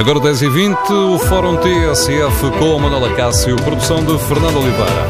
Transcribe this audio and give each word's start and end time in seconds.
Agora 0.00 0.18
10h20, 0.18 0.90
o 0.92 1.18
Fórum 1.18 1.58
TSF 1.58 2.58
com 2.58 2.74
a 2.74 2.78
Manuela 2.78 3.14
Cássio, 3.14 3.54
produção 3.56 4.02
de 4.02 4.18
Fernando 4.26 4.56
Oliveira. 4.56 5.06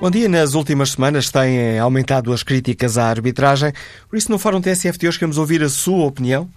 Bom 0.00 0.10
dia. 0.12 0.28
Nas 0.28 0.54
últimas 0.54 0.92
semanas 0.92 1.32
têm 1.32 1.76
aumentado 1.80 2.32
as 2.32 2.44
críticas 2.44 2.96
à 2.96 3.08
arbitragem. 3.08 3.72
Por 4.08 4.16
isso, 4.16 4.30
no 4.30 4.38
Fórum 4.38 4.60
TSF 4.60 4.96
de 4.96 5.08
hoje, 5.08 5.18
queremos 5.18 5.38
ouvir 5.38 5.64
a 5.64 5.68
sua 5.68 6.06
opinião. 6.06 6.48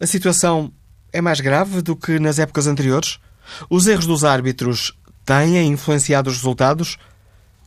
A 0.00 0.06
situação 0.06 0.72
é 1.12 1.20
mais 1.20 1.40
grave 1.40 1.80
do 1.80 1.94
que 1.94 2.18
nas 2.18 2.40
épocas 2.40 2.66
anteriores? 2.66 3.20
Os 3.70 3.86
erros 3.86 4.04
dos 4.04 4.24
árbitros 4.24 4.92
têm 5.26 5.66
influenciado 5.66 6.30
os 6.30 6.36
resultados? 6.36 6.96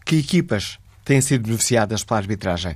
Que 0.05 0.18
equipas 0.18 0.80
têm 1.05 1.22
sido 1.22 1.44
beneficiadas 1.44 2.04
pela 2.04 2.20
arbitragem? 2.20 2.76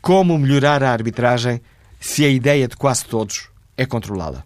como 0.00 0.38
melhorar 0.38 0.82
a 0.82 0.92
arbitragem 0.92 1.60
se 1.98 2.24
a 2.24 2.28
ideia 2.28 2.68
de 2.68 2.76
quase 2.76 3.06
todos 3.06 3.48
é 3.76 3.86
controlá-la? 3.86 4.44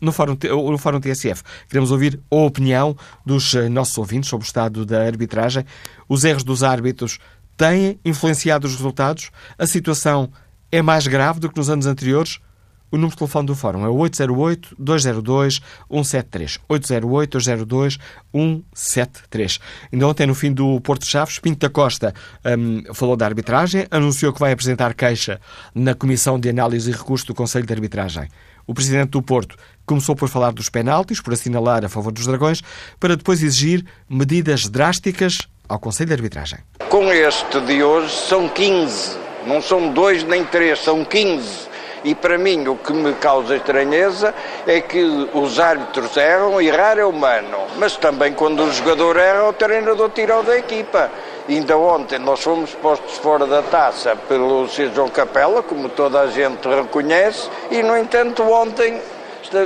No 0.00 0.12
Fórum, 0.12 0.36
no 0.70 0.78
Fórum 0.78 1.00
TSF. 1.00 1.42
Queremos 1.68 1.90
ouvir 1.90 2.20
a 2.30 2.36
opinião 2.36 2.96
dos 3.24 3.54
eh, 3.54 3.68
nossos 3.68 3.96
ouvintes 3.98 4.30
sobre 4.30 4.44
o 4.44 4.48
estado 4.48 4.84
da 4.84 5.04
arbitragem. 5.04 5.64
Os 6.08 6.24
erros 6.24 6.44
dos 6.44 6.62
árbitros 6.62 7.18
têm 7.56 7.98
influenciado 8.04 8.66
os 8.66 8.74
resultados? 8.74 9.30
A 9.58 9.66
situação 9.66 10.30
é 10.70 10.82
mais 10.82 11.06
grave 11.06 11.40
do 11.40 11.50
que 11.50 11.56
nos 11.56 11.70
anos 11.70 11.86
anteriores? 11.86 12.40
O 12.88 12.96
número 12.96 13.12
de 13.12 13.18
telefone 13.18 13.46
do 13.46 13.56
Fórum 13.56 13.84
é 13.84 13.88
808-202-173. 13.88 16.60
808-202-173. 16.70 19.60
Ainda 19.92 20.06
ontem, 20.06 20.26
no 20.26 20.36
fim 20.36 20.52
do 20.52 20.80
Porto 20.80 21.04
Chaves, 21.04 21.40
Pinto 21.40 21.58
da 21.58 21.68
Costa 21.68 22.14
um, 22.44 22.84
falou 22.94 23.16
da 23.16 23.26
arbitragem, 23.26 23.88
anunciou 23.90 24.32
que 24.32 24.38
vai 24.38 24.52
apresentar 24.52 24.94
queixa 24.94 25.40
na 25.74 25.94
Comissão 25.94 26.38
de 26.38 26.48
Análise 26.48 26.88
e 26.88 26.94
Recurso 26.94 27.26
do 27.26 27.34
Conselho 27.34 27.66
de 27.66 27.72
Arbitragem. 27.72 28.28
O 28.68 28.74
Presidente 28.74 29.10
do 29.10 29.20
Porto 29.20 29.56
começou 29.86 30.16
por 30.16 30.28
falar 30.28 30.52
dos 30.52 30.68
penaltis, 30.68 31.20
por 31.20 31.32
assinalar 31.32 31.84
a 31.84 31.88
favor 31.88 32.12
dos 32.12 32.26
Dragões, 32.26 32.60
para 32.98 33.16
depois 33.16 33.42
exigir 33.42 33.84
medidas 34.08 34.68
drásticas 34.68 35.48
ao 35.68 35.78
Conselho 35.78 36.08
de 36.08 36.14
Arbitragem. 36.14 36.58
Com 36.88 37.12
este 37.12 37.60
de 37.60 37.82
hoje 37.82 38.14
são 38.28 38.48
15, 38.48 39.16
não 39.46 39.62
são 39.62 39.92
dois 39.92 40.22
nem 40.24 40.44
três, 40.44 40.80
são 40.80 41.04
15. 41.04 41.66
E 42.04 42.14
para 42.14 42.38
mim 42.38 42.68
o 42.68 42.76
que 42.76 42.92
me 42.92 43.14
causa 43.14 43.56
estranheza 43.56 44.32
é 44.66 44.80
que 44.80 45.02
os 45.34 45.58
árbitros 45.58 46.16
erram, 46.16 46.60
errar 46.60 46.98
é 46.98 47.04
humano, 47.04 47.58
mas 47.78 47.96
também 47.96 48.32
quando 48.32 48.62
o 48.62 48.72
jogador 48.72 49.16
erra, 49.16 49.48
o 49.48 49.52
treinador 49.52 50.10
tira-o 50.10 50.42
da 50.42 50.56
equipa. 50.56 51.10
Ainda 51.48 51.76
ontem 51.76 52.18
nós 52.18 52.42
fomos 52.42 52.70
postos 52.74 53.18
fora 53.18 53.46
da 53.46 53.62
taça 53.62 54.14
pelo 54.28 54.68
Sr. 54.68 54.92
João 54.94 55.08
Capela, 55.08 55.62
como 55.62 55.88
toda 55.88 56.20
a 56.20 56.26
gente 56.28 56.68
reconhece, 56.68 57.48
e 57.70 57.82
no 57.82 57.96
entanto 57.96 58.42
ontem 58.42 59.00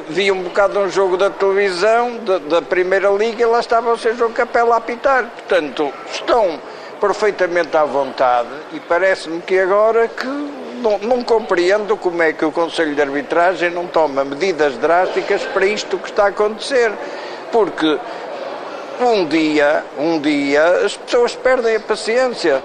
vi 0.08 0.30
um 0.30 0.42
bocado 0.42 0.78
um 0.78 0.88
jogo 0.88 1.16
da 1.16 1.30
televisão, 1.30 2.16
da, 2.18 2.38
da 2.38 2.62
Primeira 2.62 3.08
Liga, 3.10 3.42
e 3.42 3.46
lá 3.46 3.60
estava 3.60 3.92
o. 3.92 3.96
João 3.96 4.32
Capela 4.32 4.74
a 4.74 4.78
apitar. 4.78 5.24
Portanto, 5.26 5.92
estão 6.12 6.58
perfeitamente 7.00 7.76
à 7.76 7.84
vontade 7.84 8.48
e 8.72 8.80
parece-me 8.80 9.40
que 9.40 9.58
agora 9.58 10.06
que 10.06 10.26
não, 10.26 10.98
não, 10.98 11.22
compreendo 11.22 11.96
como 11.96 12.22
é 12.22 12.32
que 12.32 12.44
o 12.44 12.52
Conselho 12.52 12.94
de 12.94 13.02
Arbitragem 13.02 13.70
não 13.70 13.86
toma 13.86 14.24
medidas 14.24 14.76
drásticas 14.76 15.42
para 15.44 15.66
isto 15.66 15.98
que 15.98 16.10
está 16.10 16.24
a 16.24 16.28
acontecer. 16.28 16.92
Porque 17.52 17.98
um 19.00 19.26
dia, 19.26 19.84
um 19.98 20.20
dia, 20.20 20.62
as 20.84 20.96
pessoas 20.96 21.34
perdem 21.34 21.76
a 21.76 21.80
paciência. 21.80 22.62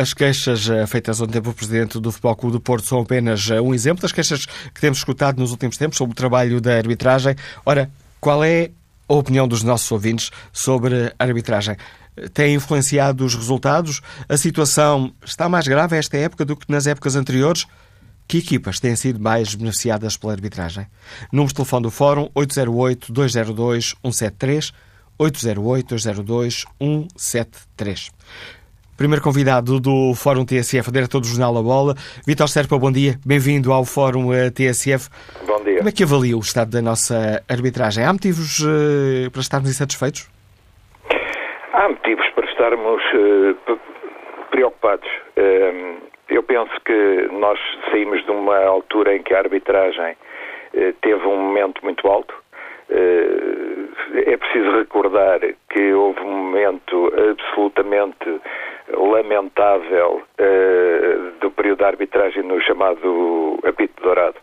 As 0.00 0.14
queixas 0.14 0.70
eh, 0.70 0.86
feitas 0.86 1.20
ontem 1.20 1.42
pelo 1.42 1.52
Presidente 1.52 2.00
do 2.00 2.10
Futebol 2.10 2.34
Clube 2.34 2.54
do 2.54 2.60
Porto 2.60 2.86
são 2.86 3.00
apenas 3.00 3.50
eh, 3.50 3.60
um 3.60 3.74
exemplo 3.74 4.00
das 4.00 4.12
queixas 4.12 4.46
que 4.46 4.80
temos 4.80 4.96
escutado 4.96 5.38
nos 5.38 5.50
últimos 5.50 5.76
tempos 5.76 5.98
sobre 5.98 6.12
o 6.12 6.14
trabalho 6.14 6.58
da 6.58 6.74
arbitragem. 6.74 7.36
Ora, 7.66 7.90
qual 8.18 8.42
é 8.42 8.70
a 9.06 9.12
opinião 9.12 9.46
dos 9.46 9.62
nossos 9.62 9.92
ouvintes 9.92 10.30
sobre 10.54 11.12
a 11.18 11.22
arbitragem? 11.22 11.76
Tem 12.32 12.54
influenciado 12.54 13.26
os 13.26 13.34
resultados? 13.34 14.00
A 14.26 14.38
situação 14.38 15.12
está 15.22 15.50
mais 15.50 15.68
grave 15.68 15.98
esta 15.98 16.16
época 16.16 16.46
do 16.46 16.56
que 16.56 16.64
nas 16.72 16.86
épocas 16.86 17.14
anteriores? 17.14 17.66
Que 18.26 18.38
equipas 18.38 18.80
têm 18.80 18.96
sido 18.96 19.20
mais 19.20 19.54
beneficiadas 19.54 20.16
pela 20.16 20.32
arbitragem? 20.32 20.86
Número 21.30 21.48
de 21.48 21.56
telefone 21.56 21.82
do 21.82 21.90
Fórum 21.90 22.30
808-202-173 22.34 24.72
808-202-173. 25.20 28.10
Primeiro 29.00 29.24
convidado 29.24 29.80
do 29.80 30.12
Fórum 30.14 30.44
TSF, 30.44 30.92
diretor 30.92 31.20
do 31.20 31.26
Jornal 31.26 31.56
A 31.56 31.62
Bola, 31.62 31.94
Vitor 32.28 32.46
Serpa, 32.48 32.76
bom 32.76 32.92
dia. 32.92 33.14
Bem-vindo 33.24 33.72
ao 33.72 33.82
Fórum 33.82 34.28
eh, 34.30 34.50
TSF. 34.50 35.08
Bom 35.46 35.56
dia. 35.64 35.78
Como 35.78 35.88
é 35.88 35.92
que 35.92 36.04
avalia 36.04 36.36
o 36.36 36.40
estado 36.40 36.70
da 36.70 36.82
nossa 36.82 37.42
arbitragem? 37.48 38.04
Há 38.04 38.12
motivos 38.12 38.60
uh, 38.60 39.30
para 39.32 39.40
estarmos 39.40 39.70
insatisfeitos? 39.70 40.28
Há 41.72 41.88
motivos 41.88 42.28
para 42.36 42.44
estarmos 42.44 43.00
uh, 43.16 43.78
preocupados. 44.50 45.08
Uh, 45.32 45.96
eu 46.28 46.42
penso 46.42 46.76
que 46.84 47.26
nós 47.32 47.58
saímos 47.90 48.22
de 48.26 48.30
uma 48.30 48.58
altura 48.66 49.16
em 49.16 49.22
que 49.22 49.32
a 49.32 49.38
arbitragem 49.38 50.14
teve 51.00 51.24
um 51.24 51.40
momento 51.40 51.82
muito 51.82 52.06
alto. 52.06 52.34
É 52.90 54.36
preciso 54.36 54.70
recordar 54.76 55.40
que 55.70 55.92
houve 55.92 56.20
um 56.20 56.30
momento 56.30 57.12
absolutamente 57.30 58.40
lamentável 58.96 60.22
uh, 60.22 61.40
do 61.40 61.50
período 61.50 61.78
da 61.78 61.88
arbitragem 61.88 62.42
no 62.42 62.60
chamado 62.60 63.58
apito 63.64 64.02
dourado, 64.02 64.36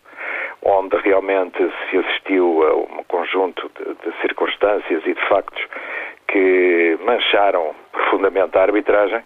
onde 0.63 0.97
realmente 0.97 1.57
se 1.89 1.97
assistiu 1.97 2.63
a 2.63 2.75
um 2.75 3.03
conjunto 3.07 3.69
de, 3.77 3.94
de 3.94 4.21
circunstâncias 4.21 5.03
e 5.05 5.13
de 5.13 5.27
factos 5.27 5.63
que 6.27 6.97
mancharam 7.05 7.73
profundamente 7.97 8.57
a 8.57 8.61
arbitragem. 8.61 9.21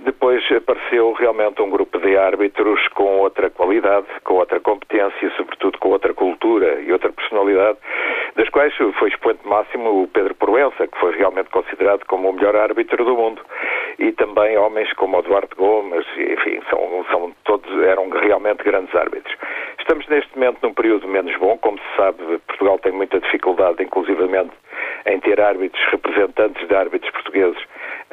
Depois 0.00 0.42
apareceu 0.52 1.12
realmente 1.12 1.60
um 1.60 1.70
grupo 1.70 1.98
de 1.98 2.16
árbitros 2.16 2.88
com 2.88 3.18
outra 3.18 3.50
qualidade, 3.50 4.06
com 4.24 4.34
outra 4.34 4.58
competência, 4.58 5.30
sobretudo 5.36 5.78
com 5.78 5.90
outra 5.90 6.14
cultura 6.14 6.80
e 6.80 6.92
outra 6.92 7.12
personalidade, 7.12 7.78
das 8.34 8.48
quais 8.48 8.74
foi 8.98 9.08
expoente 9.08 9.46
máximo 9.46 10.02
o 10.02 10.08
Pedro 10.08 10.34
Proença, 10.34 10.86
que 10.86 10.98
foi 10.98 11.14
realmente 11.16 11.50
considerado 11.50 12.04
como 12.06 12.30
o 12.30 12.32
melhor 12.32 12.56
árbitro 12.56 13.04
do 13.04 13.14
mundo, 13.14 13.42
e 13.98 14.12
também 14.12 14.56
homens 14.56 14.90
como 14.94 15.18
o 15.18 15.22
Duarte 15.22 15.54
Gomes, 15.56 16.06
enfim, 16.16 16.60
são, 16.70 17.04
são 17.10 17.34
realmente 18.20 18.62
grandes 18.64 18.94
árbitros. 18.94 19.36
Estamos 19.78 20.06
neste 20.08 20.38
momento 20.38 20.58
num 20.62 20.72
período 20.72 21.06
menos 21.08 21.36
bom, 21.36 21.58
como 21.58 21.78
se 21.78 21.96
sabe, 21.96 22.38
Portugal 22.46 22.78
tem 22.78 22.92
muita 22.92 23.20
dificuldade, 23.20 23.82
inclusivamente, 23.82 24.52
em 25.06 25.18
ter 25.20 25.40
árbitros, 25.40 25.82
representantes 25.90 26.66
de 26.66 26.74
árbitros 26.74 27.10
portugueses 27.12 27.62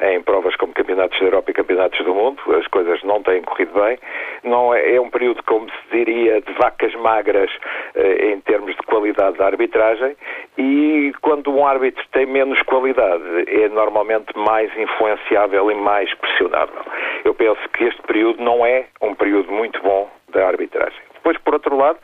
em 0.00 0.22
provas 0.22 0.54
como 0.56 0.72
campeonatos 0.72 1.18
da 1.18 1.26
Europa 1.26 1.50
e 1.50 1.54
campeonatos 1.54 2.04
do 2.04 2.14
mundo. 2.14 2.40
As 2.54 2.66
coisas 2.68 3.02
não 3.02 3.22
têm 3.22 3.42
corrido 3.42 3.72
bem. 3.74 3.98
Não 4.44 4.72
é, 4.72 4.94
é 4.94 5.00
um 5.00 5.10
período, 5.10 5.42
como 5.44 5.68
se 5.68 5.96
diria, 5.96 6.40
de 6.40 6.52
vacas 6.54 6.94
magras 6.96 7.50
eh, 7.94 8.32
em 8.32 8.40
termos 8.40 8.74
de 8.74 8.82
qualidade 8.82 9.36
da 9.36 9.46
arbitragem. 9.46 10.16
E 10.56 11.12
quando 11.20 11.52
um 11.52 11.66
árbitro 11.66 12.04
tem 12.12 12.26
menos 12.26 12.60
qualidade, 12.62 13.24
é 13.48 13.68
normalmente 13.68 14.36
mais 14.36 14.70
influenciável 14.78 15.70
e 15.70 15.74
mais 15.74 16.12
pressionável. 16.14 16.82
Eu 17.24 17.34
penso 17.34 17.60
que 17.70 17.84
este 17.84 18.00
período 18.02 18.42
não 18.42 18.64
é 18.64 18.86
um 19.02 19.14
período 19.14 19.52
muito 19.52 19.80
bom 19.82 20.08
da 20.30 20.46
arbitragem. 20.46 21.00
Depois, 21.14 21.36
por 21.38 21.54
outro 21.54 21.76
lado, 21.76 21.98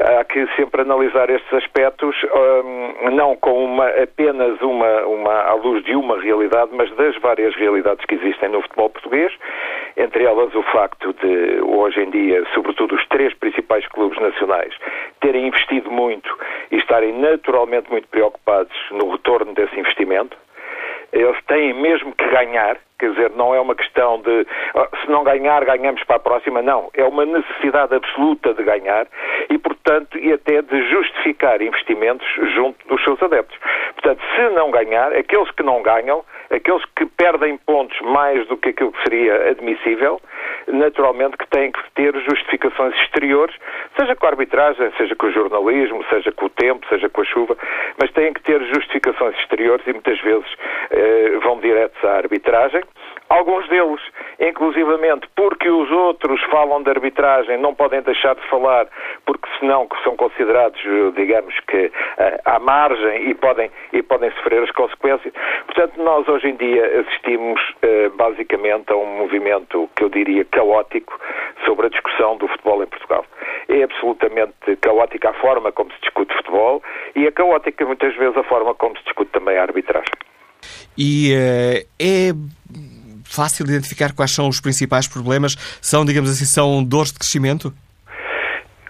há 0.00 0.24
que 0.24 0.46
sempre 0.56 0.82
analisar 0.82 1.30
estes 1.30 1.52
aspectos 1.52 2.16
um, 2.24 3.10
não 3.10 3.36
com 3.36 3.64
uma, 3.64 3.88
apenas 3.88 4.60
uma, 4.60 5.02
uma, 5.06 5.32
à 5.42 5.54
luz 5.54 5.84
de 5.84 5.94
uma 5.94 6.20
realidade, 6.20 6.70
mas 6.72 6.90
das 6.96 7.16
várias 7.18 7.54
realidades 7.56 8.04
que 8.06 8.14
existem 8.14 8.48
no 8.48 8.62
futebol 8.62 8.90
português, 8.90 9.32
entre 9.96 10.24
elas 10.24 10.54
o 10.54 10.62
facto 10.64 11.12
de, 11.14 11.60
hoje 11.62 12.00
em 12.00 12.10
dia, 12.10 12.44
sobretudo 12.54 12.94
os 12.94 13.06
três 13.08 13.34
principais 13.34 13.86
clubes 13.88 14.20
nacionais 14.20 14.74
terem 15.20 15.46
investido 15.46 15.90
muito 15.90 16.38
e 16.70 16.76
estarem 16.76 17.12
naturalmente 17.18 17.90
muito 17.90 18.08
preocupados 18.08 18.76
no 18.90 19.10
retorno 19.10 19.52
desse 19.54 19.78
investimento. 19.78 20.36
Eles 21.12 21.36
têm 21.46 21.74
mesmo 21.74 22.14
que 22.14 22.26
ganhar, 22.28 22.78
Quer 23.02 23.10
dizer, 23.10 23.30
não 23.30 23.52
é 23.52 23.58
uma 23.58 23.74
questão 23.74 24.22
de 24.22 24.46
se 25.02 25.10
não 25.10 25.24
ganhar, 25.24 25.64
ganhamos 25.64 26.04
para 26.04 26.14
a 26.14 26.20
próxima. 26.20 26.62
Não. 26.62 26.88
É 26.94 27.02
uma 27.02 27.26
necessidade 27.26 27.92
absoluta 27.92 28.54
de 28.54 28.62
ganhar 28.62 29.08
e, 29.50 29.58
portanto, 29.58 30.16
e 30.16 30.32
até 30.32 30.62
de 30.62 30.88
justificar 30.88 31.60
investimentos 31.60 32.24
junto 32.54 32.86
dos 32.86 33.02
seus 33.02 33.20
adeptos. 33.20 33.58
Portanto, 33.94 34.22
se 34.36 34.48
não 34.50 34.70
ganhar, 34.70 35.12
aqueles 35.14 35.50
que 35.50 35.64
não 35.64 35.82
ganham, 35.82 36.24
aqueles 36.52 36.84
que 36.96 37.06
perdem 37.06 37.56
pontos 37.56 37.98
mais 38.02 38.46
do 38.46 38.56
que 38.56 38.68
aquilo 38.68 38.92
que 38.92 39.02
seria 39.02 39.50
admissível, 39.50 40.20
naturalmente 40.68 41.36
que 41.36 41.48
têm 41.48 41.72
que 41.72 41.80
ter 41.94 42.14
justificações 42.20 42.94
exteriores, 43.00 43.54
seja 43.98 44.14
com 44.14 44.26
a 44.26 44.28
arbitragem, 44.30 44.92
seja 44.96 45.16
com 45.16 45.26
o 45.26 45.32
jornalismo, 45.32 46.04
seja 46.10 46.30
com 46.32 46.46
o 46.46 46.50
tempo, 46.50 46.86
seja 46.88 47.08
com 47.08 47.22
a 47.22 47.24
chuva, 47.24 47.56
mas 47.98 48.10
têm 48.12 48.32
que 48.32 48.42
ter 48.42 48.62
justificações 48.66 49.36
exteriores 49.38 49.86
e 49.86 49.92
muitas 49.92 50.20
vezes 50.20 50.48
eh, 50.90 51.38
vão 51.42 51.58
diretos 51.60 52.04
à 52.04 52.16
arbitragem 52.18 52.82
Alguns 53.32 53.66
deles, 53.70 54.00
inclusivamente, 54.38 55.26
porque 55.34 55.66
os 55.66 55.90
outros 55.90 56.38
falam 56.50 56.82
de 56.82 56.90
arbitragem, 56.90 57.56
não 57.56 57.74
podem 57.74 58.02
deixar 58.02 58.34
de 58.34 58.46
falar, 58.48 58.86
porque 59.24 59.48
senão 59.58 59.88
são 60.04 60.14
considerados, 60.16 60.78
digamos 61.16 61.58
que, 61.60 61.90
eh, 62.18 62.40
à 62.44 62.58
margem 62.58 63.30
e 63.30 63.34
podem, 63.34 63.70
e 63.94 64.02
podem 64.02 64.30
sofrer 64.32 64.62
as 64.62 64.70
consequências. 64.72 65.32
Portanto, 65.64 65.94
nós 65.96 66.28
hoje 66.28 66.41
em 66.44 66.56
dia 66.56 67.00
assistimos 67.00 67.60
eh, 67.82 68.08
basicamente 68.16 68.92
a 68.92 68.96
um 68.96 69.18
movimento 69.18 69.88
que 69.96 70.04
eu 70.04 70.08
diria 70.08 70.44
caótico 70.44 71.18
sobre 71.64 71.86
a 71.86 71.90
discussão 71.90 72.36
do 72.36 72.48
futebol 72.48 72.82
em 72.82 72.86
Portugal. 72.86 73.24
É 73.68 73.82
absolutamente 73.82 74.76
caótica 74.80 75.30
a 75.30 75.34
forma 75.34 75.72
como 75.72 75.92
se 75.92 76.00
discute 76.00 76.34
futebol 76.34 76.82
e 77.14 77.26
é 77.26 77.30
caótica 77.30 77.84
muitas 77.84 78.14
vezes 78.16 78.36
a 78.36 78.44
forma 78.44 78.74
como 78.74 78.96
se 78.98 79.04
discute 79.04 79.30
também 79.32 79.56
a 79.56 79.62
arbitragem. 79.62 80.12
E 80.96 81.32
uh, 81.34 81.86
é 81.98 82.32
fácil 83.24 83.66
identificar 83.66 84.14
quais 84.14 84.30
são 84.30 84.48
os 84.48 84.60
principais 84.60 85.08
problemas? 85.08 85.54
São, 85.80 86.04
digamos 86.04 86.30
assim, 86.30 86.44
são 86.44 86.84
dores 86.84 87.12
de 87.12 87.18
crescimento? 87.18 87.72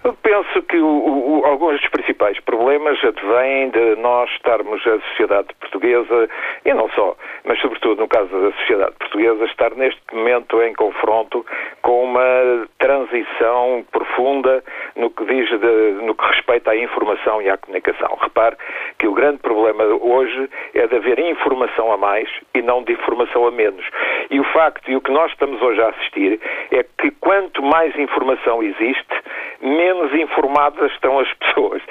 Eu 0.03 0.13
penso 0.13 0.61
que 0.63 0.77
o, 0.77 1.22
alguns 1.43 1.79
dos 1.79 1.89
principais 1.89 2.39
problemas 2.39 2.97
advêm 3.03 3.69
de 3.69 3.95
nós 3.97 4.29
estarmos, 4.31 4.85
a 4.87 4.99
sociedade 5.09 5.47
portuguesa, 5.59 6.29
e 6.65 6.73
não 6.73 6.89
só, 6.89 7.15
mas 7.43 7.59
sobretudo 7.59 8.01
no 8.01 8.07
caso 8.07 8.29
da 8.29 8.51
sociedade 8.59 8.93
portuguesa, 8.99 9.45
estar 9.45 9.71
neste 9.75 10.01
momento 10.13 10.61
em 10.61 10.73
confronto 10.73 11.45
com 11.81 12.03
uma 12.03 12.67
transição 12.79 13.85
profunda 13.91 14.63
no 14.95 15.09
que 15.09 15.25
diz 15.25 15.49
de, 15.49 16.05
no 16.05 16.15
que 16.15 16.25
respeita 16.25 16.71
à 16.71 16.77
informação 16.77 17.41
e 17.41 17.49
à 17.49 17.57
comunicação. 17.57 18.17
Repare 18.21 18.55
que 18.97 19.07
o 19.07 19.13
grande 19.13 19.39
problema 19.39 19.83
hoje 19.83 20.49
é 20.73 20.87
de 20.87 20.95
haver 20.95 21.19
informação 21.19 21.91
a 21.91 21.97
mais 21.97 22.29
e 22.53 22.61
não 22.61 22.83
de 22.83 22.93
informação 22.93 23.45
a 23.45 23.51
menos. 23.51 23.85
E 24.29 24.39
o 24.39 24.43
facto 24.45 24.89
e 24.89 24.95
o 24.95 25.01
que 25.01 25.11
nós 25.11 25.31
estamos 25.31 25.61
hoje 25.61 25.81
a 25.81 25.89
assistir 25.89 26.39
é 26.71 26.83
que 26.97 27.11
quanto 27.19 27.61
mais 27.61 27.97
informação 27.97 28.63
existe, 28.63 29.13
menos 29.61 30.13
informadas 30.13 30.91
estão 30.91 31.19
as 31.19 31.32
pessoas. 31.35 31.81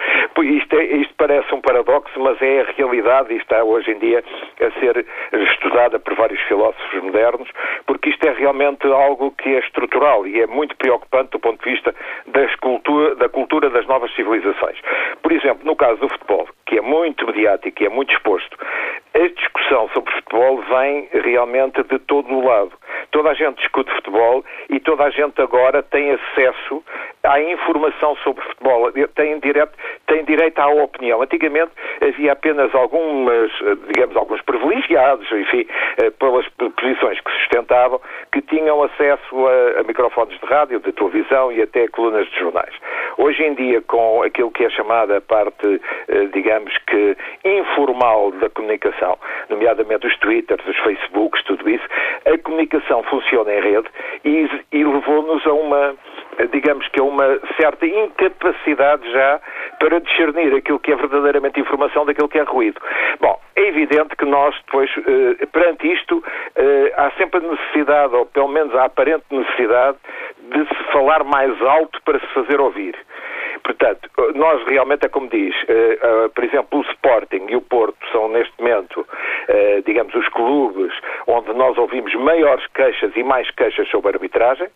Isto, 0.43 0.79
é, 0.79 0.85
isto 0.85 1.15
parece 1.17 1.55
um 1.55 1.61
paradoxo, 1.61 2.19
mas 2.19 2.41
é 2.43 2.61
a 2.63 2.73
realidade 2.77 3.33
e 3.33 3.37
está 3.37 3.63
hoje 3.63 3.91
em 3.91 3.99
dia 3.99 4.25
a 4.61 4.81
ser 4.81 5.07
estudada 5.33 5.99
por 5.99 6.15
vários 6.15 6.41
filósofos 6.43 7.03
modernos, 7.03 7.49
porque 7.87 8.11
isto 8.11 8.27
é 8.27 8.33
realmente 8.33 8.87
algo 8.87 9.31
que 9.33 9.49
é 9.55 9.59
estrutural 9.61 10.27
e 10.27 10.41
é 10.41 10.47
muito 10.47 10.77
preocupante 10.77 11.31
do 11.31 11.39
ponto 11.39 11.63
de 11.63 11.71
vista 11.71 11.95
cultura, 12.63 13.15
da 13.17 13.29
cultura 13.29 13.69
das 13.69 13.87
novas 13.87 14.15
civilizações. 14.15 14.79
Por 15.23 15.33
exemplo, 15.33 15.65
no 15.65 15.77
caso 15.77 16.01
do 16.01 16.09
futebol, 16.09 16.49
que 16.67 16.79
é 16.79 16.81
muito 16.81 17.27
mediático 17.27 17.83
e 17.83 17.87
é 17.87 17.89
muito 17.89 18.13
exposto, 18.15 18.57
a 19.15 19.29
discussão 19.29 19.89
sobre 19.93 20.13
futebol 20.15 20.63
vem 20.63 21.09
realmente 21.13 21.83
de 21.83 21.99
todo 21.99 22.33
o 22.33 22.45
lado. 22.45 22.73
Toda 23.11 23.31
a 23.31 23.35
gente 23.35 23.59
discute 23.59 23.93
futebol 23.93 24.45
e 24.71 24.81
toda 24.81 25.05
a 25.05 25.11
gente 25.11 25.41
agora 25.43 25.83
tem 25.83 26.13
acesso 26.13 26.83
à 27.25 27.41
informação 27.41 28.17
sobre 28.17 28.43
futebol, 28.45 28.91
tem 29.15 29.39
direito, 29.41 29.73
tem 30.13 30.25
direito 30.25 30.59
à 30.59 30.69
opinião. 30.69 31.23
Antigamente 31.23 31.73
havia 32.03 32.33
apenas 32.33 32.75
algumas, 32.75 33.51
digamos, 33.87 34.15
alguns 34.15 34.43
privilegiados, 34.43 35.27
enfim, 35.33 35.67
eh, 35.97 36.11
pelas 36.11 36.47
posições 36.77 37.19
que 37.21 37.31
sustentavam, 37.33 37.99
que 38.31 38.43
tinham 38.43 38.83
acesso 38.83 39.47
a, 39.47 39.81
a 39.81 39.83
microfones 39.85 40.39
de 40.39 40.47
rádio, 40.47 40.81
de 40.81 40.93
televisão 40.93 41.51
e 41.51 41.63
até 41.63 41.89
colunas 41.89 42.29
de 42.29 42.39
jornais. 42.39 42.75
Hoje 43.17 43.43
em 43.43 43.55
dia, 43.55 43.81
com 43.83 44.23
aquilo 44.23 44.51
que 44.51 44.65
é 44.65 44.71
chamada 44.71 45.17
a 45.17 45.21
parte, 45.21 45.81
eh, 46.09 46.27
digamos 46.35 46.77
que 46.87 47.17
informal 47.45 48.33
da 48.33 48.51
comunicação, 48.51 49.19
nomeadamente 49.49 50.07
os 50.07 50.17
Twitters, 50.19 50.67
os 50.67 50.77
Facebooks, 50.79 51.43
tudo 51.45 51.69
isso, 51.71 51.85
a 52.27 52.37
comunicação 52.39 53.03
funciona 53.05 53.55
em 53.55 53.61
rede 53.61 53.89
e, 54.25 54.51
e 54.73 54.85
levou-nos 54.85 55.47
a 55.47 55.53
uma, 55.53 55.95
digamos 56.53 56.87
que 56.89 57.01
a 57.01 57.05
uma 57.05 57.41
certa 57.59 57.87
incapacidade 57.87 59.11
já 59.11 59.41
para 59.79 60.02
discernir 60.03 60.55
aquilo 60.55 60.79
que 60.79 60.93
é 60.93 60.97
verdadeiramente 60.97 61.61
informação 61.61 62.05
daquilo 62.05 62.29
que 62.29 62.39
é 62.39 62.43
ruído. 62.43 62.81
Bom, 63.21 63.41
é 63.57 63.69
evidente 63.69 64.17
que 64.17 64.25
nós 64.25 64.55
depois, 64.67 64.91
eh, 64.97 65.47
perante 65.47 65.93
isto, 65.93 66.23
eh, 66.57 66.93
há 66.97 67.11
sempre 67.13 67.45
a 67.45 67.51
necessidade, 67.51 68.15
ou 68.15 68.27
pelo 68.27 68.49
menos 68.49 68.75
a 68.75 68.85
aparente 68.85 69.25
necessidade, 69.31 69.99
de 70.53 70.67
se 70.67 70.93
falar 70.93 71.25
mais 71.25 71.61
alto 71.63 72.01
para 72.05 72.19
se 72.19 72.27
fazer 72.29 72.61
ouvir. 72.61 72.97
Portanto, 73.63 74.11
nós 74.35 74.63
realmente 74.67 75.07
é 75.07 75.09
como 75.09 75.29
diz, 75.29 75.55
uh, 75.63 76.27
uh, 76.27 76.31
por 76.31 76.45
exemplo, 76.45 76.81
o 76.81 76.83
Sporting 76.83 77.47
e 77.49 77.57
o 77.57 77.61
Porto 77.61 77.97
são 78.11 78.29
neste 78.29 78.53
momento, 78.59 79.01
uh, 79.01 79.83
digamos, 79.87 80.15
os 80.15 80.29
clubes 80.29 80.93
onde 81.27 81.53
nós 81.53 81.77
ouvimos 81.79 82.15
maiores 82.15 82.67
queixas 82.75 83.13
e 83.15 83.23
mais 83.23 83.51
queixas 83.53 83.89
sobre 83.89 84.11
a 84.11 84.15
arbitragem, 84.15 84.69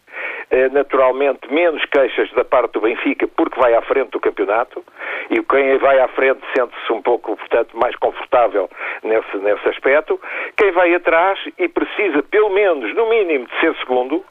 naturalmente 0.72 1.52
menos 1.52 1.84
queixas 1.86 2.30
da 2.32 2.44
parte 2.44 2.72
do 2.72 2.80
Benfica 2.80 3.26
porque 3.26 3.58
vai 3.58 3.74
à 3.74 3.82
frente 3.82 4.10
do 4.10 4.20
campeonato 4.20 4.84
e 5.30 5.42
quem 5.42 5.76
vai 5.78 5.98
à 5.98 6.08
frente 6.08 6.40
sente-se 6.56 6.92
um 6.92 7.02
pouco, 7.02 7.36
portanto, 7.36 7.76
mais 7.76 7.96
confortável 7.96 8.70
nesse, 9.02 9.36
nesse 9.38 9.68
aspecto. 9.68 10.20
Quem 10.56 10.70
vai 10.72 10.94
atrás 10.94 11.38
e 11.58 11.68
precisa, 11.68 12.22
pelo 12.22 12.50
menos, 12.50 12.94
no 12.94 13.08
mínimo, 13.08 13.46
de 13.46 13.60
ser 13.60 13.74
segundo, 13.76 14.24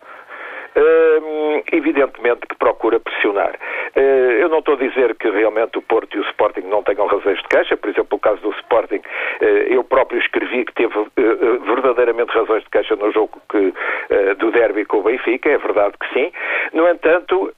Evidentemente 1.72 2.48
que 2.48 2.55
procura 2.58 3.00
pressionar. 3.00 3.55
Uh, 3.96 4.32
eu 4.39 4.50
não 4.50 4.60
estou 4.60 4.75
a 4.75 4.77
dizer 4.77 5.15
que 5.15 5.29
realmente 5.29 5.77
o 5.77 5.82
Porto 5.82 6.17
e 6.17 6.20
o 6.20 6.24
Sporting 6.24 6.62
não 6.62 6.84
tenham 6.84 7.08
razões 7.08 7.38
de 7.38 7.48
queixa, 7.48 7.77
por 7.77 7.89
exemplo, 7.89 8.17
o 8.17 8.20
caso 8.20 8.41
do 8.41 8.51
Sporting, 8.51 8.98
uh, 9.41 9.46
eu 9.70 9.84
próprio 9.84 10.20
escrevi 10.20 10.65
que 10.65 10.74
teve 10.74 10.94
eh, 11.17 11.58
verdadeiramente 11.65 12.32
razões 12.34 12.63
de 12.63 12.70
queixa 12.70 12.96
no 12.96 13.12
jogo 13.12 13.41
que, 13.50 13.74
do 14.38 14.51
derby 14.51 14.86
com 14.86 14.98
o 14.98 15.03
Benfica, 15.03 15.50
é 15.50 15.58
verdade 15.58 15.94
que 16.00 16.13
sim. 16.13 16.32
No 16.74 16.88
entanto, 16.88 17.53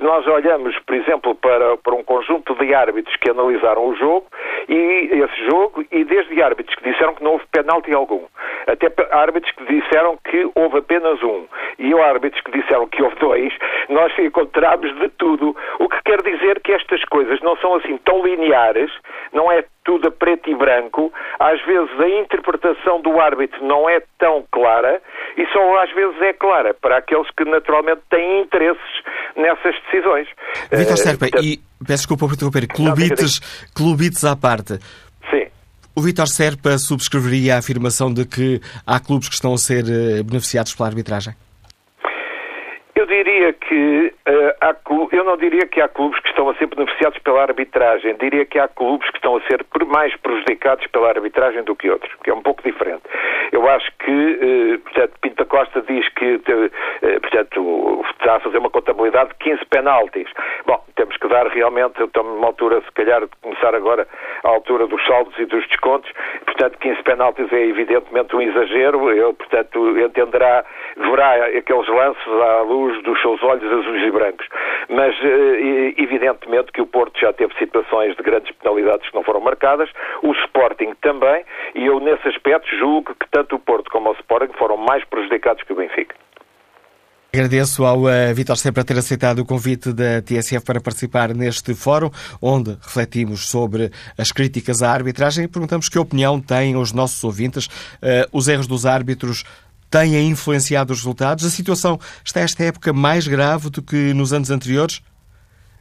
nós 0.00 0.26
olhamos, 0.26 0.78
por 0.80 0.94
exemplo, 0.94 1.34
para, 1.34 1.76
para 1.78 1.94
um 1.94 2.02
conjunto 2.02 2.54
de 2.54 2.74
árbitros 2.74 3.14
que 3.16 3.30
analisaram 3.30 3.86
o 3.86 3.94
jogo 3.96 4.26
e 4.68 5.10
esse 5.12 5.46
jogo 5.48 5.84
e 5.90 6.04
desde 6.04 6.42
árbitros 6.42 6.76
que 6.76 6.90
disseram 6.90 7.14
que 7.14 7.22
não 7.22 7.32
houve 7.32 7.44
penalti 7.50 7.92
algum, 7.92 8.24
até 8.66 8.92
árbitros 9.10 9.52
que 9.52 9.64
disseram 9.64 10.18
que 10.24 10.50
houve 10.54 10.78
apenas 10.78 11.22
um 11.22 11.46
e 11.80 11.94
árbitros 11.94 12.42
que 12.42 12.52
disseram 12.52 12.86
que 12.86 13.02
houve 13.02 13.16
dois, 13.16 13.52
nós 13.88 14.12
encontramos 14.18 14.94
de 15.00 15.08
tudo. 15.16 15.56
O 15.78 15.88
que 15.88 16.02
quer 16.04 16.22
dizer 16.22 16.60
que 16.60 16.72
estas 16.72 17.02
coisas 17.06 17.40
não 17.40 17.56
são 17.56 17.74
assim 17.74 17.96
tão 18.04 18.24
lineares, 18.24 18.90
não 19.32 19.50
é 19.50 19.64
tudo 19.84 20.08
a 20.08 20.10
preto 20.10 20.50
e 20.50 20.54
branco, 20.54 21.10
às 21.38 21.64
vezes 21.64 21.90
a 21.98 22.08
interpretação 22.20 23.00
do 23.00 23.18
árbitro 23.18 23.64
não 23.64 23.88
é 23.88 24.02
tão 24.18 24.44
clara 24.52 25.00
e 25.36 25.46
só 25.46 25.82
às 25.82 25.90
vezes 25.94 26.20
é 26.20 26.32
clara 26.34 26.74
para 26.74 26.98
aqueles 26.98 27.28
que 27.30 27.44
naturalmente 27.44 28.02
têm 28.10 28.42
interesses 28.42 29.02
nessas 29.34 29.74
decisões. 29.84 30.28
Vitor 30.70 30.98
Serpa, 30.98 31.26
uh, 31.26 31.42
e 31.42 31.58
peço 31.78 32.02
desculpa 32.02 32.26
por 32.26 32.34
interromper, 32.34 32.68
clubites, 32.68 33.40
clubites 33.74 34.24
à 34.24 34.36
parte. 34.36 34.78
Sim. 35.30 35.46
O 35.96 36.02
Vitor 36.02 36.28
Serpa 36.28 36.76
subscreveria 36.76 37.54
a 37.54 37.58
afirmação 37.58 38.12
de 38.12 38.26
que 38.26 38.60
há 38.86 39.00
clubes 39.00 39.28
que 39.28 39.34
estão 39.34 39.54
a 39.54 39.58
ser 39.58 39.84
eh, 39.88 40.22
beneficiados 40.22 40.74
pela 40.74 40.88
arbitragem? 40.88 41.34
Eu 42.94 43.06
diria 43.06 43.52
que 43.52 44.12
uh, 44.28 44.54
há, 44.60 44.74
eu 45.12 45.24
não 45.24 45.36
diria 45.36 45.66
que 45.66 45.80
há 45.80 45.88
clubes 45.88 46.20
que 46.20 46.28
estão 46.28 46.48
a 46.48 46.54
ser 46.54 46.66
beneficiados 46.66 47.18
pela 47.20 47.42
arbitragem, 47.42 48.16
diria 48.16 48.44
que 48.44 48.58
há 48.58 48.68
clubes 48.68 49.08
que 49.10 49.16
estão 49.16 49.36
a 49.36 49.40
ser 49.42 49.64
mais 49.86 50.14
prejudicados 50.16 50.86
pela 50.88 51.08
arbitragem 51.08 51.62
do 51.64 51.74
que 51.76 51.90
outros, 51.90 52.12
que 52.22 52.30
é 52.30 52.34
um 52.34 52.42
pouco 52.42 52.62
diferente. 52.62 53.02
Eu 53.52 53.68
acho 53.68 53.90
que, 53.98 54.10
uh, 54.10 54.78
portanto, 54.80 55.12
Pinta 55.20 55.44
Costa 55.44 55.82
diz 55.82 56.08
que, 56.10 56.34
uh, 56.34 57.20
portanto, 57.20 58.04
está 58.20 58.36
a 58.36 58.40
fazer 58.40 58.58
uma 58.58 58.70
contabilidade 58.70 59.30
de 59.30 59.36
15 59.36 59.64
penaltis. 59.66 60.28
Bom, 60.66 60.82
temos 60.94 61.16
que 61.16 61.28
dar 61.28 61.46
realmente, 61.48 62.02
estamos 62.02 62.34
numa 62.34 62.48
altura, 62.48 62.80
se 62.82 62.92
calhar, 62.92 63.20
de 63.22 63.30
começar 63.42 63.74
agora 63.74 64.06
à 64.44 64.48
altura 64.48 64.86
dos 64.86 65.04
saldos 65.06 65.36
e 65.38 65.46
dos 65.46 65.66
descontos, 65.68 66.10
portanto, 66.44 66.78
15 66.78 67.02
penaltis 67.02 67.52
é 67.52 67.66
evidentemente 67.66 68.36
um 68.36 68.42
exagero, 68.42 69.10
ele, 69.10 69.32
portanto, 69.32 69.98
entenderá, 69.98 70.64
verá 71.00 71.46
aqueles 71.46 71.88
lances 71.88 72.26
à 72.26 72.62
luz 72.62 73.02
dos 73.02 73.20
seus 73.20 73.42
olhos 73.42 73.64
azuis 73.64 74.02
e 74.02 74.10
brancos. 74.10 74.46
Mas, 74.88 75.14
eh, 75.22 75.94
evidentemente, 75.96 76.72
que 76.72 76.80
o 76.80 76.86
Porto 76.86 77.18
já 77.18 77.32
teve 77.32 77.54
situações 77.58 78.16
de 78.16 78.22
grandes 78.22 78.54
penalidades 78.56 79.08
que 79.08 79.14
não 79.14 79.22
foram 79.22 79.40
marcadas, 79.40 79.90
o 80.22 80.32
Sporting 80.32 80.94
também, 81.00 81.44
e 81.74 81.86
eu, 81.86 82.00
nesse 82.00 82.28
aspecto, 82.28 82.68
julgo 82.76 83.14
que 83.14 83.28
tanto 83.30 83.56
o 83.56 83.58
Porto 83.58 83.90
como 83.90 84.10
o 84.10 84.14
Sporting 84.14 84.52
foram 84.58 84.76
mais 84.76 85.04
prejudicados 85.04 85.62
que 85.62 85.72
o 85.72 85.76
Benfica. 85.76 86.14
Agradeço 87.32 87.84
ao 87.84 88.00
uh, 88.00 88.34
Vítor 88.34 88.56
sempre 88.56 88.82
ter 88.82 88.98
aceitado 88.98 89.38
o 89.38 89.44
convite 89.44 89.92
da 89.92 90.20
TSF 90.20 90.64
para 90.64 90.80
participar 90.80 91.32
neste 91.32 91.76
fórum, 91.76 92.10
onde 92.42 92.72
refletimos 92.82 93.48
sobre 93.48 93.92
as 94.18 94.32
críticas 94.32 94.82
à 94.82 94.90
arbitragem 94.90 95.44
e 95.44 95.48
perguntamos 95.48 95.88
que 95.88 95.96
opinião 95.96 96.40
têm 96.40 96.76
os 96.76 96.92
nossos 96.92 97.22
ouvintes. 97.22 97.66
Uh, 97.66 98.26
os 98.32 98.48
erros 98.48 98.66
dos 98.66 98.84
árbitros 98.84 99.44
têm 99.90 100.28
influenciado 100.28 100.92
os 100.92 101.00
resultados? 101.00 101.44
A 101.44 101.50
situação 101.50 101.98
está 102.24 102.40
esta 102.40 102.62
época 102.64 102.92
mais 102.92 103.26
grave 103.26 103.70
do 103.70 103.82
que 103.82 104.14
nos 104.14 104.32
anos 104.32 104.50
anteriores? 104.50 105.02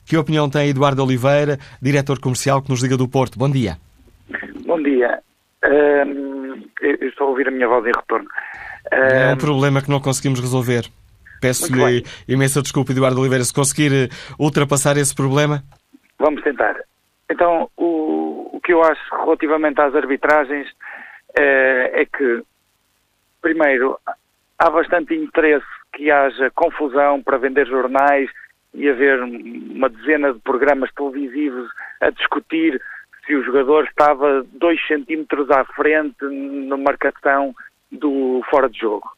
Que 0.05 0.17
opinião 0.17 0.49
tem 0.49 0.69
Eduardo 0.69 1.03
Oliveira, 1.03 1.59
diretor 1.81 2.19
comercial 2.19 2.61
que 2.61 2.69
nos 2.69 2.81
liga 2.81 2.97
do 2.97 3.07
Porto? 3.07 3.37
Bom 3.37 3.49
dia. 3.49 3.77
Bom 4.65 4.81
dia. 4.81 5.21
Eu 5.61 7.07
estou 7.07 7.27
a 7.27 7.29
ouvir 7.29 7.47
a 7.47 7.51
minha 7.51 7.67
voz 7.67 7.85
em 7.85 7.91
retorno. 7.95 8.27
É 8.91 9.33
um 9.33 9.37
problema 9.37 9.81
que 9.81 9.89
não 9.89 9.99
conseguimos 9.99 10.39
resolver. 10.39 10.89
Peço-lhe 11.41 12.03
imensa 12.27 12.61
desculpa, 12.61 12.91
Eduardo 12.91 13.19
Oliveira, 13.19 13.43
se 13.43 13.53
conseguir 13.53 13.93
eh, 13.93 14.09
ultrapassar 14.37 14.97
esse 14.97 15.15
problema. 15.15 15.63
Vamos 16.17 16.43
tentar. 16.43 16.75
Então, 17.31 17.69
o, 17.77 18.57
o 18.57 18.59
que 18.61 18.73
eu 18.73 18.83
acho 18.83 19.01
relativamente 19.23 19.79
às 19.79 19.95
arbitragens 19.95 20.67
é, 21.37 22.01
é 22.01 22.05
que 22.05 22.43
primeiro, 23.41 23.99
há 24.57 24.69
bastante 24.69 25.15
interesse 25.15 25.65
que 25.93 26.11
haja 26.11 26.51
confusão 26.51 27.21
para 27.21 27.37
vender 27.37 27.65
jornais 27.67 28.29
e 28.73 28.87
haver 28.87 29.21
uma 29.23 29.89
dezena 29.89 30.33
de 30.33 30.39
programas 30.39 30.91
televisivos 30.93 31.69
a 32.01 32.09
discutir 32.09 32.79
se 33.25 33.35
o 33.35 33.43
jogador 33.43 33.85
estava 33.85 34.43
dois 34.53 34.79
centímetros 34.87 35.49
à 35.49 35.65
frente 35.65 36.23
na 36.23 36.77
marcação 36.77 37.53
do 37.91 38.43
fora 38.49 38.69
de 38.69 38.79
jogo. 38.79 39.09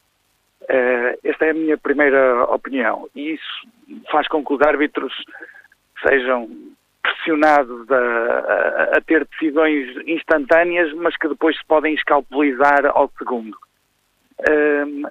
Uh, 0.62 1.18
esta 1.24 1.46
é 1.46 1.50
a 1.50 1.54
minha 1.54 1.76
primeira 1.76 2.44
opinião. 2.44 3.08
E 3.14 3.34
isso 3.34 3.68
faz 4.10 4.28
com 4.28 4.44
que 4.44 4.54
os 4.54 4.62
árbitros 4.62 5.12
sejam 6.06 6.48
pressionados 7.02 7.90
a, 7.90 7.96
a, 7.96 8.96
a 8.96 9.00
ter 9.00 9.26
decisões 9.26 9.88
instantâneas, 10.06 10.92
mas 10.94 11.16
que 11.16 11.28
depois 11.28 11.56
se 11.56 11.64
podem 11.66 11.94
escalpelizar 11.94 12.86
ao 12.86 13.10
segundo 13.18 13.56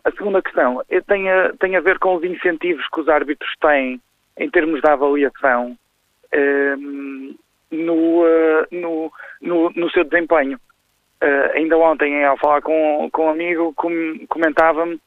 a 0.03 0.11
segunda 0.11 0.41
questão 0.41 0.83
tem 1.07 1.29
a, 1.29 1.53
tem 1.59 1.75
a 1.75 1.81
ver 1.81 1.99
com 1.99 2.15
os 2.15 2.23
incentivos 2.23 2.87
que 2.89 2.99
os 2.99 3.09
árbitros 3.09 3.49
têm 3.61 4.01
em 4.37 4.49
termos 4.49 4.81
de 4.81 4.89
avaliação 4.89 5.77
no, 7.71 8.23
uh, 8.23 8.67
no, 8.71 9.11
no, 9.41 9.69
no, 9.71 9.89
seu 9.91 10.03
desempenho. 10.03 10.59
Uh, 11.23 11.55
ainda 11.55 11.77
ontem, 11.77 12.23
ao 12.25 12.37
falar 12.37 12.61
com, 12.61 13.09
com 13.11 13.27
um 13.27 13.29
amigo, 13.29 13.73
com, 13.75 13.91
comentava-me 14.27 14.99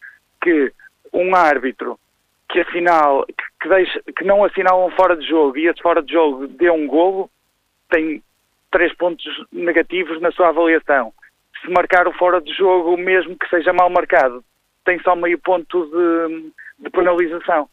que 0.43 0.73
um 1.13 1.35
árbitro 1.35 1.99
que 2.49 2.61
afinal 2.61 3.25
que, 3.27 3.45
que, 3.61 3.69
deixa, 3.69 4.03
que 4.17 4.25
não 4.25 4.45
assinala 4.45 4.85
um 4.85 4.91
fora 4.93 5.17
de 5.17 5.27
jogo 5.27 5.59
e 5.59 5.67
esse 5.67 5.83
fora 5.83 6.03
de 6.03 6.13
jogo 6.13 6.47
deu 6.47 6.75
um 6.75 6.87
golo, 6.87 7.29
tem 7.91 8.23
três 8.71 8.95
pontos 8.95 9.25
negativos 9.53 10.21
na 10.21 10.31
sua 10.31 10.49
avaliação 10.49 11.13
se 11.65 11.71
marcar 11.71 12.07
o 12.07 12.13
fora 12.13 12.41
de 12.41 12.53
jogo, 12.53 12.97
mesmo 12.97 13.37
que 13.37 13.49
seja 13.49 13.73
mal 13.73 13.89
marcado, 13.89 14.45
tem 14.85 15.01
só 15.01 15.17
meio 15.17 15.39
ponto 15.39 15.87
de, 15.87 16.53
de 16.79 16.91
penalização. 16.91 17.69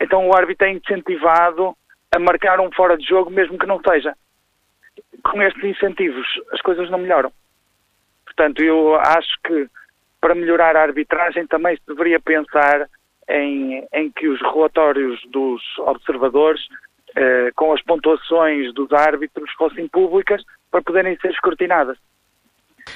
Então 0.00 0.26
o 0.26 0.34
árbitro 0.34 0.66
é 0.66 0.72
incentivado 0.72 1.76
a 2.12 2.18
marcar 2.18 2.60
um 2.60 2.70
fora 2.72 2.96
de 2.96 3.06
jogo, 3.06 3.30
mesmo 3.30 3.58
que 3.58 3.66
não 3.66 3.80
seja. 3.88 4.14
Com 5.22 5.40
estes 5.42 5.62
incentivos, 5.62 6.26
as 6.52 6.60
coisas 6.60 6.90
não 6.90 6.98
melhoram. 6.98 7.32
Portanto, 8.24 8.62
eu 8.62 8.96
acho 8.96 9.38
que 9.44 9.68
para 10.20 10.34
melhorar 10.34 10.76
a 10.76 10.82
arbitragem 10.82 11.46
também 11.46 11.76
se 11.76 11.82
deveria 11.86 12.18
pensar 12.18 12.88
em, 13.28 13.86
em 13.92 14.10
que 14.10 14.28
os 14.28 14.40
relatórios 14.40 15.20
dos 15.30 15.62
observadores, 15.78 16.60
eh, 17.14 17.50
com 17.54 17.72
as 17.72 17.82
pontuações 17.82 18.72
dos 18.74 18.92
árbitros, 18.92 19.50
fossem 19.52 19.88
públicas 19.88 20.42
para 20.70 20.82
poderem 20.82 21.16
ser 21.18 21.30
escrutinadas. 21.30 21.96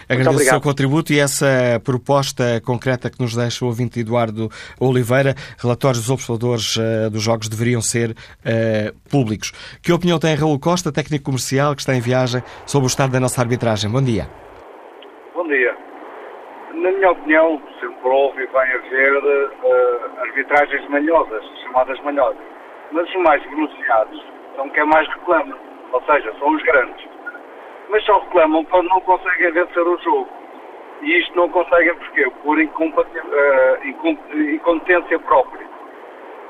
Agradeço 0.09 0.43
o 0.43 0.45
seu 0.45 0.61
contributo 0.61 1.13
e 1.13 1.19
essa 1.19 1.81
proposta 1.85 2.61
concreta 2.65 3.11
que 3.11 3.21
nos 3.21 3.35
deixa 3.35 3.65
o 3.65 3.69
ouvinte 3.69 4.01
Eduardo 4.01 4.49
Oliveira. 4.79 5.35
Relatórios 5.61 6.01
dos 6.01 6.11
observadores 6.11 6.77
uh, 6.77 7.11
dos 7.11 7.23
jogos 7.23 7.49
deveriam 7.49 7.81
ser 7.81 8.11
uh, 8.11 9.11
públicos. 9.11 9.53
Que 9.83 9.93
opinião 9.93 10.19
tem 10.19 10.35
Raul 10.35 10.59
Costa, 10.59 10.93
técnico 10.93 11.25
comercial 11.25 11.75
que 11.75 11.81
está 11.81 11.95
em 11.95 12.01
viagem, 12.01 12.43
sobre 12.67 12.87
o 12.87 12.89
estado 12.89 13.13
da 13.13 13.21
nossa 13.21 13.41
arbitragem? 13.41 13.91
Bom 13.91 14.03
dia. 14.03 14.29
Bom 15.35 15.47
dia. 15.49 15.77
Na 16.75 16.91
minha 16.91 17.11
opinião, 17.11 17.63
sempre 17.81 18.09
houve 18.09 18.43
e 18.43 18.47
vai 18.49 18.71
haver 18.71 19.17
uh, 19.17 20.21
arbitragens 20.21 20.89
manhosas, 20.91 21.43
chamadas 21.63 21.99
manhosas. 22.03 22.43
Mas 22.93 23.09
os 23.09 23.23
mais 23.23 23.43
beneficiados 23.49 24.23
são 24.57 24.69
quem 24.71 24.87
mais 24.87 25.09
reclama, 25.09 25.57
ou 25.93 26.03
seja, 26.03 26.33
são 26.39 26.55
os 26.55 26.63
grandes 26.63 27.14
mas 27.89 28.05
só 28.05 28.19
reclamam 28.19 28.65
quando 28.65 28.89
não 28.89 29.01
conseguem 29.01 29.53
vencer 29.53 29.87
o 29.87 29.99
jogo. 29.99 30.29
E 31.03 31.19
isto 31.19 31.37
não 31.37 31.49
conseguem 31.49 31.95
porquê? 31.97 32.31
Por 32.43 32.59
uh, 32.59 32.67
incompetência 33.85 35.19
própria. 35.21 35.67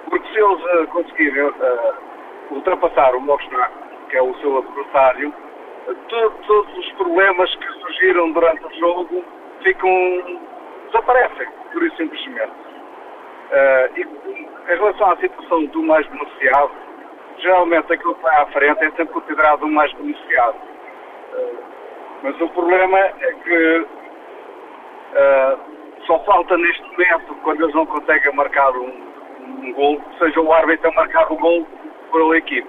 Porque 0.09 0.29
se 0.29 0.38
eles 0.41 0.64
uh, 0.64 0.87
conseguirem 0.88 1.43
uh, 1.45 1.95
ultrapassar 2.50 3.14
o 3.17 3.21
Moksnak, 3.21 3.73
que 4.11 4.17
é 4.17 4.23
o 4.23 4.35
seu 4.37 4.59
adversário, 4.59 5.35
todos 6.09 6.79
os 6.79 6.93
problemas 6.93 7.55
que 7.57 7.67
surgiram 7.81 8.33
durante 8.33 8.64
o 8.64 8.79
jogo 8.79 9.25
ficam. 9.62 10.41
desaparecem, 10.87 11.49
por 11.73 11.83
isso 11.83 11.97
simplesmente. 11.97 12.53
e 13.97 14.03
em 14.03 14.76
relação 14.76 15.11
à 15.11 15.17
situação 15.17 15.67
do 15.67 15.83
mais 15.83 16.07
beneficiado, 16.07 16.71
geralmente 17.38 17.93
aquilo 17.93 18.14
que 18.14 18.23
vai 18.23 18.37
à 18.37 18.47
frente 18.47 18.85
é 18.85 18.91
sempre 18.93 19.12
considerado 19.12 19.64
o 19.64 19.69
mais 19.69 19.93
beneficiado 19.95 20.74
mas 22.23 22.41
o 22.41 22.49
problema 22.49 22.99
é 22.99 23.33
que 23.45 23.87
uh, 25.14 25.59
só 26.07 26.19
falta 26.21 26.57
neste 26.57 26.83
momento, 26.83 27.35
quando 27.43 27.62
eles 27.62 27.75
não 27.75 27.87
conseguem 27.87 28.35
marcar 28.35 28.71
um, 28.76 28.93
um 29.62 29.73
gol, 29.73 30.00
seja 30.19 30.41
o 30.41 30.53
árbitro 30.53 30.88
a 30.88 30.95
marcar 30.95 31.31
o 31.33 31.37
gol 31.37 31.67
pela 32.12 32.37
equipe. 32.37 32.69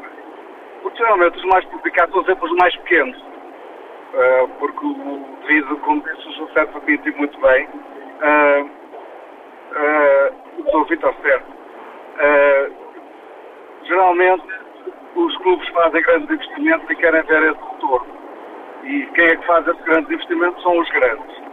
Porque 0.82 0.98
geralmente 0.98 1.38
os 1.38 1.46
mais 1.46 1.66
publicados 1.66 2.14
são 2.14 2.26
sempre 2.26 2.46
os 2.46 2.56
mais 2.58 2.76
pequenos. 2.78 3.18
Uh, 3.18 4.48
porque 4.60 4.86
o 4.86 5.26
devido, 5.42 5.78
como 5.78 6.02
disse 6.02 6.28
o 6.28 6.34
José 6.34 6.66
Fabinho 6.68 7.18
muito 7.18 7.40
bem, 7.40 7.68
uh, 7.68 8.70
uh, 9.76 10.80
o 10.80 10.86
Vitor 10.86 11.14
Certo, 11.22 11.50
uh, 11.50 12.74
geralmente 13.84 14.46
os 15.16 15.38
clubes 15.38 15.68
fazem 15.70 16.02
grandes 16.02 16.30
investimentos 16.30 16.90
e 16.90 16.96
querem 16.96 17.22
ver 17.24 17.44
esse 17.44 17.62
retorno. 17.74 18.25
E 18.86 19.06
quem 19.13 19.25
é 19.25 19.36
que 19.36 19.46
faz 19.46 19.68
esses 19.68 19.82
grandes 19.84 20.12
investimentos 20.12 20.62
são 20.63 20.77
os 20.77 20.89
grandes. 20.92 21.44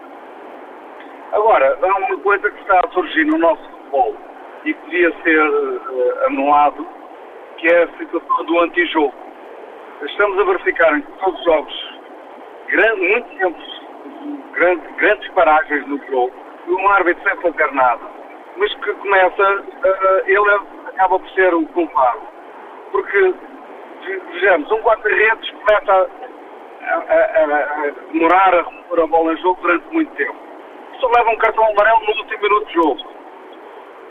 Agora, 1.33 1.79
há 1.81 1.99
uma 1.99 2.19
coisa 2.19 2.51
que 2.51 2.61
está 2.61 2.81
a 2.85 2.93
surgir 2.93 3.25
no 3.25 3.39
nosso 3.39 3.63
futebol 3.63 4.15
e 4.65 4.75
que 4.75 5.13
ser 5.23 5.41
uh, 5.41 6.27
anulado, 6.27 6.87
que 7.57 7.69
é 7.69 7.85
a 7.85 7.99
situação 7.99 8.45
do 8.45 8.61
antijogo. 8.61 9.15
Estamos 10.03 10.39
a 10.39 10.45
verificar 10.45 10.97
em 10.97 11.03
todos 11.03 11.39
os 11.39 11.45
jogos 11.45 11.93
grande, 12.73 13.01
muito 13.09 13.39
tempo, 13.39 13.59
grande, 14.53 14.83
grandes 14.97 15.29
paragens 15.33 15.87
no 15.87 15.99
jogo, 16.07 16.33
um 16.69 16.89
árbitro 16.89 17.23
sem 17.23 17.41
fazer 17.43 17.73
nada, 17.73 18.01
mas 18.57 18.75
que 18.75 18.93
começa, 18.95 19.55
uh, 19.61 20.23
ele 20.27 20.61
acaba 20.87 21.19
por 21.19 21.29
ser 21.31 21.55
o 21.55 21.67
culpado. 21.69 22.21
Porque, 22.91 23.35
vejamos, 24.33 24.71
um 24.71 24.81
guarda-redes 24.81 25.51
começa 25.51 25.93
a, 25.93 26.32
a, 26.85 27.45
a, 27.45 27.91
demorar 28.13 28.55
a 28.55 28.63
repor 28.63 29.01
a 29.01 29.07
bola 29.07 29.33
em 29.33 29.37
jogo 29.39 29.61
durante 29.63 29.87
muito 29.93 30.13
tempo. 30.15 30.37
Só 31.01 31.09
leva 31.17 31.31
um 31.31 31.37
cartão 31.37 31.65
amarelo 31.65 32.01
no 32.01 32.09
último 32.09 32.43
minuto 32.43 32.67
de 32.67 32.75
jogo. 32.75 33.13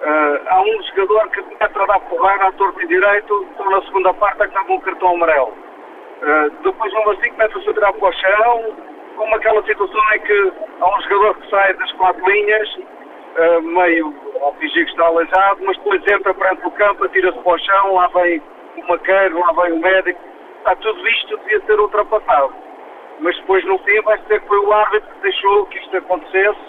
Uh, 0.02 0.42
há 0.48 0.62
um 0.62 0.84
jogador 0.84 1.30
que 1.30 1.44
começa 1.44 1.84
a 1.84 1.86
dar 1.86 2.00
porrada 2.00 2.48
à 2.48 2.52
torta 2.54 2.88
direito, 2.88 3.48
então 3.54 3.70
na 3.70 3.82
segunda 3.84 4.14
parte 4.16 4.42
acaba 4.42 4.74
um 4.74 4.80
cartão 4.80 5.16
amarelo. 5.16 5.54
Uh, 6.22 6.50
depois 6.64 6.94
um 6.94 7.10
assim 7.12 7.30
começa-se 7.32 7.70
a 7.70 7.74
tirar 7.74 7.94
para 7.94 8.10
o 8.10 8.14
chão, 8.14 8.76
como 9.16 9.36
aquela 9.36 9.64
situação 9.64 10.02
em 10.16 10.20
que 10.22 10.54
há 10.80 10.98
um 10.98 11.02
jogador 11.02 11.36
que 11.36 11.50
sai 11.52 11.74
das 11.76 11.92
quatro 11.94 12.28
linhas, 12.28 12.76
uh, 12.76 13.62
meio 13.62 14.16
ao 14.42 14.54
fingir 14.56 14.86
que 14.86 14.92
está 14.92 15.06
aleijado, 15.06 15.60
mas 15.64 15.78
depois 15.78 16.02
entra 16.08 16.34
perante 16.34 16.66
o 16.66 16.72
campo, 16.72 17.04
atira-se 17.04 17.38
para 17.40 17.54
o 17.54 17.60
chão, 17.60 17.94
lá 17.94 18.08
vem 18.08 18.42
o 18.78 18.88
maqueiro, 18.88 19.40
lá 19.40 19.64
vem 19.64 19.74
o 19.74 19.80
médico. 19.80 20.20
Está 20.62 20.76
tudo 20.76 21.08
isto 21.08 21.38
devia 21.38 21.60
ser 21.62 21.80
ultrapassado. 21.80 22.54
Mas 23.20 23.36
depois 23.38 23.66
no 23.66 23.80
fim 23.80 24.00
vai 24.02 24.18
ser 24.28 24.40
que 24.42 24.48
foi 24.48 24.60
o 24.60 24.72
árbitro 24.72 25.10
que 25.16 25.22
deixou 25.22 25.66
que 25.66 25.80
isto 25.80 25.98
acontecesse 25.98 26.60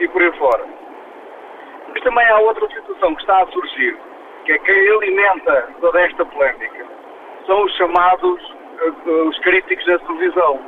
e 0.00 0.08
por 0.08 0.22
aí 0.22 0.32
fora. 0.32 0.64
Mas 1.92 2.02
também 2.02 2.26
há 2.26 2.38
outra 2.40 2.66
situação 2.68 3.14
que 3.14 3.20
está 3.20 3.42
a 3.42 3.46
surgir, 3.48 3.96
que 4.44 4.52
é 4.52 4.58
quem 4.58 4.88
alimenta 4.90 5.68
toda 5.80 6.00
esta 6.00 6.24
polémica. 6.24 6.86
São 7.46 7.64
os 7.64 7.76
chamados, 7.76 8.54
uh, 9.06 9.28
os 9.28 9.38
críticos 9.40 9.84
da 9.86 9.98
televisão 10.00 10.58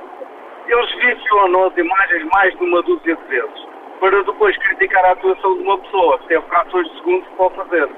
eles 0.69 0.95
visionam 0.97 1.67
as 1.67 1.77
imagens 1.77 2.25
mais 2.35 2.57
de 2.57 2.63
uma 2.63 2.83
dúzia 2.83 3.17
de 3.17 3.25
vezes 3.25 3.67
para 4.01 4.23
depois 4.23 4.57
criticar 4.59 5.05
a 5.07 5.13
atuação 5.13 5.57
de 5.57 5.63
uma 5.63 5.79
pessoa 5.79 6.19
que 6.19 6.29
teve 6.29 6.47
frações 6.47 6.89
de 6.89 6.97
segundos 6.99 7.29
para 7.37 7.47
o 7.47 7.51
fazer. 7.51 7.89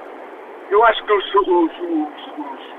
Eu 0.70 0.84
acho 0.84 1.04
que 1.04 1.12
os, 1.12 1.34
os, 1.34 1.46
os, 1.48 1.72
os 1.78 2.74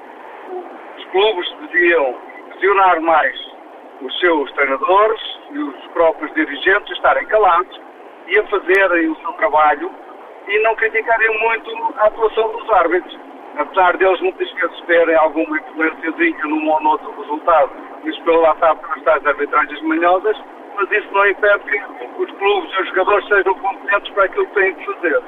clubes 1.12 1.52
deviam 1.62 2.16
visionar 2.54 3.02
mais 3.02 3.36
os 4.02 4.20
seus 4.20 4.52
treinadores 4.54 5.22
e 5.52 5.60
os 5.60 5.88
próprios 5.94 6.34
dirigentes 6.34 6.92
estarem 6.96 7.26
calados 7.28 7.80
e 8.28 8.38
a 8.40 8.48
fazerem 8.48 9.10
o 9.10 9.16
seu 9.18 9.34
trabalho 9.34 9.92
e 10.48 10.60
não 10.64 10.76
criticarem 10.76 11.40
muito 11.40 11.94
a 11.98 12.08
atuação 12.08 12.52
dos 12.52 12.70
árbitros 12.72 13.32
apesar 13.58 13.98
deles 13.98 14.20
muitas 14.22 14.52
vezes 14.54 14.82
terem 14.82 15.16
alguma 15.16 15.58
influência 15.58 16.12
num 16.46 16.70
ou 16.70 16.82
noutro 16.82 17.12
resultado, 17.22 17.72
isso 18.06 18.22
pelo 18.24 18.42
lá 18.42 18.52
está 18.52 18.76
pelas 18.76 19.04
tais 19.04 19.26
arbitragens 19.26 19.82
manhosas, 19.82 20.38
mas 20.76 20.92
isso 20.92 21.12
não 21.12 21.28
impede 21.28 21.64
que 21.66 21.78
os 22.18 22.32
clubes 22.32 22.72
e 22.74 22.82
os 22.82 22.88
jogadores 22.90 23.28
sejam 23.28 23.54
competentes 23.56 24.14
para 24.14 24.26
aquilo 24.26 24.48
que 24.48 24.54
têm 24.54 24.76
que 24.76 24.86
fazer. 24.86 25.22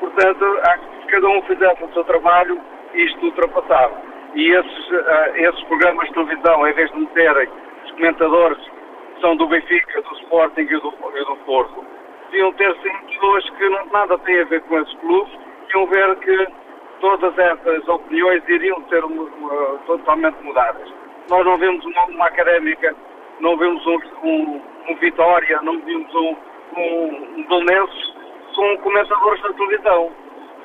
Portanto, 0.00 0.60
acho 0.68 0.88
que 0.88 1.00
se 1.00 1.06
cada 1.08 1.28
um 1.28 1.42
fizesse 1.42 1.84
o 1.84 1.92
seu 1.92 2.04
trabalho, 2.04 2.60
isto 2.94 3.26
ultrapassava. 3.26 3.96
E 4.38 4.52
esses, 4.52 4.90
uh, 4.90 5.34
esses 5.34 5.60
programas 5.64 6.06
de 6.06 6.14
televisão, 6.14 6.64
em 6.64 6.72
vez 6.72 6.88
de 6.92 7.00
meterem 7.00 7.48
os 7.84 7.90
comentadores 7.90 8.70
são 9.20 9.34
do 9.36 9.48
Benfica, 9.48 10.00
do 10.00 10.14
Sporting 10.20 10.60
e 10.60 10.78
do, 10.78 10.94
e 11.16 11.24
do 11.24 11.36
Porto, 11.44 11.84
deviam 12.30 12.52
ter 12.52 12.72
sim 12.76 13.06
pessoas 13.08 13.50
que 13.50 13.68
não, 13.68 13.86
nada 13.86 14.16
têm 14.18 14.40
a 14.40 14.44
ver 14.44 14.60
com 14.62 14.78
esses 14.78 14.94
clubes, 15.00 15.36
deviam 15.66 15.86
ver 15.88 16.16
que 16.20 16.46
todas 17.00 17.36
essas 17.36 17.88
opiniões 17.88 18.40
iriam 18.48 18.80
ser 18.88 19.04
uh, 19.04 19.80
totalmente 19.86 20.40
mudadas. 20.44 20.88
Nós 21.28 21.44
não 21.44 21.58
vemos 21.58 21.84
uma, 21.84 22.04
uma 22.04 22.26
académica, 22.26 22.94
não 23.40 23.56
vemos 23.56 23.84
um, 23.88 23.98
um, 24.22 24.62
um, 24.88 24.96
Vitória, 25.00 25.60
não 25.62 25.80
vemos 25.80 26.14
um, 26.14 26.36
um, 26.76 27.38
um 27.38 27.46
Belenenses 27.48 28.14
com 28.54 28.78
comentadores 28.78 29.42
da 29.42 29.52
televisão. 29.54 30.12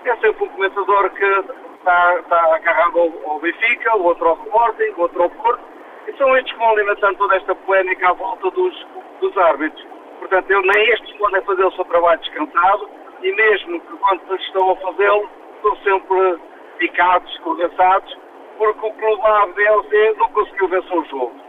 É 0.05 0.15
sempre 0.17 0.43
um 0.43 0.49
comentador 0.49 1.09
que 1.09 1.62
está, 1.83 2.19
está 2.19 2.55
agarrado 2.55 2.97
ao, 2.97 3.11
ao 3.31 3.39
Benfica, 3.39 3.97
o 3.97 4.03
outro 4.03 4.29
ao 4.29 4.38
Sporting, 4.38 4.93
o 4.95 5.01
outro 5.01 5.23
ao 5.23 5.29
Porto, 5.29 5.62
e 6.08 6.17
são 6.17 6.36
estes 6.38 6.53
que 6.53 6.60
vão 6.60 6.69
alimentando 6.69 7.17
toda 7.17 7.36
esta 7.36 7.53
polémica 7.53 8.10
à 8.10 8.13
volta 8.13 8.49
dos, 8.51 8.88
dos 9.19 9.38
árbitros. 9.38 9.86
Portanto, 10.19 10.49
eu, 10.49 10.62
nem 10.62 10.89
estes 10.91 11.17
podem 11.17 11.41
fazer 11.41 11.65
o 11.65 11.71
seu 11.71 11.86
trabalho 11.86 12.19
descansado, 12.21 12.89
e 13.21 13.31
mesmo 13.34 13.81
que 13.81 13.97
quando 13.97 14.36
estão 14.36 14.71
a 14.71 14.75
fazê-lo, 14.77 15.29
estão 15.55 15.75
sempre 15.77 16.39
picados, 16.77 17.31
escorreçados, 17.34 18.17
porque 18.58 18.86
o 18.86 18.93
clube 18.93 19.21
A, 19.23 19.47
B 19.47 19.63
C 19.89 20.15
não 20.17 20.29
conseguiu 20.29 20.67
vencer 20.69 20.97
o 20.97 21.05
jogo. 21.05 21.42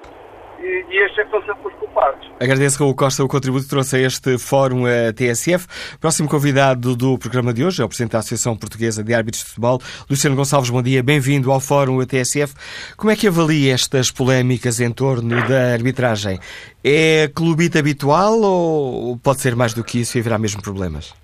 E, 0.61 0.85
e 0.89 1.05
estes 1.05 1.19
é 1.19 1.25
que 1.25 1.47
sempre 1.47 1.69
os 1.69 1.75
culpados. 1.75 2.31
Agradeço, 2.41 2.79
Raul 2.83 2.95
Costa, 2.95 3.25
o 3.25 3.29
contributo 3.29 3.65
que 3.65 3.71
trouxe 3.71 3.97
a 3.97 4.01
este 4.01 4.39
Fórum 4.39 4.85
a 4.87 5.13
TSF. 5.13 5.99
Próximo 6.01 6.29
convidado 6.29 6.97
do 6.97 7.19
programa 7.19 7.53
de 7.53 7.65
hoje 7.65 7.83
é 7.83 7.85
o 7.85 7.89
Presidente 7.89 8.13
da 8.13 8.19
Associação 8.19 8.57
Portuguesa 8.57 9.03
de 9.03 9.15
Árbitros 9.15 9.43
de 9.43 9.51
Futebol, 9.51 9.79
Luciano 10.09 10.37
Gonçalves. 10.37 10.71
Bom 10.71 10.83
dia, 10.83 11.03
bem-vindo 11.03 11.53
ao 11.53 11.61
Fórum 11.61 12.01
a 12.01 12.07
TSF. 12.07 12.55
Como 12.97 13.11
é 13.11 13.17
que 13.17 13.29
avalia 13.29 13.75
estas 13.75 14.11
polémicas 14.11 14.81
em 14.81 14.93
torno 14.93 15.37
da 15.49 15.73
arbitragem? 15.73 16.39
É 16.85 17.29
clubite 17.35 17.79
habitual 17.79 18.41
ou 18.41 19.19
pode 19.19 19.41
ser 19.41 19.55
mais 19.55 19.75
do 19.75 19.85
que 19.85 20.01
isso 20.01 20.17
e 20.19 20.21
haverá 20.21 20.39
mesmo 20.39 20.63
problemas? 20.63 21.15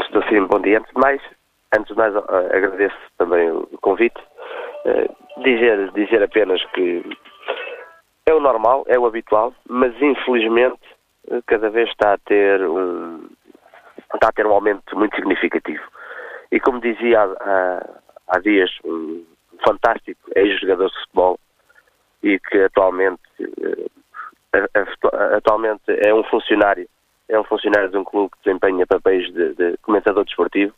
Estou 0.00 0.22
sim, 0.24 0.44
bom 0.46 0.60
dia. 0.60 0.78
Antes 0.78 0.92
de 0.92 1.00
mais, 1.00 1.20
Antes 1.76 1.88
de 1.88 1.96
mais, 1.96 2.14
eh, 2.14 2.56
agradeço 2.56 2.96
também 3.18 3.50
o 3.50 3.66
convite. 3.80 4.20
Eh, 4.84 5.08
dizer, 5.42 5.90
dizer 5.92 6.22
apenas 6.22 6.62
que 6.72 7.02
é 8.26 8.34
o 8.34 8.40
normal, 8.40 8.84
é 8.88 8.98
o 8.98 9.06
habitual, 9.06 9.54
mas 9.68 9.94
infelizmente 10.00 10.80
eh, 11.30 11.40
cada 11.46 11.70
vez 11.70 11.88
está 11.90 12.14
a 12.14 12.18
ter 12.18 12.62
um, 12.66 13.28
está 14.14 14.28
a 14.28 14.32
ter 14.32 14.46
um 14.46 14.52
aumento 14.52 14.96
muito 14.96 15.14
significativo. 15.16 15.82
E 16.50 16.60
como 16.60 16.80
dizia 16.80 17.20
há, 17.20 17.86
há, 18.28 18.38
dias 18.38 18.70
um 18.84 19.24
fantástico 19.66 20.20
ex-jogador 20.34 20.88
de 20.88 21.00
futebol 21.00 21.38
e 22.22 22.38
que 22.38 22.58
atualmente, 22.62 23.20
atualmente 25.36 25.82
é 25.88 26.14
um 26.14 26.24
funcionário, 26.24 26.88
é 27.28 27.38
um 27.38 27.44
funcionário 27.44 27.90
de 27.90 27.96
um 27.96 28.04
clube 28.04 28.30
que 28.30 28.44
desempenha 28.44 28.86
papéis 28.86 29.32
de, 29.32 29.54
de 29.54 29.76
comentador 29.78 30.24
desportivo, 30.24 30.72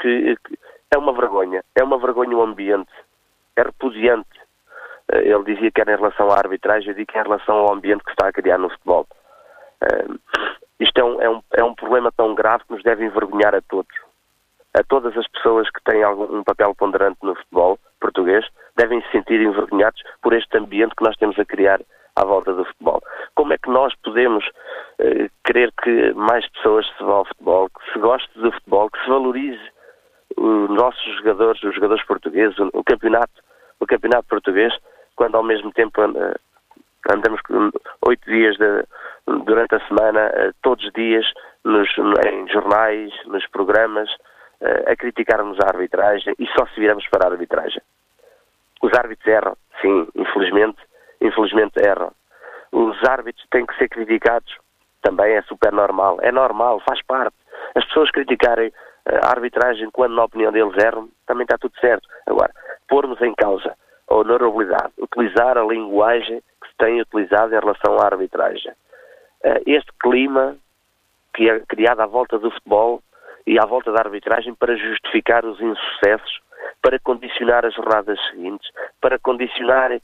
que, 0.00 0.36
que, 0.44 0.58
é 0.90 0.98
uma 0.98 1.12
vergonha, 1.12 1.62
é 1.74 1.84
uma 1.84 1.98
vergonha 1.98 2.36
o 2.36 2.42
ambiente, 2.42 2.90
é 3.56 3.62
repudiante. 3.62 4.31
Uh, 5.10 5.18
ele 5.18 5.54
dizia 5.54 5.70
que 5.70 5.80
era 5.80 5.94
em 5.94 5.96
relação 5.96 6.30
à 6.30 6.38
arbitragem, 6.38 6.90
eu 6.90 6.94
digo 6.94 7.10
que 7.10 7.18
é 7.18 7.20
em 7.20 7.24
relação 7.24 7.56
ao 7.56 7.72
ambiente 7.72 8.04
que 8.04 8.10
está 8.10 8.28
a 8.28 8.32
criar 8.32 8.58
no 8.58 8.70
futebol. 8.70 9.06
Uh, 9.82 10.18
isto 10.80 10.98
é 10.98 11.04
um, 11.04 11.22
é, 11.22 11.30
um, 11.30 11.42
é 11.52 11.64
um 11.64 11.74
problema 11.74 12.10
tão 12.12 12.34
grave 12.34 12.64
que 12.64 12.72
nos 12.72 12.82
deve 12.82 13.04
envergonhar 13.04 13.54
a 13.54 13.60
todos. 13.62 13.94
A 14.74 14.82
todas 14.82 15.16
as 15.16 15.28
pessoas 15.28 15.70
que 15.70 15.82
têm 15.84 16.02
algum, 16.02 16.38
um 16.38 16.44
papel 16.44 16.74
ponderante 16.74 17.18
no 17.22 17.34
futebol 17.34 17.78
português 18.00 18.44
devem 18.76 19.00
se 19.02 19.10
sentir 19.12 19.40
envergonhados 19.40 20.02
por 20.22 20.32
este 20.32 20.56
ambiente 20.58 20.94
que 20.96 21.04
nós 21.04 21.16
temos 21.16 21.38
a 21.38 21.44
criar 21.44 21.80
à 22.16 22.24
volta 22.24 22.52
do 22.52 22.64
futebol. 22.64 23.02
Como 23.34 23.52
é 23.52 23.58
que 23.58 23.70
nós 23.70 23.94
podemos 24.02 24.44
uh, 24.46 25.30
querer 25.44 25.72
que 25.82 26.12
mais 26.14 26.48
pessoas 26.50 26.86
se 26.96 27.04
vão 27.04 27.16
ao 27.16 27.24
futebol, 27.26 27.68
que 27.68 27.92
se 27.92 27.98
goste 27.98 28.38
do 28.38 28.50
futebol, 28.52 28.90
que 28.90 29.02
se 29.02 29.08
valorize 29.08 29.70
os 30.36 30.70
nossos 30.70 31.16
jogadores, 31.18 31.62
os 31.62 31.74
jogadores 31.74 32.04
portugueses, 32.04 32.58
o, 32.58 32.70
o 32.72 32.84
campeonato, 32.84 33.42
o 33.80 33.86
campeonato 33.86 34.26
português, 34.28 34.72
quando 35.22 35.36
ao 35.36 35.44
mesmo 35.44 35.70
tempo 35.72 36.02
uh, 36.02 36.34
andamos 37.08 37.40
oito 38.08 38.28
dias 38.28 38.56
de, 38.56 38.84
durante 39.44 39.76
a 39.76 39.86
semana, 39.86 40.26
uh, 40.26 40.52
todos 40.62 40.84
os 40.84 40.92
dias, 40.94 41.24
nos, 41.62 41.88
em 42.26 42.48
jornais, 42.48 43.12
nos 43.26 43.46
programas, 43.46 44.10
a 44.86 44.94
criticarmos 44.94 45.58
a 45.58 45.68
arbitragem 45.74 46.34
e 46.38 46.46
só 46.56 46.64
se 46.66 46.78
viramos 46.78 47.04
para 47.08 47.26
a 47.26 47.32
arbitragem. 47.32 47.82
Os 48.80 48.92
árbitros 48.96 49.26
erram, 49.26 49.56
sim, 49.80 50.06
infelizmente, 50.14 50.78
infelizmente 51.20 51.80
erram. 51.84 52.12
Os 52.70 52.96
árbitros 53.08 53.44
têm 53.50 53.66
que 53.66 53.76
ser 53.76 53.88
criticados, 53.88 54.56
também 55.02 55.34
é 55.34 55.42
super 55.42 55.72
normal. 55.72 56.18
É 56.22 56.30
normal, 56.30 56.80
faz 56.86 57.02
parte. 57.02 57.34
As 57.74 57.84
pessoas 57.86 58.12
criticarem 58.12 58.72
a 59.04 59.30
arbitragem 59.30 59.90
quando, 59.90 60.14
na 60.14 60.24
opinião 60.24 60.52
deles, 60.52 60.76
erram, 60.78 61.08
também 61.26 61.42
está 61.42 61.58
tudo 61.58 61.74
certo. 61.80 62.08
Agora, 62.26 62.52
pormos 62.88 63.20
em 63.20 63.34
causa 63.34 63.76
honorabilidade, 64.08 64.92
utilizar 64.98 65.56
a 65.56 65.64
linguagem 65.64 66.40
que 66.60 66.68
se 66.68 66.76
tem 66.78 67.00
utilizado 67.00 67.54
em 67.54 67.58
relação 67.58 67.98
à 67.98 68.06
arbitragem. 68.06 68.72
Eh, 69.44 69.62
este 69.66 69.90
clima 70.00 70.56
que 71.34 71.48
é 71.48 71.60
criado 71.60 72.00
à 72.00 72.06
volta 72.06 72.38
do 72.38 72.50
futebol 72.50 73.02
e 73.46 73.58
à 73.58 73.64
volta 73.64 73.90
da 73.90 74.00
arbitragem 74.00 74.54
para 74.54 74.76
justificar 74.76 75.44
os 75.44 75.60
insucessos 75.60 76.40
para 76.80 76.98
condicionar 76.98 77.64
as 77.64 77.74
jornadas 77.74 78.18
seguintes, 78.30 78.68
para 79.00 79.18
condicionar 79.18 79.92
uh, 79.92 80.00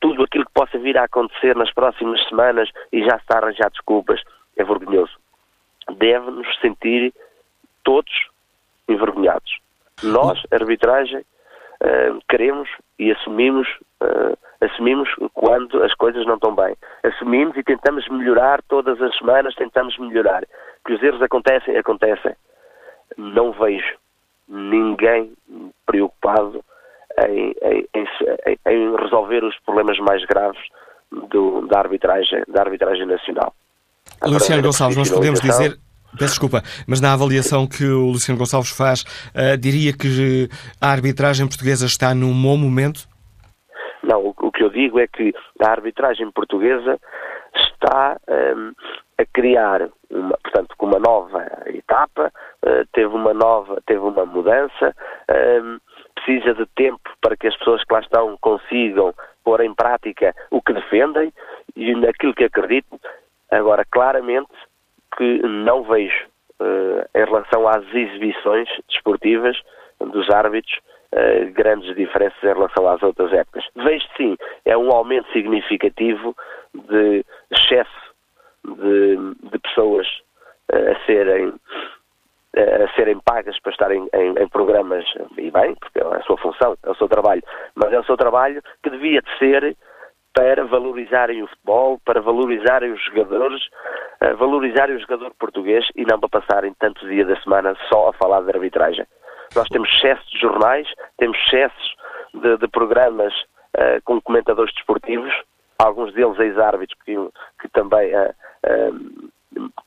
tudo 0.00 0.22
aquilo 0.22 0.44
que 0.44 0.52
possa 0.52 0.78
vir 0.78 0.96
a 0.96 1.04
acontecer 1.04 1.56
nas 1.56 1.72
próximas 1.72 2.22
semanas 2.28 2.70
e 2.92 3.04
já 3.04 3.16
está 3.16 3.36
a 3.36 3.38
arranjar 3.38 3.70
desculpas, 3.70 4.22
é 4.56 4.64
vergonhoso. 4.64 5.12
Deve-nos 5.96 6.46
sentir 6.60 7.12
todos 7.82 8.12
envergonhados. 8.88 9.58
Nós, 10.02 10.40
arbitragem, 10.52 11.24
uh, 11.82 12.20
queremos 12.28 12.68
e 12.98 13.12
assumimos 13.12 13.68
uh, 14.02 14.36
Assumimos 14.62 15.08
quando 15.34 15.82
as 15.82 15.92
coisas 15.94 16.24
não 16.24 16.36
estão 16.36 16.54
bem. 16.54 16.76
Assumimos 17.02 17.56
e 17.56 17.64
tentamos 17.64 18.08
melhorar 18.08 18.62
todas 18.68 19.00
as 19.02 19.16
semanas, 19.18 19.56
tentamos 19.56 19.98
melhorar. 19.98 20.44
Que 20.86 20.92
os 20.92 21.02
erros 21.02 21.20
acontecem, 21.20 21.76
acontecem. 21.76 22.32
Não 23.16 23.50
vejo 23.50 23.96
ninguém 24.48 25.32
preocupado 25.84 26.64
em, 27.28 27.54
em, 27.62 27.88
em, 27.94 28.58
em 28.66 28.96
resolver 28.96 29.42
os 29.42 29.58
problemas 29.60 29.98
mais 29.98 30.24
graves 30.26 30.62
do, 31.10 31.66
da, 31.66 31.80
arbitragem, 31.80 32.44
da 32.46 32.62
arbitragem 32.62 33.06
nacional. 33.06 33.52
Luciano 34.24 34.62
Gonçalves, 34.62 34.96
nós 34.96 35.10
podemos 35.10 35.40
dizer, 35.40 35.76
Peço 36.18 36.34
desculpa, 36.34 36.62
mas 36.86 37.00
na 37.00 37.12
avaliação 37.14 37.66
que 37.66 37.84
o 37.84 38.08
Luciano 38.08 38.38
Gonçalves 38.38 38.70
faz, 38.70 39.02
uh, 39.34 39.56
diria 39.58 39.92
que 39.92 40.48
a 40.80 40.88
arbitragem 40.88 41.48
portuguesa 41.48 41.86
está 41.86 42.14
num 42.14 42.32
bom 42.32 42.56
momento? 42.56 43.08
Não, 44.02 44.20
o, 44.20 44.34
o 44.42 44.52
que 44.52 44.62
eu 44.62 44.68
digo 44.68 44.98
é 44.98 45.06
que 45.06 45.32
a 45.58 45.70
arbitragem 45.70 46.30
portuguesa 46.30 46.98
está 47.54 48.18
um, 48.28 48.32
ehm, 48.34 48.72
a 49.18 49.24
criar, 49.32 49.88
uma, 50.10 50.36
portanto, 50.42 50.74
com 50.76 50.86
uma 50.86 50.98
nova 50.98 51.46
etapa, 51.66 52.32
uh, 52.64 52.86
teve 52.92 53.14
uma 53.14 53.32
nova, 53.32 53.80
teve 53.86 54.00
uma 54.00 54.26
mudança, 54.26 54.94
um, 55.30 55.34
ehm, 55.34 55.78
precisa 56.14 56.54
de 56.54 56.66
tempo 56.76 57.08
para 57.20 57.36
que 57.36 57.46
as 57.46 57.56
pessoas 57.56 57.82
que 57.84 57.94
lá 57.94 58.00
estão 58.00 58.36
consigam 58.40 59.14
pôr 59.44 59.60
em 59.60 59.74
prática 59.74 60.34
o 60.50 60.60
que 60.60 60.72
defendem 60.72 61.32
e 61.74 61.94
naquilo 61.94 62.34
que 62.34 62.44
acreditam. 62.44 62.98
Agora, 63.50 63.84
claramente, 63.90 64.52
que 65.16 65.42
não 65.42 65.82
vejo 65.84 66.26
uh, 66.60 67.04
em 67.14 67.24
relação 67.24 67.68
às 67.68 67.84
exibições 67.94 68.68
desportivas 68.88 69.60
dos 70.00 70.30
árbitros 70.30 70.78
uh, 71.12 71.52
grandes 71.52 71.94
diferenças 71.94 72.42
em 72.42 72.52
relação 72.52 72.88
às 72.88 73.02
outras 73.02 73.32
épocas. 73.32 73.64
Vejo 73.76 74.06
sim, 74.16 74.36
é 74.64 74.76
um 74.76 74.90
aumento 74.90 75.30
significativo 75.32 76.36
de 76.74 77.24
excesso 77.50 78.12
de, 78.64 79.50
de 79.50 79.58
pessoas 79.58 80.06
uh, 80.72 80.92
a 80.92 81.06
serem 81.06 81.52
a 82.54 82.94
serem 82.94 83.18
pagas 83.20 83.58
para 83.60 83.72
estarem 83.72 84.06
em, 84.12 84.38
em, 84.38 84.48
programas, 84.48 85.06
e 85.38 85.50
bem, 85.50 85.74
porque 85.74 85.98
é 85.98 86.02
a 86.02 86.20
sua 86.20 86.36
função, 86.36 86.76
é 86.82 86.90
o 86.90 86.94
seu 86.96 87.08
trabalho, 87.08 87.42
mas 87.74 87.90
é 87.90 87.98
o 87.98 88.04
seu 88.04 88.14
trabalho 88.14 88.62
que 88.82 88.90
devia 88.90 89.22
de 89.22 89.38
ser 89.38 89.74
para 90.34 90.64
valorizarem 90.64 91.42
o 91.42 91.46
futebol, 91.46 92.00
para 92.04 92.20
valorizarem 92.20 92.92
os 92.92 93.04
jogadores, 93.04 93.62
uh, 94.22 94.36
valorizarem 94.36 94.96
o 94.96 95.00
jogador 95.00 95.32
português 95.38 95.86
e 95.94 96.04
não 96.04 96.18
para 96.18 96.40
passarem 96.40 96.74
tantos 96.74 97.06
dias 97.08 97.28
da 97.28 97.40
semana 97.42 97.76
só 97.88 98.08
a 98.08 98.12
falar 98.14 98.42
de 98.42 98.50
arbitragem. 98.50 99.06
Nós 99.54 99.68
temos 99.68 99.88
excessos 99.90 100.28
de 100.30 100.38
jornais, 100.40 100.88
temos 101.18 101.38
excessos 101.46 101.94
de, 102.34 102.56
de 102.56 102.68
programas 102.68 103.34
uh, 103.76 104.00
com 104.04 104.20
comentadores 104.20 104.74
desportivos, 104.74 105.32
alguns 105.78 106.14
deles 106.14 106.38
ex-árbitros 106.38 106.98
que, 107.04 107.14
que, 107.60 107.68
também 107.68 108.10
uh, 108.14 108.34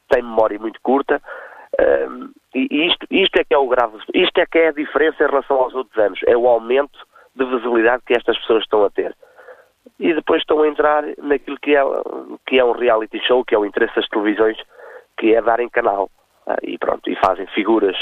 têm 0.10 0.22
memória 0.22 0.60
muito 0.60 0.80
curta. 0.82 1.22
e 2.54 2.88
isto, 2.88 3.08
isto 3.10 3.38
é 3.38 3.44
que 3.44 3.54
é 3.54 3.58
o 3.58 3.68
grave, 3.68 3.98
isto 4.14 4.38
é 4.38 4.46
que 4.46 4.60
é 4.60 4.68
a 4.68 4.74
diferença 4.74 5.24
em 5.24 5.28
relação 5.28 5.58
aos 5.58 5.74
outros 5.74 5.98
anos, 5.98 6.20
é 6.28 6.38
o 6.38 6.48
aumento 6.48 7.00
de 7.36 7.46
visibilidade 7.46 8.04
que 8.06 8.14
estas 8.14 8.38
pessoas 8.40 8.64
estão 8.64 8.86
a 8.86 8.90
ter 8.90 9.16
e 10.00 10.13
depois 10.13 10.41
estão 10.41 10.62
a 10.62 10.67
entrar 10.67 11.04
naquilo 11.17 11.58
que 11.60 11.76
é, 11.76 11.82
que 12.45 12.60
é 12.60 12.65
um 12.65 12.71
reality 12.71 13.19
show, 13.26 13.43
que 13.45 13.56
é 13.56 13.58
o 13.58 13.65
interesse 13.65 13.95
das 13.95 14.08
televisões, 14.10 14.58
que 15.17 15.34
é 15.34 15.41
darem 15.41 15.69
canal. 15.69 16.10
Uh, 16.45 16.56
e 16.63 16.78
pronto, 16.78 17.10
e 17.10 17.15
fazem 17.15 17.48
figuras 17.48 17.98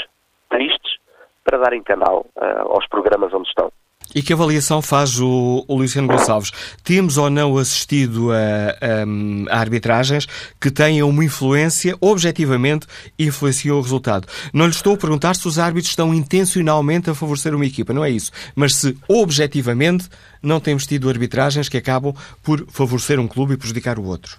tristes 0.50 0.98
para 1.44 1.58
darem 1.58 1.82
canal 1.82 2.26
uh, 2.36 2.72
aos 2.72 2.86
programas 2.88 3.32
onde 3.32 3.48
estão. 3.48 3.72
E 4.14 4.22
que 4.22 4.32
avaliação 4.32 4.80
faz 4.80 5.18
o, 5.18 5.64
o 5.66 5.76
Luciano 5.76 6.06
Gonçalves? 6.08 6.52
Temos 6.84 7.18
ou 7.18 7.28
não 7.28 7.56
assistido 7.56 8.30
a, 8.30 8.36
a, 8.36 9.56
a, 9.56 9.60
arbitragens 9.60 10.26
que 10.60 10.70
tenham 10.70 11.08
uma 11.08 11.24
influência, 11.24 11.96
objetivamente, 12.00 12.86
influenciou 13.18 13.78
o 13.78 13.82
resultado? 13.82 14.28
Não 14.52 14.66
lhe 14.66 14.70
estou 14.70 14.94
a 14.94 14.98
perguntar 14.98 15.34
se 15.34 15.48
os 15.48 15.58
árbitros 15.58 15.90
estão 15.90 16.14
intencionalmente 16.14 17.10
a 17.10 17.14
favorecer 17.14 17.54
uma 17.54 17.66
equipa, 17.66 17.92
não 17.92 18.04
é 18.04 18.10
isso. 18.10 18.30
Mas 18.54 18.76
se, 18.76 18.96
objetivamente, 19.08 20.08
não 20.42 20.60
temos 20.60 20.86
tido 20.86 21.08
arbitragens 21.08 21.68
que 21.68 21.76
acabam 21.76 22.14
por 22.44 22.64
favorecer 22.68 23.18
um 23.18 23.26
clube 23.26 23.54
e 23.54 23.56
prejudicar 23.56 23.98
o 23.98 24.04
outro. 24.04 24.38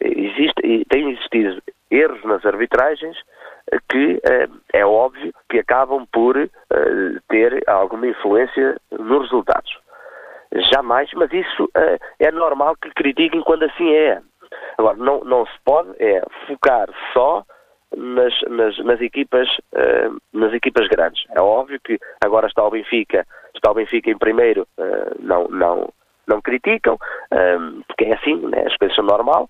Existe, 0.00 0.84
tem 0.90 1.12
existido 1.12 1.62
erros 1.90 2.22
nas 2.24 2.44
arbitragens 2.44 3.16
que 3.88 4.20
eh, 4.24 4.48
é 4.72 4.84
óbvio 4.84 5.32
que 5.48 5.58
acabam 5.58 6.06
por 6.12 6.36
eh, 6.36 6.48
ter 7.28 7.62
alguma 7.68 8.06
influência 8.06 8.76
nos 8.90 9.22
resultados. 9.22 9.78
Jamais, 10.72 11.10
mas 11.14 11.32
isso 11.32 11.68
eh, 11.76 11.98
é 12.20 12.30
normal 12.30 12.76
que 12.80 12.90
critiquem 12.90 13.42
quando 13.42 13.64
assim 13.64 13.92
é. 13.92 14.20
Agora, 14.78 14.96
não, 14.96 15.20
não 15.24 15.46
se 15.46 15.58
pode 15.64 15.90
é 15.98 16.22
focar 16.46 16.88
só 17.12 17.44
nas, 17.96 18.32
nas, 18.42 18.78
nas, 18.78 19.00
equipas, 19.00 19.48
nas 20.32 20.52
equipas 20.52 20.86
grandes. 20.88 21.24
É 21.34 21.40
óbvio 21.40 21.80
que 21.82 21.98
agora 22.24 22.46
está 22.46 22.62
o 22.64 22.70
Benfica, 22.70 23.26
está 23.54 23.70
o 23.70 23.74
Benfica 23.74 24.10
em 24.10 24.18
primeiro, 24.18 24.66
não, 25.18 25.48
não, 25.48 25.88
não 26.26 26.40
criticam, 26.42 26.98
porque 27.86 28.04
é 28.04 28.14
assim, 28.14 28.36
né? 28.48 28.64
as 28.66 28.76
coisas 28.76 28.94
são 28.94 29.04
normal. 29.04 29.48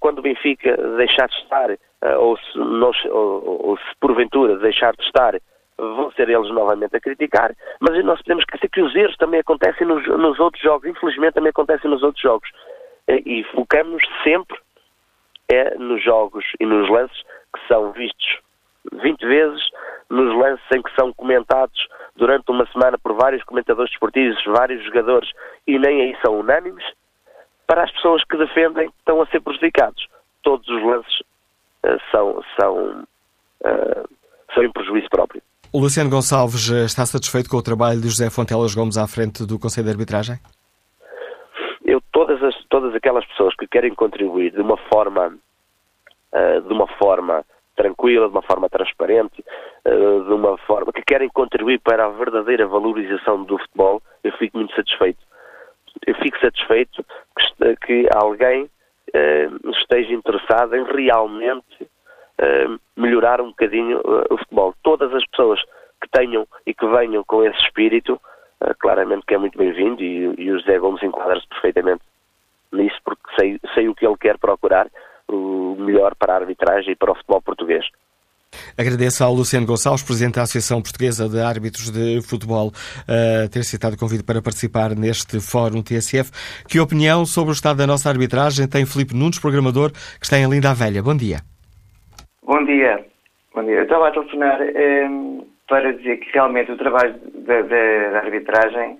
Quando 0.00 0.18
o 0.18 0.22
Benfica 0.22 0.76
deixar 0.96 1.28
de 1.28 1.36
estar 1.36 1.70
eh, 1.70 2.16
ou 2.16 2.36
se, 2.38 2.58
nós, 2.58 2.96
ou, 3.06 3.68
ou 3.68 3.76
se 3.76 3.96
porventura 4.00 4.56
deixar 4.58 4.94
de 4.94 5.02
estar, 5.02 5.34
vão 5.76 6.10
ser 6.12 6.28
eles 6.28 6.50
novamente 6.50 6.96
a 6.96 7.00
criticar, 7.00 7.54
mas 7.80 8.04
nós 8.04 8.20
podemos 8.22 8.42
esquecer 8.42 8.68
que 8.68 8.80
os 8.80 8.94
erros 8.94 9.16
também 9.16 9.40
acontecem 9.40 9.86
nos, 9.86 10.06
nos 10.06 10.38
outros 10.38 10.62
jogos, 10.62 10.88
infelizmente 10.88 11.34
também 11.34 11.50
acontecem 11.50 11.90
nos 11.90 12.02
outros 12.02 12.22
jogos. 12.22 12.48
Eh, 13.08 13.22
e 13.24 13.44
focamos 13.44 14.02
sempre 14.22 14.58
é 15.50 15.76
nos 15.76 16.02
jogos 16.04 16.44
e 16.60 16.66
nos 16.66 16.88
lances 16.90 17.22
que 17.54 17.66
são 17.68 17.92
vistos 17.92 18.38
20 18.92 19.26
vezes, 19.26 19.62
nos 20.10 20.34
lances 20.36 20.64
em 20.74 20.82
que 20.82 20.94
são 20.94 21.12
comentados 21.12 21.88
durante 22.16 22.50
uma 22.50 22.66
semana 22.72 22.98
por 22.98 23.14
vários 23.14 23.42
comentadores 23.44 23.90
desportivos, 23.90 24.42
vários 24.46 24.84
jogadores, 24.84 25.30
e 25.66 25.78
nem 25.78 26.02
aí 26.02 26.16
são 26.24 26.38
unânimes, 26.38 26.84
para 27.68 27.84
as 27.84 27.92
pessoas 27.92 28.24
que 28.24 28.36
defendem 28.36 28.90
estão 28.98 29.20
a 29.20 29.26
ser 29.26 29.40
prejudicados. 29.42 30.08
Todos 30.42 30.66
os 30.68 30.82
lances 30.82 31.22
eh, 31.84 31.98
são, 32.10 32.42
são, 32.58 33.04
eh, 33.62 34.04
são 34.54 34.64
em 34.64 34.72
prejuízo 34.72 35.06
próprio. 35.10 35.42
O 35.70 35.78
Luciano 35.78 36.08
Gonçalves 36.08 36.72
eh, 36.72 36.86
está 36.86 37.04
satisfeito 37.04 37.50
com 37.50 37.58
o 37.58 37.62
trabalho 37.62 38.00
de 38.00 38.08
José 38.08 38.30
Fontelas 38.30 38.74
Gomes 38.74 38.96
à 38.96 39.06
frente 39.06 39.46
do 39.46 39.58
Conselho 39.58 39.84
de 39.84 39.92
Arbitragem? 39.92 40.36
Eu, 41.84 42.00
todas, 42.10 42.42
as, 42.42 42.54
todas 42.70 42.94
aquelas 42.94 43.24
pessoas 43.26 43.54
que 43.54 43.66
querem 43.66 43.94
contribuir 43.94 44.52
de 44.52 44.60
uma 44.60 44.76
forma, 44.92 45.36
de 46.32 46.72
uma 46.72 46.86
forma 46.98 47.44
tranquila, 47.74 48.26
de 48.28 48.32
uma 48.32 48.42
forma 48.42 48.68
transparente, 48.68 49.42
de 49.86 50.32
uma 50.34 50.58
forma 50.58 50.92
que 50.92 51.00
querem 51.00 51.30
contribuir 51.30 51.80
para 51.80 52.04
a 52.04 52.10
verdadeira 52.10 52.66
valorização 52.66 53.42
do 53.42 53.56
futebol, 53.56 54.02
eu 54.22 54.32
fico 54.32 54.58
muito 54.58 54.74
satisfeito. 54.74 55.18
Fico 56.14 56.38
satisfeito 56.40 57.04
que, 57.36 57.76
que 57.76 58.08
alguém 58.14 58.70
eh, 59.14 59.48
esteja 59.80 60.12
interessado 60.12 60.76
em 60.76 60.84
realmente 60.84 61.88
eh, 62.38 62.66
melhorar 62.96 63.40
um 63.40 63.48
bocadinho 63.48 63.98
eh, 63.98 64.34
o 64.34 64.38
futebol. 64.38 64.74
Todas 64.82 65.14
as 65.14 65.26
pessoas 65.26 65.60
que 66.00 66.08
tenham 66.10 66.46
e 66.66 66.74
que 66.74 66.86
venham 66.86 67.24
com 67.24 67.42
esse 67.44 67.58
espírito, 67.60 68.20
claramente 68.78 69.24
que 69.26 69.34
é 69.34 69.38
muito 69.38 69.56
bem-vindo 69.56 70.02
e, 70.02 70.34
e 70.36 70.50
o 70.50 70.58
José 70.58 70.78
Gomes 70.78 71.02
enquadra-se 71.02 71.46
perfeitamente 71.48 72.02
nisso 72.72 72.96
porque 73.04 73.22
sei, 73.38 73.60
sei 73.74 73.88
o 73.88 73.94
que 73.94 74.06
ele 74.06 74.16
quer 74.16 74.36
procurar, 74.38 74.88
o 75.28 75.76
melhor 75.78 76.14
para 76.14 76.34
a 76.34 76.36
arbitragem 76.36 76.92
e 76.92 76.96
para 76.96 77.12
o 77.12 77.14
futebol 77.14 77.42
português. 77.42 77.86
Agradeço 78.76 79.24
ao 79.24 79.32
Luciano 79.32 79.66
Gonçalves, 79.66 80.02
Presidente 80.02 80.34
da 80.34 80.42
Associação 80.42 80.80
Portuguesa 80.82 81.28
de 81.28 81.40
Árbitros 81.40 81.90
de 81.90 82.20
Futebol, 82.22 82.68
uh, 82.68 83.48
ter 83.50 83.64
citado 83.64 83.96
o 83.96 83.98
convite 83.98 84.24
para 84.24 84.40
participar 84.42 84.94
neste 84.94 85.40
Fórum 85.40 85.82
TSF. 85.82 86.30
Que 86.68 86.80
opinião 86.80 87.24
sobre 87.26 87.50
o 87.50 87.52
estado 87.52 87.78
da 87.78 87.86
nossa 87.86 88.08
arbitragem 88.08 88.68
tem 88.68 88.86
Filipe 88.86 89.14
Nunes, 89.14 89.38
programador, 89.38 89.90
que 89.92 90.24
está 90.24 90.38
em 90.38 90.48
Linda 90.48 90.74
Velha? 90.74 91.02
Bom 91.02 91.16
dia. 91.16 91.38
Bom 92.42 92.64
dia. 92.64 93.04
Bom 93.54 93.64
dia. 93.64 93.74
Eu 93.74 93.82
estava 93.82 94.08
a 94.08 94.10
telefonar 94.12 94.60
eh, 94.62 95.08
para 95.68 95.92
dizer 95.92 96.16
que 96.18 96.30
realmente 96.32 96.72
o 96.72 96.76
trabalho 96.76 97.14
da, 97.34 98.18
arbitragem 98.18 98.98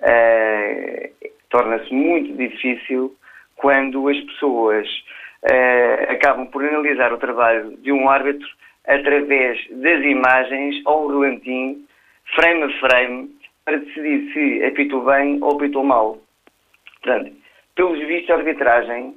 eh, 0.00 1.10
torna-se 1.48 1.92
muito 1.94 2.36
difícil 2.36 3.14
quando 3.56 4.08
as 4.08 4.18
pessoas 4.20 4.88
eh, 5.42 6.08
acabam 6.10 6.46
por 6.46 6.64
analisar 6.64 7.12
o 7.12 7.18
trabalho 7.18 7.76
de 7.78 7.92
um 7.92 8.08
árbitro 8.08 8.48
através 8.88 9.58
das 9.70 10.02
imagens 10.04 10.82
ao 10.86 11.06
relantinho, 11.06 11.76
frame 12.34 12.62
a 12.64 12.80
frame, 12.80 13.30
para 13.64 13.78
decidir 13.78 14.32
se 14.32 14.64
apitou 14.64 15.04
bem 15.04 15.38
ou 15.42 15.52
apitou 15.52 15.84
mal. 15.84 16.18
Portanto, 17.02 17.32
pelos 17.76 17.98
vistos, 18.06 18.30
a 18.30 18.34
arbitragem 18.34 19.14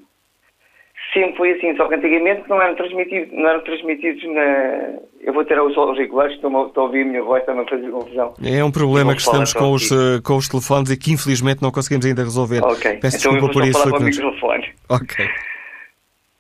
sempre 1.14 1.38
foi 1.38 1.52
assim, 1.54 1.76
só 1.76 1.88
que 1.88 1.96
antigamente 1.96 2.44
não 2.50 2.62
eram 2.62 2.76
transmitidos, 2.76 3.34
não 3.34 3.50
eram 3.50 3.64
transmitidos 3.64 4.24
na. 4.34 5.00
Eu 5.22 5.34
vou 5.34 5.46
ter 5.46 5.60
os 5.60 5.78
auriculares, 5.78 6.36
estou 6.36 6.50
a 6.58 6.82
ouvir 6.82 7.04
a 7.04 7.06
minha 7.06 7.24
voz, 7.24 7.42
está-me 7.42 7.62
a 7.62 7.66
fazer 7.66 7.90
confusão. 7.92 8.34
É 8.44 8.64
um 8.64 8.72
problema 8.72 9.14
que 9.14 9.22
estamos 9.22 9.54
com 9.54 9.72
os, 9.72 9.90
uh, 9.92 10.22
com 10.24 10.36
os 10.36 10.48
telefones 10.48 10.90
e 10.92 10.98
que 10.98 11.14
infelizmente 11.14 11.62
não 11.62 11.72
conseguimos 11.72 12.06
ainda 12.06 12.24
resolver. 12.24 12.62
Ok, 12.64 12.98
Peço 12.98 13.18
então 13.18 13.32
desculpa 13.34 13.38
eu 13.38 13.52
por 13.52 13.62
vou 13.62 13.64
isso. 13.64 13.80
falar 13.80 13.92
para 13.92 14.02
o 14.02 14.04
microfone. 14.04 14.70
Ok. 14.90 15.26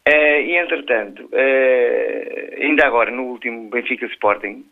Eh, 0.05 0.41
e 0.41 0.55
entretanto, 0.55 1.29
eh, 1.31 2.57
ainda 2.59 2.87
agora 2.87 3.11
no 3.11 3.23
último 3.23 3.69
Benfica 3.69 4.07
Sporting, 4.07 4.65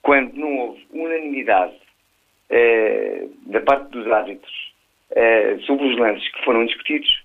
quando 0.00 0.34
não 0.34 0.56
houve 0.58 0.86
unanimidade 0.90 1.74
eh, 2.48 3.26
da 3.46 3.60
parte 3.60 3.90
dos 3.90 4.06
árbitros 4.10 4.72
sobre 5.66 5.86
os 5.86 5.96
lances 5.96 6.28
que 6.28 6.44
foram 6.44 6.66
discutidos, 6.66 7.22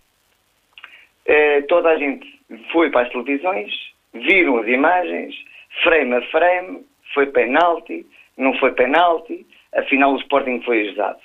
toda 1.67 1.89
a 1.89 1.97
gente 1.97 2.39
foi 2.71 2.91
para 2.91 3.07
as 3.07 3.11
televisões, 3.11 3.73
viram 4.13 4.59
as 4.59 4.67
imagens, 4.67 5.35
frame 5.81 6.13
a 6.13 6.21
frame, 6.29 6.85
foi 7.15 7.25
penalti, 7.27 8.05
não 8.37 8.53
foi 8.59 8.73
penalti, 8.73 9.43
afinal 9.73 10.13
o 10.13 10.19
Sporting 10.19 10.61
foi 10.61 10.81
ajudado. 10.81 11.19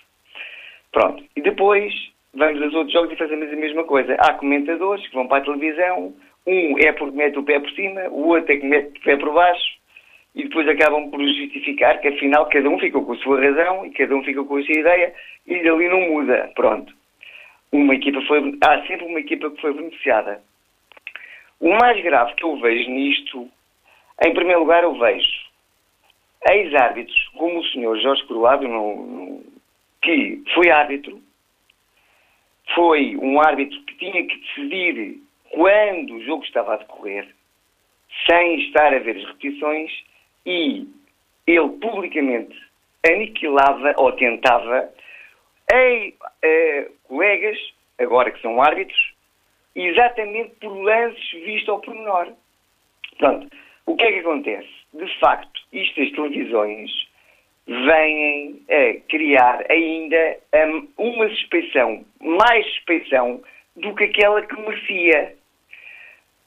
Pronto. 0.91 1.23
E 1.37 1.43
depois 1.43 1.93
vamos 2.35 2.63
aos 2.63 2.75
outros 2.75 2.93
jogos 2.93 3.13
e 3.13 3.17
fazemos 3.17 3.53
a 3.53 3.57
mesma 3.57 3.85
coisa. 3.85 4.15
Há 4.19 4.35
comentadores 4.35 5.07
que 5.07 5.15
vão 5.15 5.27
para 5.27 5.39
a 5.39 5.45
televisão, 5.45 6.15
um 6.47 6.79
é 6.79 6.93
porque 6.93 7.17
mete 7.17 7.39
o 7.39 7.43
pé 7.43 7.59
por 7.61 7.71
cima, 7.71 8.03
o 8.11 8.29
outro 8.29 8.53
é 8.53 8.57
que 8.57 8.67
mete 8.67 8.99
o 8.99 9.03
pé 9.03 9.17
por 9.17 9.33
baixo, 9.33 9.75
e 10.35 10.45
depois 10.45 10.69
acabam 10.69 11.11
por 11.11 11.21
justificar 11.21 12.01
que 12.01 12.09
afinal 12.09 12.47
cada 12.47 12.69
um 12.69 12.79
ficou 12.79 13.05
com 13.05 13.13
a 13.13 13.17
sua 13.19 13.41
razão 13.41 13.87
e 13.87 13.91
cada 13.91 14.15
um 14.17 14.25
ficou 14.25 14.45
com 14.45 14.57
a 14.57 14.63
sua 14.63 14.75
ideia 14.81 15.15
e 15.47 15.63
dali 15.63 15.89
não 15.89 16.01
muda. 16.01 16.51
Pronto. 16.55 16.93
Uma 17.71 17.95
equipa 17.95 18.21
foi, 18.23 18.57
há 18.61 18.87
sempre 18.87 19.07
uma 19.07 19.21
equipa 19.21 19.51
que 19.51 19.61
foi 19.61 19.73
beneficiada. 19.73 20.41
O 21.61 21.71
mais 21.71 22.03
grave 22.03 22.35
que 22.35 22.45
eu 22.45 22.57
vejo 22.57 22.91
nisto, 22.91 23.49
em 24.25 24.35
primeiro 24.35 24.61
lugar, 24.61 24.83
eu 24.83 24.99
vejo 24.99 25.45
ex-árbitros, 26.51 27.29
como 27.37 27.59
o 27.59 27.65
senhor 27.67 27.99
Jorge 28.01 28.25
no- 28.29 29.43
que 30.03 30.43
foi 30.53 30.71
árbitro, 30.71 31.21
foi 32.75 33.17
um 33.17 33.41
árbitro 33.41 33.81
que 33.85 33.95
tinha 33.97 34.27
que 34.27 34.37
decidir 34.37 35.21
quando 35.51 36.15
o 36.15 36.25
jogo 36.25 36.45
estava 36.45 36.75
a 36.75 36.79
decorrer, 36.79 37.29
sem 38.29 38.61
estar 38.67 38.93
a 38.93 38.99
ver 38.99 39.17
as 39.17 39.25
repetições, 39.25 39.91
e 40.47 40.89
ele 41.47 41.69
publicamente 41.81 42.57
aniquilava 43.07 43.95
ou 43.99 44.13
tentava 44.13 44.91
em 45.73 46.15
eh, 46.43 46.91
colegas, 47.05 47.59
agora 47.99 48.31
que 48.31 48.41
são 48.41 48.61
árbitros, 48.61 49.15
exatamente 49.75 50.55
por 50.57 50.73
lances 50.73 51.31
vistos 51.33 51.69
ao 51.69 51.81
pormenor. 51.81 52.33
Pronto, 53.19 53.49
o 53.87 53.97
que 53.97 54.05
é 54.05 54.13
que 54.13 54.19
acontece? 54.21 54.69
De 54.93 55.19
facto, 55.19 55.61
isto 55.73 56.01
das 56.01 56.13
televisões 56.13 56.91
vêm 57.67 58.63
a 58.69 59.09
criar 59.09 59.65
ainda 59.71 60.37
hum, 60.55 60.89
uma 60.99 61.29
suspeição, 61.31 62.05
mais 62.21 62.67
suspeição 62.75 63.43
do 63.77 63.95
que 63.95 64.05
aquela 64.05 64.43
que 64.43 64.61
merecia. 64.61 65.35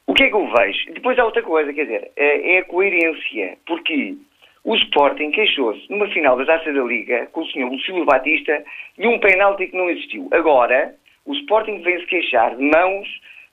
O 0.06 0.14
que 0.14 0.24
é 0.24 0.30
que 0.30 0.36
eu 0.36 0.48
vejo? 0.48 0.94
Depois 0.94 1.20
há 1.20 1.26
outra 1.26 1.44
coisa, 1.44 1.74
quer 1.74 1.84
dizer, 1.84 2.12
eh, 2.16 2.56
é 2.56 2.58
a 2.60 2.66
coerência, 2.66 3.58
porque 3.66 4.16
o 4.64 4.76
Sporting 4.76 5.32
queixou-se 5.32 5.90
numa 5.90 6.08
final 6.10 6.38
da 6.38 6.46
Taça 6.46 6.72
da 6.72 6.84
Liga 6.84 7.28
com 7.28 7.42
o 7.42 7.46
Sr. 7.48 7.70
Lucílio 7.70 8.06
Batista 8.06 8.64
de 8.98 9.08
um 9.08 9.20
penalti 9.20 9.68
que 9.68 9.76
não 9.78 9.90
existiu. 9.90 10.30
Agora, 10.32 10.94
o 11.26 11.34
Sporting 11.34 11.82
vem-se 11.82 12.06
queixar 12.06 12.56
de 12.56 12.64
mãos 12.64 13.08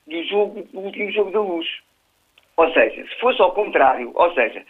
do, 0.07 0.23
jogo, 0.25 0.63
do 0.71 0.79
último 0.79 1.11
jogo 1.11 1.31
da 1.31 1.41
luz. 1.41 1.67
Ou 2.57 2.71
seja, 2.71 3.05
se 3.05 3.19
fosse 3.19 3.41
ao 3.41 3.53
contrário, 3.53 4.11
ou 4.13 4.33
seja, 4.33 4.63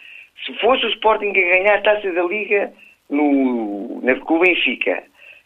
se 0.44 0.52
fosse 0.58 0.84
o 0.86 0.90
Sporting 0.90 1.30
a 1.30 1.32
ganhar 1.32 1.78
a 1.78 1.82
Taça 1.82 2.12
da 2.12 2.22
Liga 2.22 2.72
no, 3.08 4.00
na, 4.02 4.14
com 4.20 4.36
o 4.36 4.40
Benfica, 4.40 5.02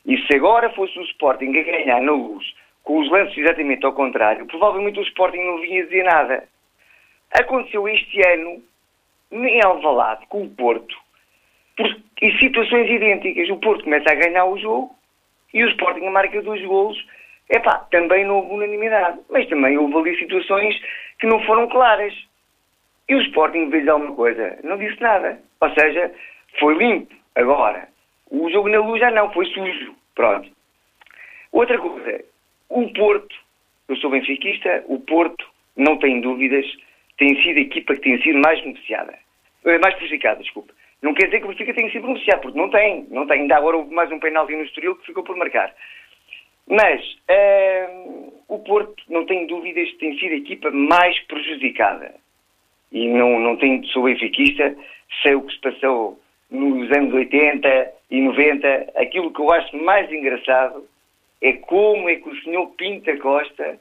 e 0.07 0.16
se 0.27 0.35
agora 0.35 0.70
fosse 0.70 0.99
o 0.99 1.03
Sporting 1.03 1.57
a 1.57 1.62
ganhar 1.62 2.01
na 2.01 2.12
luz, 2.12 2.44
com 2.83 2.99
os 2.99 3.11
lances 3.11 3.37
exatamente 3.37 3.85
ao 3.85 3.92
contrário, 3.92 4.46
provavelmente 4.46 4.99
o 4.99 5.03
Sporting 5.05 5.44
não 5.44 5.61
vinha 5.61 5.85
dizer 5.85 6.05
nada. 6.05 6.49
Aconteceu 7.33 7.88
este 7.88 8.20
ano 8.27 8.62
em 9.31 9.62
Alvalade 9.62 10.27
com 10.27 10.42
o 10.42 10.51
Porto, 10.51 10.96
por, 11.77 11.87
em 12.23 12.38
situações 12.38 12.90
idênticas. 12.90 13.49
O 13.51 13.59
Porto 13.59 13.85
começa 13.85 14.11
a 14.11 14.16
ganhar 14.16 14.44
o 14.46 14.59
jogo 14.59 14.94
e 15.55 15.62
o 15.62 15.68
Sporting 15.68 16.09
marca 16.09 16.42
dois 16.42 16.64
golos. 16.64 16.99
Epá, 17.49 17.87
também 17.90 18.25
não 18.25 18.37
houve 18.37 18.55
unanimidade, 18.55 19.18
mas 19.29 19.49
também 19.49 19.77
houve 19.77 19.96
ali 19.96 20.18
situações 20.18 20.81
que 21.18 21.27
não 21.27 21.40
foram 21.44 21.68
claras. 21.68 22.14
E 23.09 23.14
o 23.14 23.23
Sporting 23.23 23.70
fez 23.70 23.88
alguma 23.88 24.14
coisa, 24.14 24.59
não 24.62 24.79
disse 24.79 25.01
nada. 25.01 25.40
Ou 25.61 25.70
seja, 25.75 26.12
foi 26.59 26.75
limpo. 26.75 27.19
Agora, 27.35 27.88
o 28.31 28.51
jogo 28.51 28.69
na 28.69 28.79
luz 28.81 29.01
já 29.01 29.11
não, 29.11 29.33
foi 29.33 29.47
sujo. 29.47 29.95
Pronto. 30.14 30.51
Outra 31.53 31.79
coisa, 31.79 32.25
o 32.69 32.93
Porto, 32.93 33.35
eu 33.88 33.97
sou 33.97 34.11
benfiquista, 34.11 34.85
o 34.87 35.01
Porto, 35.01 35.45
não 35.77 35.99
tem 35.99 36.21
dúvidas, 36.21 36.66
tem 37.19 37.40
sido 37.43 37.59
a 37.59 37.62
equipa 37.62 37.95
que 37.95 38.03
tem 38.03 38.23
sido 38.23 38.38
mais 38.38 38.61
beneficiada. 38.61 39.19
Eh, 39.64 39.79
Mais 39.79 39.95
prejudicada, 39.95 40.43
desculpe. 40.43 40.73
Não 41.03 41.14
quer 41.14 41.27
dizer 41.27 41.40
que 41.40 41.47
o 41.47 41.49
Benfica 41.49 41.75
tenha 41.75 41.90
sido 41.90 42.07
beneficiado, 42.07 42.43
porque 42.43 42.59
não 42.59 42.69
tem. 42.71 43.07
Não 43.11 43.27
tem. 43.27 43.43
Ainda 43.43 43.57
agora 43.57 43.79
houve 43.79 43.95
mais 43.95 44.11
um 44.12 44.19
penalti 44.19 44.55
no 44.55 44.64
Estoril 44.64 44.97
que 44.97 45.07
ficou 45.07 45.23
por 45.23 45.37
marcar. 45.37 45.75
Mas 46.69 47.03
hum, 47.90 48.33
o 48.49 48.59
Porto, 48.61 49.03
não 49.09 49.25
tenho 49.25 49.47
dúvidas, 49.47 49.93
tem 49.95 50.19
sido 50.19 50.33
a 50.33 50.37
equipa 50.37 50.71
mais 50.71 51.19
prejudicada. 51.21 52.14
E 52.93 53.09
não, 53.09 53.40
não 53.40 53.57
tenho, 53.57 53.85
sou 53.87 54.05
benfiquista, 54.05 54.77
sei 55.23 55.35
o 55.35 55.43
que 55.43 55.55
se 55.55 55.61
passou 55.61 56.21
nos 56.51 56.91
anos 56.91 57.15
80 57.15 57.93
e 58.11 58.21
90. 58.21 58.93
Aquilo 58.97 59.33
que 59.33 59.41
eu 59.41 59.51
acho 59.53 59.77
mais 59.77 60.11
engraçado 60.11 60.85
é 61.43 61.53
como 61.55 62.09
é 62.09 62.17
que 62.17 62.29
o 62.29 62.43
senhor 62.43 62.67
Pinta 62.77 63.17
Costa 63.19 63.79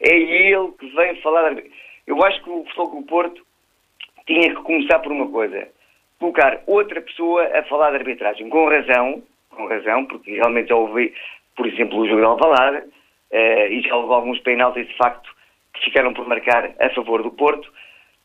é 0.00 0.16
ele 0.16 0.72
que 0.78 0.86
vem 0.94 1.20
falar. 1.22 1.56
Eu 2.06 2.24
acho 2.24 2.42
que 2.42 2.50
o 2.50 2.64
Futebol 2.64 3.02
Porto 3.04 3.42
tinha 4.26 4.54
que 4.54 4.62
começar 4.62 4.98
por 4.98 5.12
uma 5.12 5.28
coisa: 5.28 5.68
colocar 6.18 6.62
outra 6.66 7.00
pessoa 7.00 7.44
a 7.56 7.62
falar 7.64 7.90
de 7.90 7.96
arbitragem. 7.96 8.48
Com 8.48 8.68
razão, 8.68 9.22
com 9.50 9.66
razão, 9.66 10.04
porque 10.06 10.32
realmente 10.32 10.68
já 10.68 10.76
ouvi, 10.76 11.14
por 11.56 11.66
exemplo, 11.66 11.98
o 11.98 12.06
jogo 12.06 12.20
de 12.20 12.26
Alvalade 12.26 12.86
eh, 13.30 13.68
e 13.68 13.80
já 13.82 13.96
houve 13.96 14.12
alguns 14.12 14.38
penaltis 14.40 14.86
de 14.86 14.96
facto 14.96 15.30
que 15.74 15.84
ficaram 15.84 16.12
por 16.12 16.26
marcar 16.26 16.70
a 16.78 16.90
favor 16.90 17.22
do 17.22 17.30
Porto. 17.30 17.72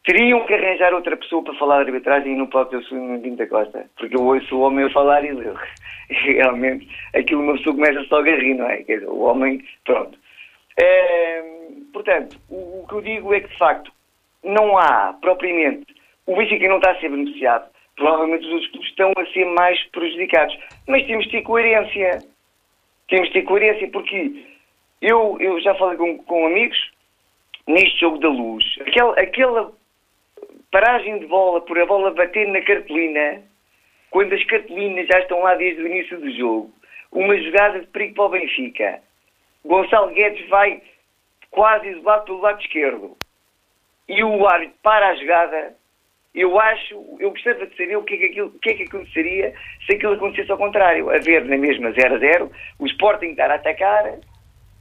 Teriam 0.07 0.45
que 0.45 0.53
arranjar 0.53 0.93
outra 0.93 1.17
pessoa 1.17 1.43
para 1.43 1.53
falar 1.55 1.83
de 1.83 1.91
arbitragem 1.91 2.31
e 2.31 2.37
não 2.37 2.47
pode 2.47 2.69
ser 2.69 2.77
o 2.77 2.83
Sr. 2.83 3.19
Pinto 3.21 3.35
da 3.35 3.47
Costa. 3.47 3.89
Porque 3.97 4.15
eu 4.15 4.23
ouço 4.23 4.55
o 4.55 4.61
homem 4.61 4.89
falar 4.91 5.21
e 5.25 5.27
eu, 5.27 5.53
realmente 6.09 6.87
aquilo 7.13 7.41
uma 7.41 7.57
pessoa 7.57 7.75
começa 7.75 8.01
só 8.05 8.21
a 8.21 8.23
rir, 8.23 8.53
não 8.53 8.69
é? 8.69 8.77
Dizer, 8.77 9.03
o 9.03 9.19
homem, 9.19 9.61
pronto. 9.83 10.17
Eh, 10.77 11.43
portanto, 11.91 12.39
o, 12.49 12.55
o 12.55 12.85
que 12.87 12.93
eu 12.93 13.01
digo 13.01 13.33
é 13.33 13.41
que 13.41 13.49
de 13.49 13.57
facto 13.57 13.91
não 14.45 14.77
há 14.77 15.11
propriamente. 15.19 15.93
O 16.25 16.37
Benfica 16.37 16.69
não 16.69 16.77
está 16.77 16.91
a 16.91 16.99
ser 17.01 17.09
beneficiado. 17.09 17.69
Provavelmente 17.97 18.45
os 18.45 18.53
outros 18.53 18.71
clubes 18.71 18.89
estão 18.89 19.11
a 19.17 19.25
ser 19.33 19.43
mais 19.43 19.83
prejudicados. 19.89 20.57
Mas 20.87 21.05
temos 21.05 21.25
de 21.25 21.31
ter 21.31 21.41
coerência. 21.41 22.19
Temos 23.09 23.27
de 23.27 23.33
ter 23.33 23.41
coerência 23.41 23.89
porque 23.91 24.45
eu, 25.01 25.35
eu 25.41 25.59
já 25.59 25.75
falei 25.75 25.97
com, 25.97 26.17
com 26.19 26.47
amigos 26.47 26.77
neste 27.67 27.99
jogo 27.99 28.19
da 28.19 28.29
luz. 28.29 28.63
Aquela, 28.79 29.13
aquela 29.19 29.73
paragem 30.79 31.17
de 31.17 31.25
bola 31.25 31.59
por 31.61 31.79
a 31.79 31.87
bola 31.87 32.13
bater 32.13 32.47
na 32.49 32.61
cartolina, 32.61 33.41
quando 34.11 34.33
as 34.33 34.43
cartolinas 34.45 35.07
já 35.11 35.21
estão 35.21 35.41
lá 35.41 35.55
desde 35.55 35.81
o 35.81 35.87
início 35.87 36.19
do 36.19 36.31
jogo, 36.37 36.71
uma 37.11 37.35
jogada 37.35 37.79
de 37.79 37.87
perigo 37.87 38.13
para 38.13 38.25
o 38.25 38.29
Benfica. 38.29 38.99
Gonçalo 39.65 40.13
Guedes 40.13 40.47
vai 40.49 40.79
quase 41.49 41.87
isolado 41.87 42.25
pelo 42.25 42.41
lado 42.41 42.61
esquerdo 42.61 43.17
e 44.07 44.23
o 44.23 44.47
árbitro 44.47 44.75
para 44.83 45.07
a 45.07 45.15
jogada, 45.15 45.75
eu 46.35 46.59
acho, 46.59 46.93
eu 47.19 47.31
gostava 47.31 47.65
de 47.65 47.75
saber 47.75 47.97
o 47.97 48.03
que 48.03 48.13
é 48.13 48.17
que, 48.17 48.25
aquilo, 48.25 48.47
o 48.49 48.59
que, 48.59 48.69
é 48.69 48.73
que 48.75 48.83
aconteceria 48.83 49.55
se 49.83 49.95
aquilo 49.95 50.13
acontecesse 50.13 50.51
ao 50.51 50.59
contrário. 50.59 51.09
Haver 51.09 51.43
na 51.45 51.57
mesma 51.57 51.91
0 51.91 52.15
a 52.15 52.19
0, 52.19 52.51
o 52.77 52.85
Sporting 52.85 53.31
estar 53.31 53.49
a 53.49 53.55
atacar, 53.55 54.19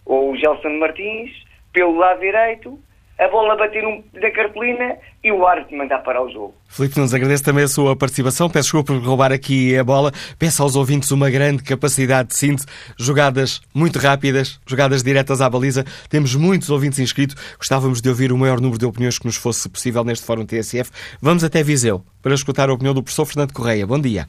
ou 0.04 0.32
o 0.32 0.36
Gelson 0.36 0.76
Martins, 0.78 1.30
pelo 1.72 1.96
lado 1.96 2.20
direito, 2.20 2.78
a 3.18 3.28
bola 3.28 3.56
bater 3.56 3.84
um, 3.84 4.04
na 4.14 4.30
cartolina 4.30 4.98
e 5.24 5.32
o 5.32 5.46
árbitro 5.46 5.76
mandar 5.76 5.98
parar 6.00 6.22
o 6.22 6.30
jogo. 6.30 6.54
Filipe 6.68 6.96
Nunes, 6.96 7.14
agradeço 7.14 7.44
também 7.44 7.64
a 7.64 7.68
sua 7.68 7.96
participação. 7.96 8.48
Peço 8.48 8.64
desculpa 8.64 8.92
por 8.92 9.02
roubar 9.02 9.32
aqui 9.32 9.76
a 9.76 9.82
bola. 9.82 10.10
Peço 10.38 10.62
aos 10.62 10.76
ouvintes 10.76 11.10
uma 11.10 11.30
grande 11.30 11.62
capacidade 11.62 12.28
de 12.28 12.36
síntese, 12.36 12.66
jogadas 12.98 13.60
muito 13.74 13.98
rápidas, 13.98 14.60
jogadas 14.66 15.02
diretas 15.02 15.40
à 15.40 15.48
baliza. 15.48 15.84
Temos 16.10 16.34
muitos 16.36 16.70
ouvintes 16.70 16.98
inscritos. 16.98 17.34
Gostávamos 17.56 18.02
de 18.02 18.08
ouvir 18.08 18.32
o 18.32 18.38
maior 18.38 18.60
número 18.60 18.78
de 18.78 18.86
opiniões 18.86 19.18
que 19.18 19.26
nos 19.26 19.36
fosse 19.36 19.70
possível 19.70 20.04
neste 20.04 20.26
Fórum 20.26 20.44
TSF. 20.44 20.90
Vamos 21.22 21.42
até 21.42 21.62
Viseu 21.62 22.02
para 22.22 22.34
escutar 22.34 22.68
a 22.68 22.74
opinião 22.74 22.92
do 22.92 23.02
professor 23.02 23.24
Fernando 23.24 23.52
Correia. 23.52 23.86
Bom 23.86 23.98
dia. 23.98 24.26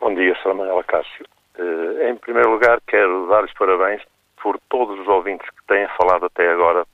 Bom 0.00 0.14
dia, 0.14 0.32
Sra. 0.40 0.54
Manuela 0.54 0.84
Cássio. 0.84 1.26
Eh, 1.58 2.10
em 2.10 2.16
primeiro 2.16 2.50
lugar, 2.50 2.80
quero 2.86 3.28
dar-lhes 3.28 3.52
parabéns 3.54 4.02
por 4.42 4.58
todos 4.68 4.98
os 4.98 5.08
ouvintes 5.08 5.48
que 5.48 5.66
têm 5.66 5.86
falado 5.96 6.26
até 6.26 6.50
agora, 6.50 6.84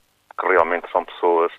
que 0.40 0.46
realmente 0.48 0.90
são 0.90 1.04
pessoas 1.04 1.52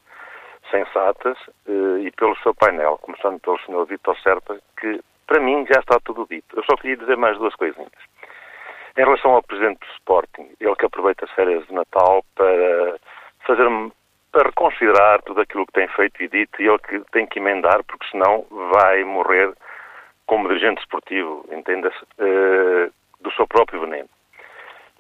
sensatas 0.70 1.38
eh, 1.68 2.00
e 2.06 2.12
pelo 2.12 2.36
seu 2.38 2.56
painel, 2.56 2.98
começando 3.00 3.40
pelo 3.40 3.60
Sr. 3.60 3.86
Vitor 3.86 4.18
Serpa, 4.22 4.58
que 4.80 5.02
para 5.28 5.40
mim 5.40 5.66
já 5.72 5.80
está 5.80 6.00
tudo 6.04 6.28
dito. 6.30 6.58
Eu 6.58 6.64
só 6.64 6.76
queria 6.76 6.98
dizer 6.98 7.18
mais 7.18 7.38
duas 7.38 7.56
coisinhas. 7.56 7.92
Em 8.98 9.04
relação 9.04 9.32
ao 9.32 9.44
Presidente 9.44 9.80
do 9.80 9.94
Sporting, 9.94 10.52
ele 10.60 10.76
que 10.76 10.86
aproveita 10.86 11.26
as 11.26 11.32
férias 11.32 11.66
de 11.68 11.74
Natal 11.74 12.24
para 12.36 12.98
fazer 13.46 13.68
para 14.32 14.48
reconsiderar 14.48 15.22
tudo 15.24 15.42
aquilo 15.42 15.66
que 15.66 15.74
tem 15.74 15.88
feito 15.90 16.24
e 16.24 16.28
dito 16.28 16.62
e 16.62 16.68
ele 16.68 16.80
que 16.80 17.00
tem 17.12 17.28
que 17.28 17.40
emendar, 17.40 17.84
porque 17.84 18.08
senão 18.10 18.46
vai 18.72 19.04
morrer 19.04 19.54
como 20.26 20.48
dirigente 20.48 20.80
esportivo, 20.80 21.46
entenda-se, 21.52 22.02
uh, 22.18 22.92
do 23.20 23.32
seu 23.34 23.46
próprio 23.46 23.82
veneno. 23.82 24.08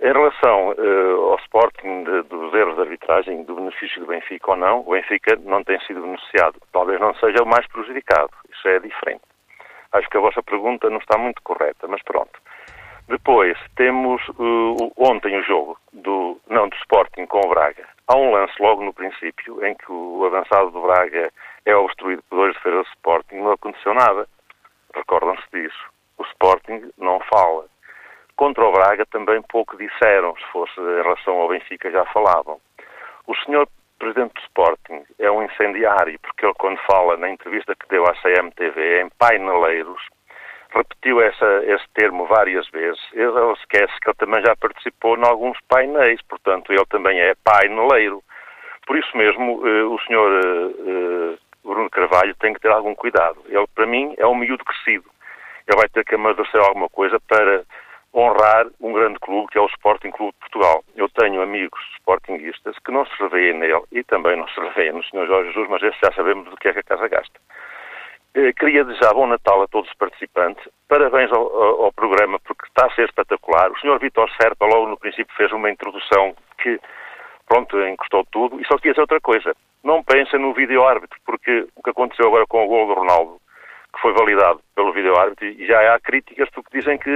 Em 0.02 0.12
relação 0.12 0.70
uh, 0.72 1.30
ao 1.30 1.38
Sporting 1.42 2.04
de, 2.06 2.24
dos 2.24 2.52
erros 2.56 2.74
de 2.74 2.82
arbitragem, 2.82 3.44
do 3.44 3.54
benefício 3.54 4.02
do 4.02 4.08
Benfica 4.08 4.50
ou 4.50 4.58
não, 4.58 4.80
o 4.80 4.94
Benfica 4.94 5.36
não 5.44 5.64
tem 5.64 5.80
sido 5.82 6.02
beneficiado. 6.02 6.60
Talvez 6.74 7.00
não 7.00 7.14
seja 7.16 7.44
o 7.44 7.46
mais 7.46 7.68
prejudicado. 7.68 8.32
Isso 8.52 8.68
é 8.68 8.80
diferente. 8.80 9.22
Acho 9.92 10.10
que 10.10 10.18
a 10.18 10.22
vossa 10.22 10.42
pergunta 10.42 10.90
não 10.90 10.98
está 10.98 11.20
muito 11.20 11.40
correta, 11.44 11.88
mas 11.88 12.02
pronto. 12.02 12.32
Depois, 13.08 13.56
temos 13.76 14.28
uh, 14.30 14.92
ontem 14.98 15.38
o 15.38 15.44
jogo 15.44 15.78
do, 15.94 16.40
não, 16.50 16.68
do 16.68 16.76
Sporting 16.78 17.28
com 17.28 17.40
o 17.46 17.50
Braga. 17.50 17.86
Há 18.08 18.18
um 18.18 18.32
lance 18.32 18.54
logo 18.60 18.84
no 18.84 18.94
princípio 18.94 19.64
em 19.64 19.76
que 19.76 19.92
o 19.92 20.26
avançado 20.26 20.72
do 20.72 20.82
Braga 20.82 21.32
é 21.64 21.76
obstruído 21.76 22.24
por 22.28 22.38
dois 22.38 22.56
defesas 22.56 22.86
do 22.86 22.94
Sporting. 22.96 23.36
Não 23.36 23.52
aconteceu 23.52 23.94
nada. 23.94 24.28
Recordam-se 24.96 25.44
disso. 25.54 25.86
O 26.18 26.24
Sporting 26.24 26.90
não 26.98 27.20
fala. 27.32 27.66
Contra 28.36 28.66
o 28.66 28.72
Braga 28.72 29.06
também 29.06 29.42
pouco 29.44 29.78
disseram, 29.78 30.36
se 30.36 30.46
fosse 30.52 30.80
em 30.80 31.02
relação 31.04 31.36
ao 31.40 31.50
Benfica 31.50 31.92
já 31.92 32.06
falavam. 32.06 32.60
O 33.28 33.36
senhor 33.38 33.68
Presidente 34.00 34.34
do 34.34 34.42
Sporting 34.42 35.04
é 35.20 35.30
um 35.30 35.44
incendiário, 35.44 36.20
porque 36.22 36.44
ele 36.44 36.56
quando 36.56 36.80
fala 36.90 37.18
na 37.18 37.30
entrevista 37.30 37.76
que 37.76 37.88
deu 37.88 38.04
à 38.06 38.14
CMTV 38.16 39.02
em 39.02 39.10
paineleiros, 39.10 40.02
repetiu 40.74 41.22
essa, 41.22 41.64
esse 41.66 41.86
termo 41.94 42.26
várias 42.26 42.68
vezes. 42.70 43.00
Ele, 43.14 43.54
esquece 43.54 43.94
que 44.02 44.10
ele 44.10 44.18
também 44.18 44.44
já 44.44 44.56
participou 44.56 45.18
em 45.18 45.24
alguns 45.24 45.58
painéis, 45.68 46.20
portanto 46.24 46.72
ele 46.74 46.86
também 46.88 47.20
é 47.20 47.36
paineleiro. 47.44 48.24
Por 48.88 48.98
isso 48.98 49.16
mesmo, 49.16 49.66
eh, 49.68 49.84
o 49.84 50.00
senhor 50.00 50.32
eh, 50.44 51.38
Bruno 51.64 51.90
Carvalho 51.90 52.36
tem 52.40 52.54
que 52.54 52.60
ter 52.60 52.72
algum 52.72 52.96
cuidado. 52.96 53.38
Ele, 53.48 53.68
para 53.76 53.86
mim, 53.86 54.16
é 54.18 54.26
um 54.26 54.36
miúdo 54.36 54.66
crescido. 54.66 55.06
Ele 55.68 55.78
vai 55.78 55.88
ter 55.90 56.04
que 56.04 56.16
amadurecer 56.16 56.60
alguma 56.60 56.90
coisa 56.90 57.20
para 57.28 57.64
honrar 58.14 58.68
um 58.80 58.94
grande 58.94 59.20
clube 59.20 59.48
que 59.52 59.58
é 59.58 59.62
o 59.62 59.68
Sporting 59.68 60.12
Clube 60.12 60.34
de 60.34 60.40
Portugal. 60.40 60.84
Eu 60.96 61.10
tenho 61.10 61.42
amigos 61.42 61.80
sportinguistas 61.98 62.78
que 62.80 62.92
não 62.92 63.06
se 63.06 63.14
revêem 63.20 63.58
nele 63.58 63.84
e 63.92 64.04
também 64.04 64.36
não 64.38 64.48
se 64.50 64.60
revêem 64.60 64.92
no 64.92 65.04
Sr. 65.04 65.28
Jorge 65.28 65.50
Jesus, 65.50 65.70
mas 65.70 65.84
esse 65.84 65.98
já 66.04 66.12
sabemos 66.14 66.50
do 66.50 66.58
que 66.58 66.68
é 66.68 66.74
que 66.74 66.80
a 66.80 66.84
casa 66.84 67.08
gasta. 67.08 67.40
Eh, 68.34 68.54
queria 68.54 68.86
desejar 68.86 69.14
bom 69.14 69.28
Natal 69.28 69.62
a 69.62 69.68
todos 69.68 69.90
os 69.90 69.98
participantes. 69.98 70.66
Parabéns 70.88 71.32
ao, 71.32 71.42
ao, 71.42 71.86
ao 71.86 71.94
programa, 71.94 72.40
porque 72.40 72.66
está 72.66 72.86
a 72.86 72.96
ser 72.96 73.06
espetacular. 73.06 73.72
O 73.72 73.80
Sr. 73.80 74.00
Vitor 74.00 74.30
Serpa, 74.42 74.66
logo 74.66 74.88
no 74.88 74.98
princípio, 74.98 75.36
fez 75.36 75.52
uma 75.52 75.70
introdução 75.70 76.34
que, 76.62 76.80
pronto, 77.48 77.78
encostou 77.82 78.26
tudo. 78.32 78.60
E 78.62 78.66
só 78.68 78.78
queria 78.78 78.94
dizer 78.94 79.02
outra 79.02 79.20
coisa. 79.20 79.54
Não 79.84 80.04
pensem 80.04 80.40
no 80.40 80.54
vídeo-árbitro, 80.54 81.20
porque 81.26 81.68
o 81.76 81.84
que 81.84 81.90
aconteceu 81.90 82.28
agora 82.28 82.46
com 82.48 82.64
o 82.64 82.68
gol 82.68 82.88
do 82.88 82.94
Ronaldo 82.94 83.42
que 83.94 84.02
foi 84.02 84.14
validado 84.14 84.62
pelo 84.76 84.94
vídeo-árbitro 84.94 85.46
e 85.46 85.66
já 85.66 85.94
há 85.94 86.00
críticas 86.00 86.50
porque 86.52 86.80
dizem 86.80 86.98
que 86.98 87.10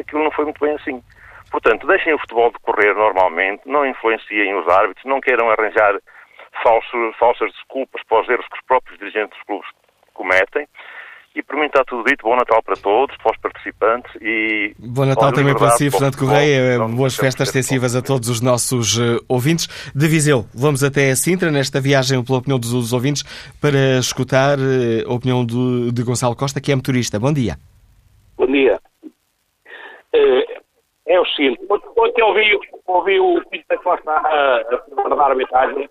aquilo 0.00 0.24
não 0.24 0.30
foi 0.30 0.44
muito 0.44 0.60
bem 0.64 0.74
assim. 0.74 1.02
Portanto, 1.50 1.86
deixem 1.86 2.14
o 2.14 2.18
futebol 2.18 2.52
decorrer 2.52 2.94
normalmente, 2.94 3.62
não 3.66 3.84
influenciem 3.84 4.54
os 4.54 4.68
árbitros, 4.68 5.04
não 5.04 5.20
queiram 5.20 5.50
arranjar 5.50 5.98
falsos, 6.62 7.16
falsas 7.18 7.52
desculpas 7.52 8.02
para 8.04 8.20
os 8.22 8.28
erros 8.28 8.46
que 8.46 8.56
os 8.56 8.64
próprios 8.66 8.98
dirigentes 8.98 9.36
dos 9.36 9.46
clubes 9.46 9.68
cometem 10.14 10.68
e 11.34 11.42
por 11.42 11.56
mim 11.56 11.66
está 11.66 11.84
tudo 11.84 12.04
dito. 12.04 12.24
Bom 12.24 12.36
Natal 12.36 12.62
para 12.62 12.76
todos, 12.76 13.16
para 13.18 13.32
os 13.32 13.38
participantes 13.38 14.10
e. 14.20 14.74
Bom 14.78 15.04
Natal 15.04 15.32
também 15.32 15.54
para 15.54 15.70
si, 15.70 15.90
Fernando 15.90 16.16
Correia. 16.16 16.78
Boas 16.88 17.16
festas 17.16 17.48
extensivas 17.48 17.94
a 17.94 18.02
todos 18.02 18.28
os 18.28 18.40
nossos 18.40 18.98
uh, 18.98 19.24
ouvintes. 19.28 19.68
De 19.94 20.08
Viseu, 20.08 20.44
vamos 20.54 20.82
até 20.82 21.10
a 21.10 21.16
Sintra, 21.16 21.50
nesta 21.50 21.80
viagem 21.80 22.22
pela 22.24 22.38
opinião 22.38 22.58
dos, 22.58 22.72
dos 22.72 22.92
ouvintes, 22.92 23.22
para 23.60 23.98
escutar 23.98 24.58
uh, 24.58 25.08
a 25.08 25.14
opinião 25.14 25.44
do, 25.44 25.92
de 25.92 26.02
Gonçalo 26.02 26.34
Costa, 26.34 26.60
que 26.60 26.72
é 26.72 26.74
motorista. 26.74 27.18
Bom 27.18 27.32
dia. 27.32 27.56
Bom 28.36 28.46
dia. 28.46 28.80
É 31.06 31.18
o 31.18 31.26
seguinte, 31.26 31.60
ontem 31.68 32.22
ouvi, 32.22 32.58
ouvi 32.86 33.18
o 33.18 33.42
Pinto 33.50 33.82
Costa 33.82 34.12
a, 34.12 34.16
a, 34.16 35.04
a 35.04 35.08
dar 35.08 35.30
arbitragem, 35.30 35.88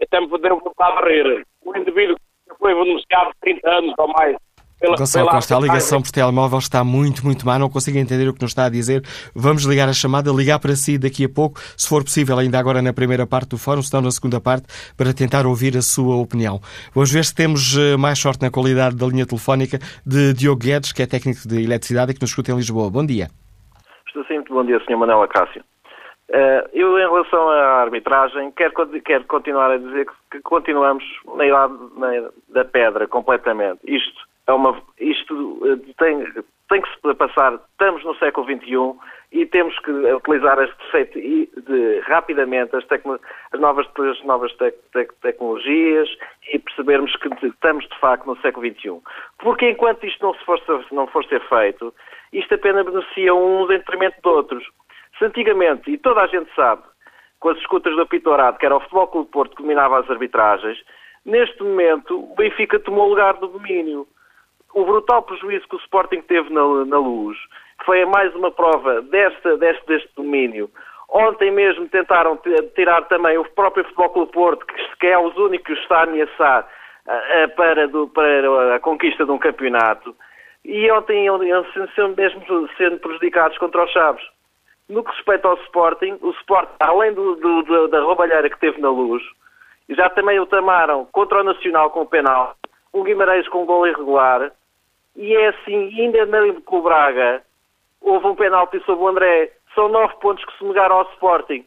até 0.00 0.20
me 0.20 0.38
deu 0.38 0.60
vontade 0.60 1.02
de 1.02 1.22
rir. 1.22 1.46
O 1.64 1.76
indivíduo 1.76 2.16
que 2.48 2.56
foi 2.58 2.72
denunciado 2.72 3.32
30 3.40 3.68
anos 3.68 3.94
ou 3.98 4.08
mais 4.08 4.36
pela, 4.82 4.96
Gonçalo 4.96 5.26
pela 5.26 5.36
Costa, 5.36 5.56
a 5.56 5.60
ligação 5.60 6.02
por 6.02 6.10
telemóvel 6.10 6.58
está 6.58 6.82
muito, 6.82 7.24
muito 7.24 7.46
má, 7.46 7.56
não 7.58 7.70
consigo 7.70 7.96
entender 7.96 8.28
o 8.28 8.34
que 8.34 8.42
nos 8.42 8.50
está 8.50 8.64
a 8.64 8.68
dizer. 8.68 9.02
Vamos 9.34 9.62
ligar 9.64 9.88
a 9.88 9.92
chamada, 9.92 10.30
ligar 10.32 10.58
para 10.58 10.74
si 10.74 10.98
daqui 10.98 11.24
a 11.24 11.28
pouco, 11.28 11.60
se 11.76 11.88
for 11.88 12.02
possível, 12.02 12.36
ainda 12.36 12.58
agora 12.58 12.82
na 12.82 12.92
primeira 12.92 13.24
parte 13.24 13.50
do 13.50 13.58
fórum, 13.58 13.80
se 13.80 13.94
não 13.94 14.02
na 14.02 14.10
segunda 14.10 14.40
parte, 14.40 14.66
para 14.96 15.14
tentar 15.14 15.46
ouvir 15.46 15.76
a 15.76 15.82
sua 15.82 16.16
opinião. 16.16 16.58
Vamos 16.92 17.12
ver 17.12 17.24
se 17.24 17.34
temos 17.34 17.78
eh, 17.78 17.96
mais 17.96 18.18
sorte 18.18 18.42
na 18.42 18.50
qualidade 18.50 18.96
da 18.96 19.06
linha 19.06 19.24
telefónica 19.24 19.78
de 20.04 20.34
Diogo 20.34 20.60
Guedes, 20.60 20.92
que 20.92 21.02
é 21.02 21.06
técnico 21.06 21.46
de 21.46 21.62
eletricidade 21.62 22.10
e 22.10 22.14
que 22.14 22.20
nos 22.20 22.30
escuta 22.30 22.50
em 22.50 22.56
Lisboa. 22.56 22.90
Bom 22.90 23.06
dia. 23.06 23.28
Estou 24.08 24.24
sempre 24.24 24.52
bom 24.52 24.64
dia, 24.64 24.80
Sr. 24.80 24.96
Manuel 24.96 25.22
Acácio. 25.22 25.62
Uh, 26.28 26.64
eu, 26.72 26.98
em 26.98 27.08
relação 27.08 27.48
à 27.50 27.82
arbitragem, 27.82 28.50
quero, 28.52 28.72
quero 29.04 29.24
continuar 29.24 29.70
a 29.70 29.76
dizer 29.76 30.06
que, 30.06 30.12
que 30.32 30.40
continuamos 30.40 31.04
na 31.36 31.46
idade 31.46 31.74
na, 31.96 32.30
da 32.48 32.64
pedra, 32.64 33.06
completamente. 33.06 33.80
Isto 33.84 34.31
é 34.46 34.52
uma, 34.52 34.80
isto 34.98 35.60
eh, 35.64 35.92
tem, 35.98 36.24
tem 36.68 36.80
que 36.80 36.88
se 36.88 37.14
passar, 37.14 37.54
estamos 37.54 38.04
no 38.04 38.14
século 38.16 38.46
XXI 38.46 38.98
e 39.32 39.46
temos 39.46 39.78
que 39.78 39.90
utilizar 39.90 40.58
de, 40.58 42.00
rapidamente 42.00 42.76
as, 42.76 42.84
tecno, 42.86 43.18
as 43.52 43.60
novas, 43.60 43.86
as 43.98 44.24
novas 44.24 44.52
te, 44.52 44.70
te, 44.92 45.06
tecnologias 45.22 46.08
e 46.52 46.58
percebermos 46.58 47.14
que 47.16 47.28
estamos 47.46 47.88
de 47.88 47.98
facto 47.98 48.26
no 48.26 48.36
século 48.40 48.66
XXI. 48.66 49.00
Porque 49.38 49.70
enquanto 49.70 50.04
isto 50.04 50.24
não, 50.24 50.34
se 50.34 50.44
for, 50.44 50.60
não 50.92 51.06
for 51.06 51.24
ser 51.26 51.40
feito, 51.48 51.94
isto 52.32 52.54
apenas 52.54 52.84
beneficia 52.84 53.34
uns 53.34 53.70
em 53.70 53.78
detrimento 53.78 54.16
de 54.22 54.28
outros. 54.28 54.64
Se 55.18 55.24
antigamente, 55.24 55.90
e 55.90 55.98
toda 55.98 56.22
a 56.22 56.26
gente 56.26 56.54
sabe, 56.54 56.82
com 57.40 57.50
as 57.50 57.58
escutas 57.58 57.94
do 57.96 58.06
Pitorado, 58.06 58.58
que 58.58 58.66
era 58.66 58.76
o 58.76 58.80
Futebol 58.80 59.08
Clube 59.08 59.30
Porto 59.30 59.56
que 59.56 59.62
dominava 59.62 60.00
as 60.00 60.10
arbitragens, 60.10 60.78
neste 61.24 61.62
momento 61.62 62.18
o 62.18 62.34
Benfica 62.34 62.78
tomou 62.78 63.06
o 63.06 63.10
lugar 63.10 63.34
do 63.34 63.48
domínio 63.48 64.06
o 64.74 64.84
brutal 64.84 65.22
prejuízo 65.22 65.68
que 65.68 65.76
o 65.76 65.80
Sporting 65.80 66.22
teve 66.22 66.52
na, 66.52 66.84
na 66.84 66.98
luz 66.98 67.36
foi 67.84 68.04
mais 68.04 68.34
uma 68.34 68.50
prova 68.50 69.02
deste, 69.02 69.56
deste, 69.56 69.86
deste 69.86 70.08
domínio. 70.16 70.70
Ontem 71.08 71.50
mesmo 71.50 71.88
tentaram 71.88 72.38
tirar 72.74 73.02
também 73.02 73.36
o 73.36 73.44
próprio 73.44 73.84
Futebol 73.84 74.10
Clube 74.10 74.32
Porto, 74.32 74.66
que 74.98 75.06
é 75.06 75.18
os 75.18 75.36
únicos 75.36 75.74
que 75.74 75.82
está 75.82 76.00
a 76.00 76.02
ameaçar 76.04 76.66
para, 77.56 77.86
do, 77.88 78.08
para 78.08 78.76
a 78.76 78.80
conquista 78.80 79.24
de 79.24 79.30
um 79.30 79.38
campeonato. 79.38 80.14
E 80.64 80.90
ontem 80.90 81.26
eles 81.26 81.66
mesmo 82.16 82.68
sendo 82.78 82.98
prejudicados 82.98 83.58
contra 83.58 83.84
os 83.84 83.90
Chaves. 83.90 84.22
No 84.88 85.02
que 85.02 85.10
respeita 85.12 85.48
ao 85.48 85.56
Sporting, 85.64 86.18
o 86.22 86.30
Sporting, 86.30 86.72
além 86.80 87.12
do, 87.12 87.34
do, 87.36 87.88
da 87.88 88.00
roubalheira 88.00 88.48
que 88.48 88.58
teve 88.58 88.80
na 88.80 88.90
luz, 88.90 89.22
já 89.88 90.08
também 90.10 90.38
o 90.38 90.46
tamaram 90.46 91.06
contra 91.12 91.40
o 91.40 91.44
Nacional 91.44 91.90
com 91.90 92.02
o 92.02 92.06
penal, 92.06 92.56
o 92.92 93.02
Guimarães 93.02 93.48
com 93.48 93.62
um 93.62 93.66
gol 93.66 93.86
irregular, 93.86 94.52
e 95.16 95.34
é 95.34 95.48
assim, 95.48 96.00
ainda 96.00 96.26
na 96.26 96.38
com 96.64 96.78
o 96.78 96.82
Braga, 96.82 97.42
houve 98.00 98.26
um 98.26 98.34
penalti 98.34 98.80
sobre 98.84 99.04
o 99.04 99.08
André. 99.08 99.52
São 99.74 99.88
nove 99.88 100.14
pontos 100.20 100.44
que 100.44 100.58
se 100.58 100.64
negaram 100.64 100.96
ao 100.96 101.10
Sporting. 101.12 101.64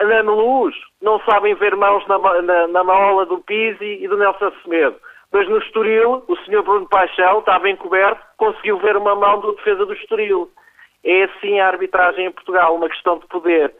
Na 0.00 0.22
luz, 0.22 0.74
não 1.02 1.20
sabem 1.20 1.54
ver 1.54 1.76
mãos 1.76 2.06
na, 2.06 2.18
na, 2.42 2.66
na 2.68 2.84
maola 2.84 3.26
do 3.26 3.38
Pizzi 3.40 4.02
e 4.02 4.08
do 4.08 4.16
Nelson 4.16 4.50
Semedo. 4.62 4.96
Mas 5.32 5.48
no 5.48 5.58
Estoril, 5.58 6.24
o 6.26 6.36
senhor 6.38 6.62
Bruno 6.62 6.88
Paixão 6.88 7.38
estava 7.38 7.68
encoberto, 7.68 8.20
conseguiu 8.36 8.78
ver 8.78 8.96
uma 8.96 9.14
mão 9.14 9.40
do 9.40 9.52
defesa 9.52 9.86
do 9.86 9.92
Estoril. 9.92 10.50
É 11.04 11.24
assim 11.24 11.60
a 11.60 11.68
arbitragem 11.68 12.26
em 12.26 12.32
Portugal, 12.32 12.74
uma 12.74 12.88
questão 12.88 13.18
de 13.18 13.26
poder. 13.26 13.72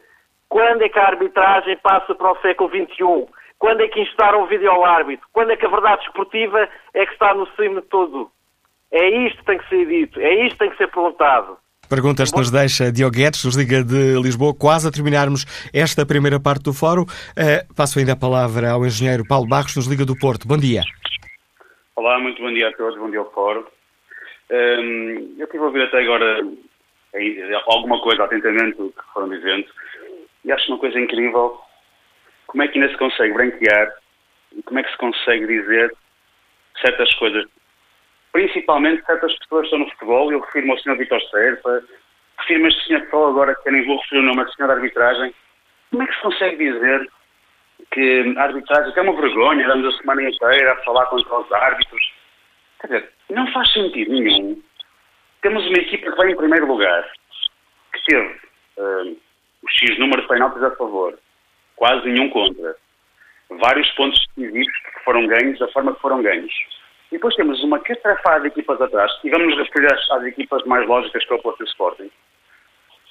Quando 0.47 0.83
é 0.83 0.89
que 0.89 0.99
a 0.99 1.07
arbitragem 1.07 1.77
passa 1.77 2.13
para 2.13 2.31
o 2.31 2.37
século 2.37 2.69
XXI? 2.69 3.27
Quando 3.57 3.81
é 3.81 3.87
que 3.87 4.01
instaram 4.01 4.43
o 4.43 4.47
vídeo 4.47 4.71
ao 4.71 4.85
árbitro? 4.85 5.27
Quando 5.33 5.51
é 5.51 5.57
que 5.57 5.65
a 5.65 5.69
verdade 5.69 6.03
esportiva 6.03 6.69
é 6.93 7.05
que 7.05 7.13
está 7.13 7.33
no 7.33 7.47
cimo 7.55 7.81
de 7.81 7.87
tudo? 7.87 8.31
É 8.91 9.09
isto 9.25 9.37
que 9.39 9.45
tem 9.45 9.57
que 9.57 9.69
ser 9.69 9.85
dito, 9.87 10.19
é 10.19 10.45
isto 10.45 10.53
que 10.53 10.59
tem 10.59 10.69
que 10.69 10.77
ser 10.77 10.87
perguntado. 10.87 11.57
Perguntas 11.89 12.31
que 12.31 12.37
nos 12.37 12.51
deixa 12.51 12.91
Diogo 12.91 13.15
Guedes, 13.15 13.43
nos 13.43 13.57
liga 13.57 13.83
de 13.83 14.15
Lisboa, 14.21 14.53
quase 14.57 14.87
a 14.87 14.91
terminarmos 14.91 15.45
esta 15.73 16.05
primeira 16.05 16.39
parte 16.39 16.63
do 16.63 16.73
fórum. 16.73 17.03
Uh, 17.03 17.73
passo 17.75 17.99
ainda 17.99 18.13
a 18.13 18.15
palavra 18.15 18.71
ao 18.71 18.85
engenheiro 18.85 19.27
Paulo 19.27 19.47
Barros, 19.47 19.75
nos 19.75 19.87
liga 19.87 20.05
do 20.05 20.17
Porto. 20.17 20.47
Bom 20.47 20.57
dia. 20.57 20.83
Olá, 21.95 22.17
muito 22.19 22.41
bom 22.41 22.51
dia 22.53 22.69
a 22.69 22.73
todos, 22.73 22.97
bom 22.97 23.09
dia 23.09 23.19
ao 23.19 23.31
fórum. 23.31 23.63
Um, 24.49 24.55
ehm, 24.55 25.35
eu 25.37 25.45
estive 25.45 25.63
a 25.63 25.67
ouvir 25.67 25.81
até 25.83 25.99
agora 25.99 26.41
alguma 27.67 28.01
coisa 28.01 28.23
atentamente 28.23 28.77
que 28.77 29.13
foram 29.13 29.29
dizendo 29.29 29.65
e 30.45 30.51
acho 30.51 30.71
uma 30.71 30.79
coisa 30.79 30.99
incrível 30.99 31.59
como 32.47 32.63
é 32.63 32.67
que 32.67 32.79
ainda 32.79 32.91
se 32.91 32.97
consegue 32.97 33.33
branquear 33.33 33.93
e 34.55 34.63
como 34.63 34.79
é 34.79 34.83
que 34.83 34.91
se 34.91 34.97
consegue 34.97 35.45
dizer 35.45 35.93
certas 36.81 37.13
coisas. 37.15 37.45
Principalmente 38.31 39.05
certas 39.05 39.37
pessoas 39.39 39.61
que 39.61 39.67
estão 39.67 39.79
no 39.79 39.91
futebol, 39.91 40.31
eu 40.31 40.39
refiro-me 40.39 40.71
ao 40.71 40.79
Sr. 40.79 40.97
Vitor 40.97 41.21
Serpa, 41.29 41.83
refiro-me 42.39 42.65
a 42.65 42.69
este 42.69 42.87
senhor 42.87 43.01
que 43.01 43.15
agora, 43.15 43.55
que 43.55 43.71
nem 43.71 43.85
vou 43.85 43.97
referir 43.97 44.21
o 44.21 44.23
nome, 44.23 44.41
a 44.41 44.47
senhor 44.49 44.67
da 44.67 44.75
arbitragem. 44.75 45.33
Como 45.89 46.03
é 46.03 46.07
que 46.07 46.15
se 46.15 46.21
consegue 46.21 46.57
dizer 46.57 47.09
que 47.91 48.35
a 48.37 48.43
arbitragem, 48.43 48.93
que 48.93 48.99
é 48.99 49.03
uma 49.03 49.19
vergonha, 49.19 49.67
damos 49.67 49.93
a 49.93 49.97
semana 49.97 50.23
inteira 50.23 50.71
a 50.71 50.83
falar 50.83 51.05
contra 51.07 51.39
os 51.39 51.51
árbitros? 51.51 52.13
Quer 52.79 52.87
dizer, 52.87 53.09
não 53.29 53.51
faz 53.51 53.71
sentido 53.73 54.11
nenhum. 54.11 54.61
Temos 55.41 55.65
uma 55.65 55.77
equipa 55.77 56.11
que 56.11 56.17
vai 56.17 56.31
em 56.31 56.35
primeiro 56.35 56.67
lugar, 56.67 57.11
que 57.93 58.03
teve 58.05 58.39
uh, 58.77 59.17
o 59.61 59.69
X 59.69 59.99
número 59.99 60.21
de 60.21 60.27
penaltis 60.27 60.63
a 60.63 60.71
favor, 60.71 61.19
quase 61.75 62.07
nenhum 62.07 62.29
contra. 62.29 62.75
Vários 63.49 63.89
pontos 63.91 64.25
decisivos 64.35 64.73
que 64.77 65.03
foram 65.03 65.27
ganhos 65.27 65.59
da 65.59 65.67
forma 65.69 65.93
que 65.93 66.01
foram 66.01 66.21
ganhos. 66.21 66.53
E 67.11 67.15
depois 67.15 67.35
temos 67.35 67.61
uma 67.63 67.79
catrafada 67.79 68.41
de 68.41 68.47
equipas 68.47 68.81
atrás, 68.81 69.11
e 69.23 69.29
vamos 69.29 69.57
referir 69.57 69.93
às, 69.93 70.11
às 70.11 70.23
equipas 70.23 70.63
mais 70.63 70.87
lógicas 70.87 71.25
que 71.25 71.33
é 71.33 71.35
o 71.35 71.41
Porto 71.41 71.63
Sporting, 71.65 72.09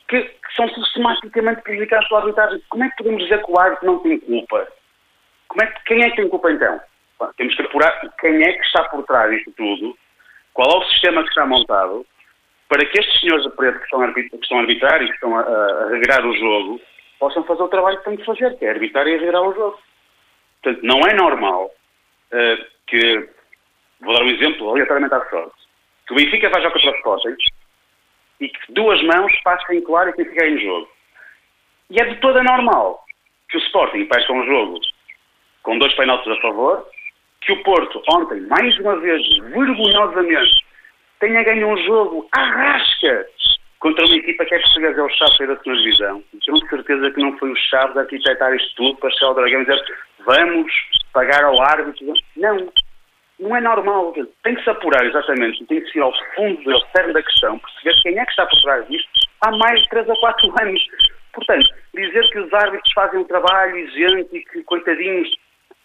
que, 0.08 0.22
que, 0.22 0.54
são 0.56 0.68
sistematicamente 0.68 1.62
prejudicados 1.62 2.08
pela 2.08 2.20
arbitragem. 2.20 2.62
Como 2.68 2.84
é 2.84 2.88
que 2.88 2.96
podemos 2.96 3.22
dizer 3.22 3.44
que 3.44 3.52
o 3.52 3.60
árbitro 3.60 3.86
não 3.86 3.98
tem 4.00 4.18
culpa? 4.18 4.68
Como 5.48 5.62
é 5.62 5.66
que, 5.66 5.84
quem 5.84 6.02
é 6.02 6.10
que 6.10 6.16
tem 6.16 6.28
culpa 6.28 6.50
então? 6.50 6.80
Bom, 7.18 7.30
temos 7.36 7.54
que 7.54 7.62
apurar 7.62 8.00
quem 8.18 8.42
é 8.42 8.52
que 8.52 8.64
está 8.64 8.84
por 8.84 9.04
trás 9.04 9.30
disto 9.30 9.52
tudo, 9.52 9.96
qual 10.54 10.70
é 10.70 10.76
o 10.78 10.88
sistema 10.90 11.22
que 11.22 11.28
está 11.28 11.46
montado, 11.46 12.06
para 12.68 12.86
que 12.86 12.98
estes 12.98 13.20
senhores 13.20 13.44
de 13.44 13.50
preto 13.50 13.78
que 13.78 13.84
estão 13.84 14.00
a 14.00 14.06
arbitrar, 14.06 14.38
que 14.38 14.44
estão 14.44 14.58
a 14.58 14.60
arbitrar 14.60 14.98
que 14.98 15.12
estão 15.12 15.36
a, 15.36 15.40
a, 15.40 15.88
regrar 15.88 16.24
o 16.24 16.36
jogo 16.36 16.80
possam 17.18 17.44
fazer 17.44 17.62
o 17.62 17.68
trabalho 17.68 17.98
que 17.98 18.04
têm 18.04 18.16
que 18.16 18.24
fazer, 18.24 18.56
que 18.56 18.64
é 18.64 18.70
arbitrar 18.70 19.06
e 19.06 19.18
regrar 19.18 19.42
o 19.42 19.54
jogo. 19.54 19.78
Portanto, 20.62 20.82
não 20.84 21.00
é 21.00 21.12
normal 21.12 21.66
uh, 21.66 22.64
que, 22.86 23.28
vou 24.00 24.14
dar 24.14 24.22
um 24.22 24.30
exemplo 24.30 24.70
aleatoriamente 24.70 25.14
à 25.14 25.24
sorte, 25.28 25.56
que 26.06 26.12
o 26.12 26.16
Benfica 26.16 26.48
vai 26.50 26.62
jogar 26.62 26.72
contra 26.72 26.90
os 26.90 26.96
Sporting 26.96 27.36
e 28.40 28.48
que 28.48 28.72
duas 28.72 29.02
mãos 29.02 29.32
passem 29.42 29.80
claro 29.82 30.10
e 30.10 30.12
que 30.14 30.24
fique 30.24 30.44
em 30.44 30.58
jogo. 30.58 30.88
E 31.90 32.00
é 32.00 32.04
de 32.04 32.16
toda 32.20 32.42
normal 32.42 33.04
que 33.48 33.58
o 33.58 33.60
Sporting 33.60 34.06
perca 34.06 34.32
um 34.32 34.46
jogo 34.46 34.80
com 35.62 35.78
dois 35.78 35.92
penaltis 35.94 36.32
a 36.32 36.40
favor, 36.40 36.86
que 37.40 37.52
o 37.52 37.62
Porto 37.62 38.02
ontem, 38.10 38.40
mais 38.42 38.78
uma 38.78 38.96
vez, 38.96 39.22
vergonhosamente, 39.38 40.64
tenha 41.18 41.42
ganho 41.42 41.68
um 41.68 41.76
jogo 41.78 42.28
à 42.32 42.42
rasca 42.42 43.26
contra 43.78 44.04
uma 44.04 44.16
equipa 44.16 44.44
que 44.44 44.54
é 44.54 44.58
portuguesa, 44.58 45.00
é 45.00 45.04
o 45.04 45.08
Chaves 45.08 45.38
da 45.38 45.56
segunda 45.56 45.82
divisão. 45.82 46.24
Tenho 46.44 46.68
certeza 46.68 47.10
que 47.10 47.20
não 47.20 47.38
foi 47.38 47.50
o 47.50 47.56
Chaves 47.56 47.96
a 47.96 48.00
arquitetar 48.00 48.54
isto 48.54 48.74
tudo 48.76 48.96
para 48.98 49.10
chegar 49.10 49.28
ao 49.28 49.34
Dragão 49.34 49.62
e 49.62 49.64
dizer 49.64 49.84
vamos 50.24 50.72
pagar 51.12 51.44
ao 51.44 51.60
árbitro. 51.62 52.14
Não. 52.36 52.72
Não 53.40 53.56
é 53.56 53.60
normal. 53.60 54.14
Tem 54.42 54.54
que 54.54 54.62
se 54.62 54.70
apurar 54.70 55.04
exatamente, 55.04 55.64
tem 55.66 55.80
que 55.80 55.98
ir 55.98 56.02
ao 56.02 56.12
fundo 56.34 56.62
do 56.62 56.80
cerne 56.94 57.14
da 57.14 57.22
questão, 57.22 57.58
perceber 57.58 58.02
quem 58.02 58.18
é 58.18 58.24
que 58.24 58.30
está 58.30 58.46
por 58.46 58.60
trás 58.60 58.86
disto 58.88 59.10
há 59.40 59.50
mais 59.56 59.80
de 59.80 59.88
3 59.88 60.08
ou 60.08 60.20
4 60.20 60.54
anos. 60.62 60.86
Portanto, 61.32 61.66
dizer 61.94 62.28
que 62.30 62.38
os 62.38 62.52
árbitros 62.52 62.92
fazem 62.92 63.20
um 63.20 63.24
trabalho 63.24 63.76
exigente 63.76 64.36
e 64.36 64.44
que, 64.44 64.62
coitadinhos, 64.64 65.28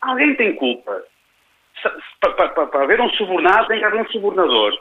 alguém 0.01 0.35
tem 0.35 0.55
culpa. 0.55 1.03
Para 2.19 2.83
haver 2.83 2.99
um 2.99 3.09
subornado, 3.11 3.67
tem 3.67 3.79
que 3.79 3.85
haver 3.85 4.01
um 4.01 4.09
subornador. 4.09 4.77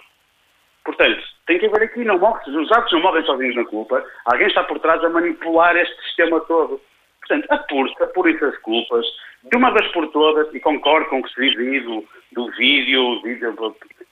Portanto, 0.85 1.23
tem 1.47 1.59
que 1.59 1.67
haver 1.67 1.83
aqui, 1.83 2.05
não 2.05 2.19
morre, 2.19 2.51
os 2.51 2.73
atos 2.73 2.93
não 2.93 3.01
morrem 3.01 3.25
sozinhos 3.25 3.57
na 3.57 3.65
culpa, 3.65 4.05
alguém 4.27 4.47
está 4.47 4.65
por 4.65 4.79
trás 4.81 5.03
a 5.03 5.09
manipular 5.09 5.77
este 5.77 6.03
sistema 6.05 6.41
todo. 6.41 6.81
Portanto, 7.27 7.51
apure-se, 7.51 8.03
apure-se 8.03 8.45
as 8.45 8.57
culpas, 8.59 9.07
de 9.51 9.57
uma 9.57 9.73
vez 9.73 9.91
por 9.93 10.07
todas, 10.09 10.53
e 10.55 10.61
concordo 10.61 11.09
com 11.09 11.21
o 11.21 11.23
que 11.23 11.33
se 11.33 11.41
diz 11.41 11.59
aí 11.59 11.81
do, 11.81 12.05
do 12.33 12.51
vídeo, 12.53 13.23
vídeo 13.23 13.55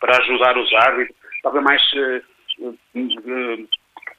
para 0.00 0.16
ajudar 0.18 0.56
os 0.56 0.72
árbitros, 0.72 1.16
talvez 1.42 1.64
mais. 1.64 1.82
Uh, 1.92 2.68
uh, 2.68 3.68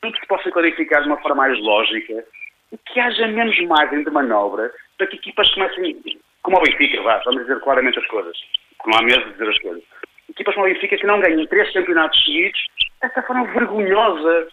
tudo 0.02 0.18
se 0.18 0.28
possa 0.28 0.52
clarificar 0.52 1.02
de 1.02 1.08
uma 1.08 1.22
forma 1.22 1.44
mais 1.44 1.60
lógica 1.60 2.26
que 2.88 3.00
haja 3.00 3.28
menos 3.28 3.58
margem 3.68 4.04
de 4.04 4.10
manobra 4.10 4.72
para 4.98 5.08
que 5.08 5.16
equipas 5.16 5.50
comecem, 5.54 6.02
como 6.42 6.58
o 6.58 6.62
Benfica, 6.62 7.02
vá, 7.04 7.22
vamos 7.24 7.44
dizer 7.44 7.60
claramente 7.62 8.00
as 8.00 8.08
coisas, 8.08 8.36
porque 8.78 8.92
não 8.92 9.00
há 9.00 9.04
medo 9.04 9.26
de 9.26 9.32
dizer 9.34 9.50
as 9.50 9.60
coisas 9.60 9.84
equipas 10.34 10.56
como 10.56 10.66
o 10.66 10.70
Benfica 10.70 10.98
que 10.98 11.06
não 11.06 11.20
ganham 11.20 11.46
três 11.48 11.72
campeonatos 11.72 12.22
seguidos, 12.24 12.60
essa 13.02 13.22
forma 13.24 13.46
vergonhosa. 13.46 14.48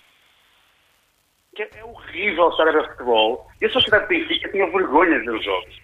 Que 1.55 1.62
é 1.62 1.84
horrível 1.84 2.48
estar 2.51 2.68
a 2.68 2.72
ver 2.72 2.88
futebol. 2.90 3.46
Eu 3.61 3.70
sou 3.70 3.82
cidade 3.82 4.09
de 4.09 4.18
Benfica, 4.18 4.48
tinha 4.51 4.70
vergonha 4.70 5.18
de 5.18 5.24
ver 5.24 5.34
os 5.36 5.44
jogos. 5.44 5.80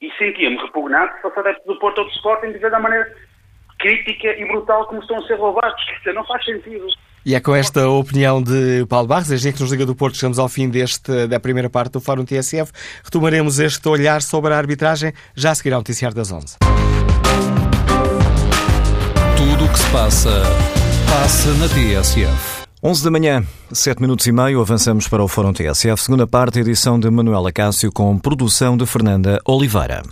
E 0.00 0.10
sentia-me 0.18 0.56
repugnado 0.56 1.14
se 1.16 1.22
fosse 1.22 1.38
adepto 1.38 1.66
do 1.66 1.78
Porto 1.78 1.98
ou 1.98 2.04
do 2.04 2.10
Sporting 2.10 2.52
de 2.52 2.58
ver 2.58 2.70
da 2.70 2.80
maneira 2.80 3.14
crítica 3.78 4.28
e 4.28 4.44
brutal 4.46 4.86
como 4.86 5.00
estão 5.00 5.18
a 5.18 5.26
ser 5.26 5.38
roubados. 5.38 5.82
Não 6.14 6.26
faz 6.26 6.44
sentido. 6.44 6.86
E 7.24 7.34
é 7.34 7.40
com 7.40 7.54
esta 7.54 7.88
opinião 7.88 8.42
de 8.42 8.86
Paulo 8.88 9.08
Barros, 9.08 9.28
desde 9.28 9.52
que 9.52 9.60
nos 9.60 9.72
Liga 9.72 9.84
do 9.84 9.96
Porto, 9.96 10.16
chegamos 10.16 10.38
ao 10.38 10.48
fim 10.48 10.68
deste, 10.68 11.26
da 11.26 11.40
primeira 11.40 11.68
parte 11.68 11.92
do 11.94 12.00
Fórum 12.00 12.24
TSF. 12.24 12.72
Retomaremos 13.04 13.58
este 13.58 13.88
olhar 13.88 14.22
sobre 14.22 14.52
a 14.52 14.58
arbitragem 14.58 15.12
já 15.34 15.50
a 15.50 15.54
seguir 15.54 15.72
ao 15.72 15.80
Noticiário 15.80 16.16
das 16.16 16.30
11 16.30 16.56
tudo 19.36 19.64
o 19.64 19.68
que 19.72 19.78
se 19.78 19.90
passa, 19.90 20.42
passa 21.08 21.52
na 21.54 21.68
TSF. 21.68 22.55
11 22.86 23.02
da 23.02 23.10
manhã, 23.10 23.44
7 23.72 24.00
minutos 24.00 24.24
e 24.28 24.30
meio, 24.30 24.60
avançamos 24.60 25.08
para 25.08 25.20
o 25.20 25.26
Fórum 25.26 25.52
TSF, 25.52 26.00
segunda 26.00 26.24
parte, 26.24 26.60
edição 26.60 27.00
de 27.00 27.10
Manuela 27.10 27.50
Cássio, 27.50 27.90
com 27.90 28.16
produção 28.16 28.76
de 28.76 28.86
Fernanda 28.86 29.40
Oliveira. 29.44 30.04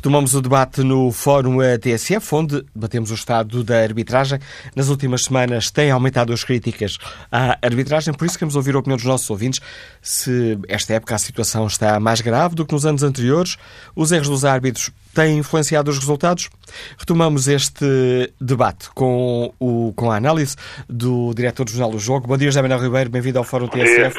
Retomamos 0.00 0.34
o 0.34 0.40
debate 0.40 0.82
no 0.82 1.12
Fórum 1.12 1.58
TSF, 1.78 2.34
onde 2.34 2.64
debatemos 2.74 3.10
o 3.10 3.14
estado 3.14 3.62
da 3.62 3.82
arbitragem. 3.82 4.38
Nas 4.74 4.88
últimas 4.88 5.24
semanas 5.24 5.70
têm 5.70 5.90
aumentado 5.90 6.32
as 6.32 6.42
críticas 6.42 6.96
à 7.30 7.58
arbitragem, 7.60 8.14
por 8.14 8.24
isso 8.24 8.38
queremos 8.38 8.56
ouvir 8.56 8.74
a 8.74 8.78
opinião 8.78 8.96
dos 8.96 9.04
nossos 9.04 9.28
ouvintes 9.28 9.60
se 10.00 10.58
esta 10.68 10.94
época 10.94 11.14
a 11.14 11.18
situação 11.18 11.66
está 11.66 12.00
mais 12.00 12.22
grave 12.22 12.54
do 12.54 12.64
que 12.64 12.72
nos 12.72 12.86
anos 12.86 13.02
anteriores, 13.02 13.58
os 13.94 14.10
erros 14.10 14.30
dos 14.30 14.42
árbitros 14.42 14.90
têm 15.12 15.36
influenciado 15.36 15.90
os 15.90 15.98
resultados. 15.98 16.48
Retomamos 16.96 17.46
este 17.46 18.32
debate 18.40 18.88
com, 18.94 19.52
o, 19.60 19.92
com 19.94 20.10
a 20.10 20.16
análise 20.16 20.56
do 20.88 21.34
diretor 21.34 21.64
do 21.64 21.72
Jornal 21.72 21.90
do 21.90 21.98
Jogo. 21.98 22.26
Bom 22.26 22.38
dia, 22.38 22.48
José 22.48 22.62
Manuel 22.62 22.80
Ribeiro, 22.80 23.10
bem-vindo 23.10 23.36
ao 23.36 23.44
Fórum 23.44 23.68
TSF. 23.68 24.18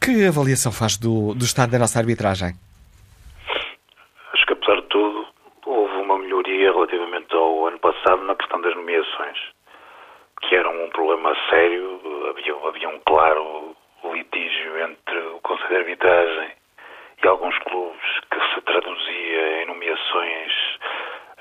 Que 0.00 0.24
avaliação 0.24 0.72
faz 0.72 0.96
do, 0.96 1.34
do 1.34 1.44
estado 1.44 1.68
da 1.68 1.78
nossa 1.78 1.98
arbitragem? 1.98 2.54
Na 8.14 8.36
questão 8.36 8.60
das 8.60 8.74
nomeações, 8.74 9.38
que 10.42 10.54
era 10.54 10.68
um 10.68 10.88
problema 10.90 11.34
sério, 11.50 12.28
havia, 12.30 12.54
havia 12.68 12.88
um 12.88 13.00
claro 13.00 13.76
litígio 14.04 14.78
entre 14.84 15.18
o 15.18 15.40
Conselho 15.40 15.68
de 15.68 15.76
Arbitragem 15.76 16.50
e 17.22 17.26
alguns 17.26 17.58
clubes 17.58 18.20
que 18.30 18.54
se 18.54 18.60
traduzia 18.60 19.62
em 19.62 19.66
nomeações 19.66 20.52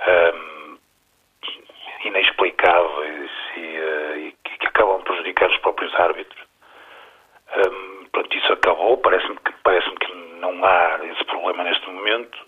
um, 0.07 0.77
inexplicáveis 2.05 3.31
e, 3.57 3.59
uh, 3.59 4.17
e, 4.17 4.35
que 4.43 4.67
acabam 4.67 4.97
por 4.97 5.05
prejudicar 5.05 5.49
os 5.49 5.57
próprios 5.57 5.93
árbitros. 5.99 6.43
Um, 7.57 8.05
pronto, 8.11 8.37
isso 8.37 8.53
acabou, 8.53 8.97
parece-me 8.97 9.37
que, 9.37 9.53
parece 9.63 9.89
que 9.91 10.13
não 10.39 10.65
há 10.65 10.99
esse 11.05 11.23
problema 11.25 11.63
neste 11.63 11.87
momento 11.89 12.45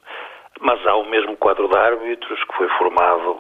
mas 0.59 0.85
há 0.87 0.95
o 0.95 1.05
mesmo 1.05 1.37
quadro 1.37 1.67
de 1.67 1.77
árbitros 1.77 2.43
que 2.43 2.55
foi 2.55 2.67
formado 2.69 3.39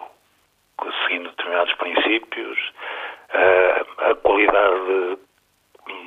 seguindo 1.03 1.29
determinados 1.29 1.73
princípios, 1.75 2.57
a 3.97 4.15
qualidade 4.15 5.17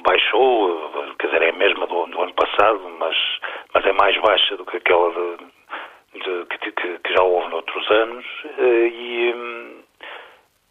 baixou, 0.05 1.15
quer 1.19 1.27
dizer, 1.27 1.43
é 1.43 1.51
a 1.51 1.57
mesma 1.57 1.87
do, 1.87 2.07
do 2.07 2.23
ano 2.23 2.35
passado, 2.35 2.81
mas, 2.99 3.17
mas 3.75 3.87
é 3.87 3.93
mais 3.93 4.17
baixa 4.19 4.57
do 4.57 4.65
que 4.65 4.77
aquela 4.77 5.11
de, 5.11 6.21
de, 6.21 6.47
que, 6.47 6.73
que, 6.73 6.99
que, 6.99 7.15
já 7.15 7.23
houve 7.23 7.49
noutros 7.49 7.91
anos 7.91 8.27
e, 8.59 9.35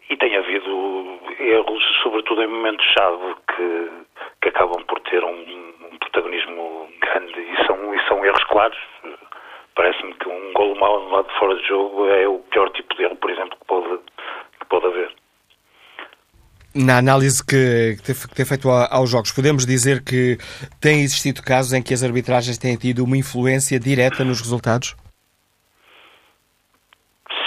e 0.10 0.18
tem 0.18 0.36
havido 0.36 1.20
erros, 1.39 1.84
sobretudo 2.04 2.43
em 2.43 2.47
momentos-chave, 2.47 3.36
que, 3.56 3.89
que 4.41 4.50
acabam 4.50 4.84
por 4.86 5.00
ter 5.02 5.24
um, 5.24 5.74
um 5.91 5.97
protagonismo 5.97 6.89
grande 7.00 7.39
e 7.39 7.66
são, 7.66 7.95
e 7.95 8.08
são 8.08 8.26
erros 8.26 8.43
claros 8.45 8.78
parece-me 9.80 10.14
que 10.16 10.28
um 10.28 10.52
golo 10.52 10.78
mal 10.78 10.98
anulado 10.98 11.30
fora 11.40 11.56
de 11.56 11.66
jogo 11.66 12.06
é 12.10 12.28
o 12.28 12.40
pior 12.52 12.70
tipo 12.72 12.94
de 12.96 13.04
erro, 13.04 13.16
por 13.16 13.32
exemplo, 13.32 13.58
que 13.58 13.66
pode, 13.66 13.98
que 14.60 14.66
pode 14.68 14.86
haver. 14.86 15.16
Na 16.76 16.98
análise 16.98 17.42
que, 17.42 17.96
que, 17.96 18.04
tem, 18.04 18.14
que 18.14 18.36
tem 18.36 18.46
feito 18.46 18.70
aos 18.70 19.10
jogos, 19.10 19.32
podemos 19.32 19.66
dizer 19.66 20.04
que 20.04 20.38
tem 20.82 21.00
existido 21.00 21.42
casos 21.42 21.72
em 21.72 21.82
que 21.82 21.94
as 21.94 22.04
arbitragens 22.04 22.58
têm 22.58 22.76
tido 22.76 23.06
uma 23.06 23.16
influência 23.16 23.80
direta 23.80 24.26
nos 24.26 24.42
resultados? 24.42 24.98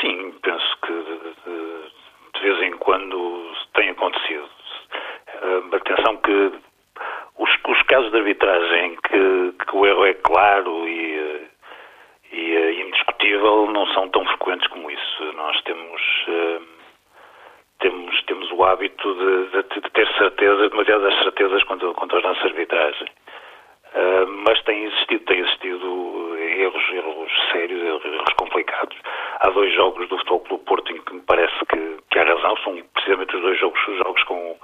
Sim, 0.01 0.33
penso 0.43 0.79
que 0.87 0.93
de, 0.93 2.41
de 2.41 2.41
vez 2.41 2.63
em 2.63 2.79
quando 2.79 3.53
tem 3.75 3.91
acontecido. 3.91 4.49
Uh, 5.43 5.77
atenção 5.77 6.17
que 6.17 6.53
os, 7.37 7.51
os, 7.69 7.83
casos 7.83 8.11
de 8.11 8.17
arbitragem 8.17 8.97
que, 9.07 9.65
que 9.67 9.77
o 9.77 9.85
erro 9.85 10.07
é 10.07 10.15
claro 10.15 10.89
e, 10.89 11.52
e 12.33 12.57
uh, 12.57 12.71
indiscutível 12.87 13.71
não 13.71 13.87
são 13.89 14.09
tão 14.09 14.25
frequentes 14.25 14.67
como 14.69 14.91
isso. 14.91 15.33
Nós 15.35 15.61
temos. 15.63 16.03
Uh, 16.29 16.83
temos, 17.79 18.23
temos 18.23 18.51
o 18.53 18.65
hábito 18.65 19.13
de, 19.15 19.63
de, 19.63 19.81
de 19.81 19.91
ter 19.91 20.07
certeza, 20.17 20.69
demasiadas 20.69 21.15
certezas 21.25 21.65
quanto, 21.65 21.93
quanto 21.95 22.17
às 22.17 22.23
nossas 22.23 22.45
arbitragens. 22.45 23.11
Uh, 23.95 24.27
mas 24.45 24.63
tem 24.63 24.85
existido, 24.85 25.25
tem 25.25 25.41
existido 25.41 26.39
erros, 26.39 26.93
erros 26.93 27.33
sérios, 27.51 28.05
erros 28.05 28.33
complicados. 28.35 28.97
Há 29.41 29.51
dois 29.51 29.75
jogos 29.75 30.09
do 30.09 30.17
Futebol 30.19 30.41
Clube 30.41 30.65
Porto 30.65 30.93
em 30.93 31.01
que 31.03 31.15
me 31.15 31.23
parece 31.23 31.55
que, 31.69 31.97
que 32.11 32.19
há 32.19 32.25
razão, 32.25 32.57
são 32.59 32.81
precisamente 32.95 33.37
os 33.37 33.43
dois 33.43 33.59
jogos, 33.59 33.89
os 33.89 33.97
jogos 33.99 34.25
com, 34.25 34.57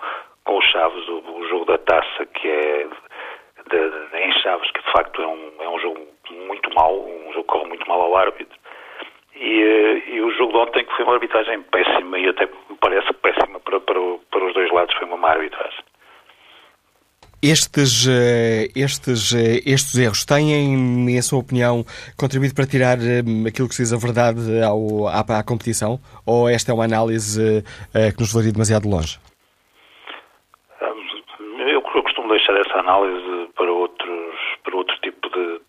com 0.45 0.59
os 0.59 0.65
Chaves, 0.67 1.09
o, 1.09 1.19
o 1.19 1.49
jogo 1.49 1.65
da 1.67 1.79
taça, 1.79 2.25
que 2.27 2.49
é 2.49 2.87
de, 3.69 4.17
em 4.17 4.33
Chaves, 4.41 4.71
que 4.71 4.83
de 4.83 4.93
facto 4.93 5.21
é 5.21 5.27
um, 5.27 5.53
é 5.61 5.69
um 5.69 5.79
jogo 5.81 6.07
muito 6.35 6.73
mau, 6.75 7.05
um 7.05 7.33
jogo 7.33 7.45
que 7.45 7.53
corre 7.53 7.69
muito 7.69 7.89
mal 7.89 8.01
ao 8.01 8.17
árbitro. 8.17 8.59
E, 9.41 9.63
eh, 9.63 10.15
e, 10.15 10.21
o 10.21 10.31
jogo 10.33 10.53
de 10.53 10.59
ontem, 10.59 10.85
que 10.85 10.97
foi 10.97 11.05
uma 11.05 11.15
arbitragem 11.15 11.63
péssima 11.63 12.19
e 12.19 12.29
até 12.29 12.47
me 12.47 12.77
parece 12.81 13.13
péssima 13.15 13.61
para, 13.61 13.81
para, 13.81 14.01
para 14.31 14.47
os 14.47 14.55
dois 14.55 14.71
lados, 14.73 14.95
foi 14.97 15.07
uma 15.07 15.17
má 15.17 15.31
arbitragem. 15.31 15.85
Estes, 17.41 18.09
eh, 18.09 18.67
estes, 18.75 19.33
eh, 19.33 19.63
estes 19.65 19.97
erros 19.97 20.25
têm, 20.25 21.09
em 21.09 21.23
sua 21.23 21.39
opinião, 21.39 21.85
contribuído 22.19 22.55
para 22.57 22.67
tirar 22.67 22.99
aquilo 23.47 23.69
que 23.69 23.77
se 23.77 23.83
diz 23.83 23.93
a 23.93 23.97
verdade 23.97 24.41
ao, 24.61 25.07
à, 25.07 25.21
à 25.21 25.45
competição? 25.45 26.01
Ou 26.27 26.49
esta 26.49 26.73
é 26.73 26.75
uma 26.75 26.85
análise 26.85 27.63
que 27.93 28.19
nos 28.19 28.35
levaria 28.35 28.53
demasiado 28.53 28.89
longe? 28.89 29.21
Eu, 30.81 31.83
eu 31.95 32.03
costumo 32.03 32.29
deixar 32.29 32.57
essa 32.57 32.79
análise 32.79 33.53
para 33.55 33.71
outros, 33.71 34.35
para 34.65 34.77
outro 34.77 34.97
tipo 35.01 35.29
de, 35.31 35.61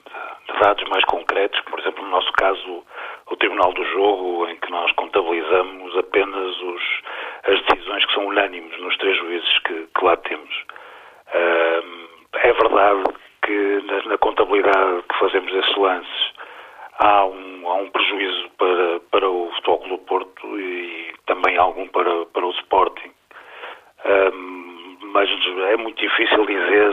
de 0.48 0.49
dados 0.60 0.88
mais 0.90 1.04
concretos, 1.06 1.60
por 1.62 1.80
exemplo, 1.80 2.04
no 2.04 2.12
nosso 2.12 2.32
caso, 2.34 2.84
o 3.28 3.36
Tribunal 3.36 3.74
do 3.74 3.84
Jogo, 3.86 4.48
em 4.48 4.56
que 4.58 4.72
nós 4.72 4.92
contabilizamos 4.94 5.98
apenas 5.98 6.62
os, 6.62 6.84
as 7.48 7.62
decisões 7.64 8.06
que 8.06 8.14
são 8.14 8.28
unânimes 8.28 8.80
nos 8.80 8.98
três 8.98 9.18
juízes 9.18 9.60
que, 9.60 9.88
que 9.96 10.06
lá 10.06 10.18
temos. 10.18 10.66
É 12.42 12.54
verdade 12.54 13.04
que 13.44 13.84
na, 13.86 14.04
na, 14.12 14.18
contabilidade 14.18 15.04
que 15.04 15.20
fazemos 15.20 15.52
desses 15.52 15.76
lances 15.78 16.34
há 17.00 17.26
um, 17.26 17.68
há 17.68 17.74
um 17.76 17.90
prejuízo 17.90 18.50
para, 18.58 19.00
para 19.12 19.30
o 19.30 19.52
Futebol 19.56 19.80
Clube 19.80 20.06
Porto 20.06 20.60
e 20.60 21.14
também 21.26 21.58
algum 21.58 21.88
para, 21.88 22.26
para 22.28 22.46
o 22.46 22.52
Sporting. 22.52 23.12
mas 25.14 25.30
é 25.70 25.78
muito 25.78 26.00
difícil 26.00 26.46
dizer 26.46 26.92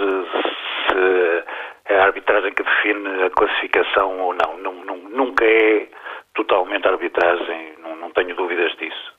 se 0.89 1.45
a 1.89 2.05
arbitragem 2.05 2.53
que 2.53 2.63
define 2.63 3.23
a 3.25 3.31
classificação 3.31 4.21
ou 4.21 4.35
não. 4.35 4.57
Nunca 4.57 5.45
é 5.45 5.89
totalmente 6.35 6.87
arbitragem, 6.87 7.75
não, 7.83 7.97
não 7.97 8.11
tenho 8.11 8.35
dúvidas 8.35 8.75
disso. 8.77 9.13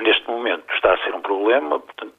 Neste 0.00 0.28
momento 0.28 0.64
está 0.74 0.94
a 0.94 0.98
ser 0.98 1.14
um 1.14 1.20
problema, 1.20 1.80
portanto, 1.80 2.14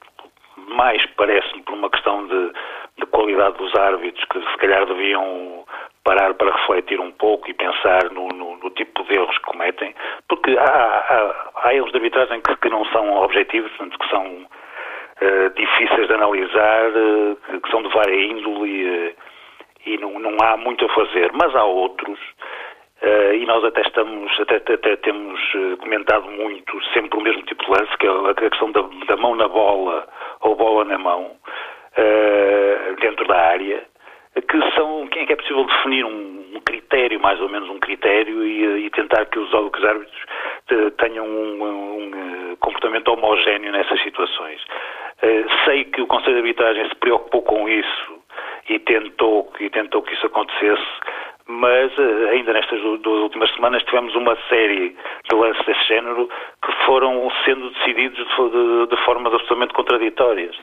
mais 0.56 1.04
parece-me 1.16 1.62
por 1.62 1.74
uma 1.74 1.90
questão 1.90 2.26
de, 2.26 2.52
de, 2.98 3.06
qualidade 3.06 3.56
dos 3.58 3.74
árbitros, 3.76 4.24
que 4.24 4.40
se 4.40 4.56
calhar 4.56 4.86
deviam 4.86 5.64
parar 6.02 6.34
para 6.34 6.52
refletir 6.52 7.00
um 7.00 7.12
pouco 7.12 7.48
e 7.50 7.54
pensar 7.54 8.10
no, 8.10 8.28
no, 8.28 8.56
no 8.56 8.70
tipo 8.70 9.04
de 9.04 9.14
erros 9.14 9.36
que 9.38 9.44
cometem, 9.44 9.94
porque 10.28 10.56
há, 10.58 10.62
há, 10.64 11.50
há 11.62 11.74
erros 11.74 11.90
de 11.90 11.98
arbitragem 11.98 12.40
que, 12.40 12.56
que, 12.56 12.68
não 12.68 12.84
são 12.86 13.16
objetivos, 13.18 13.70
portanto, 13.72 13.98
que 13.98 14.08
são 14.08 14.24
uh, 14.24 15.50
difíceis 15.54 16.08
de 16.08 16.14
analisar, 16.14 16.90
uh, 16.90 17.60
que 17.60 17.70
são 17.70 17.82
de 17.82 17.88
vária 17.88 18.16
índole 18.16 19.08
uh, 19.10 19.25
e 19.86 19.96
não, 19.98 20.18
não 20.18 20.36
há 20.42 20.56
muito 20.56 20.84
a 20.84 20.88
fazer, 20.88 21.30
mas 21.32 21.54
há 21.54 21.64
outros 21.64 22.18
Uh, 23.02 23.34
e 23.34 23.44
nós 23.44 23.62
até 23.62 23.82
estamos, 23.82 24.40
até, 24.40 24.56
até 24.56 24.96
temos 24.96 25.38
uh, 25.54 25.76
comentado 25.76 26.30
muito 26.30 26.82
sempre 26.94 27.18
o 27.18 27.22
mesmo 27.22 27.42
tipo 27.42 27.62
de 27.62 27.70
lance, 27.70 27.98
que 27.98 28.06
é 28.06 28.10
a 28.10 28.34
questão 28.34 28.72
da, 28.72 28.80
da 29.06 29.16
mão 29.18 29.36
na 29.36 29.46
bola 29.46 30.08
ou 30.40 30.56
bola 30.56 30.82
na 30.86 30.96
mão, 30.96 31.36
uh, 31.98 32.96
dentro 32.98 33.26
da 33.26 33.36
área, 33.36 33.84
que 34.34 34.74
são, 34.74 35.06
quem 35.08 35.24
é 35.24 35.26
que 35.26 35.34
é 35.34 35.36
possível 35.36 35.64
definir 35.64 36.06
um, 36.06 36.46
um 36.54 36.60
critério, 36.60 37.20
mais 37.20 37.38
ou 37.38 37.50
menos 37.50 37.68
um 37.68 37.78
critério, 37.78 38.42
e, 38.42 38.86
e 38.86 38.90
tentar 38.90 39.26
que 39.26 39.38
os, 39.38 39.52
os 39.52 39.84
árbitros 39.84 40.24
tenham 40.96 41.26
um, 41.26 41.62
um, 41.62 42.56
comportamento 42.60 43.08
homogéneo 43.08 43.72
nessas 43.72 44.02
situações. 44.02 44.60
sei 45.66 45.84
que 45.84 46.00
o 46.00 46.06
Conselho 46.06 46.32
de 46.32 46.40
Arbitragem 46.40 46.88
se 46.88 46.94
preocupou 46.96 47.42
com 47.42 47.68
isso 47.68 48.25
e 48.68 48.78
tentou, 48.78 49.52
e 49.60 49.70
tentou 49.70 50.02
que 50.02 50.14
isso 50.14 50.26
acontecesse, 50.26 50.86
mas 51.48 51.96
eh, 51.98 52.30
ainda 52.30 52.52
nestas 52.52 52.80
duas 52.80 53.22
últimas 53.22 53.52
semanas 53.54 53.82
tivemos 53.84 54.14
uma 54.16 54.36
série 54.48 54.96
de 55.28 55.36
lances 55.36 55.64
desse 55.64 55.84
género 55.86 56.28
que 56.64 56.72
foram 56.84 57.30
sendo 57.44 57.70
decididos 57.70 58.18
de, 58.18 58.50
de, 58.50 58.86
de 58.88 58.96
formas 59.04 59.32
absolutamente 59.32 59.74
contraditórias. 59.74 60.56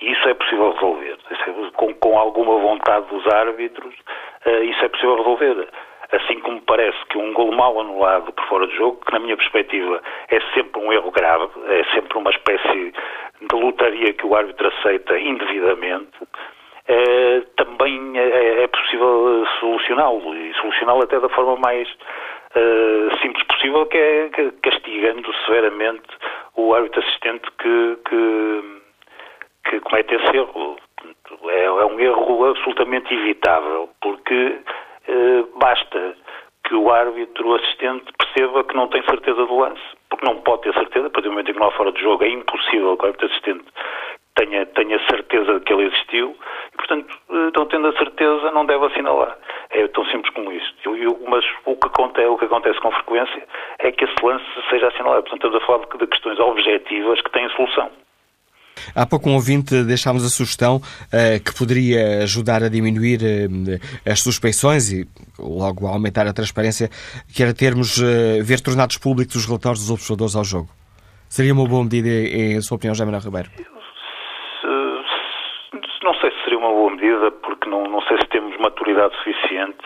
E 0.00 0.12
isso 0.12 0.28
é 0.28 0.34
possível 0.34 0.72
resolver. 0.72 1.18
É, 1.30 1.70
com, 1.72 1.94
com, 1.94 2.18
alguma 2.18 2.58
vontade 2.58 3.06
dos 3.08 3.26
árbitros, 3.26 3.94
uh, 4.46 4.64
isso 4.64 4.84
é 4.84 4.88
possível 4.88 5.16
resolver. 5.16 5.68
Assim 6.12 6.40
como 6.40 6.60
parece 6.62 6.98
que 7.10 7.18
um 7.18 7.32
gol 7.34 7.52
mal 7.52 7.78
anulado 7.78 8.32
por 8.32 8.44
fora 8.46 8.66
de 8.66 8.76
jogo, 8.76 9.00
que 9.04 9.12
na 9.12 9.20
minha 9.20 9.36
perspectiva 9.36 10.02
é 10.28 10.40
sempre 10.54 10.80
um 10.80 10.92
erro 10.92 11.10
grave, 11.10 11.50
é 11.68 11.84
sempre 11.94 12.18
uma 12.18 12.30
espécie 12.30 12.92
de 13.40 13.56
lutaria 13.56 14.12
que 14.12 14.26
o 14.26 14.34
árbitro 14.34 14.68
aceita 14.68 15.18
indevidamente, 15.18 16.10
eh, 16.92 17.42
também 17.54 18.18
é, 18.18 18.64
é 18.64 18.66
possível 18.66 19.46
solucioná-lo 19.60 20.34
e 20.34 20.52
solucioná-lo 20.54 21.04
até 21.04 21.20
da 21.20 21.28
forma 21.28 21.54
mais 21.54 21.88
uh, 21.88 23.16
simples 23.22 23.44
possível, 23.44 23.86
que 23.86 23.96
é 23.96 24.28
castigando 24.60 25.32
severamente 25.46 26.08
o 26.56 26.74
árbitro 26.74 26.98
assistente 26.98 27.48
que, 27.60 27.96
que, 28.08 28.80
que 29.70 29.80
comete 29.82 30.16
esse 30.16 30.36
erro. 30.36 30.76
É, 31.46 31.64
é, 31.64 31.84
um 31.84 32.00
erro 32.00 32.46
absolutamente 32.46 33.14
evitável, 33.14 33.88
porque 34.02 34.58
basta 35.60 36.16
que 36.64 36.74
o 36.74 36.90
árbitro 36.90 37.54
assistente 37.54 38.12
perceba 38.18 38.64
que 38.64 38.74
não 38.74 38.88
tem 38.88 39.02
certeza 39.04 39.46
do 39.46 39.58
lance, 39.58 39.82
porque 40.08 40.26
não 40.26 40.40
pode 40.40 40.62
ter 40.62 40.74
certeza, 40.74 41.06
a 41.06 41.10
partir 41.10 41.28
do 41.28 41.32
momento 41.32 41.50
em 41.50 41.54
que 41.54 41.60
não 41.60 41.68
há 41.68 41.72
fora 41.72 41.92
de 41.92 42.00
jogo, 42.00 42.24
é 42.24 42.28
impossível 42.28 42.96
que 42.96 43.04
o 43.04 43.06
árbitro 43.06 43.26
assistente 43.28 43.64
tenha, 44.40 44.66
tenha 44.66 44.98
certeza 45.06 45.58
de 45.58 45.60
que 45.60 45.72
ele 45.72 45.86
existiu 45.86 46.34
e, 46.72 46.76
portanto, 46.76 47.18
então, 47.48 47.66
tendo 47.66 47.88
a 47.88 47.92
certeza, 47.98 48.50
não 48.52 48.64
deve 48.64 48.86
assinalar. 48.86 49.36
É 49.70 49.86
tão 49.88 50.04
simples 50.06 50.32
como 50.34 50.50
isto. 50.52 50.70
mas 51.28 51.44
o 51.66 51.76
que, 51.76 51.86
acontece, 51.86 52.26
o 52.26 52.38
que 52.38 52.44
acontece 52.46 52.80
com 52.80 52.90
frequência 52.90 53.42
é 53.80 53.92
que 53.92 54.04
esse 54.04 54.14
lance 54.24 54.44
seja 54.70 54.88
assinalado. 54.88 55.22
Portanto, 55.22 55.46
estamos 55.46 55.62
a 55.62 55.66
falar 55.66 55.86
de, 55.86 55.98
de 55.98 56.06
questões 56.06 56.38
objetivas 56.38 57.20
que 57.20 57.30
têm 57.30 57.48
solução. 57.50 57.90
Há 58.94 59.04
pouco 59.04 59.28
um 59.28 59.34
ouvinte 59.34 59.84
deixámos 59.84 60.24
a 60.24 60.30
sugestão 60.30 60.76
uh, 60.76 61.44
que 61.44 61.56
poderia 61.56 62.22
ajudar 62.22 62.62
a 62.62 62.68
diminuir 62.68 63.20
uh, 63.20 64.10
as 64.10 64.20
suspeições 64.20 64.90
e 64.90 65.06
logo 65.38 65.86
a 65.86 65.90
aumentar 65.90 66.26
a 66.26 66.32
transparência, 66.32 66.88
que 67.34 67.42
era 67.42 67.52
termos, 67.52 67.98
uh, 67.98 68.42
ver 68.42 68.60
tornados 68.60 68.96
públicos 68.96 69.36
os 69.36 69.46
relatórios 69.46 69.80
dos 69.80 69.90
observadores 69.90 70.34
ao 70.34 70.44
jogo. 70.44 70.68
Seria 71.28 71.52
uma 71.52 71.68
boa 71.68 71.84
medida, 71.84 72.08
em 72.08 72.60
sua 72.62 72.76
opinião, 72.76 72.94
Jaime 72.94 73.16
Ribeiro? 73.18 73.50
Não 76.02 76.14
sei 76.14 76.30
se 76.30 76.42
seria 76.44 76.58
uma 76.58 76.70
boa 76.70 76.90
medida, 76.90 77.30
porque 77.30 77.68
não, 77.68 77.84
não 77.84 78.00
sei 78.02 78.16
se 78.18 78.26
temos 78.28 78.56
maturidade 78.70 79.16
suficiente 79.16 79.84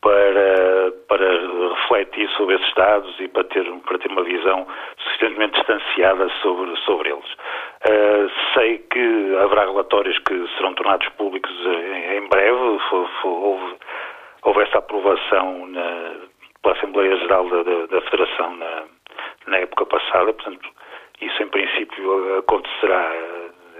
para, 0.00 0.92
para 1.08 1.26
refletir 1.74 2.28
sobre 2.30 2.56
esses 2.56 2.74
dados 2.74 3.14
e 3.20 3.28
para 3.28 3.44
ter, 3.44 3.64
para 3.80 3.98
ter 3.98 4.10
uma 4.10 4.22
visão 4.22 4.66
suficientemente 4.98 5.54
distanciada 5.54 6.28
sobre, 6.42 6.74
sobre 6.78 7.10
eles. 7.10 7.32
Uh, 7.86 8.30
sei 8.54 8.78
que 8.78 9.36
haverá 9.42 9.66
relatórios 9.66 10.18
que 10.20 10.48
serão 10.56 10.74
tornados 10.74 11.08
públicos 11.10 11.52
em, 11.66 12.16
em 12.16 12.28
breve, 12.28 12.80
houve, 13.22 13.76
houve 14.42 14.62
essa 14.62 14.78
aprovação 14.78 15.66
na, 15.66 16.14
pela 16.62 16.74
Assembleia 16.76 17.16
Geral 17.18 17.48
da, 17.48 17.62
da, 17.62 17.86
da 17.86 18.00
Federação 18.02 18.56
na, 18.56 18.84
na 19.46 19.56
época 19.58 19.84
passada, 19.86 20.32
portanto, 20.32 20.68
isso 21.20 21.42
em 21.42 21.48
princípio 21.48 22.38
acontecerá 22.38 23.12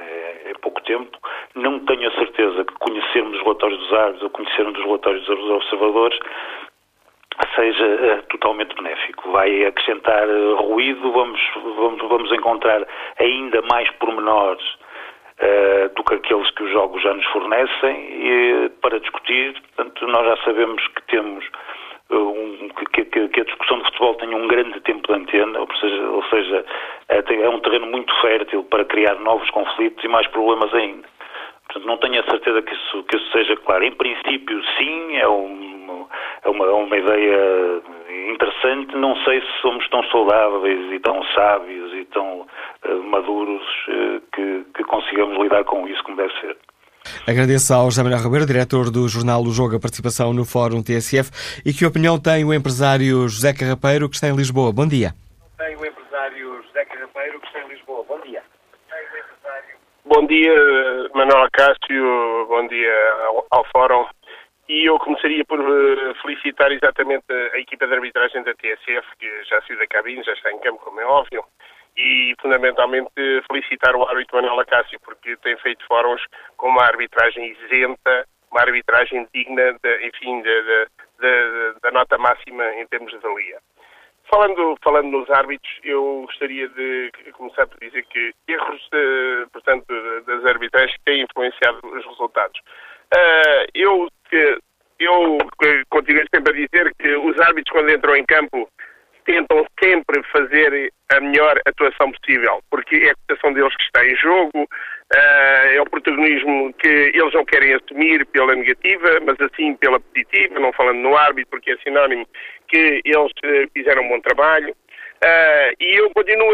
é, 0.01 0.51
é, 0.51 0.55
pouco 0.61 0.83
tempo. 0.83 1.19
Não 1.55 1.79
tenho 1.81 2.09
a 2.09 2.15
certeza 2.15 2.65
que 2.65 2.75
conhecermos 2.75 3.37
os 3.37 3.43
relatórios 3.43 3.79
dos 3.81 3.93
árbitros 3.93 4.23
ou 4.23 4.31
conhecermos 4.31 4.79
os 4.79 4.85
relatórios 4.85 5.27
dos 5.27 5.51
observadores 5.51 6.19
seja 7.55 7.85
uh, 7.85 8.23
totalmente 8.29 8.75
benéfico. 8.75 9.31
Vai 9.31 9.65
acrescentar 9.65 10.29
uh, 10.29 10.57
ruído, 10.57 11.11
vamos, 11.13 11.41
vamos, 11.55 12.09
vamos 12.09 12.33
encontrar 12.33 12.87
ainda 13.19 13.63
mais 13.63 13.91
pormenores 13.93 14.65
uh, 15.41 15.95
do 15.95 16.05
que 16.05 16.15
aqueles 16.15 16.51
que 16.51 16.63
os 16.63 16.71
jogos 16.73 17.03
já 17.03 17.15
nos 17.15 17.27
fornecem 17.27 18.09
e, 18.11 18.69
para 18.81 19.01
discutir. 19.01 19.61
Portanto, 19.75 20.07
nós 20.07 20.27
já 20.27 20.37
sabemos 20.45 20.87
que 20.89 21.03
temos 21.05 21.45
um, 22.11 22.69
que, 22.93 23.05
que, 23.05 23.29
que, 23.29 23.41
a 23.41 23.45
discussão 23.45 23.79
de 23.79 23.85
futebol 23.85 24.15
tem 24.17 24.35
um 24.35 24.49
grande 24.49 24.81
tempo 24.81 25.07
de 25.07 25.19
antena, 25.19 25.61
ou 25.61 25.69
seja, 25.77 26.03
ou 26.11 26.25
seja 26.25 26.65
é, 27.09 27.35
é 27.43 27.49
um 27.49 27.61
terreno 27.61 27.87
muito 27.87 28.13
fértil 28.21 28.65
para 28.65 28.85
criar 28.85 29.15
novos 29.17 29.49
conflitos 29.51 30.03
e 30.05 30.09
mais 30.09 30.27
problemas 30.29 30.73
ainda. 30.75 31.09
Portanto, 31.67 31.87
não 31.87 31.97
tenho 31.99 32.21
a 32.21 32.31
certeza 32.31 32.63
que 32.63 32.75
isso, 32.75 33.03
que 33.05 33.17
isso 33.17 33.31
seja 33.31 33.57
claro. 33.59 33.85
Em 33.85 33.93
princípio, 33.93 34.61
sim, 34.77 35.17
é, 35.17 35.29
um, 35.29 36.07
é, 36.45 36.51
uma, 36.51 36.67
é 36.67 36.73
uma 36.73 36.97
ideia 36.97 37.83
interessante. 38.33 38.97
Não 38.97 39.15
sei 39.23 39.41
se 39.41 39.61
somos 39.63 39.89
tão 39.89 40.03
saudáveis 40.05 40.93
e 40.93 40.99
tão 40.99 41.23
sábios 41.27 41.95
e 41.95 42.05
tão 42.07 42.41
uh, 42.41 43.03
maduros 43.05 43.63
uh, 43.87 44.21
que, 44.33 44.65
que 44.75 44.83
consigamos 44.83 45.39
lidar 45.39 45.63
com 45.63 45.87
isso 45.87 46.03
como 46.03 46.17
deve 46.17 46.33
ser. 46.41 46.57
Agradeço 47.27 47.73
ao 47.73 47.91
José 47.91 48.03
Manuel 48.03 48.23
Ribeiro, 48.23 48.47
diretor 48.47 48.91
do 48.91 49.09
jornal 49.09 49.43
O 49.43 49.53
Jogo, 49.53 49.77
a 49.77 49.81
participação 49.81 50.33
no 50.33 50.45
Fórum 50.45 50.83
TSF. 50.83 51.31
E 51.65 51.73
que 51.73 51.87
opinião 51.87 52.19
tem 52.19 52.45
o 52.45 52.53
empresário 52.53 53.29
José 53.29 53.53
Carrapeiro, 53.53 54.09
que 54.09 54.17
está 54.17 54.29
em 54.29 54.37
Lisboa? 54.37 54.73
Bom 54.73 54.87
dia. 54.87 55.13
Tem 55.59 55.77
o 55.77 55.87
empresário 55.87 56.63
José 56.63 56.85
Carrapeiro, 56.85 57.41
que 57.41 57.47
está 57.47 57.61
em 57.61 57.69
Lisboa. 57.69 58.05
Bom 58.09 58.21
dia. 58.21 58.43
Bom 60.05 60.27
dia, 60.27 60.55
Manuel 61.15 61.49
Cássio. 61.53 62.47
Bom 62.49 62.67
dia 62.67 62.95
ao, 63.27 63.47
ao 63.51 63.65
Fórum. 63.73 64.07
E 64.69 64.89
eu 64.89 64.99
começaria 64.99 65.45
por 65.45 65.59
uh, 65.59 66.15
felicitar 66.23 66.71
exatamente 66.71 67.25
a, 67.31 67.57
a, 67.57 67.61
equipa 67.61 67.87
de 67.87 67.95
arbitragem 67.95 68.43
da 68.45 68.55
TSF, 68.55 69.07
que 69.19 69.45
já 69.45 69.61
saiu 69.63 69.79
da 69.79 69.87
cabine, 69.87 70.23
já 70.23 70.33
está 70.33 70.53
em 70.53 70.61
campo, 70.61 70.81
como 70.85 71.01
é 71.01 71.05
óbvio 71.05 71.45
e 71.97 72.35
fundamentalmente 72.41 73.11
felicitar 73.51 73.95
o 73.95 74.07
árbitro 74.09 74.37
Manuel 74.37 74.61
Acácio 74.61 74.99
porque 75.01 75.37
tem 75.39 75.57
feito 75.59 75.85
fóruns 75.87 76.23
com 76.57 76.69
uma 76.69 76.85
arbitragem 76.85 77.53
isenta, 77.53 78.27
uma 78.51 78.63
arbitragem 78.63 79.29
digna, 79.35 79.77
de, 79.83 80.07
enfim, 80.07 80.43
de, 80.43 80.63
de, 81.21 81.81
da 81.83 81.91
nota 81.93 82.19
máxima 82.19 82.65
em 82.75 82.87
termos 82.87 83.13
de 83.13 83.19
valia. 83.19 83.59
Falando, 84.31 84.79
falando 84.83 85.09
nos 85.09 85.29
árbitros, 85.31 85.73
eu 85.83 86.23
gostaria 86.25 86.69
de 86.69 87.11
começar 87.33 87.67
por 87.67 87.79
dizer 87.81 88.05
que 88.05 88.33
erros, 88.47 88.89
de, 88.93 89.47
portanto, 89.53 89.87
das 90.25 90.45
arbitragens 90.45 90.97
têm 91.05 91.23
influenciado 91.23 91.81
os 91.85 92.07
resultados. 92.07 92.61
Uh, 93.13 93.67
eu, 93.75 94.09
eu 95.01 95.39
continuo 95.89 96.25
sempre 96.33 96.53
a 96.53 96.67
dizer 96.67 96.95
que 96.97 97.17
os 97.17 97.41
árbitros, 97.41 97.73
quando 97.73 97.93
entram 97.93 98.15
em 98.15 98.25
campo, 98.25 98.69
tentam 99.25 99.67
sempre 99.83 100.23
fazer 100.33 100.93
a 101.13 101.21
melhor 101.21 101.61
atuação 101.67 102.13
possível, 102.13 102.61
porque 102.71 102.97
é 102.97 103.11
a 103.11 103.13
atuação 103.13 103.53
deles 103.53 103.75
que 103.77 103.85
está 103.85 104.07
em 104.07 104.17
jogo, 104.17 104.63
uh, 104.63 105.69
é 105.73 105.81
o 105.81 105.91
protagonismo 105.91 106.73
que 106.75 106.89
eles 106.89 107.35
não 107.35 107.45
querem 107.45 107.75
assumir 107.75 108.25
pela 108.27 108.55
negativa, 108.55 109.21
mas 109.25 109.37
assim 109.41 109.75
pela 109.77 110.01
positiva, 110.01 110.61
não 110.61 110.73
falando 110.73 110.99
no 110.99 111.17
árbitro, 111.17 111.51
porque 111.51 111.73
é 111.73 111.77
sinónimo 111.79 112.27
que 112.69 113.01
eles 113.05 113.33
uh, 113.45 113.71
fizeram 113.75 114.05
um 114.05 114.09
bom 114.09 114.21
trabalho. 114.21 114.75
Uh, 115.23 115.77
e 115.79 115.97
eu 116.01 116.11
continuo 116.15 116.51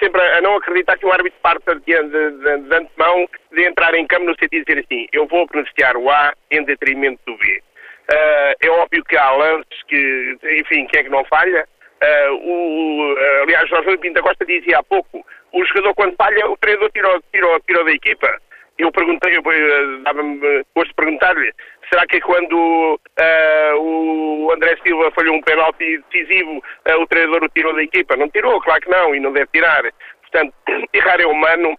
sempre 0.00 0.20
a 0.20 0.40
não 0.40 0.54
acreditar 0.54 0.96
que 0.96 1.04
o 1.04 1.10
árbitro 1.12 1.36
parta 1.42 1.74
de, 1.74 1.82
de, 1.84 2.30
de, 2.30 2.58
de 2.68 2.74
antemão 2.74 3.28
de 3.52 3.64
entrar 3.64 3.92
em 3.94 4.06
campo 4.06 4.26
no 4.26 4.36
sentido 4.38 4.64
de 4.64 4.74
dizer 4.74 4.84
assim, 4.84 5.08
eu 5.12 5.26
vou 5.26 5.46
beneficiar 5.48 5.96
o 5.96 6.08
A 6.08 6.32
em 6.52 6.62
detrimento 6.64 7.20
do 7.26 7.36
B. 7.38 7.60
Uh, 8.10 8.56
é 8.62 8.70
óbvio 8.70 9.04
que 9.04 9.18
há 9.18 9.30
lances 9.32 9.82
que, 9.86 10.38
enfim, 10.42 10.86
quem 10.86 11.00
é 11.00 11.04
que 11.04 11.10
não 11.10 11.24
falha? 11.26 11.68
Uh, 12.02 12.32
o, 12.32 13.12
uh, 13.12 13.42
aliás, 13.42 13.68
Jorge 13.68 13.98
Pinto 13.98 14.14
da 14.14 14.22
Costa 14.22 14.46
dizia 14.46 14.78
há 14.78 14.82
pouco, 14.82 15.24
o 15.52 15.64
jogador 15.66 15.94
quando 15.94 16.16
falha, 16.16 16.48
o 16.48 16.56
treinador 16.56 16.90
tirou, 16.92 17.22
tirou, 17.30 17.60
tirou 17.60 17.84
da 17.84 17.92
equipa. 17.92 18.40
Eu 18.78 18.90
perguntei, 18.92 19.36
dava-me 20.04 20.64
gosto 20.74 20.88
de 20.88 20.94
perguntar-lhe, 20.94 21.52
será 21.90 22.06
que 22.06 22.18
é 22.18 22.20
quando 22.20 22.98
o 23.76 24.52
André 24.54 24.76
Silva 24.84 25.10
falhou 25.10 25.34
um 25.34 25.42
penalti 25.42 25.98
decisivo, 26.12 26.62
o 26.96 27.06
treinador 27.08 27.42
o 27.42 27.48
tirou 27.48 27.74
da 27.74 27.82
equipa? 27.82 28.16
Não 28.16 28.30
tirou, 28.30 28.60
claro 28.60 28.80
que 28.80 28.88
não, 28.88 29.16
e 29.16 29.20
não 29.20 29.32
deve 29.32 29.48
tirar. 29.52 29.82
Portanto, 30.22 30.54
errar 30.94 31.20
é 31.20 31.26
humano, 31.26 31.76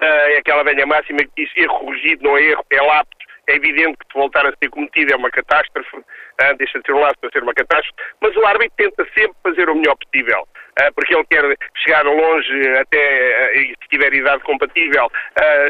é 0.00 0.38
aquela 0.38 0.62
velha 0.62 0.86
máxima 0.86 1.18
que 1.18 1.44
diz 1.44 1.50
erro 1.56 1.80
corrigido 1.80 2.22
não 2.22 2.38
é 2.38 2.42
erro, 2.42 2.64
é 2.70 2.80
lápis 2.80 3.22
é 3.48 3.56
evidente 3.56 3.98
que 3.98 4.12
se 4.12 4.18
voltar 4.18 4.46
a 4.46 4.52
ser 4.56 4.70
cometido 4.70 5.12
é 5.12 5.16
uma 5.16 5.30
catástrofe, 5.30 5.96
uh, 5.96 6.56
deixa 6.58 6.78
de 6.78 6.86
ser 6.86 6.92
um 6.92 7.00
laço 7.00 7.18
para 7.20 7.30
ser 7.30 7.42
uma 7.42 7.54
catástrofe, 7.54 7.94
mas 8.20 8.36
o 8.36 8.46
árbitro 8.46 8.74
tenta 8.76 9.04
sempre 9.14 9.36
fazer 9.42 9.68
o 9.68 9.74
melhor 9.74 9.96
possível, 9.96 10.42
uh, 10.42 10.94
porque 10.94 11.14
ele 11.14 11.24
quer 11.24 11.56
chegar 11.76 12.04
longe 12.04 12.68
até, 12.78 13.52
uh, 13.54 13.82
se 13.82 13.88
tiver 13.90 14.14
idade 14.14 14.42
compatível, 14.44 15.10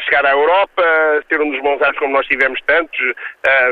chegar 0.05 0.27
à 0.27 0.33
Europa, 0.33 0.83
ser 1.29 1.41
um 1.41 1.51
dos 1.51 1.61
bons 1.61 1.81
árbitros 1.81 1.99
como 1.99 2.17
nós 2.17 2.27
tivemos 2.27 2.61
tantos, 2.67 3.01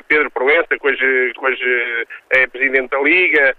Pedro 0.08 0.30
Proença, 0.30 0.78
que 0.78 0.86
hoje, 0.86 1.32
que 1.34 1.44
hoje 1.44 2.06
é 2.30 2.46
Presidente 2.46 2.90
da 2.90 3.00
Liga, 3.00 3.56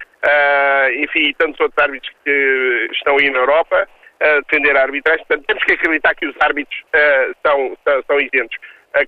enfim, 0.97 1.33
tantos 1.37 1.59
outros 1.59 1.83
árbitros 1.83 2.13
que 2.23 2.87
estão 2.91 3.17
aí 3.17 3.29
na 3.29 3.39
Europa, 3.39 3.87
a 4.19 4.39
defender 4.41 4.75
a 4.77 4.83
arbitragem. 4.83 5.25
Portanto, 5.25 5.47
temos 5.47 5.63
que 5.63 5.73
acreditar 5.73 6.15
que 6.15 6.27
os 6.27 6.35
árbitros 6.39 6.83
são, 7.45 7.77
são, 7.85 8.03
são 8.03 8.19
isentos 8.19 8.57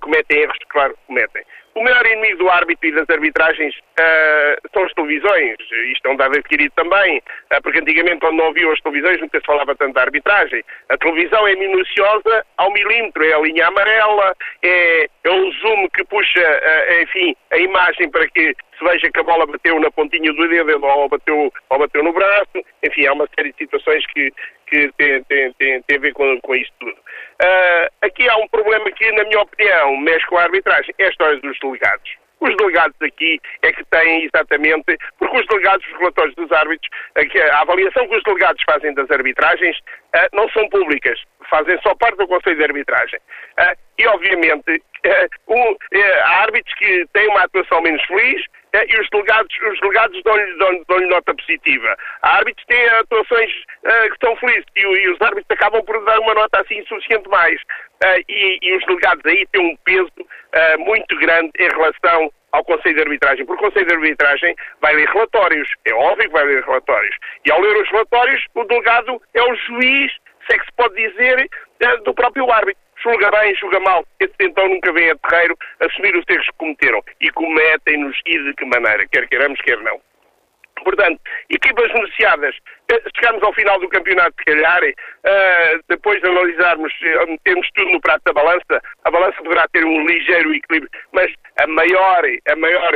cometem 0.00 0.40
erros, 0.40 0.58
claro 0.68 0.96
cometem. 1.06 1.44
O 1.74 1.82
maior 1.82 2.06
inimigo 2.06 2.38
do 2.38 2.48
árbitro 2.48 2.88
e 2.88 2.92
das 2.92 3.10
arbitragens 3.10 3.74
uh, 3.74 4.68
são 4.72 4.84
as 4.84 4.92
televisões. 4.92 5.56
Isto 5.90 6.06
é 6.06 6.10
um 6.10 6.16
dado 6.16 6.38
adquirido 6.38 6.72
também, 6.76 7.18
uh, 7.18 7.62
porque 7.62 7.80
antigamente, 7.80 8.20
quando 8.20 8.36
não 8.36 8.46
haviam 8.46 8.70
as 8.70 8.80
televisões, 8.80 9.20
nunca 9.20 9.40
se 9.40 9.46
falava 9.46 9.74
tanto 9.74 9.94
da 9.94 10.02
arbitragem. 10.02 10.62
A 10.88 10.96
televisão 10.96 11.48
é 11.48 11.56
minuciosa 11.56 12.46
ao 12.58 12.70
milímetro, 12.72 13.24
é 13.24 13.32
a 13.32 13.40
linha 13.40 13.66
amarela, 13.66 14.36
é, 14.62 15.08
é 15.24 15.30
o 15.30 15.50
zoom 15.50 15.88
que 15.88 16.04
puxa, 16.04 16.40
uh, 16.40 17.02
enfim, 17.02 17.34
a 17.50 17.58
imagem 17.58 18.08
para 18.08 18.28
que 18.28 18.54
se 18.78 18.84
veja 18.84 19.10
que 19.10 19.20
a 19.20 19.24
bola 19.24 19.44
bateu 19.44 19.80
na 19.80 19.90
pontinha 19.90 20.32
do 20.32 20.48
dedo 20.48 20.84
ou 20.84 21.08
bateu, 21.08 21.52
ou 21.70 21.78
bateu 21.78 22.04
no 22.04 22.12
braço. 22.12 22.64
Enfim, 22.84 23.06
há 23.06 23.12
uma 23.12 23.28
série 23.34 23.50
de 23.50 23.58
situações 23.58 24.06
que, 24.14 24.32
que 24.68 24.92
têm, 24.96 25.24
têm, 25.24 25.52
têm, 25.54 25.82
têm 25.82 25.96
a 25.96 26.00
ver 26.00 26.12
com, 26.12 26.40
com 26.40 26.54
isto 26.54 26.72
tudo. 26.78 26.96
Uh, 27.42 27.90
aqui 28.02 28.28
há 28.28 28.36
um 28.36 28.48
problema 28.48 28.90
que, 28.92 29.10
na 29.12 29.24
minha 29.24 29.40
opinião, 29.40 29.96
mexe 29.96 30.26
com 30.26 30.38
a 30.38 30.42
arbitragem, 30.44 30.94
é 30.98 31.06
a 31.06 31.08
história 31.08 31.40
dos 31.40 31.58
delegados. 31.58 32.16
Os 32.40 32.54
delegados 32.56 32.96
aqui 33.00 33.40
é 33.62 33.72
que 33.72 33.84
têm 33.86 34.24
exatamente, 34.24 34.98
porque 35.18 35.40
os 35.40 35.46
delegados, 35.46 35.86
os 35.86 35.98
relatórios 35.98 36.34
dos 36.36 36.52
árbitros, 36.52 36.90
a 37.52 37.60
avaliação 37.60 38.06
que 38.06 38.16
os 38.16 38.22
delegados 38.22 38.62
fazem 38.66 38.92
das 38.94 39.10
arbitragens 39.10 39.76
uh, 39.78 40.28
não 40.32 40.48
são 40.50 40.68
públicas, 40.68 41.18
fazem 41.48 41.78
só 41.82 41.94
parte 41.94 42.18
do 42.18 42.28
Conselho 42.28 42.56
de 42.56 42.64
Arbitragem. 42.64 43.18
Uh, 43.58 43.76
e, 43.98 44.06
obviamente, 44.06 44.82
um, 45.48 45.76
há 46.24 46.42
árbitros 46.42 46.74
que 46.74 47.06
têm 47.12 47.28
uma 47.28 47.44
atuação 47.44 47.80
menos 47.82 48.02
feliz, 48.04 48.44
e 48.88 49.00
os 49.00 49.08
delegados, 49.10 49.56
os 49.70 49.80
delegados 49.80 50.22
dão-lhe 50.24 50.58
dão, 50.58 50.82
dão 50.88 51.08
nota 51.08 51.34
positiva. 51.34 51.96
Há 52.22 52.38
árbitros 52.38 52.66
têm 52.66 52.88
atuações 52.88 53.50
uh, 53.84 54.08
que 54.08 54.14
estão 54.14 54.36
felizes 54.36 54.64
e, 54.76 54.80
e, 54.80 55.08
os 55.10 55.20
árbitros 55.20 55.50
acabam 55.50 55.84
por 55.84 56.04
dar 56.04 56.18
uma 56.20 56.34
nota 56.34 56.60
assim 56.60 56.78
insuficiente 56.78 57.28
mais. 57.28 57.60
Uh, 58.02 58.24
e, 58.28 58.58
e, 58.62 58.76
os 58.76 58.84
delegados 58.86 59.24
aí 59.26 59.46
têm 59.52 59.64
um 59.64 59.76
peso 59.84 60.10
uh, 60.20 60.78
muito 60.80 61.16
grande 61.18 61.50
em 61.58 61.68
relação 61.68 62.32
ao 62.52 62.64
Conselho 62.64 62.94
de 62.94 63.02
Arbitragem, 63.02 63.46
porque 63.46 63.64
o 63.64 63.68
Conselho 63.68 63.86
de 63.86 63.94
Arbitragem 63.94 64.56
vai 64.80 64.94
ler 64.94 65.08
relatórios, 65.08 65.68
é 65.84 65.94
óbvio 65.94 66.26
que 66.26 66.32
vai 66.32 66.44
ler 66.44 66.64
relatórios. 66.64 67.16
E 67.46 67.52
ao 67.52 67.60
ler 67.60 67.76
os 67.76 67.90
relatórios, 67.90 68.44
o 68.54 68.64
delegado 68.64 69.20
é 69.34 69.42
o 69.42 69.54
juiz, 69.56 70.12
se 70.46 70.54
é 70.54 70.58
que 70.58 70.64
se 70.66 70.72
pode 70.76 70.94
dizer, 70.94 71.48
do 72.04 72.14
próprio 72.14 72.50
árbitro 72.52 72.83
julga 73.04 73.30
bem, 73.30 73.54
julga 73.56 73.78
mal. 73.80 74.04
Esse 74.18 74.34
então 74.40 74.68
nunca 74.68 74.92
vem 74.92 75.10
a 75.10 75.16
terreiro 75.16 75.56
assumir 75.80 76.16
os 76.16 76.24
erros 76.28 76.46
que 76.46 76.58
cometeram. 76.58 77.02
E 77.20 77.30
cometem-nos 77.30 78.18
e 78.26 78.38
de 78.38 78.54
que 78.54 78.64
maneira, 78.64 79.06
quer 79.12 79.28
queiramos, 79.28 79.60
quer 79.60 79.78
não. 79.78 80.00
Portanto, 80.82 81.20
equipas 81.48 81.90
beneficiadas, 81.92 82.56
eh, 82.90 83.02
chegamos 83.16 83.42
ao 83.42 83.54
final 83.54 83.78
do 83.78 83.88
campeonato, 83.88 84.34
se 84.38 84.44
calhar, 84.44 84.82
uh, 84.82 85.82
depois 85.88 86.20
de 86.20 86.28
analisarmos, 86.28 86.92
uh, 86.92 87.30
metermos 87.30 87.66
tudo 87.74 87.92
no 87.92 88.00
prato 88.00 88.22
da 88.24 88.32
balança, 88.32 88.82
a 89.04 89.10
balança 89.10 89.42
poderá 89.42 89.66
ter 89.68 89.84
um 89.84 90.04
ligeiro 90.04 90.52
equilíbrio, 90.52 90.90
mas 91.12 91.32
a 91.58 91.66
maior, 91.68 92.24
a 92.50 92.56
maior, 92.56 92.92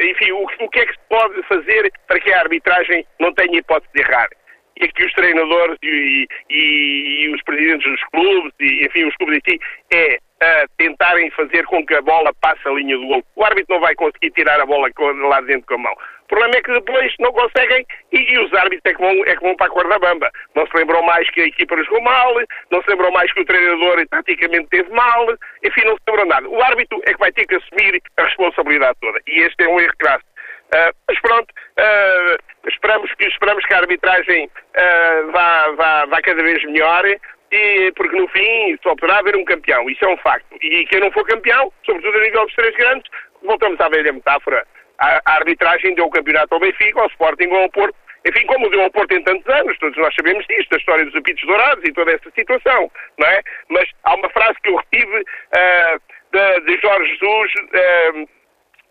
enfim, 0.00 0.32
o 0.32 0.68
que 0.68 0.80
é 0.80 0.86
que 0.86 0.92
se 0.92 1.00
pode 1.08 1.42
fazer 1.44 1.90
para 2.06 2.20
que 2.20 2.32
a 2.32 2.40
arbitragem 2.40 3.04
não 3.18 3.32
tenha 3.34 3.58
hipótese 3.58 3.92
de 3.92 4.02
errar? 4.02 4.28
E 4.76 4.88
que 4.88 5.04
os 5.04 5.12
treinadores 5.12 5.76
e, 5.82 6.26
e, 6.50 7.24
e, 7.24 7.34
os 7.34 7.42
presidentes 7.42 7.90
dos 7.90 8.02
clubes, 8.04 8.52
e 8.60 8.86
enfim, 8.86 9.04
os 9.04 9.16
clubes 9.16 9.38
em 9.38 9.50
si, 9.50 9.60
é 9.92 10.18
uh, 10.42 10.68
tentarem 10.76 11.30
fazer 11.30 11.64
com 11.66 11.84
que 11.84 11.94
a 11.94 12.02
bola 12.02 12.32
passe 12.40 12.66
a 12.66 12.72
linha 12.72 12.96
do 12.96 13.06
gol. 13.06 13.24
O 13.36 13.44
árbitro 13.44 13.74
não 13.74 13.80
vai 13.80 13.94
conseguir 13.94 14.30
tirar 14.30 14.60
a 14.60 14.66
bola 14.66 14.88
lá 15.28 15.40
dentro 15.42 15.66
com 15.66 15.74
a 15.74 15.78
mão. 15.78 15.92
O 16.24 16.26
problema 16.28 16.54
é 16.56 16.62
que 16.62 16.72
depois 16.72 17.12
não 17.20 17.30
conseguem 17.32 17.84
e, 18.10 18.18
e 18.18 18.38
os 18.38 18.52
árbitros 18.54 18.80
é 18.86 18.94
que, 18.94 19.00
vão, 19.02 19.24
é 19.26 19.36
que 19.36 19.42
vão 19.42 19.54
para 19.54 19.66
a 19.66 19.70
corda 19.70 19.98
bamba. 19.98 20.30
Não 20.54 20.66
se 20.66 20.76
lembrou 20.76 21.02
mais 21.02 21.28
que 21.30 21.42
a 21.42 21.46
equipa 21.46 21.76
jogou 21.84 22.00
mal, 22.00 22.34
não 22.70 22.82
se 22.82 22.90
lembrou 22.90 23.12
mais 23.12 23.30
que 23.32 23.40
o 23.40 23.44
treinador 23.44 24.06
taticamente 24.08 24.68
teve 24.70 24.90
mal, 24.90 25.26
enfim, 25.62 25.82
não 25.84 25.94
se 25.94 26.02
lembrou 26.08 26.26
nada. 26.26 26.48
O 26.48 26.62
árbitro 26.62 27.02
é 27.06 27.12
que 27.12 27.18
vai 27.18 27.32
ter 27.32 27.46
que 27.46 27.56
assumir 27.56 28.00
a 28.16 28.24
responsabilidade 28.24 28.96
toda. 29.00 29.20
E 29.26 29.40
este 29.40 29.62
é 29.64 29.68
um 29.68 29.78
erro 29.78 29.92
crasso. 29.98 30.24
Uh, 30.72 30.94
mas 31.06 31.20
pronto, 31.20 31.52
uh, 31.52 32.68
esperamos, 32.68 33.12
que, 33.14 33.26
esperamos 33.26 33.64
que 33.66 33.74
a 33.74 33.78
arbitragem 33.78 34.46
uh, 34.46 35.32
vá, 35.32 35.70
vá, 35.72 36.06
vá 36.06 36.22
cada 36.22 36.42
vez 36.42 36.64
melhor 36.64 37.04
e, 37.52 37.92
porque 37.94 38.16
no 38.16 38.26
fim 38.28 38.78
só 38.82 38.96
poderá 38.96 39.18
haver 39.18 39.36
um 39.36 39.44
campeão, 39.44 39.88
isso 39.90 40.04
é 40.04 40.08
um 40.08 40.16
facto. 40.16 40.46
E 40.62 40.86
quem 40.86 41.00
não 41.00 41.12
for 41.12 41.26
campeão, 41.26 41.70
sobretudo 41.84 42.16
a 42.16 42.22
nível 42.22 42.46
dos 42.46 42.54
três 42.54 42.74
grandes, 42.76 43.10
voltamos 43.42 43.78
à 43.80 43.88
velha 43.90 44.12
metáfora. 44.12 44.66
A, 44.98 45.20
a 45.26 45.34
arbitragem 45.34 45.94
deu 45.94 46.06
o 46.06 46.10
campeonato 46.10 46.54
ao 46.54 46.60
Benfica, 46.60 47.00
ao 47.00 47.08
Sporting 47.08 47.48
ou 47.48 47.62
ao 47.62 47.70
Porto, 47.70 47.96
enfim, 48.26 48.46
como 48.46 48.70
deu 48.70 48.82
ao 48.82 48.90
Porto 48.90 49.12
em 49.12 49.22
tantos 49.22 49.46
anos, 49.52 49.78
todos 49.78 49.98
nós 49.98 50.14
sabemos 50.14 50.46
disto, 50.46 50.72
a 50.72 50.78
história 50.78 51.04
dos 51.04 51.16
apitos 51.16 51.44
dourados 51.44 51.84
e 51.84 51.92
toda 51.92 52.12
essa 52.12 52.30
situação, 52.30 52.90
não 53.18 53.28
é? 53.28 53.42
Mas 53.68 53.88
há 54.04 54.14
uma 54.14 54.30
frase 54.30 54.54
que 54.62 54.70
eu 54.70 54.76
retive 54.76 55.18
uh, 55.18 56.00
de, 56.32 56.60
de, 56.60 56.80
Jorge 56.80 57.10
Jesus 57.10 57.52
uh, 57.54 58.28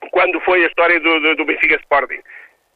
quando 0.09 0.39
foi 0.41 0.63
a 0.63 0.67
história 0.67 0.99
do, 0.99 1.19
do, 1.19 1.35
do 1.35 1.45
Benfica 1.45 1.75
Sporting. 1.75 2.19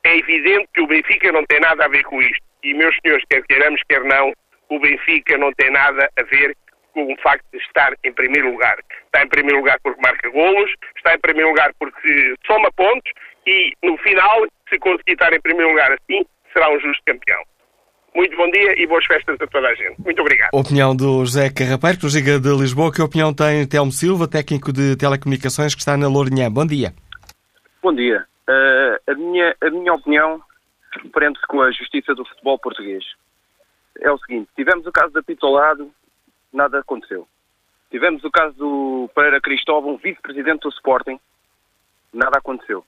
É 0.03 0.17
evidente 0.17 0.67
que 0.73 0.82
o 0.82 0.88
Benfica 0.88 1.32
não 1.32 1.43
tem 1.45 1.59
nada 1.59 1.86
a 1.86 1.88
ver 1.88 2.03
com 2.03 2.21
isto. 2.21 2.43
E, 2.63 2.73
meus 2.73 2.95
senhores, 3.01 3.26
quer 3.30 3.43
queiramos, 3.43 3.82
quer 3.89 4.03
não, 4.03 4.34
o 4.69 4.80
Benfica 4.80 5.38
não 5.38 5.51
tem 5.53 5.71
nada 5.71 6.09
a 6.17 6.23
ver 6.23 6.55
com 6.93 7.11
o 7.11 7.17
facto 7.21 7.45
de 7.51 7.57
estar 7.59 7.93
em 8.03 8.13
primeiro 8.13 8.51
lugar. 8.51 8.78
Está 9.05 9.23
em 9.23 9.28
primeiro 9.28 9.57
lugar 9.57 9.78
porque 9.84 10.01
marca 10.01 10.30
golos, 10.30 10.71
está 10.95 11.13
em 11.13 11.19
primeiro 11.19 11.49
lugar 11.49 11.71
porque 11.80 12.36
soma 12.47 12.71
pontos 12.71 13.11
e, 13.45 13.73
no 13.84 13.97
final, 13.97 14.45
se 14.69 14.80
conseguir 14.80 15.13
estar 15.13 15.34
em 15.34 15.41
primeiro 15.41 15.71
lugar 15.71 15.91
assim, 15.91 16.26
será 16.53 16.69
um 16.71 16.80
justo 16.80 17.03
campeão. 17.05 17.43
Muito 18.15 18.36
bom 18.38 18.49
dia 18.49 18.82
e 18.82 18.88
boas 18.88 19.05
festas 19.05 19.36
a 19.41 19.47
toda 19.47 19.67
a 19.67 19.76
gente. 19.76 19.99
Muito 19.99 20.21
obrigado. 20.21 20.51
Opinião 20.53 20.95
do 20.95 21.26
José 21.26 21.49
Carrapeiro, 21.49 21.97
que 21.97 22.05
nos 22.05 22.15
liga 22.15 22.39
de 22.39 22.49
Lisboa. 22.49 22.93
Que 22.93 23.01
opinião 23.01 23.34
tem 23.34 23.67
Telmo 23.67 23.91
Silva, 23.91 24.26
técnico 24.26 24.71
de 24.71 24.95
telecomunicações, 24.95 25.76
que 25.76 25.82
está 25.82 25.97
na 25.97 26.07
Lourinhã? 26.07 26.49
Bom 26.49 26.65
dia. 26.65 26.93
Bom 27.86 27.93
dia. 27.93 28.25
Uh, 28.49 29.11
a, 29.11 29.13
minha, 29.13 29.55
a 29.61 29.69
minha 29.69 29.93
opinião 29.93 30.41
prende-se 31.11 31.45
com 31.45 31.61
a 31.61 31.69
justiça 31.71 32.15
do 32.15 32.25
futebol 32.25 32.57
português 32.57 33.05
é 33.99 34.11
o 34.11 34.17
seguinte: 34.17 34.49
tivemos 34.55 34.88
o 34.88 34.91
caso 34.91 35.13
da 35.13 35.21
Pitolado, 35.21 35.93
nada 36.51 36.79
aconteceu. 36.79 37.27
Tivemos 37.91 38.23
o 38.23 38.31
caso 38.31 38.55
do 38.55 39.11
Pereira 39.13 39.39
Cristóvão, 39.39 39.97
vice-presidente 39.97 40.61
do 40.61 40.69
Sporting, 40.69 41.19
nada 42.11 42.39
aconteceu. 42.39 42.83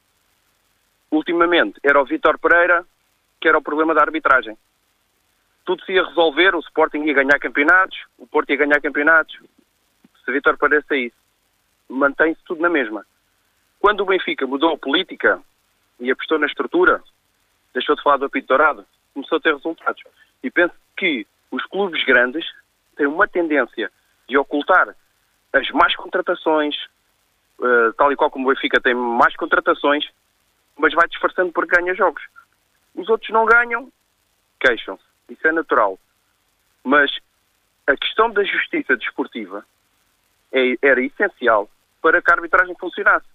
Ultimamente 1.11 1.79
era 1.83 2.01
o 2.01 2.05
Vítor 2.05 2.39
Pereira 2.39 2.83
que 3.39 3.47
era 3.47 3.59
o 3.59 3.61
problema 3.61 3.93
da 3.93 4.01
arbitragem. 4.01 4.57
Tudo 5.63 5.85
se 5.85 5.91
ia 5.91 6.07
resolver, 6.07 6.55
o 6.55 6.59
Sporting 6.61 7.03
ia 7.03 7.13
ganhar 7.13 7.37
campeonatos, 7.37 8.03
o 8.17 8.25
Porto 8.25 8.49
ia 8.49 8.57
ganhar 8.57 8.81
campeonatos. 8.81 9.37
Se 10.25 10.31
Vítor 10.31 10.57
Pereira 10.57 10.83
saísse, 10.89 11.15
mantém-se 11.87 12.43
tudo 12.45 12.63
na 12.63 12.69
mesma. 12.69 13.05
Quando 13.79 14.01
o 14.01 14.05
Benfica 14.05 14.45
mudou 14.45 14.73
a 14.73 14.77
política 14.77 15.41
e 15.99 16.11
apostou 16.11 16.39
na 16.39 16.47
estrutura, 16.47 17.03
deixou 17.73 17.95
de 17.95 18.03
falar 18.03 18.17
do 18.17 18.25
apito 18.25 18.47
dourado, 18.47 18.85
começou 19.13 19.37
a 19.37 19.41
ter 19.41 19.53
resultados. 19.53 20.03
E 20.43 20.49
penso 20.49 20.73
que 20.95 21.25
os 21.51 21.63
clubes 21.65 22.03
grandes 22.05 22.45
têm 22.95 23.07
uma 23.07 23.27
tendência 23.27 23.91
de 24.27 24.37
ocultar 24.37 24.95
as 25.53 25.69
más 25.71 25.95
contratações, 25.95 26.75
uh, 27.59 27.93
tal 27.97 28.11
e 28.11 28.15
qual 28.15 28.29
como 28.29 28.49
o 28.49 28.53
Benfica 28.53 28.81
tem 28.81 28.93
mais 28.93 29.35
contratações, 29.35 30.05
mas 30.77 30.93
vai 30.93 31.07
disfarçando 31.07 31.51
porque 31.51 31.75
ganha 31.75 31.95
jogos. 31.95 32.23
Os 32.95 33.07
outros 33.09 33.29
não 33.31 33.45
ganham, 33.45 33.91
queixam-se. 34.59 35.03
Isso 35.29 35.47
é 35.47 35.51
natural. 35.51 35.99
Mas 36.83 37.11
a 37.85 37.95
questão 37.95 38.29
da 38.31 38.43
justiça 38.43 38.95
desportiva 38.97 39.65
é, 40.51 40.75
era 40.81 41.01
essencial 41.01 41.69
para 42.01 42.21
que 42.21 42.31
a 42.31 42.35
arbitragem 42.35 42.75
funcionasse. 42.79 43.25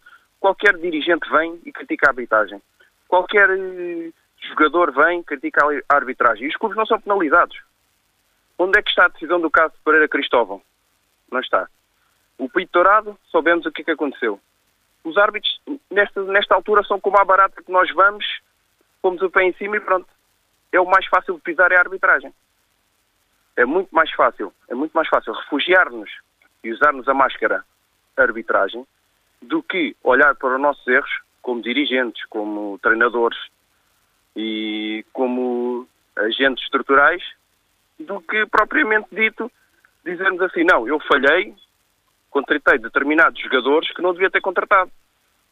Qualquer 0.43 0.77
dirigente 0.77 1.31
vem 1.31 1.61
e 1.65 1.71
critica 1.71 2.09
a 2.09 2.11
arbitragem. 2.11 2.61
Qualquer 3.07 3.49
uh, 3.49 4.13
jogador 4.49 4.91
vem, 4.91 5.23
critica 5.23 5.65
a 5.89 5.95
arbitragem. 5.95 6.47
E 6.47 6.49
os 6.49 6.57
clubes 6.57 6.77
não 6.77 6.85
são 6.85 7.01
penalizados. 7.01 7.57
Onde 8.59 8.77
é 8.77 8.83
que 8.83 8.91
está 8.91 9.05
a 9.05 9.09
decisão 9.09 9.41
do 9.41 9.49
caso 9.49 9.73
de 9.73 9.85
Pereira 9.85 10.09
Cristóvão? 10.09 10.61
Não 11.31 11.39
está. 11.39 11.69
O 12.39 12.49
Pito 12.49 12.73
Dourado, 12.73 13.17
soubemos 13.31 13.67
o 13.67 13.71
que 13.71 13.83
é 13.83 13.85
que 13.85 13.91
aconteceu. 13.93 14.41
Os 15.05 15.17
árbitros, 15.17 15.61
nesta, 15.89 16.21
nesta 16.25 16.57
altura, 16.57 16.83
são 16.83 16.99
como 16.99 17.21
a 17.21 17.25
barata 17.25 17.63
que 17.63 17.71
nós 17.71 17.89
vamos, 17.95 18.27
pomos 19.01 19.23
o 19.23 19.31
pé 19.31 19.45
em 19.45 19.53
cima 19.53 19.77
e 19.77 19.81
pronto. 19.81 20.09
É 20.73 20.81
o 20.81 20.87
mais 20.87 21.07
fácil 21.07 21.37
de 21.37 21.41
pisar 21.43 21.71
é 21.71 21.77
a 21.77 21.83
arbitragem. 21.83 22.35
É 23.57 23.65
muito 23.65 23.95
mais 23.95 24.11
fácil, 24.11 24.53
é 24.69 24.75
muito 24.75 24.93
mais 24.93 25.09
fácil 25.09 25.35
refugiar-nos 25.35 26.11
e 26.65 26.73
usarmos 26.73 27.09
a 27.09 27.15
máscara 27.15 27.65
arbitragem 28.17 28.85
do 29.43 29.63
que 29.63 29.97
olhar 30.03 30.35
para 30.37 30.55
os 30.55 30.61
nossos 30.61 30.87
erros 30.87 31.11
como 31.41 31.61
dirigentes, 31.61 32.25
como 32.27 32.79
treinadores, 32.79 33.39
e 34.37 35.05
como 35.13 35.87
agentes 36.17 36.65
estruturais 36.65 37.23
do 37.99 38.21
que 38.21 38.47
propriamente 38.47 39.09
dito 39.13 39.51
dizermos 40.05 40.41
assim, 40.43 40.65
não, 40.65 40.87
eu 40.89 40.99
falhei, 41.01 41.55
contratei 42.31 42.79
determinados 42.79 43.41
jogadores 43.41 43.93
que 43.93 44.03
não 44.03 44.13
devia 44.13 44.31
ter 44.31 44.41
contratado. 44.41 44.91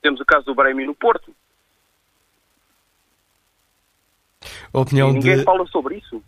Temos 0.02 0.20
o 0.20 0.24
caso 0.24 0.46
do 0.46 0.54
Brahimi 0.54 0.86
no 0.86 0.94
Porto. 0.94 1.32
A 4.72 4.80
opinião 4.80 5.10
e 5.10 5.14
ninguém 5.14 5.36
de... 5.36 5.44
fala 5.44 5.66
sobre 5.66 5.96
isso. 5.96 6.22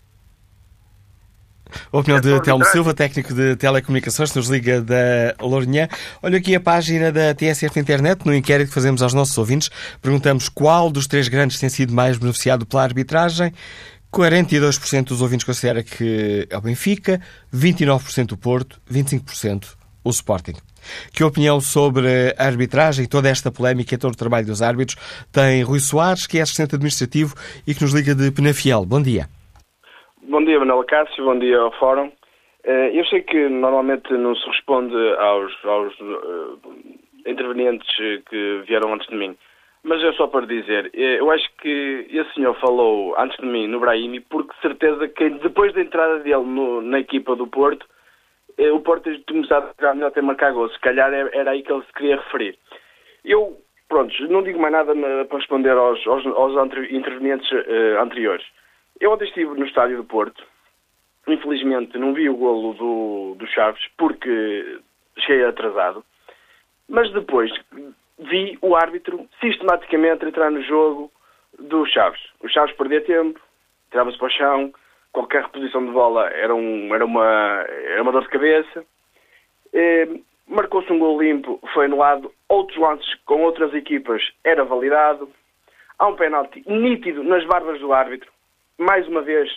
A 1.92 1.98
opinião 1.98 2.20
de 2.20 2.40
Telmo 2.42 2.64
Silva, 2.66 2.94
técnico 2.94 3.34
de 3.34 3.56
telecomunicações, 3.56 4.34
nos 4.34 4.48
liga 4.48 4.80
da 4.80 5.34
Lourinhã. 5.40 5.88
Olha 6.22 6.38
aqui 6.38 6.54
a 6.54 6.60
página 6.60 7.12
da 7.12 7.34
TSF 7.34 7.78
Internet, 7.78 8.24
no 8.24 8.34
inquérito 8.34 8.68
que 8.68 8.74
fazemos 8.74 9.02
aos 9.02 9.14
nossos 9.14 9.36
ouvintes. 9.38 9.70
Perguntamos 10.00 10.48
qual 10.48 10.90
dos 10.90 11.06
três 11.06 11.28
grandes 11.28 11.58
tem 11.58 11.68
sido 11.68 11.92
mais 11.92 12.18
beneficiado 12.18 12.66
pela 12.66 12.82
arbitragem. 12.82 13.52
42% 14.12 15.04
dos 15.04 15.22
ouvintes 15.22 15.44
considera 15.44 15.82
que 15.82 16.46
é 16.50 16.56
o 16.56 16.60
Benfica, 16.60 17.20
29% 17.54 18.32
o 18.32 18.36
Porto, 18.36 18.80
25% 18.90 19.68
o 20.04 20.10
Sporting. 20.10 20.54
Que 21.12 21.24
opinião 21.24 21.60
sobre 21.60 22.34
a 22.36 22.44
arbitragem 22.44 23.04
e 23.04 23.08
toda 23.08 23.28
esta 23.28 23.50
polémica 23.50 23.94
e 23.94 23.98
todo 23.98 24.12
o 24.12 24.16
trabalho 24.16 24.46
dos 24.46 24.60
árbitros 24.60 24.98
tem 25.30 25.62
Rui 25.62 25.80
Soares, 25.80 26.26
que 26.26 26.38
é 26.38 26.42
assistente 26.42 26.74
administrativo 26.74 27.34
e 27.66 27.74
que 27.74 27.82
nos 27.82 27.92
liga 27.92 28.14
de 28.14 28.30
Penafiel. 28.30 28.84
Bom 28.84 29.00
dia. 29.00 29.28
Bom 30.24 30.44
dia, 30.44 30.56
Manuela 30.56 30.84
Cássio, 30.84 31.24
bom 31.24 31.36
dia 31.36 31.58
ao 31.58 31.72
Fórum. 31.72 32.12
Eh, 32.62 32.90
eu 32.94 33.04
sei 33.06 33.22
que 33.22 33.48
normalmente 33.48 34.12
não 34.12 34.36
se 34.36 34.46
responde 34.46 34.94
aos, 35.18 35.52
aos 35.64 35.98
uh, 35.98 36.60
intervenientes 37.26 37.92
que 38.30 38.62
vieram 38.64 38.94
antes 38.94 39.08
de 39.08 39.16
mim, 39.16 39.36
mas 39.82 40.00
é 40.00 40.12
só 40.12 40.28
para 40.28 40.46
dizer, 40.46 40.92
eh, 40.94 41.18
eu 41.18 41.28
acho 41.28 41.50
que 41.60 42.06
esse 42.08 42.34
senhor 42.34 42.54
falou 42.60 43.18
antes 43.18 43.36
de 43.38 43.46
mim 43.46 43.66
no 43.66 43.80
Brahimi, 43.80 44.20
porque 44.20 44.54
certeza 44.62 45.08
que 45.08 45.28
depois 45.28 45.74
da 45.74 45.80
entrada 45.80 46.20
dele 46.20 46.44
no, 46.44 46.80
na 46.80 47.00
equipa 47.00 47.34
do 47.34 47.48
Porto, 47.48 47.84
o 48.72 48.78
Porto 48.78 49.02
tem 49.02 49.24
começado 49.24 49.64
a 49.64 49.74
jogar 49.76 49.94
melhor 49.94 50.08
até 50.08 50.22
marcar 50.22 50.52
gol. 50.52 50.68
Se 50.68 50.78
calhar 50.78 51.12
era 51.12 51.50
aí 51.50 51.64
que 51.64 51.72
ele 51.72 51.82
se 51.82 51.92
queria 51.94 52.16
referir. 52.16 52.56
Eu, 53.24 53.56
pronto, 53.88 54.14
não 54.28 54.44
digo 54.44 54.60
mais 54.60 54.72
nada 54.72 54.94
para 55.24 55.38
responder 55.38 55.72
aos, 55.72 56.06
aos, 56.06 56.24
aos 56.26 56.54
intervenientes 56.92 57.50
uh, 57.50 58.00
anteriores. 58.00 58.44
Eu 59.01 59.12
ontem 59.12 59.24
estive 59.26 59.55
no 59.59 59.66
estádio 59.66 59.97
do 59.97 60.05
Porto. 60.05 60.45
Infelizmente 61.26 61.97
não 61.99 62.12
vi 62.12 62.28
o 62.28 62.36
golo 62.36 62.74
do, 62.74 63.34
do 63.36 63.47
Chaves 63.47 63.82
porque 63.97 64.80
cheguei 65.18 65.45
atrasado. 65.45 66.05
Mas 66.88 67.12
depois 67.12 67.51
vi 68.18 68.59
o 68.61 68.76
árbitro 68.76 69.28
sistematicamente 69.40 70.24
entrar 70.24 70.51
no 70.51 70.62
jogo 70.62 71.11
do 71.59 71.86
Chaves. 71.86 72.20
O 72.40 72.49
Chaves 72.49 72.74
perdia 72.76 73.01
tempo, 73.01 73.40
tirava-se 73.90 74.18
para 74.18 74.26
o 74.26 74.30
chão, 74.30 74.74
qualquer 75.12 75.43
reposição 75.43 75.84
de 75.84 75.93
bola 75.93 76.28
era, 76.30 76.55
um, 76.55 76.95
era, 76.95 77.05
uma, 77.05 77.64
era 77.68 78.03
uma 78.03 78.12
dor 78.12 78.22
de 78.22 78.28
cabeça. 78.28 78.84
Marcou-se 80.47 80.93
um 80.93 80.99
gol 80.99 81.20
limpo, 81.20 81.61
foi 81.72 81.86
anulado. 81.86 82.32
Outros 82.49 82.78
lances 82.78 83.14
com 83.24 83.43
outras 83.43 83.72
equipas 83.74 84.22
era 84.45 84.64
validado. 84.64 85.30
Há 85.99 86.09
um 86.09 86.16
penalti 86.16 86.62
nítido 86.66 87.22
nas 87.22 87.45
barbas 87.47 87.80
do 87.80 87.93
árbitro 87.93 88.30
mais 88.78 89.06
uma 89.08 89.22
vez, 89.22 89.50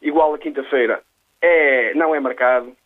igual 0.00 0.34
a 0.34 0.38
quinta-feira, 0.38 1.02
é, 1.40 1.94
não 1.94 2.14
é 2.14 2.20
marcado. 2.20 2.76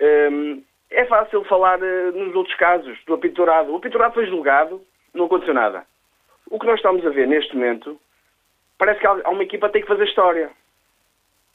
Um, 0.00 0.62
é 0.90 1.04
fácil 1.04 1.44
falar 1.44 1.78
uh, 1.80 2.12
nos 2.12 2.34
outros 2.34 2.56
casos 2.56 2.98
do 3.04 3.14
apiturado. 3.14 3.72
O 3.72 3.76
apiturado 3.76 4.14
foi 4.14 4.26
julgado, 4.26 4.82
não 5.14 5.26
aconteceu 5.26 5.54
nada. 5.54 5.84
O 6.50 6.58
que 6.58 6.66
nós 6.66 6.76
estamos 6.76 7.04
a 7.06 7.10
ver 7.10 7.26
neste 7.26 7.54
momento, 7.54 8.00
parece 8.78 9.00
que 9.00 9.06
há 9.06 9.28
uma 9.28 9.42
equipa 9.42 9.66
que 9.66 9.74
tem 9.74 9.82
que 9.82 9.88
fazer 9.88 10.04
história. 10.04 10.50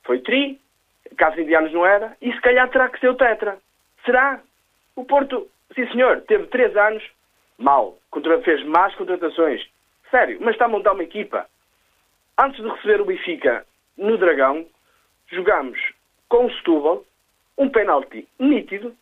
Foi 0.03 0.19
Tri, 0.19 0.59
caso 1.17 1.39
Indianos 1.39 1.73
não 1.73 1.85
era, 1.85 2.15
e 2.21 2.31
se 2.31 2.41
calhar 2.41 2.69
terá 2.69 2.89
que 2.89 2.99
ser 2.99 3.09
o 3.09 3.15
Tetra. 3.15 3.57
Será? 4.05 4.39
O 4.95 5.05
Porto, 5.05 5.47
sim 5.73 5.87
senhor, 5.91 6.21
teve 6.21 6.45
três 6.47 6.75
anos, 6.77 7.03
mal. 7.57 7.97
Fez 8.43 8.63
más 8.65 8.93
contratações. 8.95 9.65
Sério, 10.11 10.37
mas 10.41 10.53
está 10.53 10.65
a 10.65 10.67
montar 10.67 10.93
uma 10.93 11.03
equipa. 11.03 11.47
Antes 12.37 12.61
de 12.61 12.69
receber 12.69 13.01
o 13.01 13.05
Benfica 13.05 13.65
no 13.97 14.17
Dragão, 14.17 14.65
jogámos 15.27 15.79
com 16.29 16.45
o 16.45 16.53
Setúbal 16.53 17.05
um 17.57 17.69
penalti 17.69 18.27
nítido 18.39 18.95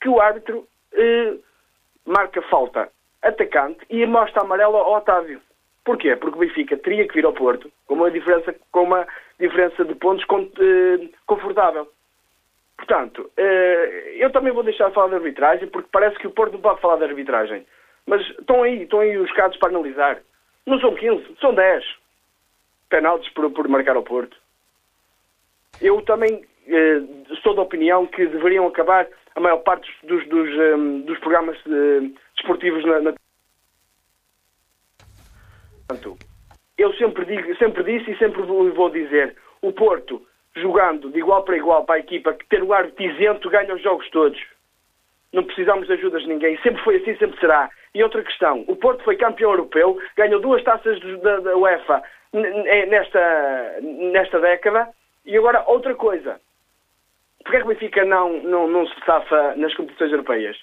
que 0.00 0.08
o 0.08 0.20
árbitro 0.20 0.66
eh, 0.92 1.34
marca 2.06 2.40
falta 2.42 2.88
atacante 3.22 3.80
e 3.90 4.06
mostra 4.06 4.42
amarelo 4.42 4.76
ao 4.76 4.94
Otávio. 4.94 5.40
Porquê? 5.84 6.16
Porque 6.16 6.36
o 6.36 6.40
Benfica 6.40 6.76
teria 6.76 7.06
que 7.06 7.14
vir 7.14 7.24
ao 7.24 7.32
Porto 7.32 7.70
com 7.86 7.94
uma 7.94 8.10
diferença, 8.10 8.54
com 8.72 8.82
uma 8.82 9.06
diferença 9.38 9.84
de 9.84 9.94
pontos 9.94 10.24
eh, 10.58 11.08
confortável. 11.26 11.88
Portanto, 12.76 13.30
eh, 13.36 14.14
eu 14.16 14.30
também 14.30 14.52
vou 14.52 14.62
deixar 14.62 14.88
de 14.88 14.94
falar 14.94 15.08
de 15.08 15.16
arbitragem, 15.16 15.68
porque 15.68 15.88
parece 15.90 16.16
que 16.18 16.26
o 16.26 16.30
Porto 16.30 16.52
não 16.52 16.60
pode 16.60 16.80
falar 16.80 16.96
de 16.96 17.04
arbitragem. 17.04 17.66
Mas 18.06 18.22
estão 18.30 18.62
aí, 18.62 18.82
estão 18.82 19.00
aí 19.00 19.18
os 19.18 19.32
casos 19.32 19.58
para 19.58 19.68
analisar. 19.68 20.20
Não 20.64 20.80
são 20.80 20.94
15, 20.94 21.36
são 21.40 21.54
10 21.54 21.84
penaltis 22.88 23.32
por, 23.32 23.50
por 23.50 23.68
marcar 23.68 23.96
ao 23.96 24.02
Porto. 24.02 24.36
Eu 25.80 26.02
também 26.02 26.44
eh, 26.66 27.02
sou 27.42 27.54
da 27.54 27.62
opinião 27.62 28.06
que 28.06 28.26
deveriam 28.26 28.66
acabar 28.66 29.06
a 29.34 29.40
maior 29.40 29.58
parte 29.58 29.90
dos, 30.02 30.26
dos, 30.28 30.48
um, 30.48 30.60
ehm, 30.60 31.00
dos 31.02 31.18
programas 31.20 31.56
eh, 31.66 32.10
desportivos 32.36 32.84
na, 32.84 33.00
na... 33.00 33.14
Eu 36.76 36.92
sempre, 36.94 37.24
digo, 37.24 37.56
sempre 37.56 37.82
disse 37.82 38.10
e 38.10 38.18
sempre 38.18 38.42
vou 38.42 38.90
dizer, 38.90 39.36
o 39.62 39.72
Porto, 39.72 40.24
jogando 40.54 41.10
de 41.10 41.18
igual 41.18 41.42
para 41.44 41.56
igual 41.56 41.84
para 41.84 41.96
a 41.96 42.00
equipa, 42.00 42.34
que 42.34 42.46
ter 42.46 42.62
o 42.62 42.72
árbitro 42.72 43.04
isento 43.04 43.48
ganha 43.48 43.74
os 43.74 43.82
jogos 43.82 44.08
todos. 44.10 44.38
Não 45.32 45.44
precisamos 45.44 45.86
de 45.86 45.92
ajudas 45.92 46.22
de 46.22 46.28
ninguém. 46.28 46.58
Sempre 46.62 46.82
foi 46.82 46.96
assim, 46.96 47.16
sempre 47.16 47.38
será. 47.38 47.70
E 47.94 48.02
outra 48.02 48.22
questão, 48.22 48.64
o 48.68 48.76
Porto 48.76 49.02
foi 49.04 49.16
campeão 49.16 49.50
europeu, 49.50 49.98
ganhou 50.16 50.40
duas 50.40 50.62
taças 50.62 51.00
da, 51.22 51.40
da 51.40 51.56
UEFA 51.56 52.02
é 52.32 52.86
nesta, 52.86 53.80
nesta 54.12 54.40
década. 54.40 54.88
E 55.24 55.36
agora, 55.36 55.64
outra 55.66 55.94
coisa. 55.94 56.40
Porquê 57.42 57.56
é 57.56 57.60
que 57.60 57.66
o 57.66 57.68
Benfica 57.68 58.04
não, 58.04 58.42
não, 58.42 58.68
não 58.68 58.86
se 58.86 58.94
safa 59.04 59.54
nas 59.56 59.74
competições 59.74 60.10
europeias? 60.10 60.56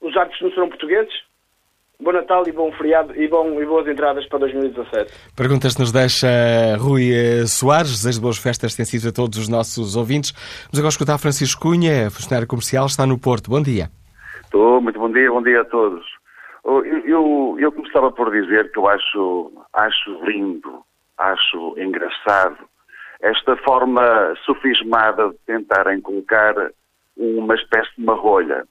Os 0.00 0.16
árbitros 0.16 0.42
não 0.42 0.50
serão 0.50 0.68
portugueses? 0.68 1.12
Bom 2.00 2.12
Natal 2.12 2.42
e 2.48 2.52
bom 2.52 2.72
feriado 2.72 3.14
e, 3.14 3.28
bom, 3.28 3.62
e 3.62 3.64
boas 3.64 3.86
entradas 3.86 4.26
para 4.26 4.40
2017. 4.40 5.12
Perguntas 5.36 5.74
que 5.74 5.80
nos 5.80 5.92
deixa 5.92 6.26
Rui 6.76 7.12
eh, 7.12 7.46
Soares. 7.46 7.92
Desejo 7.92 8.18
de 8.18 8.22
boas 8.22 8.38
festas 8.38 8.72
extensivas 8.72 9.06
a 9.06 9.12
todos 9.12 9.38
os 9.38 9.48
nossos 9.48 9.94
ouvintes. 9.94 10.32
Vamos 10.64 10.78
agora 10.78 10.88
escutar 10.88 11.18
Francisco 11.18 11.62
Cunha, 11.62 12.10
funcionário 12.10 12.48
comercial, 12.48 12.86
está 12.86 13.06
no 13.06 13.20
Porto. 13.20 13.48
Bom 13.48 13.62
dia. 13.62 13.88
Estou, 14.42 14.80
muito 14.80 14.98
bom 14.98 15.12
dia, 15.12 15.30
bom 15.30 15.42
dia 15.42 15.60
a 15.60 15.64
todos. 15.64 16.04
Eu, 16.64 16.84
eu, 16.84 17.56
eu 17.58 17.72
começava 17.72 18.10
por 18.12 18.30
dizer 18.30 18.70
que 18.70 18.78
eu 18.78 18.88
acho, 18.88 19.52
acho 19.72 20.24
lindo, 20.24 20.82
acho 21.18 21.74
engraçado 21.78 22.58
esta 23.20 23.56
forma 23.58 24.34
sofismada 24.44 25.30
de 25.30 25.38
tentarem 25.46 26.00
colocar 26.00 26.54
uma 27.16 27.54
espécie 27.54 27.90
de 27.96 28.02
uma 28.02 28.14
rolha 28.14 28.66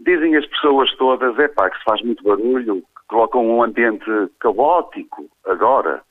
Dizem 0.00 0.34
as 0.34 0.46
pessoas 0.46 0.90
todas, 0.96 1.38
é 1.38 1.46
pá, 1.46 1.68
que 1.68 1.76
se 1.76 1.84
faz 1.84 2.00
muito 2.00 2.24
barulho, 2.24 2.76
que 2.80 3.06
colocam 3.06 3.46
um 3.46 3.62
ambiente 3.62 4.06
caótico 4.38 5.28
agora 5.44 6.02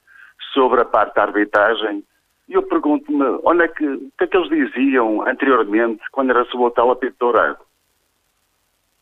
sobre 0.53 0.81
a 0.81 0.85
parte 0.85 1.15
da 1.15 1.23
arbitragem. 1.23 2.03
E 2.47 2.53
eu 2.53 2.61
pergunto-me, 2.61 3.39
onde 3.43 3.63
é 3.63 3.67
que, 3.67 3.83
o 3.87 4.11
que 4.15 4.25
é 4.25 4.27
que 4.27 4.37
eles 4.37 4.49
diziam 4.49 5.27
anteriormente 5.27 6.03
quando 6.11 6.29
era 6.29 6.45
sobre 6.45 6.67
o 6.67 6.71
tal 6.71 6.91
apito 6.91 7.15
dourado? 7.19 7.57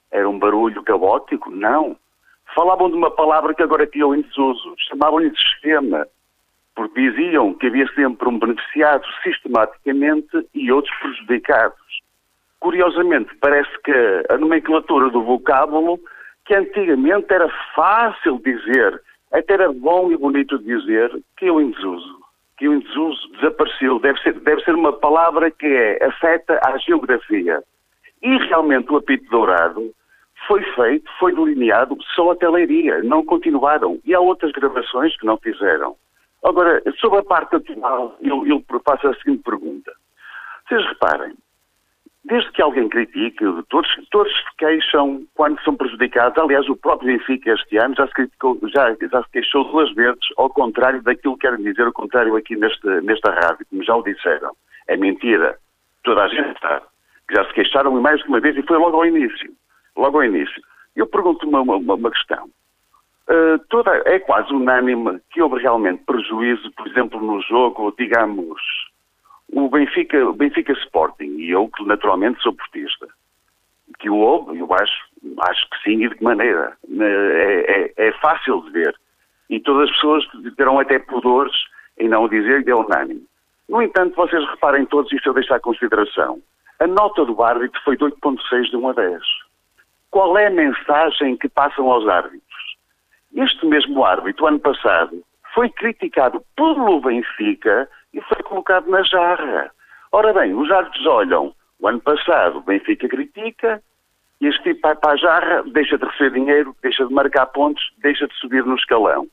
Era 0.09 0.29
um 0.29 0.39
barulho 0.39 0.81
caótico? 0.83 1.51
Não. 1.51 1.97
Falavam 2.57 2.89
de 2.89 2.95
uma 2.95 3.11
palavra 3.11 3.53
que 3.53 3.61
agora 3.61 3.85
criou 3.85 4.15
em 4.15 4.21
desuso. 4.21 4.73
Chamavam-lhe 4.89 5.31
sistema. 5.37 6.07
Porque 6.75 7.09
diziam 7.09 7.53
que 7.53 7.67
havia 7.67 7.87
sempre 7.93 8.27
um 8.27 8.39
beneficiado 8.39 9.05
sistematicamente 9.23 10.47
e 10.53 10.71
outros 10.71 10.95
prejudicados 10.99 11.87
curiosamente, 12.59 13.33
parece 13.39 13.69
que 13.83 13.93
a 14.29 14.37
nomenclatura 14.37 15.09
do 15.09 15.23
vocábulo, 15.23 15.99
que 16.45 16.55
antigamente 16.55 17.31
era 17.33 17.49
fácil 17.75 18.41
dizer, 18.43 19.01
até 19.31 19.53
era 19.53 19.71
bom 19.71 20.11
e 20.11 20.17
bonito 20.17 20.57
dizer, 20.59 21.11
que 21.37 21.45
eu 21.45 21.61
em 21.61 21.71
desuso. 21.71 22.17
Que 22.57 22.65
em 22.65 22.79
desuso 22.79 23.31
desapareceu. 23.33 23.99
Deve 23.99 24.19
ser, 24.21 24.33
deve 24.39 24.61
ser 24.63 24.73
uma 24.73 24.91
palavra 24.91 25.51
que 25.51 25.65
é 25.65 26.03
afeta 26.03 26.59
à 26.65 26.77
geografia. 26.77 27.61
E 28.21 28.37
realmente 28.49 28.91
o 28.91 28.97
apito 28.97 29.29
dourado 29.29 29.93
foi 30.47 30.63
feito, 30.63 31.11
foi 31.19 31.33
delineado 31.35 31.97
só 32.15 32.31
até 32.31 32.47
Leiria, 32.47 33.03
não 33.03 33.25
continuaram. 33.25 33.99
E 34.05 34.13
há 34.13 34.19
outras 34.19 34.51
gravações 34.51 35.17
que 35.17 35.25
não 35.25 35.37
fizeram. 35.37 35.95
Agora, 36.43 36.81
sobre 36.99 37.19
a 37.19 37.23
parte 37.23 37.55
atual, 37.55 38.15
eu, 38.21 38.45
eu 38.47 38.63
faço 38.85 39.07
a 39.07 39.15
seguinte 39.15 39.43
pergunta. 39.43 39.91
Vocês 40.67 40.85
reparem, 40.87 41.35
Desde 42.27 42.51
que 42.51 42.61
alguém 42.61 42.89
critique, 42.89 43.39
todos, 43.69 43.89
todos 44.11 44.33
queixam 44.57 45.25
quando 45.33 45.61
são 45.61 45.77
prejudicados. 45.77 46.37
Aliás, 46.37 46.67
o 46.67 46.75
próprio 46.75 47.17
Benfica 47.17 47.53
este 47.53 47.77
ano 47.77 47.95
já 47.95 48.05
se, 48.05 48.13
criticou, 48.13 48.59
já, 48.63 48.93
já 48.99 49.23
se 49.23 49.31
queixou 49.31 49.63
duas 49.63 49.93
vezes, 49.93 50.19
ao 50.35 50.49
contrário 50.49 51.01
daquilo 51.01 51.37
que 51.37 51.47
quero 51.47 51.57
dizer, 51.63 51.87
o 51.87 51.93
contrário 51.93 52.35
aqui 52.35 52.57
neste, 52.57 52.85
nesta 53.01 53.31
rádio, 53.31 53.65
como 53.69 53.81
já 53.81 53.95
o 53.95 54.03
disseram. 54.03 54.51
É 54.89 54.97
mentira. 54.97 55.57
Toda 56.03 56.23
a 56.23 56.27
gente 56.27 56.59
que 57.29 57.33
já 57.33 57.45
se 57.45 57.53
queixaram 57.53 57.91
mais 58.01 58.21
de 58.21 58.27
uma 58.27 58.41
vez 58.41 58.57
e 58.57 58.63
foi 58.63 58.77
logo 58.77 58.97
ao 58.97 59.05
início. 59.05 59.49
Logo 59.97 60.17
ao 60.17 60.23
início. 60.23 60.61
Eu 60.95 61.07
pergunto 61.07 61.47
uma, 61.47 61.61
uma, 61.61 61.95
uma 61.95 62.11
questão. 62.11 62.45
Uh, 63.29 63.59
toda, 63.69 63.91
é 64.05 64.19
quase 64.19 64.53
unânime 64.53 65.19
que 65.31 65.41
houve 65.41 65.61
realmente 65.61 66.03
prejuízo, 66.05 66.71
por 66.71 66.87
exemplo, 66.87 67.21
no 67.21 67.41
jogo, 67.41 67.93
digamos, 67.97 68.61
o 69.51 69.69
Benfica, 69.69 70.25
o 70.25 70.33
Benfica 70.33 70.71
Sporting, 70.73 71.35
e 71.37 71.49
eu 71.51 71.67
que 71.69 71.85
naturalmente 71.85 72.41
sou 72.41 72.53
portista, 72.53 73.07
que 73.99 74.09
o 74.09 74.17
houve, 74.17 74.57
eu 74.59 74.73
acho, 74.73 75.09
acho 75.41 75.69
que 75.69 75.83
sim, 75.83 76.05
e 76.05 76.09
de 76.09 76.15
que 76.15 76.23
maneira. 76.23 76.77
É, 76.99 77.93
é, 77.97 78.07
é 78.07 78.11
fácil 78.13 78.61
de 78.61 78.71
ver. 78.71 78.95
E 79.49 79.59
todas 79.59 79.89
as 79.89 79.95
pessoas 79.95 80.25
terão 80.55 80.79
até 80.79 80.99
pudores 80.99 81.53
em 81.97 82.07
não 82.07 82.27
dizer 82.27 82.63
que 82.63 82.69
é 82.69 82.75
unânime. 82.75 83.25
No 83.67 83.81
entanto, 83.81 84.15
vocês 84.15 84.45
reparem 84.49 84.85
todos, 84.85 85.11
isto 85.11 85.27
eu 85.27 85.33
deixo 85.33 85.53
à 85.53 85.59
consideração. 85.59 86.41
A 86.79 86.87
nota 86.87 87.25
do 87.25 87.41
árbitro 87.43 87.81
foi 87.83 87.97
de 87.97 88.05
8.6 88.05 88.69
de 88.69 88.77
1 88.77 88.89
a 88.89 88.93
10. 88.93 89.23
Qual 90.17 90.35
é 90.35 90.47
a 90.47 90.49
mensagem 90.49 91.37
que 91.37 91.47
passam 91.47 91.91
aos 91.91 92.07
árbitros? 92.07 92.41
Este 93.35 93.63
mesmo 93.67 94.03
árbitro, 94.03 94.47
ano 94.47 94.57
passado, 94.57 95.23
foi 95.53 95.69
criticado 95.69 96.43
pelo 96.55 96.99
Benfica 97.01 97.87
e 98.11 98.19
foi 98.21 98.41
colocado 98.41 98.89
na 98.89 99.03
jarra. 99.03 99.69
Ora 100.11 100.33
bem, 100.33 100.55
os 100.55 100.71
árbitros 100.71 101.05
olham, 101.05 101.53
o 101.79 101.87
ano 101.87 102.01
passado 102.01 102.57
o 102.57 102.61
Benfica 102.61 103.07
critica, 103.07 103.79
e 104.41 104.47
este 104.47 104.63
tipo 104.63 104.79
vai 104.81 104.95
para 104.95 105.11
a 105.11 105.17
jarra, 105.17 105.63
deixa 105.67 105.99
de 105.99 106.05
receber 106.05 106.31
dinheiro, 106.31 106.75
deixa 106.81 107.05
de 107.05 107.13
marcar 107.13 107.45
pontos, 107.45 107.83
deixa 107.99 108.27
de 108.27 108.33
subir 108.39 108.65
no 108.65 108.73
escalão. 108.73 109.27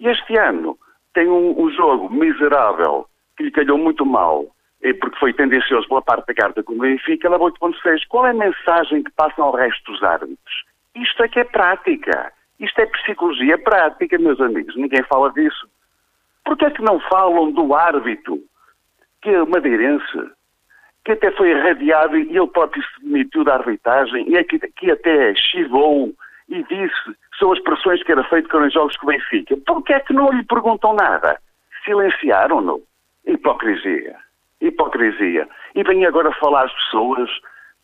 E 0.00 0.08
este 0.08 0.36
ano 0.36 0.76
tem 1.14 1.28
um, 1.28 1.62
um 1.62 1.70
jogo 1.70 2.12
miserável, 2.12 3.06
que 3.36 3.44
lhe 3.44 3.52
calhou 3.52 3.78
muito 3.78 4.04
mal, 4.04 4.46
porque 5.00 5.18
foi 5.18 5.32
tendencioso 5.32 5.88
pela 5.88 6.02
parte 6.02 6.26
da 6.26 6.34
carta 6.34 6.62
com 6.62 6.74
o 6.74 6.78
Benfica, 6.78 7.28
leva 7.28 7.44
8.6. 7.44 8.02
Qual 8.08 8.26
é 8.26 8.30
a 8.30 8.34
mensagem 8.34 9.02
que 9.02 9.10
passam 9.12 9.44
ao 9.44 9.56
resto 9.56 9.92
dos 9.92 10.02
árbitros? 10.02 10.64
Isto 10.94 11.24
é 11.24 11.28
que 11.28 11.40
é 11.40 11.44
prática. 11.44 12.32
Isto 12.60 12.80
é 12.80 12.86
psicologia 12.86 13.58
prática, 13.58 14.18
meus 14.18 14.40
amigos. 14.40 14.76
Ninguém 14.76 15.02
fala 15.04 15.32
disso. 15.32 15.68
Porquê 16.44 16.66
é 16.66 16.70
que 16.70 16.82
não 16.82 16.98
falam 17.00 17.52
do 17.52 17.74
árbitro, 17.74 18.40
que 19.22 19.30
é 19.30 19.44
madeirense, 19.44 20.30
que 21.04 21.12
até 21.12 21.30
foi 21.32 21.50
irradiado 21.50 22.16
e 22.16 22.36
ele 22.36 22.46
próprio 22.48 22.82
se 22.82 23.02
demitiu 23.02 23.44
da 23.44 23.54
arbitragem 23.54 24.28
e 24.28 24.36
é 24.36 24.44
que, 24.44 24.58
que 24.58 24.90
até 24.90 25.34
chivou 25.34 26.12
e 26.48 26.62
disse 26.64 27.16
são 27.38 27.52
as 27.52 27.60
pressões 27.60 28.02
que 28.02 28.10
era 28.10 28.24
feito 28.24 28.48
com 28.48 28.58
os 28.58 28.72
jogos 28.72 28.96
com 28.96 29.06
o 29.06 29.10
Benfica. 29.10 29.56
Porquê 29.66 29.94
é 29.94 30.00
que 30.00 30.12
não 30.12 30.32
lhe 30.32 30.44
perguntam 30.44 30.94
nada? 30.94 31.40
Silenciaram-no. 31.84 32.82
Hipocrisia. 33.26 34.16
Hipocrisia. 34.60 35.48
E 35.74 35.82
vem 35.82 36.04
agora 36.04 36.32
falar 36.32 36.64
às 36.64 36.72
pessoas 36.72 37.30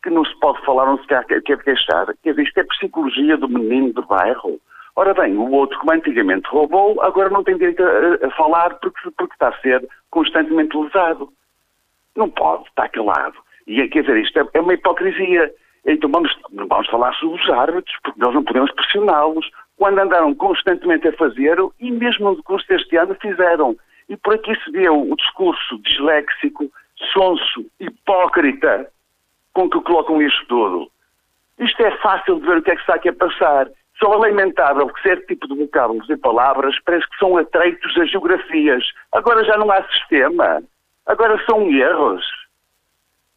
que 0.03 0.09
não 0.09 0.23
se 0.23 0.39
pode 0.39 0.63
falar, 0.63 0.85
não 0.85 0.99
se 0.99 1.07
quer, 1.07 1.25
quer 1.25 1.57
queixar. 1.63 2.05
Quer 2.21 2.31
dizer, 2.31 2.43
isto 2.43 2.59
é 2.59 2.63
psicologia 2.63 3.37
do 3.37 3.49
menino 3.49 3.91
do 3.91 4.05
bairro. 4.05 4.59
Ora 4.95 5.13
bem, 5.13 5.35
o 5.35 5.51
outro, 5.51 5.77
como 5.79 5.91
antigamente 5.91 6.47
roubou, 6.47 7.01
agora 7.01 7.29
não 7.29 7.43
tem 7.43 7.57
direito 7.57 7.83
a, 7.83 8.27
a 8.27 8.31
falar 8.31 8.75
porque, 8.75 9.11
porque 9.17 9.33
está 9.33 9.49
a 9.49 9.61
ser 9.61 9.85
constantemente 10.09 10.77
lesado. 10.77 11.29
Não 12.15 12.29
pode 12.29 12.63
estar 12.69 12.87
calado. 12.89 13.35
E 13.67 13.87
quer 13.89 14.01
dizer, 14.01 14.17
isto 14.17 14.39
é, 14.39 14.47
é 14.53 14.61
uma 14.61 14.73
hipocrisia. 14.73 15.51
Então 15.85 16.09
vamos, 16.09 16.31
vamos 16.51 16.87
falar 16.87 17.13
sobre 17.15 17.41
os 17.41 17.49
árbitros, 17.49 17.95
porque 18.03 18.19
nós 18.19 18.33
não 18.33 18.43
podemos 18.43 18.71
pressioná-los. 18.71 19.49
Quando 19.77 19.99
andaram 19.99 20.33
constantemente 20.35 21.07
a 21.07 21.13
fazer, 21.13 21.57
e 21.79 21.91
mesmo 21.91 22.31
no 22.31 22.43
curso 22.43 22.65
deste 22.67 22.95
ano 22.95 23.15
fizeram. 23.21 23.75
E 24.09 24.17
por 24.17 24.35
aqui 24.35 24.55
se 24.63 24.71
vê 24.71 24.89
o, 24.89 25.15
discurso 25.15 25.79
disléxico, 25.79 26.71
sonso, 27.11 27.65
hipócrita, 27.79 28.89
com 29.53 29.69
que 29.69 29.81
colocam 29.81 30.21
isto 30.21 30.45
tudo. 30.47 30.91
Isto 31.59 31.83
é 31.83 31.91
fácil 31.97 32.39
de 32.39 32.45
ver 32.45 32.57
o 32.57 32.61
que 32.61 32.71
é 32.71 32.75
que 32.75 32.81
está 32.81 32.95
aqui 32.95 33.09
a 33.09 33.13
passar. 33.13 33.67
Só 33.97 34.13
é 34.13 34.17
lamentável 34.17 34.87
que 34.89 35.01
certo 35.01 35.25
tipo 35.27 35.47
de 35.47 35.55
vocábulos 35.55 36.09
e 36.09 36.17
palavras 36.17 36.75
parece 36.83 37.07
que 37.09 37.17
são 37.17 37.37
atreitos 37.37 37.97
a 37.97 38.05
geografias. 38.05 38.83
Agora 39.13 39.43
já 39.45 39.57
não 39.57 39.71
há 39.71 39.81
sistema. 39.83 40.61
Agora 41.05 41.41
são 41.45 41.69
erros. 41.71 42.25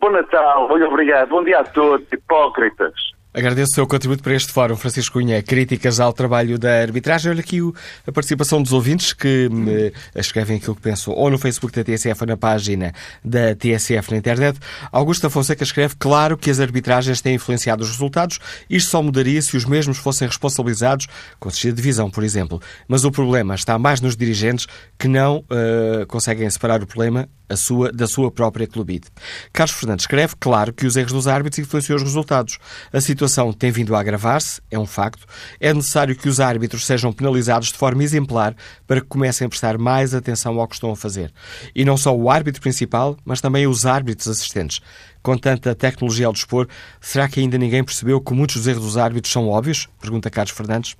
Bom 0.01 0.11
Natal, 0.11 0.69
muito 0.69 0.87
obrigado. 0.87 1.29
Bom 1.29 1.45
dia 1.45 1.61
a 1.61 1.65
todos, 1.65 2.13
hipócritas. 2.13 3.18
Agradeço 3.33 3.73
o 3.73 3.75
seu 3.75 3.87
contributo 3.87 4.23
para 4.23 4.35
este 4.35 4.51
fórum, 4.51 4.75
Francisco 4.75 5.19
Cunha. 5.19 5.43
Críticas 5.43 6.01
ao 6.01 6.13
trabalho 6.13 6.59
da 6.59 6.81
arbitragem. 6.81 7.31
Olha 7.31 7.41
aqui 7.41 7.59
a 8.07 8.11
participação 8.11 8.63
dos 8.63 8.73
ouvintes 8.73 9.13
que 9.13 9.49
me 9.51 9.93
escrevem 10.15 10.57
aquilo 10.57 10.75
que 10.75 10.81
pensam 10.81 11.13
ou 11.13 11.31
no 11.31 11.39
Facebook 11.39 11.75
da 11.75 11.85
TSF 11.85 12.23
ou 12.23 12.27
na 12.27 12.37
página 12.39 12.93
da 13.23 13.55
TSF 13.55 14.11
na 14.13 14.17
internet. 14.17 14.59
Augusta 14.91 15.29
Fonseca 15.29 15.63
escreve: 15.63 15.95
Claro 15.99 16.39
que 16.39 16.51
as 16.51 16.59
arbitragens 16.59 17.21
têm 17.21 17.35
influenciado 17.35 17.83
os 17.83 17.91
resultados. 17.91 18.39
Isto 18.69 18.91
só 18.91 19.03
mudaria 19.03 19.43
se 19.43 19.57
os 19.57 19.67
mesmos 19.67 19.99
fossem 19.99 20.27
responsabilizados 20.27 21.07
com 21.39 21.51
de 21.51 21.73
divisão, 21.73 22.11
por 22.11 22.25
exemplo. 22.25 22.61
Mas 22.87 23.05
o 23.05 23.11
problema 23.11 23.55
está 23.55 23.79
mais 23.79 24.01
nos 24.01 24.17
dirigentes 24.17 24.67
que 24.99 25.09
não 25.09 25.39
uh, 25.39 26.07
conseguem 26.07 26.49
separar 26.49 26.83
o 26.83 26.87
problema 26.87 27.23
a 27.23 27.38
sua, 27.57 27.91
da 27.93 28.07
sua 28.07 28.31
própria 28.31 28.67
clubite. 28.67 29.09
Carlos 29.53 29.77
Fernandes 29.77 30.05
escreve, 30.05 30.35
claro, 30.39 30.73
que 30.73 30.87
os 30.87 30.97
erros 30.97 31.13
dos 31.13 31.27
árbitros 31.27 31.59
influenciam 31.59 31.97
os 31.97 32.03
resultados. 32.03 32.59
A 32.93 33.01
situação 33.01 33.53
tem 33.53 33.71
vindo 33.71 33.95
a 33.95 34.01
agravar-se, 34.01 34.61
é 34.71 34.79
um 34.79 34.87
facto. 34.87 35.27
É 35.61 35.73
necessário 35.73 36.15
que 36.17 36.29
os 36.29 36.41
árbitros 36.41 36.85
sejam 36.85 37.13
penalizados 37.13 37.69
de 37.69 37.79
forma 37.79 38.03
exemplar 38.03 38.55
para 38.87 39.01
que 39.01 39.07
comecem 39.07 39.47
a 39.47 39.49
prestar 39.49 39.79
mais 39.79 40.15
atenção 40.15 40.59
ao 40.61 40.69
que 40.69 40.75
estão 40.75 40.91
a 40.91 40.97
fazer. 40.97 41.33
E 41.75 41.85
não 41.85 41.97
só 41.97 42.15
o 42.15 42.31
árbitro 42.31 42.61
principal, 42.61 43.17
mas 43.25 43.41
também 43.41 43.67
os 43.67 43.87
árbitros 43.87 44.29
assistentes. 44.29 44.81
Com 45.23 45.37
tanta 45.37 45.75
tecnologia 45.75 46.27
ao 46.27 46.33
dispor, 46.33 46.69
será 47.01 47.29
que 47.29 47.41
ainda 47.41 47.59
ninguém 47.59 47.83
percebeu 47.85 48.21
que 48.21 48.33
muitos 48.33 48.57
dos 48.57 48.67
erros 48.67 48.85
dos 48.85 48.97
árbitros 48.97 49.33
são 49.33 49.49
óbvios? 49.49 49.89
Pergunta 50.01 50.31
Carlos 50.31 50.53
Fernandes. 50.53 50.97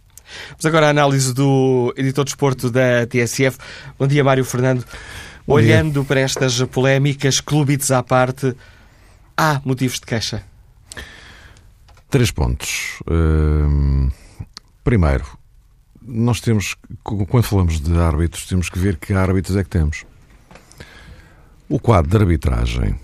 Vamos 0.51 0.67
agora 0.67 0.87
à 0.89 0.91
análise 0.91 1.33
do 1.33 1.93
editor 1.97 2.25
de 2.25 2.33
esporto 2.33 2.71
da 2.71 3.07
TSF. 3.07 3.59
Bom 3.99 4.07
dia, 4.07 4.23
Mário 4.23 4.45
Fernando. 4.45 4.85
Olhando 5.49 6.05
para 6.05 6.21
estas 6.21 6.63
polémicas, 6.65 7.41
clubites 7.41 7.91
à 7.91 8.03
parte, 8.03 8.55
há 9.35 9.61
motivos 9.65 9.99
de 9.99 10.05
queixa? 10.05 10.43
Três 12.11 12.31
pontos. 12.31 13.01
Uh, 13.07 14.13
primeiro, 14.85 15.25
nós 16.03 16.41
temos, 16.41 16.77
quando 17.03 17.43
falamos 17.45 17.81
de 17.81 17.97
árbitros, 17.99 18.47
temos 18.47 18.69
que 18.69 18.79
ver 18.79 18.97
que 18.97 19.15
árbitros 19.15 19.57
é 19.57 19.65
que 19.65 19.71
temos. 19.71 20.05
O 21.69 21.79
quadro 21.79 22.11
de 22.11 22.17
arbitragem, 22.17 22.95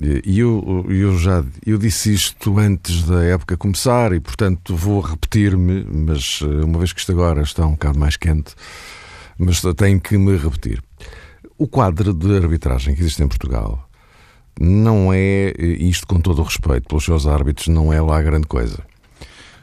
e 0.00 0.38
eu, 0.38 0.86
eu 0.88 1.18
já 1.18 1.44
eu 1.66 1.76
disse 1.76 2.14
isto 2.14 2.58
antes 2.58 3.02
da 3.02 3.22
época 3.24 3.58
começar 3.58 4.12
e, 4.14 4.20
portanto, 4.20 4.74
vou 4.74 5.00
repetir-me, 5.00 5.84
mas 5.84 6.40
eh, 6.42 6.64
uma 6.64 6.78
vez 6.78 6.92
que 6.92 7.00
isto 7.00 7.12
agora 7.12 7.42
está 7.42 7.66
um 7.66 7.72
bocado 7.72 7.98
mais 7.98 8.16
quente, 8.16 8.54
mas 9.38 9.60
tenho 9.76 10.00
que 10.00 10.16
me 10.16 10.38
repetir. 10.38 10.82
O 11.60 11.68
quadro 11.68 12.14
de 12.14 12.36
arbitragem 12.38 12.94
que 12.94 13.02
existe 13.02 13.22
em 13.22 13.28
Portugal 13.28 13.86
não 14.58 15.12
é, 15.12 15.52
isto 15.58 16.06
com 16.06 16.18
todo 16.18 16.40
o 16.40 16.42
respeito 16.42 16.88
pelos 16.88 17.04
seus 17.04 17.26
árbitros, 17.26 17.68
não 17.68 17.92
é 17.92 18.00
lá 18.00 18.22
grande 18.22 18.46
coisa. 18.46 18.78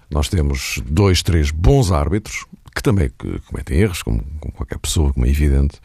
Nós 0.07 0.29
temos 0.29 0.79
dois, 0.85 1.23
três 1.23 1.49
bons 1.49 1.91
árbitros, 1.91 2.45
que 2.75 2.83
também 2.83 3.09
cometem 3.47 3.79
erros, 3.79 4.03
como, 4.03 4.23
como 4.39 4.53
qualquer 4.53 4.77
pessoa, 4.77 5.11
como 5.11 5.25
é 5.25 5.29
evidente, 5.29 5.79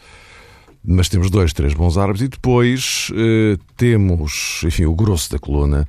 mas 0.85 1.09
temos 1.09 1.31
dois, 1.31 1.55
três 1.55 1.73
bons 1.73 1.97
árbitros 1.97 2.27
e 2.27 2.29
depois 2.29 3.11
eh, 3.15 3.57
temos, 3.79 4.61
enfim, 4.67 4.85
o 4.85 4.95
grosso 4.95 5.33
da 5.33 5.39
coluna 5.39 5.89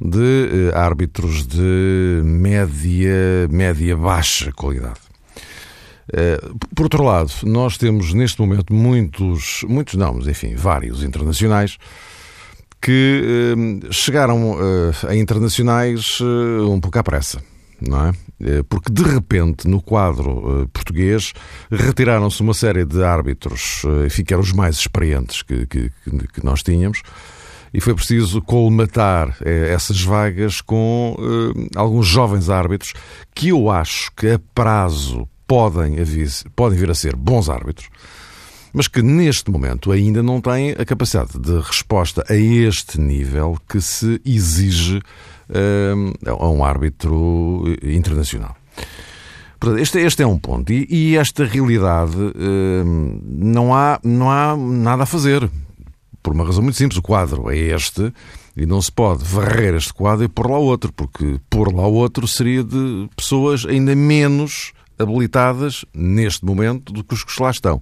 de 0.00 0.72
eh, 0.72 0.76
árbitros 0.76 1.46
de 1.46 2.22
média, 2.24 3.46
média 3.48 3.96
baixa 3.96 4.50
qualidade. 4.50 5.03
Eh, 6.12 6.38
por 6.74 6.84
outro 6.84 7.02
lado, 7.02 7.32
nós 7.44 7.78
temos 7.78 8.12
neste 8.12 8.40
momento 8.40 8.72
muitos, 8.72 9.64
muitos 9.68 9.94
não, 9.94 10.14
mas 10.14 10.26
enfim, 10.26 10.54
vários 10.54 11.02
internacionais 11.02 11.78
que 12.80 13.22
eh, 13.86 13.92
chegaram 13.92 14.56
eh, 14.60 15.08
a 15.08 15.16
internacionais 15.16 16.18
um 16.20 16.80
pouco 16.80 16.98
à 16.98 17.02
pressa, 17.02 17.42
não 17.80 18.08
é? 18.08 18.12
Porque 18.68 18.92
de 18.92 19.02
repente, 19.02 19.66
no 19.66 19.80
quadro 19.80 20.68
português, 20.72 21.32
retiraram-se 21.70 22.42
uma 22.42 22.52
série 22.52 22.84
de 22.84 23.02
árbitros, 23.02 23.82
eram 24.28 24.40
os 24.40 24.52
mais 24.52 24.76
experientes 24.76 25.40
que, 25.42 25.66
que, 25.66 25.90
que 26.10 26.44
nós 26.44 26.62
tínhamos, 26.62 27.00
e 27.72 27.80
foi 27.80 27.94
preciso 27.94 28.42
colmatar 28.42 29.36
essas 29.40 30.02
vagas 30.02 30.60
com 30.60 31.16
alguns 31.74 32.06
jovens 32.06 32.50
árbitros 32.50 32.92
que 33.34 33.48
eu 33.48 33.70
acho 33.70 34.10
que 34.14 34.28
a 34.28 34.40
prazo 34.54 35.26
podem, 35.46 35.96
podem 36.54 36.78
vir 36.78 36.90
a 36.90 36.94
ser 36.94 37.16
bons 37.16 37.48
árbitros, 37.48 37.88
mas 38.72 38.88
que 38.88 39.02
neste 39.02 39.50
momento 39.50 39.92
ainda 39.92 40.22
não 40.22 40.40
têm 40.40 40.72
a 40.72 40.84
capacidade 40.84 41.38
de 41.38 41.58
resposta 41.60 42.24
a 42.28 42.34
este 42.34 43.00
nível 43.00 43.56
que 43.68 43.80
se 43.80 44.20
exige 44.24 44.98
uh, 44.98 46.30
a 46.30 46.48
um 46.48 46.64
árbitro 46.64 47.64
internacional. 47.82 48.56
Portanto, 49.64 49.80
este, 49.80 49.98
este 49.98 50.22
é 50.22 50.26
um 50.26 50.38
ponto. 50.38 50.70
E, 50.70 50.86
e 50.90 51.16
esta 51.16 51.44
realidade 51.44 52.16
uh, 52.16 52.84
não, 53.24 53.74
há, 53.74 53.98
não 54.04 54.30
há 54.30 54.54
nada 54.54 55.04
a 55.04 55.06
fazer. 55.06 55.48
Por 56.22 56.34
uma 56.34 56.44
razão 56.44 56.62
muito 56.62 56.76
simples. 56.76 56.98
O 56.98 57.02
quadro 57.02 57.50
é 57.50 57.56
este 57.56 58.12
e 58.54 58.66
não 58.66 58.82
se 58.82 58.92
pode 58.92 59.24
varrer 59.24 59.74
este 59.74 59.94
quadro 59.94 60.24
e 60.24 60.28
pôr 60.28 60.50
lá 60.50 60.58
outro, 60.58 60.92
porque 60.92 61.40
pôr 61.48 61.74
lá 61.74 61.86
outro 61.86 62.28
seria 62.28 62.62
de 62.62 63.08
pessoas 63.16 63.64
ainda 63.64 63.94
menos 63.96 64.73
habilitadas 64.98 65.84
neste 65.94 66.44
momento 66.44 66.92
do 66.92 67.02
que 67.02 67.14
os 67.14 67.24
que 67.24 67.42
lá 67.42 67.50
estão. 67.50 67.80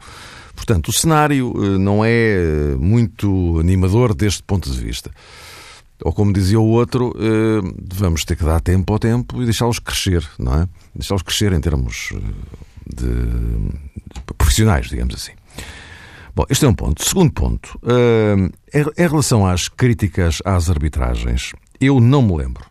Portanto, 0.54 0.88
o 0.88 0.92
cenário 0.92 1.52
eh, 1.56 1.78
não 1.78 2.04
é 2.04 2.10
eh, 2.10 2.76
muito 2.78 3.58
animador 3.58 4.14
deste 4.14 4.42
ponto 4.42 4.70
de 4.70 4.80
vista. 4.80 5.10
Ou 6.04 6.12
como 6.12 6.32
dizia 6.32 6.60
o 6.60 6.66
outro, 6.66 7.14
eh, 7.16 7.74
vamos 7.94 8.24
ter 8.24 8.36
que 8.36 8.44
dar 8.44 8.60
tempo 8.60 8.92
ao 8.92 8.98
tempo 8.98 9.40
e 9.40 9.44
deixá-los 9.44 9.78
crescer, 9.78 10.28
não 10.38 10.62
é? 10.62 10.68
Deixá-los 10.94 11.22
crescer 11.22 11.52
em 11.52 11.60
termos 11.60 12.12
de 12.86 14.34
profissionais, 14.36 14.88
digamos 14.88 15.14
assim. 15.14 15.32
Bom, 16.34 16.44
este 16.48 16.64
é 16.64 16.68
um 16.68 16.74
ponto. 16.74 17.04
Segundo 17.04 17.32
ponto, 17.32 17.78
em 18.72 19.06
relação 19.06 19.46
às 19.46 19.68
críticas 19.68 20.38
às 20.44 20.70
arbitragens, 20.70 21.52
eu 21.78 22.00
não 22.00 22.22
me 22.22 22.36
lembro 22.36 22.64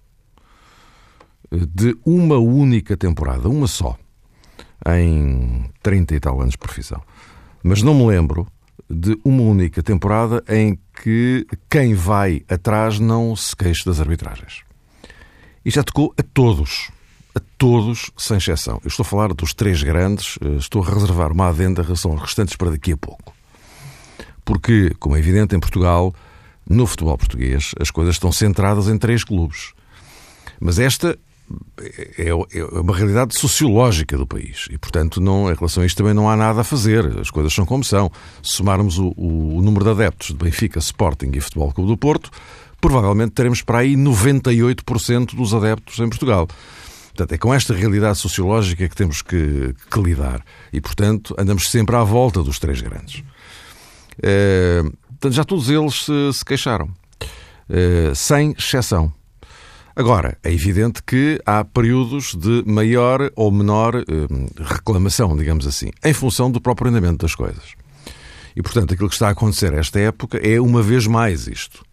de 1.51 1.95
uma 2.05 2.37
única 2.37 2.97
temporada, 2.97 3.49
uma 3.49 3.67
só, 3.67 3.97
em 4.87 5.69
30 5.81 6.15
e 6.15 6.19
tal 6.19 6.39
anos 6.41 6.53
de 6.53 6.57
profissão. 6.57 7.01
Mas 7.63 7.81
não 7.81 7.93
me 7.93 8.05
lembro 8.05 8.47
de 8.89 9.17
uma 9.23 9.43
única 9.43 9.81
temporada 9.81 10.43
em 10.49 10.77
que 11.01 11.47
quem 11.69 11.93
vai 11.93 12.43
atrás 12.49 12.99
não 12.99 13.35
se 13.35 13.55
queixe 13.55 13.85
das 13.85 13.99
arbitragens. 13.99 14.63
E 15.63 15.69
já 15.69 15.83
tocou 15.83 16.13
a 16.17 16.23
todos. 16.23 16.89
A 17.33 17.39
todos, 17.57 18.11
sem 18.17 18.37
exceção. 18.37 18.81
Eu 18.83 18.89
estou 18.89 19.03
a 19.03 19.07
falar 19.07 19.33
dos 19.33 19.53
três 19.53 19.81
grandes, 19.81 20.37
eh, 20.41 20.57
estou 20.57 20.83
a 20.83 20.89
reservar 20.89 21.31
uma 21.31 21.47
adenda 21.47 21.85
aos 21.87 22.21
restantes 22.21 22.57
para 22.57 22.71
daqui 22.71 22.91
a 22.91 22.97
pouco. 22.97 23.33
Porque, 24.43 24.93
como 24.99 25.15
é 25.15 25.19
evidente, 25.19 25.55
em 25.55 25.59
Portugal, 25.59 26.13
no 26.67 26.85
futebol 26.85 27.17
português, 27.17 27.73
as 27.79 27.89
coisas 27.89 28.15
estão 28.15 28.31
centradas 28.31 28.89
em 28.89 28.97
três 28.97 29.23
clubes. 29.23 29.73
Mas 30.59 30.77
esta 30.77 31.17
é, 32.17 32.29
é, 32.29 32.33
uma 32.33 32.95
realidade 32.95 33.37
sociológica 33.37 34.17
do 34.17 34.27
país 34.27 34.67
e, 34.69 34.77
portanto, 34.77 35.19
não, 35.19 35.51
em 35.51 35.55
relação 35.55 35.83
a 35.83 35.85
isto 35.85 35.97
também 35.97 36.13
não 36.13 36.29
há 36.29 36.35
nada 36.35 36.61
a 36.61 36.63
fazer. 36.63 37.19
As 37.19 37.29
coisas 37.29 37.53
são 37.53 37.65
como 37.65 37.83
são. 37.83 38.11
Se 38.43 38.53
somarmos 38.53 38.97
o, 38.97 39.13
o 39.17 39.61
número 39.61 39.85
de 39.85 39.91
adeptos 39.91 40.27
de 40.29 40.35
Benfica, 40.35 40.79
Sporting 40.79 41.31
e 41.33 41.41
Futebol 41.41 41.71
Clube 41.71 41.91
do 41.91 41.97
Porto, 41.97 42.29
provavelmente 42.79 43.31
teremos 43.31 43.61
para 43.61 43.79
aí 43.79 43.95
98% 43.95 45.35
dos 45.35 45.53
adeptos 45.53 45.99
em 45.99 46.09
Portugal. 46.09 46.47
Portanto, 47.09 47.33
é 47.33 47.37
com 47.37 47.53
esta 47.53 47.73
realidade 47.73 48.17
sociológica 48.17 48.87
que 48.87 48.95
temos 48.95 49.21
que, 49.21 49.75
que 49.89 50.01
lidar. 50.01 50.43
E, 50.71 50.79
portanto, 50.79 51.35
andamos 51.37 51.69
sempre 51.69 51.95
à 51.95 52.03
volta 52.03 52.41
dos 52.41 52.57
três 52.57 52.81
grandes. 52.81 53.23
É, 54.21 54.81
portanto, 55.09 55.33
já 55.33 55.43
todos 55.43 55.69
eles 55.69 56.05
se, 56.05 56.33
se 56.33 56.45
queixaram. 56.45 56.89
É, 57.69 58.13
sem 58.15 58.55
exceção. 58.57 59.13
Agora, 59.95 60.37
é 60.43 60.51
evidente 60.51 61.03
que 61.03 61.39
há 61.45 61.63
períodos 61.63 62.33
de 62.35 62.63
maior 62.65 63.31
ou 63.35 63.51
menor 63.51 63.95
eh, 63.95 64.03
reclamação, 64.57 65.35
digamos 65.35 65.67
assim, 65.67 65.91
em 66.03 66.13
função 66.13 66.49
do 66.49 66.61
próprio 66.61 66.89
andamento 66.89 67.25
das 67.25 67.35
coisas. 67.35 67.73
E, 68.55 68.61
portanto, 68.61 68.93
aquilo 68.93 69.09
que 69.09 69.15
está 69.15 69.27
a 69.27 69.31
acontecer 69.31 69.73
esta 69.73 69.99
época 69.99 70.37
é, 70.37 70.59
uma 70.59 70.81
vez 70.81 71.07
mais, 71.07 71.47
isto. 71.47 71.83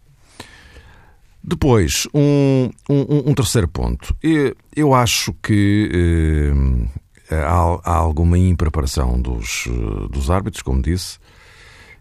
Depois, 1.43 2.07
um, 2.13 2.69
um, 2.89 3.29
um 3.31 3.33
terceiro 3.33 3.67
ponto. 3.67 4.15
Eu, 4.21 4.55
eu 4.75 4.93
acho 4.93 5.33
que 5.41 6.87
eh, 7.29 7.35
há, 7.35 7.79
há, 7.83 7.95
alguma 7.95 8.37
impreparação 8.37 9.21
dos, 9.21 9.67
dos 10.09 10.29
árbitros, 10.29 10.61
como 10.61 10.81
disse. 10.81 11.17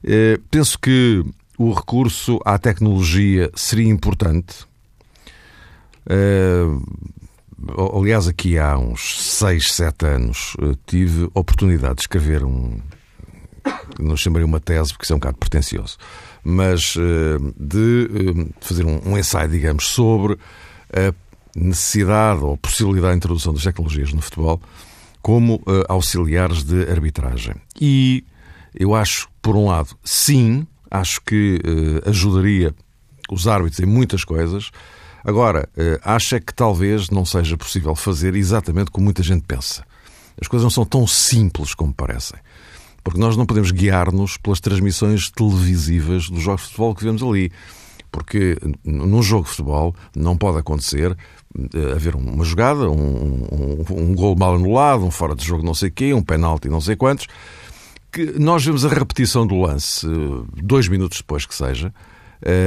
Eh, 0.05 0.38
penso 0.51 0.78
que 0.78 1.24
o 1.57 1.72
recurso 1.72 2.38
à 2.44 2.59
tecnologia 2.59 3.51
seria 3.55 3.88
importante 3.88 4.68
Uh, 6.11 7.97
aliás, 7.97 8.27
aqui 8.27 8.59
há 8.59 8.79
uns 8.79 9.23
6, 9.23 9.73
7 9.73 10.07
anos, 10.07 10.57
tive 10.87 11.31
a 11.35 11.41
oportunidade 11.41 11.97
de 11.97 12.01
escrever 12.03 12.45
um. 12.45 12.81
Não 13.99 14.17
chamaria 14.17 14.47
uma 14.47 14.61
tese, 14.61 14.93
porque 14.93 15.05
isso 15.05 15.13
é 15.13 15.17
um 15.17 15.19
bocado 15.19 15.37
pretencioso, 15.39 15.99
mas 16.43 16.95
de 17.59 18.49
fazer 18.61 18.87
um 18.87 19.19
ensaio, 19.19 19.51
digamos, 19.51 19.89
sobre 19.89 20.39
a 20.93 21.13
necessidade 21.55 22.43
ou 22.43 22.57
possibilidade 22.57 23.13
de 23.13 23.17
introdução 23.19 23.53
das 23.53 23.65
tecnologias 23.65 24.13
no 24.13 24.23
futebol 24.23 24.63
como 25.21 25.61
auxiliares 25.89 26.63
de 26.63 26.89
arbitragem. 26.89 27.57
E 27.79 28.25
eu 28.75 28.95
acho, 28.95 29.29
por 29.43 29.57
um 29.57 29.67
lado, 29.67 29.91
sim, 30.03 30.67
acho 30.91 31.21
que 31.21 31.61
ajudaria 32.07 32.75
os 33.31 33.47
árbitros 33.47 33.81
em 33.81 33.87
muitas 33.87 34.25
coisas. 34.25 34.71
Agora, 35.25 35.69
eh, 35.77 36.01
acha 36.05 36.41
que 36.41 36.55
talvez 36.55 37.11
não 37.11 37.25
seja 37.25 37.57
possível 37.57 37.95
fazer 37.95 38.35
exatamente 38.35 38.91
como 38.91 39.05
muita 39.05 39.23
gente 39.23 39.45
pensa. 39.47 39.85
As 40.41 40.47
coisas 40.47 40.64
não 40.64 40.71
são 40.71 40.85
tão 40.85 41.07
simples 41.07 41.75
como 41.75 41.93
parecem. 41.93 42.39
Porque 43.03 43.21
nós 43.21 43.37
não 43.37 43.47
podemos 43.47 43.71
guiar-nos 43.71 44.37
pelas 44.37 44.61
transmissões 44.61 45.31
televisivas 45.31 46.29
dos 46.29 46.43
jogos 46.43 46.62
de 46.62 46.69
futebol 46.69 46.95
que 46.95 47.05
vemos 47.05 47.23
ali. 47.23 47.51
Porque 48.11 48.57
num 48.85 49.23
jogo 49.23 49.45
de 49.45 49.51
futebol 49.51 49.95
não 50.14 50.37
pode 50.37 50.59
acontecer 50.59 51.16
eh, 51.75 51.93
haver 51.93 52.14
uma 52.14 52.45
jogada, 52.45 52.89
um, 52.89 53.47
um, 53.53 53.85
um 53.91 54.14
gol 54.14 54.37
mal 54.37 54.55
anulado, 54.55 55.05
um 55.05 55.11
fora 55.11 55.35
de 55.35 55.45
jogo 55.45 55.64
não 55.64 55.75
sei 55.75 55.91
quê, 55.91 56.14
um 56.14 56.23
penalti 56.23 56.69
não 56.69 56.81
sei 56.81 56.97
quantos, 56.97 57.27
que 58.11 58.39
nós 58.39 58.64
vemos 58.64 58.87
a 58.87 58.89
repetição 58.89 59.47
do 59.47 59.61
lance 59.61 60.07
eh, 60.07 60.62
dois 60.62 60.89
minutos 60.89 61.19
depois 61.19 61.45
que 61.45 61.55
seja, 61.55 61.93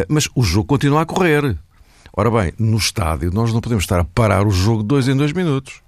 mas 0.10 0.28
o 0.36 0.44
jogo 0.44 0.68
continua 0.68 1.02
a 1.02 1.06
correr. 1.06 1.58
Ora 2.14 2.30
bem, 2.30 2.54
no 2.60 2.78
estádio 2.78 3.32
nós 3.34 3.54
não 3.54 3.62
podemos 3.62 3.84
estar 3.84 4.00
a 4.00 4.04
parar 4.04 4.46
o 4.46 4.52
jogo 4.52 4.84
dois 4.84 5.08
em 5.08 5.16
dois 5.16 5.32
minutos. 5.32 5.82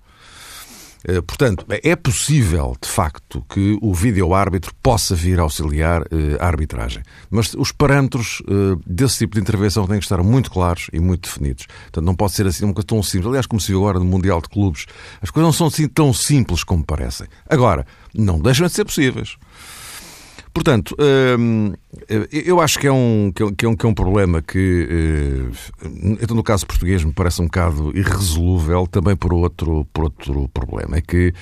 Eh, 1.05 1.21
portanto, 1.21 1.65
é 1.69 1.95
possível, 1.97 2.77
de 2.81 2.87
facto, 2.87 3.45
que 3.49 3.77
o 3.81 3.93
vídeo-árbitro 3.93 4.73
possa 4.81 5.13
vir 5.15 5.37
auxiliar 5.37 6.03
eh, 6.03 6.37
a 6.39 6.47
arbitragem. 6.47 7.03
Mas 7.29 7.53
os 7.55 7.73
parâmetros 7.73 8.41
desse 8.87 9.19
tipo 9.19 9.35
de 9.35 9.41
intervenção 9.41 9.85
têm 9.85 9.97
que 9.97 10.05
estar 10.05 10.23
muito 10.23 10.49
claros 10.49 10.89
e 10.93 10.99
muito 10.99 11.27
definidos. 11.27 11.65
Portanto, 11.65 12.05
não 12.05 12.15
pode 12.15 12.33
ser 12.33 12.47
assim 12.47 12.63
uma 12.63 12.73
coisa 12.73 12.87
tão 12.87 13.03
simples. 13.03 13.27
Aliás, 13.27 13.45
como 13.45 13.59
se 13.59 13.67
viu 13.67 13.79
agora 13.79 13.99
no 13.99 14.05
Mundial 14.05 14.41
de 14.41 14.47
Clubes, 14.47 14.85
as 15.21 15.29
coisas 15.29 15.45
não 15.45 15.53
são 15.53 15.67
assim 15.67 15.87
tão 15.89 16.13
simples 16.13 16.63
como 16.63 16.85
parecem. 16.85 17.27
Agora, 17.49 17.85
não 18.13 18.39
deixam 18.39 18.65
de 18.67 18.73
ser 18.73 18.85
possíveis. 18.85 19.35
Portanto, 20.53 20.95
hum, 21.39 21.73
eu 22.31 22.61
acho 22.61 22.77
que 22.77 22.85
é 22.85 22.91
um, 22.91 23.31
que 23.33 23.41
é 23.41 23.67
um, 23.67 23.75
que 23.75 23.85
é 23.85 23.89
um 23.89 23.93
problema 23.93 24.39
que, 24.39 25.49
hum, 25.83 26.17
então 26.21 26.35
no 26.35 26.43
caso 26.43 26.67
português, 26.67 27.03
me 27.03 27.11
parece 27.11 27.41
um 27.41 27.45
bocado 27.45 27.91
irresolúvel 27.97 28.85
também 28.85 29.15
por 29.15 29.33
outro, 29.33 29.87
por 29.91 30.03
outro 30.03 30.47
problema. 30.53 30.97
É 30.97 31.01
que 31.01 31.33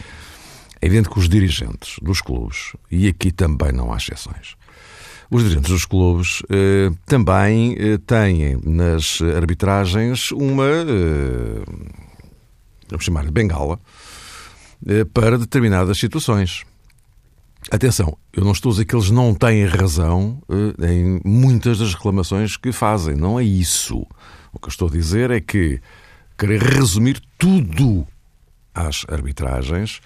é 0.82 0.86
evidente 0.86 1.10
que 1.10 1.20
os 1.20 1.28
dirigentes 1.28 1.98
dos 2.02 2.22
clubes, 2.22 2.74
e 2.90 3.08
aqui 3.08 3.34
também 3.34 3.74
não 3.74 3.92
há 3.92 3.98
exceções, 3.98 4.56
os 5.30 5.44
dirigentes 5.44 5.72
dos 5.72 5.86
clubes 5.86 6.42
hum, 6.50 6.96
também 7.06 7.76
têm 8.08 8.62
nas 8.64 9.20
arbitragens 9.36 10.32
uma, 10.32 10.86
vamos 12.90 13.04
chamar 13.04 13.26
de 13.26 13.32
bengala, 13.32 13.78
para 15.14 15.38
determinadas 15.38 15.98
situações. 16.00 16.64
Atenção, 17.70 18.18
eu 18.34 18.44
não 18.44 18.54
estou 18.54 18.72
a 18.72 18.74
dizer 18.74 18.86
que 18.86 18.96
eles 18.96 19.12
não 19.12 19.36
têm 19.36 19.66
razão 19.66 20.42
uh, 20.50 20.86
em 20.86 21.22
muitas 21.24 21.78
das 21.78 21.94
reclamações 21.94 22.58
que 22.58 22.72
fazem. 22.72 23.16
Não 23.16 23.40
é 23.40 23.44
isso. 23.44 24.06
O 24.52 24.60
que 24.60 24.66
eu 24.66 24.70
estou 24.70 24.88
a 24.88 24.92
dizer 24.92 25.30
é 25.30 25.40
que 25.40 25.80
querer 26.38 26.62
resumir 26.62 27.22
tudo 27.38 28.08
às 28.74 29.06
arbitragens 29.08 30.02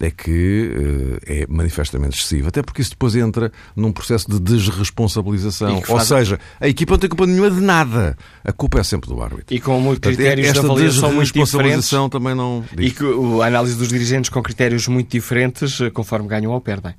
é 0.00 0.10
que 0.10 0.70
uh, 0.76 1.18
é 1.26 1.46
manifestamente 1.48 2.18
excessivo. 2.18 2.48
Até 2.48 2.62
porque 2.62 2.82
isso 2.82 2.90
depois 2.90 3.14
entra 3.14 3.52
num 3.76 3.92
processo 3.92 4.28
de 4.28 4.40
desresponsabilização. 4.40 5.82
Ou 5.88 6.00
seja, 6.00 6.38
a 6.60 6.68
equipa 6.68 6.92
não 6.92 6.98
tem 6.98 7.08
culpa 7.08 7.26
nenhuma 7.26 7.50
de 7.50 7.60
nada. 7.60 8.16
A 8.44 8.52
culpa 8.52 8.80
é 8.80 8.82
sempre 8.82 9.08
do 9.08 9.22
árbitro. 9.22 9.54
E 9.54 9.60
com 9.60 9.96
critérios 9.96 10.48
Portanto, 10.48 10.66
de 10.66 10.72
avaliação 10.72 11.12
muito 11.12 11.32
diferentes. 11.32 11.90
também 12.10 12.34
não 12.34 12.64
diz. 12.74 12.90
E 12.90 12.94
que 12.94 13.04
a 13.42 13.46
análise 13.46 13.76
dos 13.76 13.88
dirigentes 13.88 14.30
com 14.30 14.42
critérios 14.42 14.88
muito 14.88 15.10
diferentes, 15.10 15.80
eh, 15.80 15.90
conforme 15.90 16.28
ganham 16.28 16.52
ou 16.52 16.60
perdem. 16.60 16.94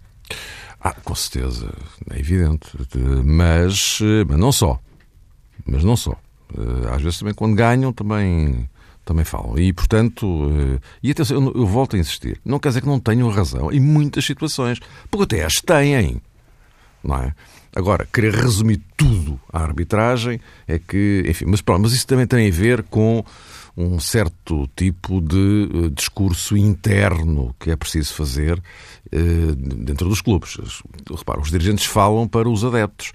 Ah, 0.79 0.95
com 1.03 1.15
certeza. 1.15 1.73
É 2.09 2.19
evidente. 2.19 2.67
Mas, 3.23 3.99
eh, 4.01 4.23
mas 4.27 4.39
não 4.39 4.51
só. 4.51 4.79
Mas 5.65 5.83
não 5.83 5.97
só. 5.97 6.15
Às 6.93 7.01
vezes 7.01 7.19
também 7.19 7.33
quando 7.33 7.55
ganham 7.55 7.91
também 7.91 8.69
também 9.06 9.24
falam. 9.24 9.58
E, 9.58 9.72
portanto, 9.72 10.51
eh, 10.51 10.80
e 11.01 11.12
atenção, 11.12 11.51
eu, 11.56 11.66
volto 11.66 11.95
a 11.95 11.99
insistir, 11.99 12.41
não 12.43 12.60
quer 12.60 12.70
dizer 12.70 12.82
que 12.82 12.88
não 12.88 12.99
tenham 12.99 13.30
razão 13.30 13.72
em 13.72 13.80
muitas 13.80 14.26
situações, 14.26 14.80
porque 15.10 15.36
até 15.36 15.45
as 15.45 15.53
têm, 15.62 16.22
não 17.03 17.16
é? 17.18 17.34
Agora, 17.76 18.07
querer 18.11 18.34
resumir 18.34 18.82
tudo 18.95 19.38
à 19.51 19.61
arbitragem 19.61 20.39
é 20.65 20.80
que, 20.80 21.23
enfim, 21.28 21.45
mas 21.45 21.59
pronto, 21.59 21.82
mas 21.82 21.91
isso 21.91 22.07
também 22.07 22.26
tem 22.26 22.47
a 22.47 22.51
ver 22.51 22.84
com 22.84 23.23
um 23.78 23.99
certo 23.99 24.69
tipo 24.76 25.19
de 25.19 25.69
uh, 25.73 25.89
discurso 25.89 26.55
interno 26.55 27.53
que 27.59 27.69
é 27.69 27.76
preciso 27.76 28.13
fazer 28.13 28.57
uh, 28.57 29.55
dentro 29.55 30.07
dos 30.07 30.21
clubes. 30.21 30.57
Repara, 31.13 31.41
os 31.41 31.51
dirigentes 31.51 31.86
falam 31.86 32.28
para 32.28 32.47
os 32.47 32.63
adeptos. 32.63 33.11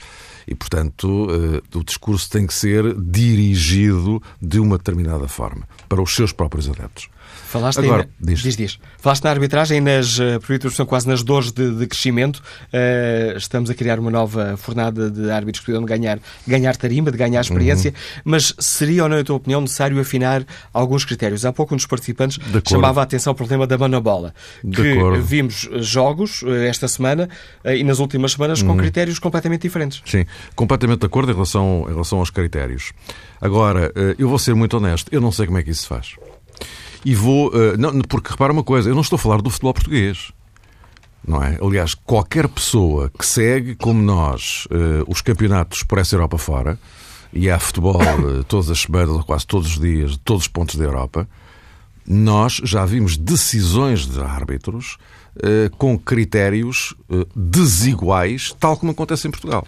E, 0.47 0.55
portanto, 0.55 1.07
uh, 1.07 1.79
o 1.79 1.83
discurso 1.83 2.29
tem 2.29 2.47
que 2.47 2.53
ser 2.53 2.95
dirigido 3.01 4.23
de 4.41 4.61
uma 4.61 4.77
determinada 4.77 5.27
forma 5.27 5.67
para 5.89 6.03
os 6.03 6.15
seus 6.15 6.33
próprios 6.33 6.69
adeptos. 6.69 7.09
Falaste 7.51 7.81
Agora, 7.81 8.09
na... 8.21 8.27
diz. 8.31 8.39
Diz, 8.39 8.57
diz. 8.57 8.79
Falaste 8.99 9.25
na 9.25 9.31
arbitragem 9.31 9.81
nas, 9.81 10.21
uh, 10.21 10.71
são 10.71 10.87
quase 10.87 11.09
nas 11.09 11.25
dores 11.25 11.51
de, 11.51 11.75
de 11.75 11.87
crescimento. 11.89 12.37
Uh, 12.37 13.37
estamos 13.37 13.69
a 13.69 13.75
criar 13.75 13.99
uma 13.99 14.11
nova 14.11 14.57
fornada 14.57 15.11
de 15.11 15.29
árbitros 15.33 15.59
que 15.59 15.65
precisam 15.65 15.85
de 15.85 15.89
ganhar, 15.89 16.21
ganhar 16.47 16.77
tarimba, 16.77 17.11
de 17.11 17.19
ganhar 17.19 17.41
experiência, 17.41 17.91
uhum. 17.91 18.23
mas 18.25 18.55
seria 18.61 19.03
ou 19.03 19.09
não, 19.09 19.17
na 19.17 19.25
tua 19.25 19.35
opinião, 19.35 19.61
necessário 19.61 19.99
afinar 19.99 20.45
alguns 20.73 21.05
critérios? 21.05 21.45
Há 21.45 21.53
pouco 21.53 21.75
um 21.75 21.77
dos 21.77 21.87
participantes 21.87 22.39
chamava 22.69 23.01
a 23.01 23.03
atenção 23.03 23.33
ao 23.33 23.35
problema 23.35 23.67
da 23.67 23.77
mão 23.77 23.89
na 23.89 24.01
bola. 24.01 24.33
Que 24.63 25.21
vimos 25.21 25.69
jogos 25.81 26.43
uh, 26.43 26.55
esta 26.55 26.87
semana 26.87 27.29
e 27.65 27.83
nas 27.83 27.99
últimas 27.99 28.33
semanas 28.33 28.63
uhum. 28.63 28.69
com 28.69 28.77
critérios 28.77 29.19
completamente 29.19 29.63
diferentes. 29.63 30.01
Sim, 30.07 30.25
completamente 30.55 31.01
de 31.01 31.07
acordo 31.07 31.33
em 31.33 31.35
relação, 31.35 31.85
em 31.89 31.93
relação 31.93 32.21
aos 32.21 32.31
critérios. 32.31 32.93
Agora, 33.41 33.93
eu 34.17 34.29
vou 34.29 34.39
ser 34.39 34.55
muito 34.55 34.77
honesto, 34.77 35.09
eu 35.11 35.21
não 35.21 35.33
sei 35.33 35.47
como 35.47 35.59
é 35.59 35.65
que 35.65 35.71
isso 35.71 35.83
se 35.83 35.89
faz. 35.89 36.15
E 37.05 37.15
vou. 37.15 37.49
Uh, 37.49 37.77
não, 37.79 38.01
porque 38.03 38.31
repara 38.31 38.53
uma 38.53 38.65
coisa, 38.65 38.89
eu 38.89 38.95
não 38.95 39.03
estou 39.03 39.17
a 39.17 39.19
falar 39.19 39.41
do 39.41 39.51
futebol 39.51 39.75
português. 39.75 40.33
Não 41.27 41.43
é? 41.43 41.59
Aliás, 41.61 41.95
qualquer 41.95 42.49
pessoa 42.49 43.11
que 43.17 43.25
segue, 43.25 43.75
como 43.75 44.03
nós, 44.03 44.67
uh, 44.67 45.05
os 45.07 45.21
campeonatos 45.21 45.83
por 45.83 45.99
essa 45.99 46.15
Europa 46.15 46.39
fora, 46.39 46.79
e 47.33 47.51
há 47.51 47.59
futebol 47.59 47.97
uh, 47.97 48.43
todas 48.49 48.71
as 48.71 48.81
semanas, 48.81 49.11
ou 49.11 49.25
quase 49.25 49.47
todos 49.47 49.69
os 49.69 49.79
dias, 49.79 50.13
de 50.13 50.19
todos 50.19 50.43
os 50.43 50.49
pontos 50.49 50.77
da 50.77 50.85
Europa, 50.85 51.29
nós 52.07 52.61
já 52.65 52.85
vimos 52.87 53.17
decisões 53.17 54.07
de 54.07 54.21
árbitros 54.21 54.97
uh, 55.37 55.75
com 55.77 55.99
critérios 55.99 56.95
desiguais, 57.37 58.55
tal 58.59 58.77
como 58.77 58.93
acontece 58.93 59.29
em 59.29 59.31
Portugal. 59.31 59.67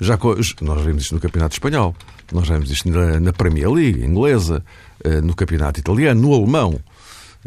Já, 0.00 0.18
nós 0.62 0.82
vimos 0.82 1.02
isto 1.02 1.14
no 1.14 1.20
Campeonato 1.20 1.54
Espanhol, 1.54 1.94
nós 2.32 2.48
vimos 2.48 2.70
isto 2.70 2.88
na, 2.88 3.20
na 3.20 3.32
Premier 3.34 3.70
League 3.70 4.02
inglesa, 4.02 4.64
eh, 4.64 4.89
no 5.22 5.34
campeonato 5.34 5.80
italiano, 5.80 6.20
no 6.20 6.34
alemão, 6.34 6.80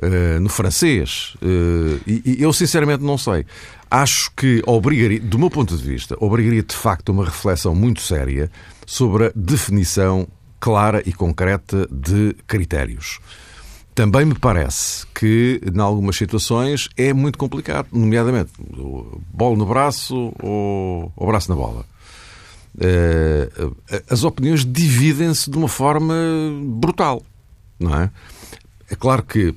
eh, 0.02 0.40
no 0.40 0.50
francês. 0.50 1.36
Eh, 1.40 2.00
e 2.08 2.42
eu 2.42 2.52
sinceramente 2.52 3.04
não 3.04 3.16
sei. 3.16 3.46
Acho 3.92 4.32
que 4.36 4.64
obrigaria, 4.66 5.20
do 5.20 5.38
meu 5.38 5.52
ponto 5.52 5.78
de 5.78 5.84
vista, 5.84 6.18
obrigaria 6.20 6.64
de 6.64 6.76
facto 6.76 7.10
uma 7.10 7.24
reflexão 7.24 7.76
muito 7.76 8.02
séria 8.02 8.50
sobre 8.88 9.28
a 9.28 9.32
definição 9.36 10.28
clara 10.60 11.04
e 11.06 11.14
concreta 11.14 11.88
de 11.92 12.36
critérios. 12.48 13.20
Também 13.94 14.26
me 14.26 14.34
parece 14.34 15.06
que, 15.14 15.62
em 15.64 15.80
algumas 15.80 16.16
situações, 16.16 16.90
é 16.98 17.14
muito 17.14 17.38
complicado, 17.38 17.88
nomeadamente 17.92 18.50
bola 19.32 19.56
no 19.56 19.68
braço 19.68 20.34
ou, 20.42 21.14
ou 21.16 21.28
braço 21.28 21.50
na 21.50 21.56
bola. 21.56 21.86
As 24.10 24.24
opiniões 24.24 24.66
dividem-se 24.66 25.52
de 25.52 25.56
uma 25.56 25.68
forma 25.68 26.16
brutal 26.64 27.22
não 27.80 27.96
é? 27.96 28.12
É 28.94 28.96
claro 28.96 29.24
que, 29.24 29.52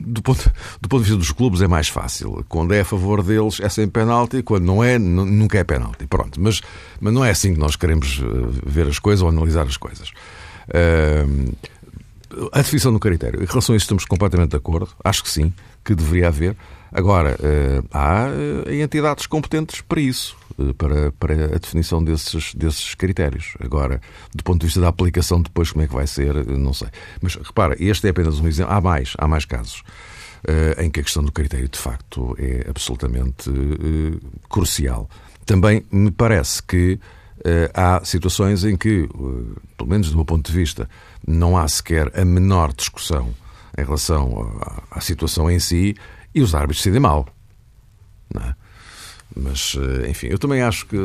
do 0.00 0.22
ponto, 0.22 0.50
do 0.80 0.88
ponto 0.88 1.02
de 1.02 1.10
vista 1.10 1.18
dos 1.18 1.32
clubes, 1.32 1.60
é 1.60 1.68
mais 1.68 1.88
fácil. 1.88 2.44
Quando 2.48 2.72
é 2.72 2.80
a 2.80 2.84
favor 2.84 3.22
deles, 3.22 3.60
é 3.60 3.68
sem 3.68 3.86
penalti, 3.86 4.42
quando 4.42 4.64
não 4.64 4.82
é, 4.82 4.98
nunca 4.98 5.58
é 5.58 5.64
penalti. 5.64 6.06
Pronto, 6.06 6.40
mas, 6.40 6.62
mas 6.98 7.12
não 7.12 7.22
é 7.22 7.30
assim 7.30 7.52
que 7.52 7.60
nós 7.60 7.76
queremos 7.76 8.22
eh, 8.22 8.60
ver 8.64 8.86
as 8.86 8.98
coisas 8.98 9.22
ou 9.22 9.28
analisar 9.28 9.66
as 9.66 9.76
coisas. 9.76 10.10
Uh, 10.68 11.52
a 12.52 12.58
definição 12.58 12.90
do 12.90 12.98
critério. 12.98 13.42
Em 13.42 13.46
relação 13.46 13.74
a 13.74 13.76
isso, 13.76 13.84
estamos 13.84 14.06
completamente 14.06 14.50
de 14.50 14.56
acordo. 14.56 14.88
Acho 15.04 15.24
que 15.24 15.30
sim, 15.30 15.52
que 15.84 15.94
deveria 15.94 16.28
haver. 16.28 16.56
Agora, 16.90 17.36
uh, 17.38 17.86
há 17.92 18.28
entidades 18.72 19.26
competentes 19.26 19.82
para 19.82 20.00
isso. 20.00 20.36
Eh, 20.60 20.72
para, 20.74 21.12
para 21.12 21.44
a 21.56 21.58
definição 21.58 22.02
desses, 22.02 22.54
desses 22.54 22.94
critérios. 22.94 23.54
Agora, 23.60 24.00
do 24.34 24.44
ponto 24.44 24.60
de 24.60 24.66
vista 24.66 24.80
da 24.80 24.88
aplicação, 24.88 25.40
depois 25.40 25.72
como 25.72 25.84
é 25.84 25.88
que 25.88 25.94
vai 25.94 26.06
ser, 26.06 26.46
não 26.46 26.74
sei. 26.74 26.88
Mas 27.20 27.34
repara, 27.34 27.74
este 27.78 28.06
é 28.06 28.10
apenas 28.10 28.38
um 28.38 28.46
exemplo. 28.46 28.72
Há 28.72 28.80
mais, 28.80 29.14
há 29.18 29.26
mais 29.26 29.44
casos. 29.44 29.82
Uh, 30.40 30.80
em 30.80 30.88
que 30.88 31.00
a 31.00 31.02
questão 31.02 31.22
do 31.22 31.30
critério 31.30 31.68
de 31.68 31.78
facto 31.78 32.34
é 32.38 32.64
absolutamente 32.68 33.50
uh, 33.50 34.20
crucial. 34.48 35.08
Também 35.44 35.84
me 35.92 36.10
parece 36.10 36.62
que 36.62 36.98
uh, 37.40 37.70
há 37.74 38.00
situações 38.04 38.64
em 38.64 38.74
que, 38.74 39.06
pelo 39.76 39.90
menos 39.90 40.08
do 40.08 40.16
meu 40.16 40.24
ponto 40.24 40.50
de 40.50 40.56
vista, 40.56 40.88
não 41.26 41.58
há 41.58 41.68
sequer 41.68 42.10
a 42.18 42.24
menor 42.24 42.72
discussão 42.72 43.34
em 43.76 43.84
relação 43.84 44.58
à, 44.62 44.98
à 44.98 45.00
situação 45.02 45.50
em 45.50 45.58
si 45.58 45.94
e 46.34 46.40
os 46.40 46.54
árbitros 46.54 46.78
decidem 46.78 47.00
mal. 47.00 47.28
Não 48.32 48.42
é? 48.42 48.54
Mas, 49.36 49.76
eh, 49.78 50.10
enfim, 50.10 50.28
eu 50.28 50.38
também 50.38 50.62
acho 50.62 50.86
que, 50.86 50.96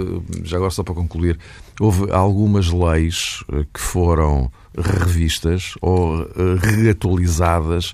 já 0.44 0.58
agora 0.58 0.72
só 0.72 0.84
para 0.84 0.94
concluir, 0.96 1.38
houve 1.80 2.12
algumas 2.12 2.72
leis 2.72 3.44
eh, 3.52 3.66
que 3.72 3.80
foram 3.80 4.52
revistas 4.78 5.74
ou 5.82 6.22
eh, 6.22 6.28
reatualizadas. 6.60 7.94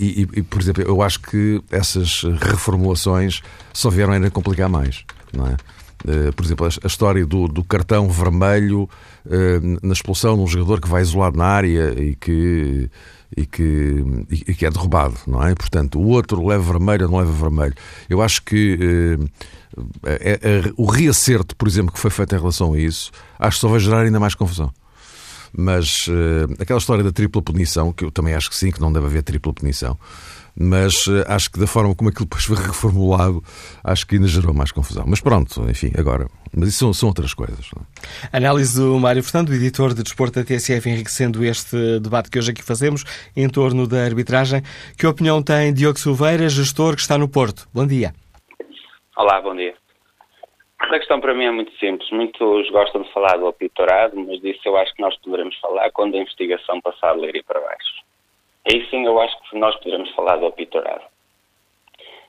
E, 0.00 0.26
e, 0.34 0.42
por 0.42 0.60
exemplo, 0.60 0.82
eu 0.82 1.00
acho 1.00 1.20
que 1.20 1.62
essas 1.70 2.24
reformulações 2.40 3.40
só 3.72 3.88
vieram 3.88 4.12
ainda 4.12 4.28
complicar 4.28 4.68
mais. 4.68 5.04
Não 5.32 5.46
é? 5.46 5.56
Por 6.32 6.44
exemplo, 6.44 6.66
a 6.66 6.86
história 6.88 7.24
do, 7.24 7.46
do 7.46 7.62
cartão 7.62 8.10
vermelho 8.10 8.88
na 9.80 9.92
expulsão 9.92 10.34
de 10.34 10.42
um 10.42 10.46
jogador 10.48 10.80
que 10.80 10.88
vai 10.88 11.02
isolado 11.02 11.38
na 11.38 11.46
área 11.46 11.94
e 11.96 12.16
que 12.16 12.90
e 13.36 13.46
que, 13.46 14.04
e 14.30 14.54
que 14.54 14.64
é 14.64 14.70
derrubado, 14.70 15.16
não 15.26 15.42
é? 15.42 15.54
Portanto, 15.54 15.98
o 15.98 16.06
outro 16.08 16.46
leva 16.46 16.72
vermelho 16.72 17.06
ou 17.06 17.10
não 17.10 17.18
leva 17.18 17.32
vermelho. 17.32 17.74
Eu 18.08 18.22
acho 18.22 18.42
que 18.42 18.78
eh, 20.04 20.18
é, 20.20 20.40
é, 20.42 20.72
o 20.76 20.86
reacerto, 20.86 21.56
por 21.56 21.66
exemplo, 21.66 21.92
que 21.92 21.98
foi 21.98 22.10
feito 22.10 22.34
em 22.34 22.38
relação 22.38 22.74
a 22.74 22.78
isso, 22.78 23.10
acho 23.38 23.56
que 23.56 23.60
só 23.60 23.68
vai 23.68 23.80
gerar 23.80 24.02
ainda 24.02 24.20
mais 24.20 24.34
confusão. 24.34 24.72
Mas 25.56 26.06
eh, 26.08 26.62
aquela 26.62 26.78
história 26.78 27.02
da 27.02 27.12
tripla 27.12 27.42
punição, 27.42 27.92
que 27.92 28.04
eu 28.04 28.10
também 28.10 28.34
acho 28.34 28.50
que 28.50 28.56
sim, 28.56 28.70
que 28.70 28.80
não 28.80 28.92
deve 28.92 29.06
haver 29.06 29.22
tripla 29.22 29.52
punição, 29.52 29.98
mas 30.58 31.06
uh, 31.06 31.24
acho 31.28 31.50
que 31.50 31.58
da 31.58 31.66
forma 31.66 31.94
como 31.94 32.10
aquilo 32.10 32.26
depois 32.26 32.44
foi 32.44 32.56
reformulado, 32.64 33.42
acho 33.82 34.06
que 34.06 34.16
ainda 34.16 34.28
gerou 34.28 34.54
mais 34.54 34.70
confusão. 34.72 35.04
Mas 35.06 35.20
pronto, 35.20 35.68
enfim, 35.68 35.92
agora. 35.98 36.26
Mas 36.56 36.68
isso 36.68 36.78
são, 36.78 36.92
são 36.92 37.08
outras 37.08 37.34
coisas. 37.34 37.68
Não 37.74 37.82
é? 37.82 38.36
Análise 38.36 38.80
do 38.80 38.98
Mário 38.98 39.22
Fernando, 39.22 39.52
editor 39.52 39.92
de 39.92 40.02
Desporto 40.02 40.38
da 40.38 40.44
TSF, 40.44 40.88
enriquecendo 40.88 41.44
este 41.44 41.98
debate 41.98 42.30
que 42.30 42.38
hoje 42.38 42.52
aqui 42.52 42.62
fazemos 42.62 43.04
em 43.36 43.48
torno 43.48 43.86
da 43.86 44.04
arbitragem. 44.04 44.62
Que 44.98 45.06
opinião 45.06 45.42
tem 45.42 45.72
Diogo 45.72 45.98
Silveira, 45.98 46.48
gestor 46.48 46.94
que 46.94 47.00
está 47.00 47.18
no 47.18 47.28
Porto? 47.28 47.66
Bom 47.74 47.86
dia. 47.86 48.12
Olá, 49.16 49.40
bom 49.40 49.54
dia. 49.54 49.74
A 50.80 50.98
questão 50.98 51.20
para 51.20 51.34
mim 51.34 51.44
é 51.44 51.50
muito 51.50 51.72
simples. 51.78 52.08
Muitos 52.10 52.70
gostam 52.70 53.02
de 53.02 53.12
falar 53.12 53.36
do 53.38 53.46
apitorado, 53.46 54.16
mas 54.16 54.40
disso 54.40 54.60
eu 54.66 54.76
acho 54.76 54.94
que 54.94 55.02
nós 55.02 55.16
poderemos 55.20 55.58
falar 55.58 55.90
quando 55.92 56.14
a 56.14 56.18
investigação 56.18 56.80
passar 56.80 57.10
a 57.10 57.14
ler 57.14 57.34
e 57.36 57.42
para 57.42 57.60
baixo. 57.60 58.03
Aí 58.66 58.86
sim 58.88 59.04
eu 59.04 59.20
acho 59.20 59.38
que 59.42 59.58
nós 59.58 59.76
poderemos 59.76 60.10
falar 60.14 60.36
do 60.36 60.46
apitorado. 60.46 61.04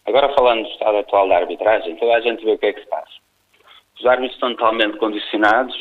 Agora 0.05 0.33
falando 0.35 0.63
do 0.63 0.69
estado 0.69 0.97
atual 0.97 1.27
da 1.27 1.37
arbitragem, 1.37 1.95
toda 1.95 2.13
a 2.15 2.21
gente 2.21 2.43
vê 2.43 2.51
o 2.51 2.57
que 2.57 2.67
é 2.67 2.73
que 2.73 2.81
se 2.81 2.87
passa. 2.87 3.13
Os 3.97 4.05
árbitros 4.05 4.33
estão 4.33 4.55
totalmente 4.55 4.97
condicionados 4.97 5.75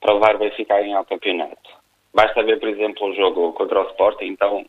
para 0.00 0.14
o 0.14 0.20
VAR 0.20 0.38
verificarem 0.38 0.94
ao 0.94 1.04
campeonato. 1.04 1.70
Basta 2.14 2.42
ver, 2.42 2.58
por 2.60 2.68
exemplo, 2.68 3.08
o 3.08 3.14
jogo 3.14 3.52
contra 3.52 3.82
o 3.82 3.90
Sporting, 3.90 4.26
então 4.26 4.64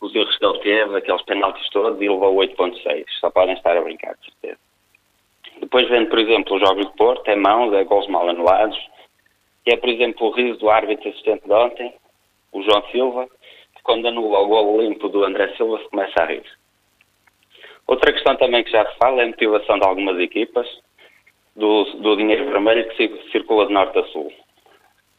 os 0.00 0.14
erros 0.14 0.38
que 0.38 0.44
ele 0.44 0.58
teve, 0.60 0.96
aqueles 0.96 1.22
penaltis 1.22 1.68
todos, 1.70 2.00
e 2.00 2.08
levou 2.08 2.34
8.6. 2.36 3.04
Só 3.20 3.30
podem 3.30 3.54
estar 3.54 3.76
a 3.76 3.80
brincar, 3.80 4.14
de 4.16 4.30
certeza. 4.30 4.58
Depois 5.60 5.88
vendo, 5.88 6.08
por 6.08 6.18
exemplo, 6.18 6.56
os 6.56 6.60
jogos 6.60 6.86
de 6.86 6.96
Porto, 6.96 7.28
é 7.28 7.36
mãos, 7.36 7.72
é 7.74 7.84
gols 7.84 8.06
mal 8.08 8.28
anulados, 8.28 8.78
e 9.66 9.72
é, 9.72 9.76
por 9.76 9.88
exemplo, 9.88 10.28
o 10.28 10.30
riso 10.30 10.58
do 10.58 10.70
árbitro 10.70 11.08
assistente 11.08 11.44
de 11.44 11.52
ontem, 11.52 11.92
o 12.52 12.62
João 12.62 12.82
Silva, 12.90 13.28
quando 13.86 14.08
anula 14.08 14.40
o 14.40 14.48
gol 14.48 14.82
limpo 14.82 15.08
do 15.08 15.24
André 15.24 15.54
Silva, 15.56 15.78
se 15.78 15.88
começa 15.88 16.20
a 16.20 16.26
rir. 16.26 16.44
Outra 17.86 18.12
questão 18.12 18.36
também 18.36 18.64
que 18.64 18.70
já 18.72 18.84
se 18.84 18.98
fala 18.98 19.20
é 19.20 19.24
a 19.24 19.28
motivação 19.28 19.78
de 19.78 19.86
algumas 19.86 20.18
equipas 20.18 20.66
do, 21.54 21.84
do 22.02 22.16
dinheiro 22.16 22.46
vermelho 22.46 22.88
que 22.88 23.30
circula 23.30 23.66
de 23.66 23.72
norte 23.72 23.96
a 23.96 24.02
sul. 24.08 24.32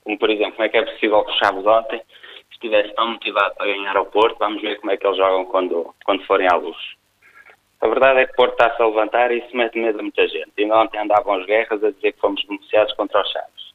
Como, 0.04 0.20
por 0.20 0.30
exemplo, 0.30 0.52
como 0.54 0.66
é 0.66 0.70
que 0.70 0.78
é 0.78 0.86
possível 0.86 1.24
que 1.24 1.32
o 1.32 1.36
Chaves 1.36 1.66
ontem 1.66 2.02
estivesse 2.52 2.94
tão 2.94 3.12
motivado 3.12 3.56
para 3.56 3.68
ganhar 3.68 3.96
ao 3.96 4.06
Porto? 4.08 4.38
Vamos 4.38 4.62
ver 4.62 4.80
como 4.82 4.92
é 4.92 4.98
que 4.98 5.08
eles 5.08 5.18
jogam 5.18 5.46
quando, 5.46 5.96
quando 6.06 6.26
forem 6.26 6.48
à 6.52 6.56
luz. 6.58 6.78
A 7.80 7.88
verdade 7.88 8.20
é 8.20 8.26
que 8.26 8.34
o 8.34 8.36
Porto 8.36 8.52
está-se 8.52 8.82
a 8.82 8.86
levantar 8.86 9.32
e 9.32 9.38
isso 9.40 9.56
mete 9.56 9.80
medo 9.80 10.00
a 10.00 10.04
muita 10.04 10.28
gente. 10.28 10.52
E 10.58 10.70
ontem 10.70 11.00
andavam 11.00 11.36
as 11.36 11.46
guerras 11.46 11.82
a 11.82 11.92
dizer 11.92 12.12
que 12.12 12.20
fomos 12.20 12.44
beneficiados 12.44 12.94
contra 12.96 13.22
os 13.22 13.32
Chaves. 13.32 13.74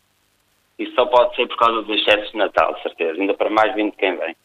Isso 0.78 0.94
só 0.94 1.06
pode 1.06 1.34
ser 1.34 1.46
por 1.48 1.56
causa 1.56 1.82
dos 1.82 1.98
excessos 1.98 2.30
de 2.30 2.36
Natal, 2.36 2.78
certeza. 2.82 3.18
Ainda 3.18 3.32
para 3.32 3.48
mais 3.48 3.74
vindo 3.74 3.92
de 3.92 3.96
quem 3.96 4.16
vem. 4.16 4.36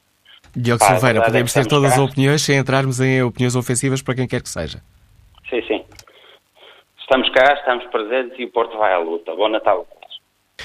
Diogo 0.58 0.80
Pá, 0.80 0.88
Silveira, 0.88 1.22
podemos 1.22 1.54
ter 1.54 1.68
todas 1.68 1.94
cá. 1.94 2.02
as 2.02 2.10
opiniões 2.10 2.42
sem 2.42 2.58
entrarmos 2.58 3.00
em 3.00 3.22
opiniões 3.22 3.56
ofensivas 3.56 4.02
para 4.02 4.16
quem 4.16 4.28
quer 4.28 4.42
que 4.42 4.50
seja. 4.50 4.82
Sim, 5.48 5.62
sim. 5.68 5.86
Estamos 7.00 7.30
cá, 7.30 7.54
estamos 7.54 7.86
presentes 7.86 8.40
e 8.40 8.46
o 8.46 8.52
Porto 8.52 8.76
vai 8.76 8.92
à 8.92 8.98
luta. 8.98 9.36
Bom 9.36 9.50
Natal. 9.50 9.86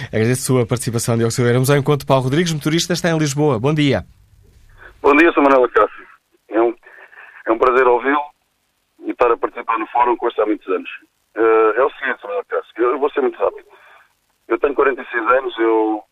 Agradeço 0.09 0.43
a 0.43 0.47
sua 0.47 0.67
participação, 0.67 1.17
Diogo 1.19 1.31
Silveira. 1.31 1.59
Vamos 1.59 1.69
ao 1.69 1.77
encontro 1.77 2.07
Paulo 2.07 2.25
Rodrigues, 2.25 2.55
motorista, 2.55 2.95
está 2.95 3.11
em 3.11 3.19
Lisboa. 3.19 3.61
Bom 3.61 3.75
dia. 3.75 4.03
Bom 5.03 5.15
dia, 5.15 5.31
sou 5.33 5.43
Manuela 5.43 5.69
Cássio. 5.69 6.07
É 6.49 6.63
um, 6.63 6.75
é 7.47 7.53
um 7.53 7.59
prazer 7.59 7.87
ouvi-lo 7.87 8.23
e 9.05 9.11
estar 9.11 9.31
a 9.31 9.37
participar 9.37 9.79
no 9.79 9.87
fórum 9.89 10.17
com 10.17 10.27
há 10.27 10.47
muitos 10.47 10.67
anos. 10.69 10.89
Uh, 11.37 11.77
é 11.77 11.85
o 11.85 11.91
seguinte, 11.91 12.19
Manuela 12.23 12.45
Cássio, 12.49 12.73
eu 12.79 12.99
vou 12.99 13.11
ser 13.11 13.21
muito 13.21 13.39
rápido. 13.39 13.67
Eu 14.49 14.59
tenho 14.59 14.75
46 14.75 15.27
anos, 15.33 15.59
eu 15.59 16.03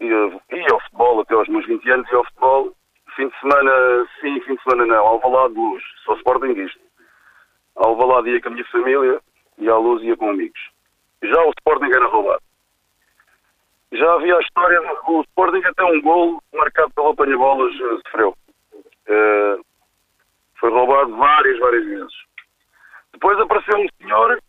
ia, 0.00 0.72
ao 0.72 0.80
futebol 0.80 1.20
até 1.20 1.34
aos 1.34 1.48
meus 1.48 1.66
20 1.66 1.90
anos, 1.90 2.10
ia 2.10 2.18
ao 2.18 2.24
futebol, 2.24 2.76
fim 3.16 3.28
de 3.28 3.40
semana 3.40 4.06
sim, 4.20 4.40
fim 4.42 4.54
de 4.54 4.62
semana 4.62 4.86
não, 4.86 5.06
ao 5.06 5.20
Valado 5.20 5.54
Luz, 5.54 5.82
sou 6.04 6.16
Sportingista. 6.16 6.80
Ao 7.76 7.96
Valado 7.96 8.28
ia 8.28 8.40
com 8.40 8.48
a 8.48 8.52
minha 8.52 8.64
família 8.66 9.20
e 9.58 9.68
à 9.68 9.76
Luz 9.76 10.02
ia 10.02 10.16
com 10.16 10.30
amigos. 10.30 10.60
Já 11.22 11.42
o 11.44 11.50
Sporting 11.50 11.92
era 11.94 12.06
roubado. 12.06 12.42
Já 13.92 14.12
havia 14.14 14.36
a 14.36 14.40
história, 14.40 14.80
o 15.08 15.20
Sporting 15.22 15.64
até 15.64 15.84
um 15.84 16.00
gol 16.00 16.42
marcado 16.54 16.92
pelo 16.94 17.08
apanha-bolas 17.08 17.74
eh, 17.74 18.00
sofreu. 18.06 18.36
Uh, 19.08 19.64
foi 20.60 20.70
roubado 20.70 21.16
várias, 21.16 21.58
várias 21.58 21.84
vezes. 21.84 22.12
Depois 23.12 23.38
apareceu 23.40 23.78
um 23.78 23.88
senhor, 24.00 24.40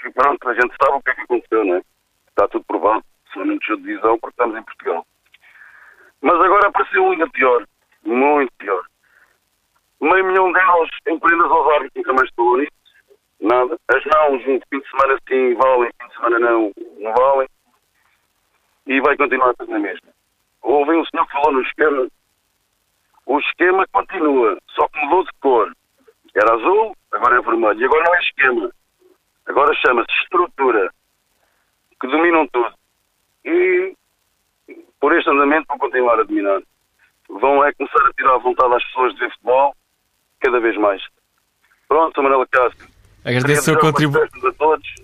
que 0.00 0.10
pronto, 0.10 0.48
a 0.48 0.54
gente 0.54 0.74
sabe 0.82 0.98
o 0.98 1.02
que 1.02 1.10
é 1.10 1.14
que 1.14 1.20
aconteceu, 1.22 1.64
não 1.64 1.76
é? 1.76 1.82
Está 2.28 2.46
tudo 2.48 2.64
provado 2.66 3.04
não 3.38 3.56
deixou 3.56 3.76
de 3.76 3.82
divisão 3.82 4.18
porque 4.18 4.34
estamos 4.34 4.56
em 4.56 4.62
Portugal. 4.62 5.06
Mas 6.20 6.40
agora 6.40 6.68
apareceu 6.68 7.10
ainda 7.10 7.28
pior, 7.28 7.66
muito 8.04 8.52
pior. 8.58 8.84
Meio 10.00 10.24
milhão 10.24 10.52
de 10.52 10.58
euros 10.58 10.90
em 11.06 11.18
prendas 11.18 11.50
aos 11.50 11.72
árbitros, 11.74 11.92
nunca 11.96 12.12
mais 12.12 12.28
estou 12.28 12.58
nisso. 12.58 12.72
Nada. 13.40 13.78
As 13.88 14.04
não, 14.06 14.38
fim 14.40 14.58
de 14.58 14.90
semana 14.90 15.18
sim 15.28 15.54
valem, 15.54 15.90
fim 16.00 16.08
de 16.08 16.14
semana 16.14 16.38
não, 16.38 16.72
não 16.98 17.12
valem. 17.12 17.48
E 18.86 19.00
vai 19.00 19.16
continuar 19.16 19.54
tudo 19.54 19.72
na 19.72 19.78
mesma. 19.78 20.08
Houve 20.62 20.92
um 20.92 21.04
senhor 21.06 21.26
que 21.26 21.32
falou 21.32 21.52
no 21.52 21.62
esquema. 21.62 22.08
O 23.26 23.38
esquema 23.40 23.86
continua, 23.92 24.58
só 24.70 24.88
que 24.88 24.98
mudou 25.04 25.24
de 25.24 25.30
cor. 25.40 25.72
Era 26.34 26.54
azul, 26.54 26.96
agora 27.12 27.38
é 27.38 27.42
vermelho. 27.42 27.80
E 27.80 27.84
agora 27.84 28.04
não 28.04 28.14
é 28.14 28.20
esquema. 28.20 28.70
Agora 29.46 29.74
chama-se 29.74 30.22
estrutura, 30.22 30.90
que 32.00 32.06
dominam 32.06 32.46
tudo 32.48 32.74
e 33.44 33.94
por 35.00 35.16
este 35.16 35.28
andamento 35.30 35.66
vão 35.68 35.78
continuar 35.78 36.20
a 36.20 36.22
dominar. 36.22 36.62
Vão 37.28 37.64
é 37.64 37.72
começar 37.72 38.06
a 38.06 38.12
tirar 38.12 38.34
a 38.34 38.38
vontade 38.38 38.74
às 38.74 38.84
pessoas 38.84 39.12
de 39.14 39.20
ver 39.20 39.30
futebol 39.32 39.74
cada 40.40 40.60
vez 40.60 40.76
mais. 40.76 41.02
Pronto, 41.88 42.22
Manuela 42.22 42.46
Castro. 42.46 42.86
Agradeço 43.24 43.60
o 43.60 43.64
seu 43.64 43.78
contributo. 43.78 44.48
a 44.48 44.52
todos 44.52 44.94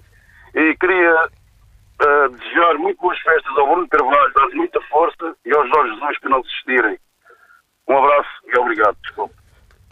e 0.54 0.76
queria 0.76 1.14
uh, 1.24 2.28
desejar 2.30 2.74
muito 2.74 3.00
boas 3.00 3.18
festas 3.20 3.56
ao 3.56 3.66
Bruno 3.66 3.88
Carvalho, 3.88 4.32
dar 4.34 4.48
muita 4.50 4.80
força 4.82 5.36
e 5.44 5.54
aos 5.54 5.68
Jorge 5.68 5.94
Jesus 5.94 6.18
que 6.18 6.28
não 6.28 6.42
desistirem. 6.42 6.98
Um 7.88 7.98
abraço 7.98 8.30
e 8.46 8.58
obrigado. 8.58 8.96
Desculpe. 9.02 9.39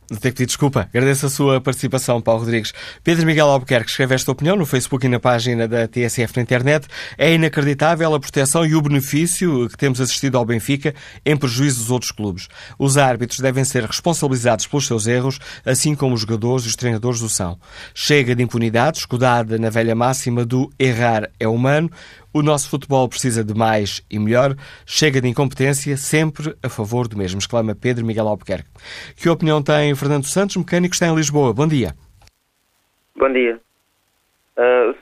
Tenho 0.08 0.20
que 0.20 0.30
pedir 0.30 0.46
desculpa. 0.46 0.88
Agradeço 0.88 1.26
a 1.26 1.28
sua 1.28 1.60
participação, 1.60 2.18
Paulo 2.18 2.40
Rodrigues. 2.40 2.72
Pedro 3.04 3.26
Miguel 3.26 3.46
Albuquerque 3.46 3.90
escreve 3.90 4.14
esta 4.14 4.32
opinião 4.32 4.56
no 4.56 4.64
Facebook 4.64 5.04
e 5.04 5.08
na 5.08 5.20
página 5.20 5.68
da 5.68 5.86
TSF 5.86 6.34
na 6.34 6.42
internet. 6.42 6.86
É 7.18 7.34
inacreditável 7.34 8.14
a 8.14 8.18
proteção 8.18 8.64
e 8.64 8.74
o 8.74 8.80
benefício 8.80 9.68
que 9.68 9.76
temos 9.76 10.00
assistido 10.00 10.38
ao 10.38 10.46
Benfica 10.46 10.94
em 11.26 11.36
prejuízo 11.36 11.80
dos 11.80 11.90
outros 11.90 12.10
clubes. 12.10 12.48
Os 12.78 12.96
árbitros 12.96 13.40
devem 13.40 13.64
ser 13.64 13.84
responsabilizados 13.84 14.66
pelos 14.66 14.86
seus 14.86 15.06
erros, 15.06 15.38
assim 15.62 15.94
como 15.94 16.14
os 16.14 16.22
jogadores 16.22 16.64
e 16.64 16.68
os 16.68 16.74
treinadores 16.74 17.20
o 17.20 17.28
são. 17.28 17.58
Chega 17.92 18.34
de 18.34 18.42
impunidade, 18.42 19.00
escudada 19.00 19.58
na 19.58 19.68
velha 19.68 19.94
máxima 19.94 20.42
do 20.42 20.72
errar 20.78 21.28
é 21.38 21.46
humano. 21.46 21.90
O 22.32 22.42
nosso 22.42 22.68
futebol 22.68 23.08
precisa 23.08 23.42
de 23.42 23.54
mais 23.54 24.04
e 24.10 24.18
melhor. 24.18 24.54
Chega 24.86 25.20
de 25.20 25.28
incompetência, 25.28 25.96
sempre 25.96 26.54
a 26.62 26.68
favor 26.68 27.08
do 27.08 27.16
mesmo, 27.16 27.38
exclama 27.38 27.74
Pedro 27.74 28.04
Miguel 28.04 28.28
Albuquerque. 28.28 28.68
Que 29.16 29.28
opinião 29.28 29.62
tem 29.62 29.94
Fernando 29.94 30.26
Santos, 30.26 30.56
mecânico 30.56 30.94
está 30.94 31.06
em 31.06 31.14
Lisboa? 31.14 31.54
Bom 31.54 31.66
dia. 31.66 31.94
Bom 33.16 33.32
dia. 33.32 33.58
Uh, 34.56 34.94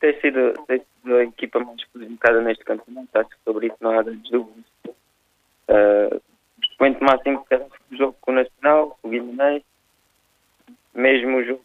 tem 0.00 0.20
sido, 0.20 0.54
tem 0.66 0.78
sido 0.80 1.14
a 1.14 1.24
equipa 1.24 1.60
mais 1.60 1.84
prejudicada 1.92 2.40
neste 2.40 2.64
campeonato. 2.64 3.08
Acho 3.14 3.30
que 3.30 3.36
sobre 3.44 3.66
isso 3.68 3.76
não 3.80 3.98
há 3.98 4.02
dúvidas. 4.02 4.64
Uh, 5.68 6.16
o 6.16 6.20
expoente 6.62 7.02
máximo 7.02 7.44
que 7.44 7.54
o 7.54 7.96
jogo 7.96 8.16
com 8.20 8.32
o 8.32 8.34
Nacional, 8.34 8.98
o 9.02 9.08
Guimarães, 9.08 9.62
mesmo 10.94 11.38
o 11.38 11.44
jogo 11.44 11.64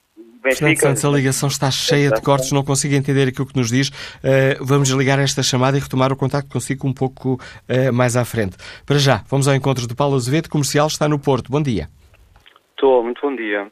Fernando 0.56 0.80
Santos, 0.80 1.06
a 1.06 1.10
ligação 1.10 1.50
está 1.50 1.70
cheia 1.70 2.10
de 2.10 2.22
cortes, 2.22 2.52
não 2.52 2.64
consigo 2.64 2.96
entender 2.96 3.28
aquilo 3.28 3.48
que 3.48 3.58
nos 3.58 3.70
diz. 3.70 3.90
Uh, 3.90 4.64
vamos 4.64 4.90
ligar 4.90 5.20
esta 5.20 5.44
chamada 5.44 5.78
e 5.78 5.80
retomar 5.80 6.12
o 6.12 6.16
contacto 6.16 6.50
consigo 6.50 6.88
um 6.88 6.94
pouco 6.94 7.34
uh, 7.34 7.94
mais 7.94 8.16
à 8.16 8.24
frente. 8.24 8.56
Para 8.86 8.98
já, 8.98 9.24
vamos 9.30 9.48
ao 9.48 9.56
encontro 9.56 9.88
do 9.88 9.96
Paulo 9.96 10.16
Azevedo, 10.16 10.50
comercial, 10.50 10.88
está 10.88 11.08
no 11.08 11.20
Porto. 11.20 11.52
Bom 11.52 11.62
dia. 11.62 11.88
Estou, 12.72 13.04
muito 13.04 13.22
bom 13.22 13.36
dia. 13.36 13.68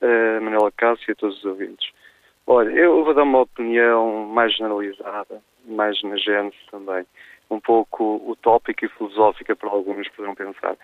Uh, 0.00 0.42
Manuela 0.42 0.72
Cássio 0.76 1.10
e 1.10 1.12
a 1.12 1.14
todos 1.16 1.36
os 1.38 1.44
ouvintes. 1.44 1.90
Olha, 2.46 2.70
eu 2.70 3.04
vou 3.04 3.12
dar 3.12 3.24
uma 3.24 3.40
opinião 3.40 4.26
mais 4.28 4.54
generalizada, 4.54 5.42
mais 5.66 6.00
na 6.02 6.16
gênese 6.16 6.56
também, 6.70 7.04
um 7.50 7.60
pouco 7.60 8.22
utópica 8.28 8.86
e 8.86 8.88
filosófica 8.88 9.56
para 9.56 9.68
alguns 9.68 10.08
poderão 10.10 10.34
pensar. 10.34 10.76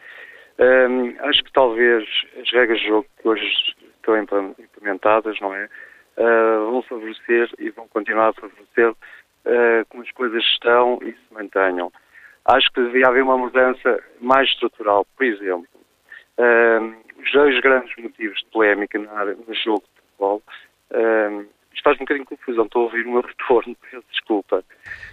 Um, 0.59 1.15
acho 1.21 1.43
que 1.45 1.53
talvez 1.53 2.05
as 2.41 2.53
regras 2.53 2.81
de 2.81 2.89
jogo 2.89 3.07
que 3.21 3.29
hoje 3.29 3.45
estão 4.03 4.55
implementadas, 4.59 5.39
não 5.41 5.55
é? 5.55 5.69
Uh, 6.17 6.71
vão 6.71 6.83
favorecer 6.83 7.51
e 7.59 7.71
vão 7.71 7.89
continuar 7.89 8.29
a 8.29 8.33
favorecer 8.35 8.91
uh, 8.91 9.87
como 9.89 10.03
as 10.03 10.11
coisas 10.11 10.43
estão 10.45 10.99
e 11.03 11.13
se 11.13 11.35
mantenham. 11.35 11.91
Acho 12.45 12.71
que 12.73 12.83
devia 12.83 13.09
haver 13.09 13.23
uma 13.23 13.39
mudança 13.39 14.03
mais 14.21 14.49
estrutural. 14.51 15.07
Por 15.17 15.25
exemplo, 15.25 15.69
uh, 16.39 17.23
os 17.23 17.33
dois 17.33 17.59
grandes 17.61 17.97
motivos 17.97 18.39
de 18.41 18.47
polémica 18.47 18.99
no 18.99 19.55
jogo 19.55 19.85
de 19.95 20.03
futebol 20.03 20.43
isto 21.75 21.83
faz 21.83 21.97
um 21.97 22.01
bocadinho 22.01 22.25
de 22.25 22.37
confusão, 22.37 22.65
estou 22.65 22.83
a 22.83 22.85
ouvir 22.85 23.07
o 23.07 23.13
meu 23.13 23.23
retorno, 23.23 23.77
peço 23.91 24.05
desculpa. 24.11 24.65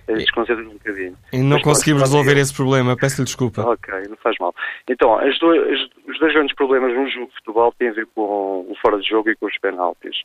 Desconcentra 0.08 0.64
um 0.64 0.74
bocadinho. 0.74 1.18
E 1.32 1.38
não 1.40 1.58
Mas 1.58 1.64
conseguimos 1.64 2.02
resolver 2.02 2.38
esse 2.38 2.54
problema, 2.54 2.96
peço-lhe 2.98 3.26
desculpa. 3.26 3.62
Ok, 3.62 3.94
não 4.10 4.18
faz 4.18 4.38
mal. 4.40 4.54
Então, 4.88 5.18
as 5.20 5.38
dois, 5.40 5.90
os 6.08 6.20
dois 6.20 6.34
grandes 6.34 6.56
problemas 6.56 6.94
num 6.94 7.08
jogo 7.08 7.28
de 7.28 7.36
futebol 7.36 7.74
têm 7.78 7.90
a 7.90 7.94
ver 7.94 8.08
com 8.16 8.66
o 8.70 8.76
fora 8.82 9.00
de 9.00 9.08
jogo 9.08 9.30
e 9.30 9.36
com 9.36 9.46
os 9.46 9.58
penaltis. 9.60 10.22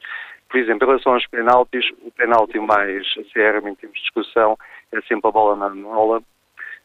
Por 0.48 0.58
exemplo, 0.58 0.84
em 0.84 0.90
relação 0.90 1.14
aos 1.14 1.26
penaltis, 1.26 1.84
o 2.02 2.10
penalti 2.12 2.58
mais 2.58 3.06
acérrimo 3.18 3.68
em 3.68 3.74
termos 3.74 3.96
de 3.96 4.02
discussão 4.02 4.56
é 4.92 5.00
sempre 5.02 5.28
a 5.28 5.32
bola 5.32 5.56
na 5.56 5.68
bola, 5.70 6.22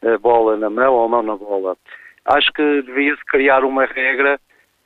a 0.03 0.17
bola 0.17 0.57
na 0.57 0.69
mão 0.69 0.93
ou 0.93 1.05
a 1.05 1.07
mão 1.07 1.23
na 1.23 1.35
bola. 1.35 1.77
Acho 2.26 2.51
que 2.53 2.81
devia-se 2.84 3.23
criar 3.26 3.63
uma 3.63 3.85
regra 3.85 4.39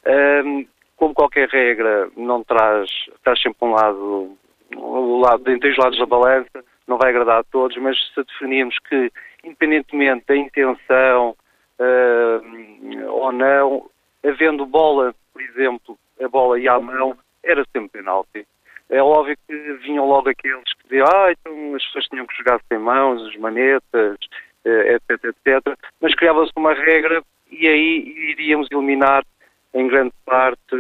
um, 0.05 0.65
como 0.97 1.13
qualquer 1.13 1.49
regra 1.49 2.09
não 2.15 2.43
traz, 2.43 2.89
traz 3.23 3.41
sempre 3.41 3.57
um 3.61 3.71
lado 3.71 4.37
o 4.75 5.19
lado, 5.19 5.43
tem 5.43 5.71
os 5.71 5.77
lados 5.77 5.97
da 5.97 6.05
balança, 6.05 6.63
não 6.87 6.97
vai 6.97 7.09
agradar 7.09 7.39
a 7.39 7.43
todos, 7.43 7.77
mas 7.77 7.97
se 8.13 8.23
definirmos 8.23 8.77
que, 8.89 9.11
independentemente 9.43 10.25
da 10.27 10.35
intenção 10.35 11.35
uh, 11.79 13.09
ou 13.09 13.31
não, 13.31 13.89
havendo 14.23 14.65
bola, 14.65 15.13
por 15.31 15.41
exemplo, 15.41 15.97
a 16.21 16.27
bola 16.27 16.59
e 16.59 16.67
à 16.67 16.79
mão, 16.79 17.17
era 17.43 17.63
sempre 17.71 17.99
penalti. 17.99 18.45
É 18.89 19.01
óbvio 19.01 19.37
que 19.47 19.73
vinham 19.83 20.07
logo 20.07 20.29
aqueles 20.29 20.71
que 20.73 20.83
diziam, 20.83 21.07
ah, 21.07 21.31
então 21.31 21.75
as 21.75 21.83
pessoas 21.85 22.05
tinham 22.05 22.27
que 22.27 22.37
jogar 22.37 22.61
sem 22.67 22.77
mãos, 22.77 23.25
as 23.27 23.35
manetas, 23.37 24.17
etc, 24.65 25.23
etc. 25.23 25.77
Mas 25.99 26.13
criava-se 26.15 26.51
uma 26.55 26.73
regra 26.73 27.23
e 27.49 27.67
aí 27.67 28.31
iríamos 28.31 28.67
eliminar, 28.71 29.23
em 29.73 29.87
grande 29.87 30.13
parte, 30.25 30.75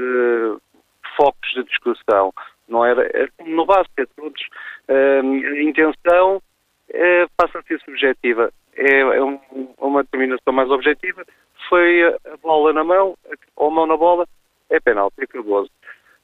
focos 1.15 1.51
de 1.55 1.63
discussão 1.63 2.31
não 2.73 2.83
era, 2.83 3.03
era 3.13 3.29
no 3.45 3.65
basquete, 3.65 4.09
todos. 4.17 4.41
Uh, 4.89 5.21
a 5.21 5.61
intenção 5.61 6.37
uh, 6.37 7.29
passa 7.37 7.59
a 7.59 7.63
ser 7.63 7.79
subjetiva. 7.81 8.51
É, 8.75 8.99
é 8.99 9.23
um, 9.23 9.39
uma 9.77 10.03
determinação 10.03 10.51
mais 10.51 10.69
objetiva. 10.71 11.23
Foi 11.69 12.03
a, 12.03 12.37
bola 12.41 12.73
na 12.73 12.83
mão, 12.83 13.15
ou 13.55 13.67
a 13.67 13.71
mão 13.71 13.85
na 13.85 13.95
bola, 13.95 14.27
é 14.69 14.79
penalti, 14.79 15.23
acabou-se. 15.23 15.71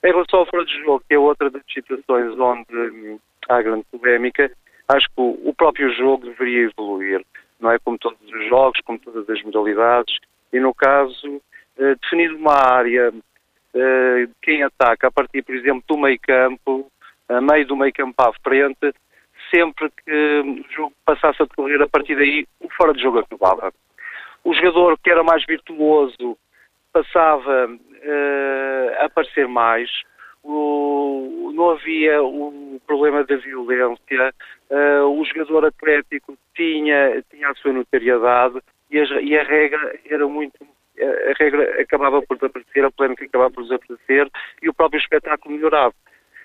Em 0.03 0.11
relação 0.11 0.39
ao 0.39 0.45
fora 0.47 0.65
de 0.65 0.84
jogo, 0.84 1.03
que 1.07 1.13
é 1.13 1.19
outra 1.19 1.49
das 1.49 1.61
situações 1.71 2.38
onde 2.39 2.76
hum, 2.76 3.19
há 3.47 3.61
grande 3.61 3.85
polémica, 3.91 4.51
acho 4.88 5.07
que 5.07 5.21
o, 5.21 5.53
próprio 5.55 5.93
jogo 5.93 6.26
deveria 6.26 6.69
evoluir, 6.69 7.23
não 7.59 7.71
é? 7.71 7.77
Como 7.80 7.97
todos 7.97 8.19
os 8.21 8.47
jogos, 8.47 8.80
como 8.85 8.97
todas 8.99 9.30
as 9.30 9.43
modalidades, 9.43 10.17
e 10.51 10.59
no 10.59 10.73
caso, 10.73 11.41
eh, 11.77 11.95
definido 12.01 12.38
uma 12.38 12.53
área 12.53 13.13
quem 14.41 14.64
ataca 14.64 15.08
a 15.08 15.12
partir, 15.12 15.44
por 15.44 15.56
exemplo, 15.56 15.84
do 15.88 15.98
meio 15.98 16.20
campo, 16.20 16.91
a 17.28 17.40
meio 17.40 17.66
do 17.68 17.76
meio 17.76 17.94
campo 17.94 18.16
à 18.22 18.32
frente, 18.44 18.94
sempre 19.54 19.90
que 20.04 20.41
o 20.41 20.74
jogo 20.74 20.94
passasse 21.06 21.41
a 21.41 21.46
decorrer, 21.46 21.82
a 21.82 21.88
partir 21.88 22.16
daí 22.16 22.46
o 22.60 22.70
fora 22.76 22.94
de 22.94 23.02
jogo 23.02 23.20
acabava. 23.20 23.74
O 24.44 24.54
jogador 24.54 24.98
que 25.00 25.10
era 25.10 25.24
mais 25.24 25.46
virtuoso 25.46 26.38
passava 26.91 27.68
uh, 27.68 29.02
a 29.02 29.06
aparecer 29.06 29.48
mais, 29.48 29.90
o, 30.44 31.52
não 31.54 31.72
havia 31.72 32.24
o 32.24 32.80
problema 32.88 33.24
da 33.24 33.36
violência, 33.36 34.34
uh, 34.70 35.06
o 35.06 35.24
jogador 35.26 35.66
atlético 35.66 36.38
tinha, 36.56 37.24
tinha 37.30 37.50
a 37.50 37.56
sua 37.56 37.74
notariedade 37.74 38.60
e 38.90 38.98
e 38.98 39.38
a 39.38 39.44
regra 39.44 40.00
era 40.06 40.28
muito 40.28 40.66
a 41.01 41.34
regra 41.38 41.81
acabava 41.81 42.21
por 42.21 42.38
desaparecer, 42.38 42.85
a 42.85 42.91
polémica 42.91 43.26
acabava 43.26 43.51
por 43.51 43.63
desaparecer 43.63 44.30
e 44.61 44.69
o 44.69 44.73
próprio 44.73 44.99
espetáculo 44.99 45.55
melhorava. 45.55 45.93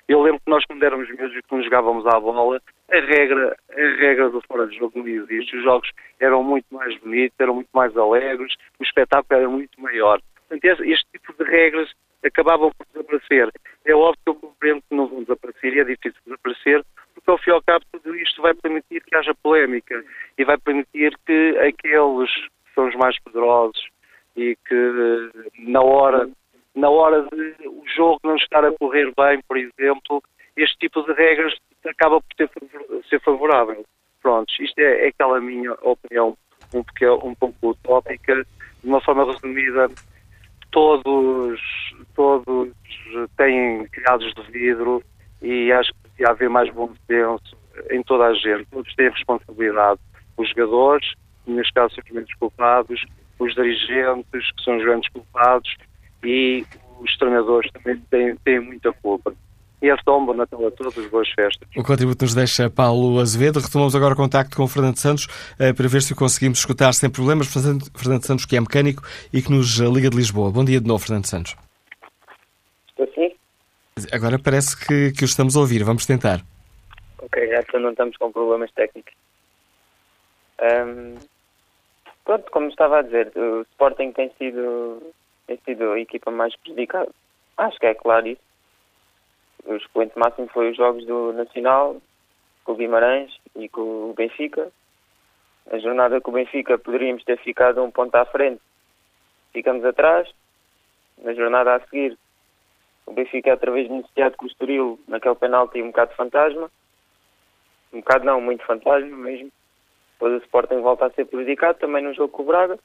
Eu 0.06 0.20
lembro 0.20 0.40
que 0.40 0.50
nós, 0.50 0.64
quando 0.66 0.82
éramos 0.82 1.08
miúdos 1.08 1.34
e 1.34 1.42
quando 1.42 1.64
jogávamos 1.64 2.06
à 2.06 2.20
bola, 2.20 2.60
a 2.92 2.96
regra, 2.96 3.56
a 3.70 3.74
regra 3.74 4.28
do 4.28 4.42
fora 4.42 4.66
de 4.66 4.76
jogo 4.76 4.98
não 4.98 5.08
existe. 5.08 5.56
Os 5.56 5.62
jogos 5.64 5.90
eram 6.20 6.42
muito 6.44 6.66
mais 6.70 6.94
bonitos, 6.98 7.36
eram 7.40 7.54
muito 7.54 7.70
mais 7.72 7.96
alegres, 7.96 8.54
o 8.78 8.82
espetáculo 8.82 9.40
era 9.40 9.48
muito 9.48 9.80
maior. 9.80 10.20
Portanto, 10.48 10.84
este 10.84 11.06
tipo 11.12 11.32
de 11.32 11.50
regras 11.50 11.90
acabavam 12.22 12.70
por 12.76 12.86
desaparecer. 12.92 13.50
É 13.84 13.94
óbvio 13.94 14.20
que 14.24 14.30
eu 14.30 14.34
compreendo 14.34 14.82
que 14.88 14.94
não 14.94 15.06
vão 15.06 15.22
desaparecer 15.22 15.74
e 15.74 15.80
é 15.80 15.84
difícil 15.84 16.20
desaparecer, 16.26 16.84
porque 17.14 17.30
ao 17.30 17.38
fim 17.38 17.50
e 17.50 17.52
ao 17.54 17.62
cabo 17.62 17.84
tudo 17.92 18.14
isto 18.16 18.42
vai 18.42 18.54
permitir 18.54 19.02
que 19.02 19.16
haja 19.16 19.34
polémica 19.42 20.04
e 20.36 20.44
vai 20.44 20.58
permitir 20.58 21.16
que 21.26 21.58
aqueles 21.58 22.30
que 22.34 22.74
são 22.74 22.88
os 22.88 22.94
mais 22.96 23.18
poderosos, 23.20 23.88
e 24.36 24.56
que 24.66 25.30
na 25.58 25.80
hora, 25.80 26.28
na 26.74 26.90
hora 26.90 27.22
de 27.22 27.68
o 27.68 27.82
jogo 27.94 28.20
não 28.24 28.36
estar 28.36 28.64
a 28.64 28.72
correr 28.72 29.12
bem, 29.16 29.40
por 29.46 29.56
exemplo, 29.56 30.22
este 30.56 30.76
tipo 30.78 31.02
de 31.02 31.12
regras 31.12 31.54
acaba 31.84 32.20
por 32.20 32.34
ter, 32.36 32.50
ser 33.08 33.20
favorável. 33.20 33.84
Pronto, 34.22 34.52
isto 34.60 34.78
é, 34.78 35.06
é 35.06 35.08
aquela 35.08 35.40
minha 35.40 35.72
opinião 35.82 36.36
um, 36.72 36.82
pouco, 36.82 37.28
um 37.28 37.34
pouco 37.34 37.70
utópica, 37.70 38.34
de 38.82 38.88
uma 38.88 39.00
forma 39.00 39.24
resumida, 39.24 39.88
todos, 40.70 41.60
todos 42.14 42.72
têm 43.36 43.86
criados 43.88 44.32
de 44.34 44.42
vidro 44.50 45.02
e 45.40 45.70
acho 45.72 45.92
que 45.92 46.10
devia 46.10 46.30
haver 46.30 46.50
mais 46.50 46.72
bom 46.72 46.90
senso 47.06 47.56
em 47.90 48.02
toda 48.02 48.26
a 48.26 48.34
gente. 48.34 48.66
Todos 48.70 48.94
têm 48.94 49.10
responsabilidade. 49.10 50.00
Os 50.36 50.48
jogadores, 50.48 51.12
neste 51.46 51.72
caso, 51.72 51.94
simplesmente 51.94 52.36
culpados, 52.38 53.04
os 53.38 53.54
dirigentes, 53.54 54.52
que 54.52 54.64
são 54.64 54.76
os 54.76 54.84
grandes 54.84 55.10
culpados, 55.10 55.74
e 56.22 56.64
os 57.00 57.16
treinadores 57.18 57.70
também 57.72 58.00
têm, 58.10 58.36
têm 58.36 58.60
muita 58.60 58.92
culpa. 58.92 59.34
E 59.82 59.90
é 59.90 59.96
só 60.02 60.18
um 60.18 60.24
bom 60.24 60.32
Natal 60.32 60.66
a 60.66 60.70
todos, 60.70 61.06
boas 61.08 61.28
festas. 61.28 61.68
O 61.76 61.82
contributo 61.82 62.24
nos 62.24 62.34
deixa 62.34 62.70
Paulo 62.70 63.20
Azevedo. 63.20 63.60
Retomamos 63.60 63.94
agora 63.94 64.14
o 64.14 64.16
contacto 64.16 64.56
com 64.56 64.62
o 64.62 64.68
Fernando 64.68 64.96
Santos 64.96 65.26
eh, 65.58 65.74
para 65.74 65.86
ver 65.86 66.00
se 66.00 66.14
o 66.14 66.16
conseguimos 66.16 66.60
escutar 66.60 66.94
sem 66.94 67.10
problemas. 67.10 67.48
Fernando 67.52 68.24
Santos, 68.24 68.46
que 68.46 68.56
é 68.56 68.60
mecânico 68.60 69.02
e 69.30 69.42
que 69.42 69.52
nos 69.52 69.78
eh, 69.78 69.84
liga 69.84 70.08
de 70.08 70.16
Lisboa. 70.16 70.50
Bom 70.50 70.64
dia 70.64 70.80
de 70.80 70.88
novo, 70.88 71.04
Fernando 71.04 71.26
Santos. 71.26 71.54
Estou 72.88 73.06
sim? 73.14 73.34
Agora 74.10 74.38
parece 74.38 74.74
que, 74.74 75.12
que 75.12 75.22
o 75.22 75.26
estamos 75.26 75.54
a 75.54 75.60
ouvir. 75.60 75.84
Vamos 75.84 76.06
tentar. 76.06 76.40
Ok, 77.18 77.46
já 77.46 77.62
que 77.62 77.78
não 77.78 77.90
estamos 77.90 78.16
com 78.16 78.32
problemas 78.32 78.72
técnicos. 78.72 79.12
Um, 80.62 81.18
Pronto, 82.24 82.50
como 82.50 82.68
estava 82.68 82.98
a 82.98 83.02
dizer, 83.02 83.32
o 83.36 83.62
Sporting 83.62 84.12
tem 84.12 84.30
sido, 84.38 85.12
tem 85.46 85.58
sido 85.64 85.92
a 85.92 86.00
equipa 86.00 86.30
mais 86.30 86.56
prejudicada. 86.56 87.10
Acho 87.56 87.78
que 87.78 87.86
é 87.86 87.94
claro 87.94 88.26
isso. 88.28 88.40
O 89.66 89.74
expoente 89.76 90.18
máximo 90.18 90.48
foi 90.48 90.70
os 90.70 90.76
jogos 90.76 91.06
do 91.06 91.32
Nacional, 91.32 92.00
com 92.64 92.72
o 92.72 92.76
Guimarães 92.76 93.34
e 93.56 93.68
com 93.68 94.10
o 94.10 94.14
Benfica. 94.14 94.70
A 95.70 95.78
jornada 95.78 96.20
com 96.20 96.30
o 96.30 96.34
Benfica 96.34 96.78
poderíamos 96.78 97.24
ter 97.24 97.38
ficado 97.38 97.82
um 97.82 97.90
ponto 97.90 98.14
à 98.14 98.24
frente. 98.26 98.60
Ficamos 99.52 99.84
atrás. 99.84 100.28
Na 101.18 101.32
jornada 101.32 101.74
a 101.74 101.80
seguir, 101.80 102.18
o 103.06 103.12
Benfica 103.12 103.50
é 103.50 103.52
outra 103.52 103.70
vez 103.70 103.88
beneficiado 103.88 104.36
com 104.36 104.46
o 104.46 104.48
Estoril 104.48 104.98
naquele 105.06 105.34
penalti 105.36 105.80
um 105.80 105.88
bocado 105.88 106.14
fantasma. 106.14 106.70
Um 107.92 108.00
bocado 108.00 108.24
não, 108.24 108.40
muito 108.40 108.64
fantasma 108.64 109.16
mesmo. 109.16 109.50
Depois 110.14 110.34
o 110.34 110.44
Sporting 110.44 110.80
volta 110.80 111.06
a 111.06 111.10
ser 111.10 111.26
prejudicado 111.26 111.78
também 111.78 112.02
no 112.02 112.14
jogo 112.14 112.32
com 112.32 112.42
o 112.42 112.46
Braga. 112.46 112.78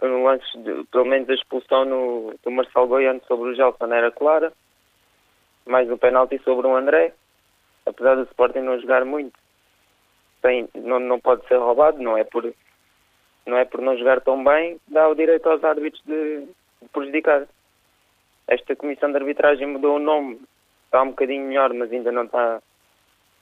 De, 0.00 0.84
pelo 0.90 1.04
menos 1.04 1.28
a 1.30 1.34
expulsão 1.34 1.84
no, 1.84 2.34
do 2.42 2.50
Marcelo 2.50 2.88
Goiano 2.88 3.22
sobre 3.26 3.50
o 3.50 3.54
Gelson 3.54 3.92
era 3.92 4.10
clara. 4.10 4.52
Mais 5.66 5.90
um 5.90 5.96
penalti 5.96 6.38
sobre 6.44 6.66
o 6.66 6.76
André. 6.76 7.14
apesar 7.86 8.16
do 8.16 8.24
Sporting 8.24 8.60
não 8.60 8.80
jogar 8.80 9.04
muito, 9.04 9.32
não, 10.74 10.98
não 11.00 11.20
pode 11.20 11.46
ser 11.48 11.56
roubado, 11.56 12.02
não 12.02 12.16
é 12.16 12.24
por 12.24 12.52
não 13.46 13.58
é 13.58 13.64
por 13.64 13.80
não 13.80 13.96
jogar 13.96 14.20
tão 14.22 14.42
bem, 14.42 14.80
dá 14.88 15.06
o 15.08 15.14
direito 15.14 15.48
aos 15.48 15.62
árbitros 15.62 16.02
de, 16.04 16.46
de 16.80 16.88
prejudicar. 16.92 17.46
Esta 18.46 18.74
comissão 18.74 19.10
de 19.10 19.18
arbitragem 19.18 19.66
mudou 19.66 19.96
o 19.96 19.98
nome, 19.98 20.40
está 20.86 21.02
um 21.02 21.10
bocadinho 21.10 21.46
melhor, 21.46 21.72
mas 21.74 21.92
ainda 21.92 22.10
não 22.10 22.24
está 22.24 22.62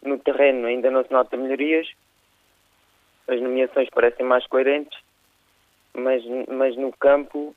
no 0.03 0.19
terreno, 0.19 0.67
ainda 0.67 0.91
não 0.91 1.05
se 1.05 1.13
nota 1.13 1.37
melhorias. 1.37 1.89
As 3.29 3.41
nomeações 3.41 3.89
parecem 3.91 4.27
mais 4.27 4.47
coerentes, 4.47 4.99
mas, 5.95 6.23
mas 6.49 6.77
no 6.77 6.93
campo 6.93 7.55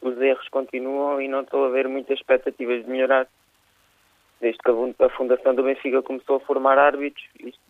os 0.00 0.20
erros 0.20 0.48
continuam 0.48 1.20
e 1.20 1.28
não 1.28 1.40
estou 1.40 1.64
a 1.64 1.70
ver 1.70 1.88
muitas 1.88 2.18
expectativas 2.18 2.84
de 2.84 2.90
melhorar. 2.90 3.26
Desde 4.40 4.58
que 4.58 4.70
a 4.70 5.08
fundação 5.10 5.54
do 5.54 5.62
Benfica 5.62 6.02
começou 6.02 6.36
a 6.36 6.40
formar 6.40 6.78
árbitros, 6.78 7.24
isto, 7.40 7.60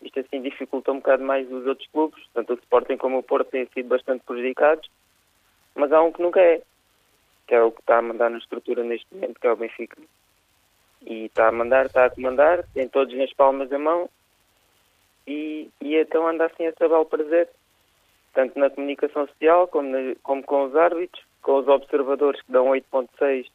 isto 0.00 0.20
assim 0.20 0.40
dificulta 0.40 0.92
um 0.92 0.96
bocado 0.96 1.22
mais 1.22 1.50
os 1.52 1.66
outros 1.66 1.86
clubes, 1.88 2.24
tanto 2.32 2.54
o 2.54 2.56
Sporting 2.56 2.96
como 2.96 3.18
o 3.18 3.22
Porto 3.22 3.50
têm 3.50 3.66
sido 3.74 3.88
bastante 3.88 4.24
prejudicados, 4.24 4.88
mas 5.74 5.92
há 5.92 6.02
um 6.02 6.10
que 6.10 6.22
nunca 6.22 6.40
é, 6.40 6.62
que 7.46 7.54
é 7.54 7.62
o 7.62 7.70
que 7.70 7.80
está 7.80 7.98
a 7.98 8.02
mandar 8.02 8.30
na 8.30 8.38
estrutura 8.38 8.82
neste 8.82 9.06
momento, 9.14 9.38
que 9.38 9.46
é 9.46 9.52
o 9.52 9.56
Benfica. 9.56 10.00
E 11.02 11.26
está 11.26 11.48
a 11.48 11.52
mandar, 11.52 11.86
está 11.86 12.06
a 12.06 12.10
comandar, 12.10 12.64
tem 12.72 12.88
todos 12.88 13.14
nas 13.14 13.32
palmas 13.34 13.68
da 13.68 13.78
mão 13.78 14.08
e, 15.26 15.70
e 15.80 15.96
então 15.96 16.26
anda 16.26 16.46
assim 16.46 16.66
a 16.66 16.72
saber 16.72 16.94
o 16.94 17.04
prazer, 17.04 17.48
tanto 18.32 18.58
na 18.58 18.70
comunicação 18.70 19.26
social 19.26 19.66
como, 19.68 19.88
na, 19.88 20.14
como 20.22 20.42
com 20.42 20.64
os 20.64 20.76
árbitros, 20.76 21.24
com 21.42 21.58
os 21.58 21.68
observadores 21.68 22.40
que 22.42 22.52
dão 22.52 22.66
8.6 22.66 23.46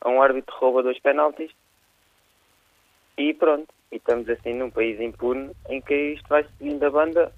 a 0.00 0.08
um 0.08 0.22
árbitro 0.22 0.54
que 0.54 0.60
rouba 0.60 0.82
dois 0.82 0.98
penaltis. 1.00 1.50
E 3.18 3.32
pronto, 3.34 3.68
e 3.90 3.96
estamos 3.96 4.28
assim 4.28 4.54
num 4.54 4.70
país 4.70 5.00
impune 5.00 5.52
em 5.68 5.80
que 5.80 6.12
isto 6.12 6.28
vai 6.28 6.44
seguindo 6.44 6.84
a 6.84 6.90
banda, 6.90 7.32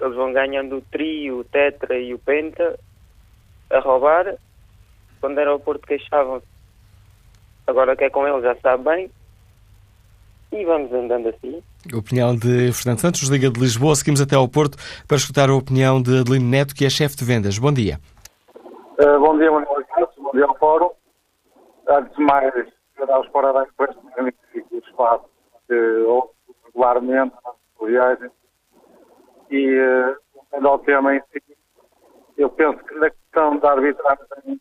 eles 0.00 0.14
vão 0.14 0.32
ganhando 0.32 0.76
o 0.76 0.82
trio, 0.82 1.40
o 1.40 1.44
tetra 1.44 1.98
e 1.98 2.14
o 2.14 2.18
penta 2.18 2.78
a 3.70 3.80
roubar. 3.80 4.36
Quando 5.20 5.38
era 5.38 5.54
o 5.54 5.60
Porto 5.60 5.86
queixavam-se, 5.86 6.46
agora 7.66 7.94
que 7.94 8.04
é 8.04 8.10
com 8.10 8.26
ele 8.26 8.40
já 8.40 8.54
sabe 8.56 8.84
bem. 8.84 9.10
E 10.52 10.64
vamos 10.64 10.92
andando 10.92 11.28
assim. 11.28 11.62
A 11.92 11.96
opinião 11.96 12.34
de 12.34 12.72
Fernando 12.72 12.98
Santos, 12.98 13.28
Liga 13.28 13.50
de 13.50 13.60
Lisboa. 13.60 13.94
Seguimos 13.94 14.20
até 14.20 14.34
ao 14.34 14.48
Porto 14.48 14.76
para 15.06 15.16
escutar 15.16 15.48
a 15.48 15.54
opinião 15.54 16.02
de 16.02 16.20
Adelino 16.20 16.48
Neto, 16.48 16.74
que 16.74 16.84
é 16.84 16.90
chefe 16.90 17.16
de 17.16 17.24
vendas. 17.24 17.58
Bom 17.58 17.72
dia. 17.72 17.98
Uh, 18.98 19.20
bom 19.20 19.38
dia, 19.38 19.50
Manuel 19.50 19.84
Cássio. 19.94 20.22
Bom 20.22 20.30
dia 20.32 20.44
ao 20.44 20.58
Fórum. 20.58 20.90
Antes 21.88 22.16
de 22.16 22.22
mais, 22.22 22.52
quero 22.94 23.06
dar 23.06 23.20
os 23.20 23.28
parabéns 23.28 23.68
por 23.76 23.88
este 23.88 24.04
magnífico 24.04 24.76
espaço 24.76 25.24
que 25.68 25.74
ouço 26.06 26.34
regularmente 26.66 27.34
nas 27.44 27.88
viagens. 27.88 28.32
E, 29.50 29.78
uh, 29.78 30.66
ao 30.66 30.78
tema 30.80 31.14
em 31.14 31.22
si, 31.32 31.42
eu 32.36 32.50
penso 32.50 32.82
que 32.84 32.94
na 32.96 33.10
questão 33.10 33.56
da 33.58 33.72
arbitragem 33.72 34.60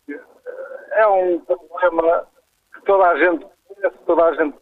é 0.91 1.07
um 1.07 1.39
problema 1.39 2.27
que 2.73 2.81
toda 2.85 3.07
a 3.09 3.17
gente 3.17 3.45
conhece, 3.67 3.97
toda 4.05 4.25
a 4.25 4.33
gente 4.35 4.55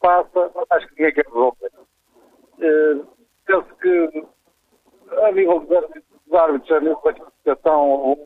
passa, 0.00 0.50
mas 0.54 0.66
acho 0.70 0.86
que 0.88 0.94
ninguém 0.96 1.14
quer 1.14 1.26
resolver. 1.26 1.70
Uh, 2.58 3.06
penso 3.46 3.66
que 3.80 4.24
a 5.22 5.32
nível 5.32 5.60
dos 5.60 6.34
árbitros, 6.34 6.70
a 6.70 6.80
nível 6.80 7.00
da 7.04 7.12
classificação, 7.12 8.18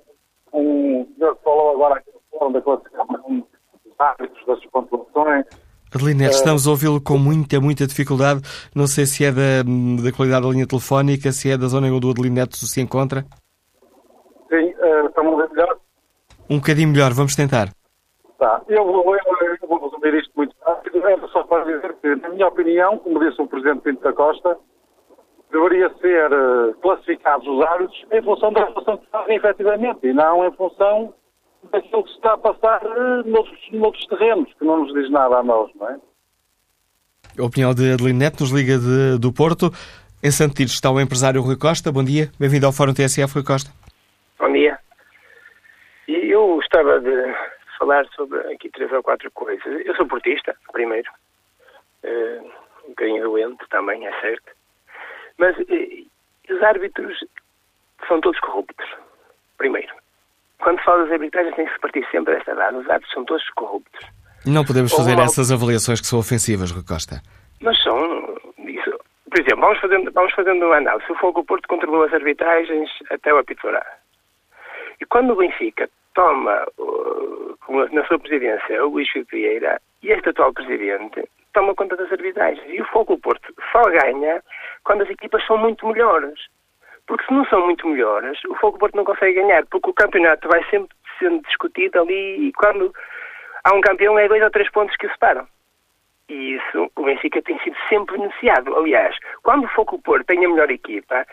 um 0.53 1.07
senhor 1.17 1.39
falou 1.43 1.75
agora 1.75 1.97
aqui 1.97 2.11
da 2.53 2.61
classificação 2.61 3.47
dos 3.85 3.95
árbitros, 3.99 4.47
das 4.47 4.65
pontuações. 4.67 5.47
Adelina, 5.95 6.25
estamos 6.25 6.67
a 6.67 6.71
ouvi-lo 6.71 7.01
com 7.01 7.17
muita, 7.17 7.61
muita 7.61 7.87
dificuldade. 7.87 8.41
Não 8.75 8.87
sei 8.87 9.07
se 9.07 9.25
é 9.25 9.31
da, 9.31 9.63
da 10.03 10.13
qualidade 10.13 10.45
da 10.45 10.53
linha 10.53 10.67
telefónica, 10.67 11.31
se 11.31 11.51
é 11.51 11.57
da 11.57 11.69
zona 11.69 11.87
onde 11.87 12.07
o 12.07 12.11
Adelino 12.11 12.35
Neto 12.35 12.57
se 12.57 12.81
encontra. 12.81 13.25
Sim, 14.49 14.75
uh, 14.75 15.07
estamos 15.07 15.41
a 15.41 15.49
melhor? 15.49 15.79
Um 16.51 16.57
bocadinho 16.57 16.89
melhor, 16.89 17.13
vamos 17.13 17.37
tentar. 17.37 17.69
Tá. 18.39 18.61
Eu 18.69 18.85
vou, 18.85 19.15
eu, 19.15 19.23
eu 19.63 19.69
vou 19.69 19.89
resumir 19.89 20.21
isto 20.21 20.33
muito 20.37 20.54
É 21.07 21.29
só 21.29 21.43
para 21.45 21.65
dizer 21.65 21.95
que, 22.01 22.17
na 22.17 22.31
minha 22.31 22.49
opinião, 22.49 22.99
como 22.99 23.21
disse 23.21 23.41
o 23.41 23.47
Presidente 23.47 23.83
Pinto 23.83 24.03
da 24.03 24.13
Costa, 24.13 24.57
deveria 25.53 25.91
ser 26.01 26.33
uh, 26.33 26.75
classificados 26.81 27.47
os 27.47 27.63
árbitros 27.63 28.05
em 28.11 28.23
função 28.23 28.53
da 28.53 28.65
relação 28.65 28.97
que 28.97 29.07
fazem 29.11 29.37
efetivamente 29.37 30.07
e 30.07 30.13
não 30.13 30.47
em 30.47 30.53
função 30.53 31.15
daquilo 31.71 32.05
que 32.05 32.11
se 32.11 32.17
está 32.17 32.33
a 32.33 32.39
passar 32.39 32.85
uh, 32.85 33.29
noutros, 33.29 33.59
noutros 33.73 34.07
terrenos, 34.07 34.53
que 34.55 34.65
não 34.65 34.85
nos 34.85 34.93
diz 34.95 35.11
nada 35.11 35.37
a 35.37 35.43
nós, 35.43 35.71
não 35.75 35.89
é? 35.91 35.97
A 37.39 37.45
opinião 37.45 37.75
de 37.75 37.93
Adelino 37.93 38.19
Neto 38.19 38.41
nos 38.41 38.51
liga 38.51 38.79
de, 38.79 39.19
do 39.19 39.33
Porto. 39.33 39.71
Em 40.23 40.31
Santos 40.31 40.73
está 40.73 40.91
o 40.91 41.01
empresário 41.01 41.43
Rui 41.43 41.57
Costa. 41.57 41.93
Bom 41.93 42.05
dia. 42.05 42.31
Bem-vindo 42.39 42.67
ao 42.67 42.73
Fórum 42.73 42.95
TSF, 42.95 43.35
Rui 43.35 43.45
Costa. 43.45 43.71
Bom 44.39 44.53
dia. 44.53 44.79
E 46.09 46.31
eu 46.33 46.47
gostava 46.47 47.01
de 47.01 47.11
falar 47.77 48.07
sobre 48.15 48.39
aqui 48.53 48.71
três 48.71 48.93
ou 48.93 49.03
quatro 49.03 49.31
coisas. 49.33 49.87
Eu 49.87 49.95
sou 49.97 50.07
portista, 50.07 50.55
primeiro. 50.73 51.11
Uh, 52.03 52.51
um 52.85 52.89
bocadinho 52.91 53.23
doente 53.25 53.65
também, 53.71 54.07
é 54.07 54.21
certo. 54.21 54.53
Mas 55.39 55.57
eh, 55.59 56.05
os 56.51 56.63
árbitros 56.63 57.19
são 58.07 58.21
todos 58.21 58.39
corruptos. 58.41 58.87
Primeiro. 59.57 59.93
Quando 60.59 60.79
se 60.79 60.85
fala 60.85 61.05
das 61.05 61.13
arbitragens 61.13 61.57
tem 61.57 61.67
que 61.67 61.73
se 61.73 61.81
partir 61.81 62.07
sempre 62.11 62.35
desta 62.35 62.55
dada. 62.55 62.77
Os 62.79 62.89
árbitros 62.89 63.13
são 63.13 63.25
todos 63.25 63.49
corruptos. 63.51 64.07
Não 64.47 64.65
podemos 64.65 64.93
fazer 64.93 65.17
Ou, 65.17 65.23
essas 65.25 65.51
avaliações 65.51 66.01
que 66.01 66.07
são 66.07 66.19
ofensivas, 66.19 66.71
Rui 66.71 66.85
Costa. 66.87 67.23
Mas 67.61 67.83
são. 67.83 68.37
Isso, 68.59 68.99
por 69.31 69.41
exemplo, 69.41 69.61
vamos 69.61 69.81
fazendo, 69.81 70.13
vamos 70.13 70.35
fazendo 70.35 70.67
uma 70.67 70.77
análise. 70.77 71.11
O 71.11 71.17
Fogo 71.17 71.45
Porto 71.45 71.67
controlou 71.67 72.05
as 72.05 72.13
arbitragens 72.13 72.91
até 73.11 73.33
o 73.33 73.39
apitorar. 73.39 73.99
E 75.01 75.07
quando 75.07 75.33
o 75.33 75.37
Benfica 75.37 75.89
toma 76.15 76.67
na 77.93 78.05
sua 78.07 78.19
presidência 78.19 78.85
o 78.85 78.91
Luís 78.91 79.09
Filipe 79.11 79.37
Vieira 79.37 79.81
e 80.03 80.11
este 80.11 80.29
atual 80.29 80.53
presidente 80.53 81.25
toma 81.53 81.75
conta 81.75 81.97
das 81.97 82.11
arbitragens. 82.13 82.65
E 82.69 82.81
o 82.81 82.87
Fogo 82.87 83.19
Porto 83.19 83.55
só 83.73 83.83
ganha 83.85 84.43
quando 84.85 85.03
as 85.03 85.11
equipas 85.11 85.45
são 85.47 85.57
muito 85.57 85.87
melhores. 85.87 86.39
Porque 87.07 87.25
se 87.27 87.33
não 87.33 87.45
são 87.47 87.65
muito 87.65 87.87
melhores, 87.87 88.39
o 88.47 88.55
Fogo 88.57 88.79
Porto 88.79 88.97
não 88.97 89.05
consegue 89.05 89.41
ganhar, 89.41 89.65
porque 89.67 89.91
o 89.91 89.95
campeonato 89.95 90.49
vai 90.49 90.65
sempre 90.71 90.89
sendo 91.19 91.43
discutido 91.43 92.01
ali 92.01 92.49
e 92.49 92.53
quando 92.53 92.93
há 93.63 93.75
um 93.75 93.81
campeão 93.81 94.19
é 94.19 94.27
dois 94.27 94.43
ou 94.43 94.51
três 94.51 94.71
pontos 94.71 94.97
que 94.97 95.07
o 95.07 95.11
separam. 95.11 95.47
E 96.29 96.55
isso 96.55 96.91
o 96.97 97.05
Benfica 97.05 97.43
tem 97.43 97.59
sido 97.61 97.77
sempre 97.89 98.17
beneficiado. 98.17 98.75
Aliás, 98.77 99.17
quando 99.43 99.65
o 99.65 99.69
Fogo 99.69 100.01
Porto 100.01 100.27
tem 100.27 100.45
a 100.45 100.49
melhor 100.49 100.71
equipa, 100.71 101.27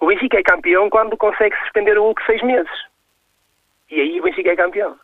o 0.00 0.06
Benfica 0.06 0.38
é 0.38 0.42
campeão 0.42 0.90
quando 0.90 1.16
consegue 1.16 1.56
suspender 1.60 1.96
o 1.96 2.02
Hulk 2.02 2.24
seis 2.26 2.42
meses. 2.42 2.93
E 3.90 4.00
aí 4.00 4.20
o 4.20 4.22
Benfica 4.22 4.52
é 4.52 4.56
campeão. 4.56 4.98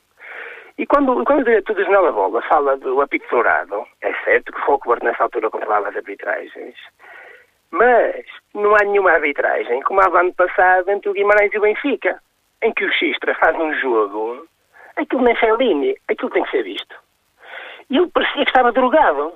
E 0.79 0.87
quando, 0.87 1.25
quando 1.25 1.41
o 1.41 1.45
diretor 1.45 1.75
da 1.75 1.83
Janela 1.83 2.13
Bola 2.13 2.41
fala 2.43 2.77
do 2.79 3.01
apito 3.01 3.27
dourado, 3.31 3.87
é 4.03 4.13
certo 4.25 4.53
que 4.53 4.71
o 4.71 4.79
Porto 4.79 5.05
nessa 5.05 5.25
altura 5.25 5.51
controlava 5.51 5.89
as 5.89 5.97
arbitragens, 5.97 6.75
mas 7.71 8.25
não 8.55 8.75
há 8.75 8.85
nenhuma 8.85 9.13
arbitragem 9.13 9.83
como 9.83 10.01
há 10.01 10.21
ano 10.21 10.33
passado 10.35 10.91
entre 10.91 11.11
o 11.11 11.13
Guimarães 11.13 11.53
e 11.53 11.59
o 11.59 11.61
Benfica, 11.61 12.21
em 12.63 12.73
que 12.73 12.85
o 12.85 12.93
Xistra 12.93 13.35
faz 13.35 13.57
um 13.57 13.75
jogo, 13.75 14.47
aquilo 14.97 15.23
nem 15.23 15.37
é 15.41 15.57
linha, 15.57 15.95
aquilo 16.09 16.31
tem 16.31 16.43
que 16.45 16.51
ser 16.51 16.63
visto. 16.63 16.97
E 17.91 17.97
ele 17.99 18.09
parecia 18.09 18.45
que 18.45 18.51
estava 18.51 18.73
drogado. 18.73 19.33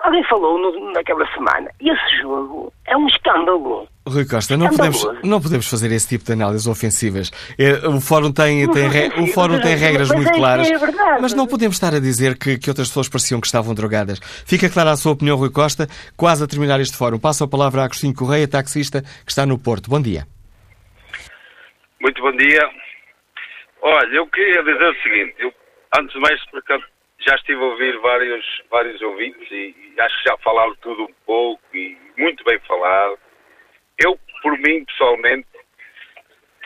Alguém 0.00 0.22
falou 0.24 0.58
no, 0.58 0.92
naquela 0.92 1.26
semana. 1.32 1.70
Esse 1.80 2.18
jogo 2.18 2.72
é 2.86 2.96
um 2.96 3.06
escândalo. 3.08 3.88
Rui 4.08 4.26
Costa, 4.26 4.56
não 4.56 4.68
podemos, 4.68 5.06
não 5.22 5.40
podemos 5.40 5.68
fazer 5.68 5.92
esse 5.92 6.08
tipo 6.08 6.24
de 6.24 6.32
análises 6.32 6.66
ofensivas. 6.66 7.30
É, 7.58 7.86
o 7.86 8.00
Fórum 8.00 8.32
tem, 8.32 8.70
tem, 8.70 8.88
re, 8.88 9.08
o 9.20 9.26
fórum 9.28 9.60
tem 9.60 9.76
regras 9.76 10.10
muito 10.10 10.30
é, 10.30 10.34
claras. 10.34 10.70
É 10.70 11.20
mas 11.20 11.34
não 11.34 11.46
podemos 11.46 11.76
estar 11.76 11.94
a 11.94 12.00
dizer 12.00 12.38
que, 12.38 12.58
que 12.58 12.68
outras 12.68 12.88
pessoas 12.88 13.08
pareciam 13.08 13.40
que 13.40 13.46
estavam 13.46 13.74
drogadas. 13.74 14.18
Fica 14.46 14.68
clara 14.68 14.90
a 14.90 14.96
sua 14.96 15.12
opinião, 15.12 15.36
Rui 15.36 15.50
Costa. 15.50 15.86
Quase 16.16 16.44
a 16.44 16.46
terminar 16.46 16.80
este 16.80 16.96
fórum. 16.96 17.18
Passo 17.18 17.44
a 17.44 17.48
palavra 17.48 17.82
a 17.82 17.84
Agostinho 17.84 18.14
Correia, 18.14 18.48
taxista, 18.48 19.02
que 19.24 19.30
está 19.30 19.46
no 19.46 19.58
Porto. 19.58 19.90
Bom 19.90 20.00
dia. 20.00 20.26
Muito 22.00 22.22
bom 22.22 22.32
dia. 22.36 22.68
Olha, 23.82 24.14
eu 24.14 24.26
queria 24.28 24.62
dizer 24.62 24.88
o 24.88 25.02
seguinte. 25.02 25.34
Eu, 25.38 25.52
antes 25.98 26.12
de 26.12 26.20
mais, 26.20 26.40
porque 26.50 26.78
já 27.26 27.34
estive 27.34 27.60
a 27.60 27.66
ouvir 27.66 27.98
vários, 27.98 28.44
vários 28.70 29.00
ouvintes 29.02 29.50
e, 29.50 29.74
e 29.96 30.00
acho 30.00 30.16
que 30.22 30.28
já 30.28 30.36
falaram 30.38 30.74
tudo 30.76 31.04
um 31.04 31.14
pouco 31.26 31.62
e 31.74 31.96
muito 32.16 32.44
bem 32.44 32.58
falado. 32.66 33.18
Eu, 33.98 34.18
por 34.42 34.56
mim, 34.58 34.84
pessoalmente, 34.84 35.48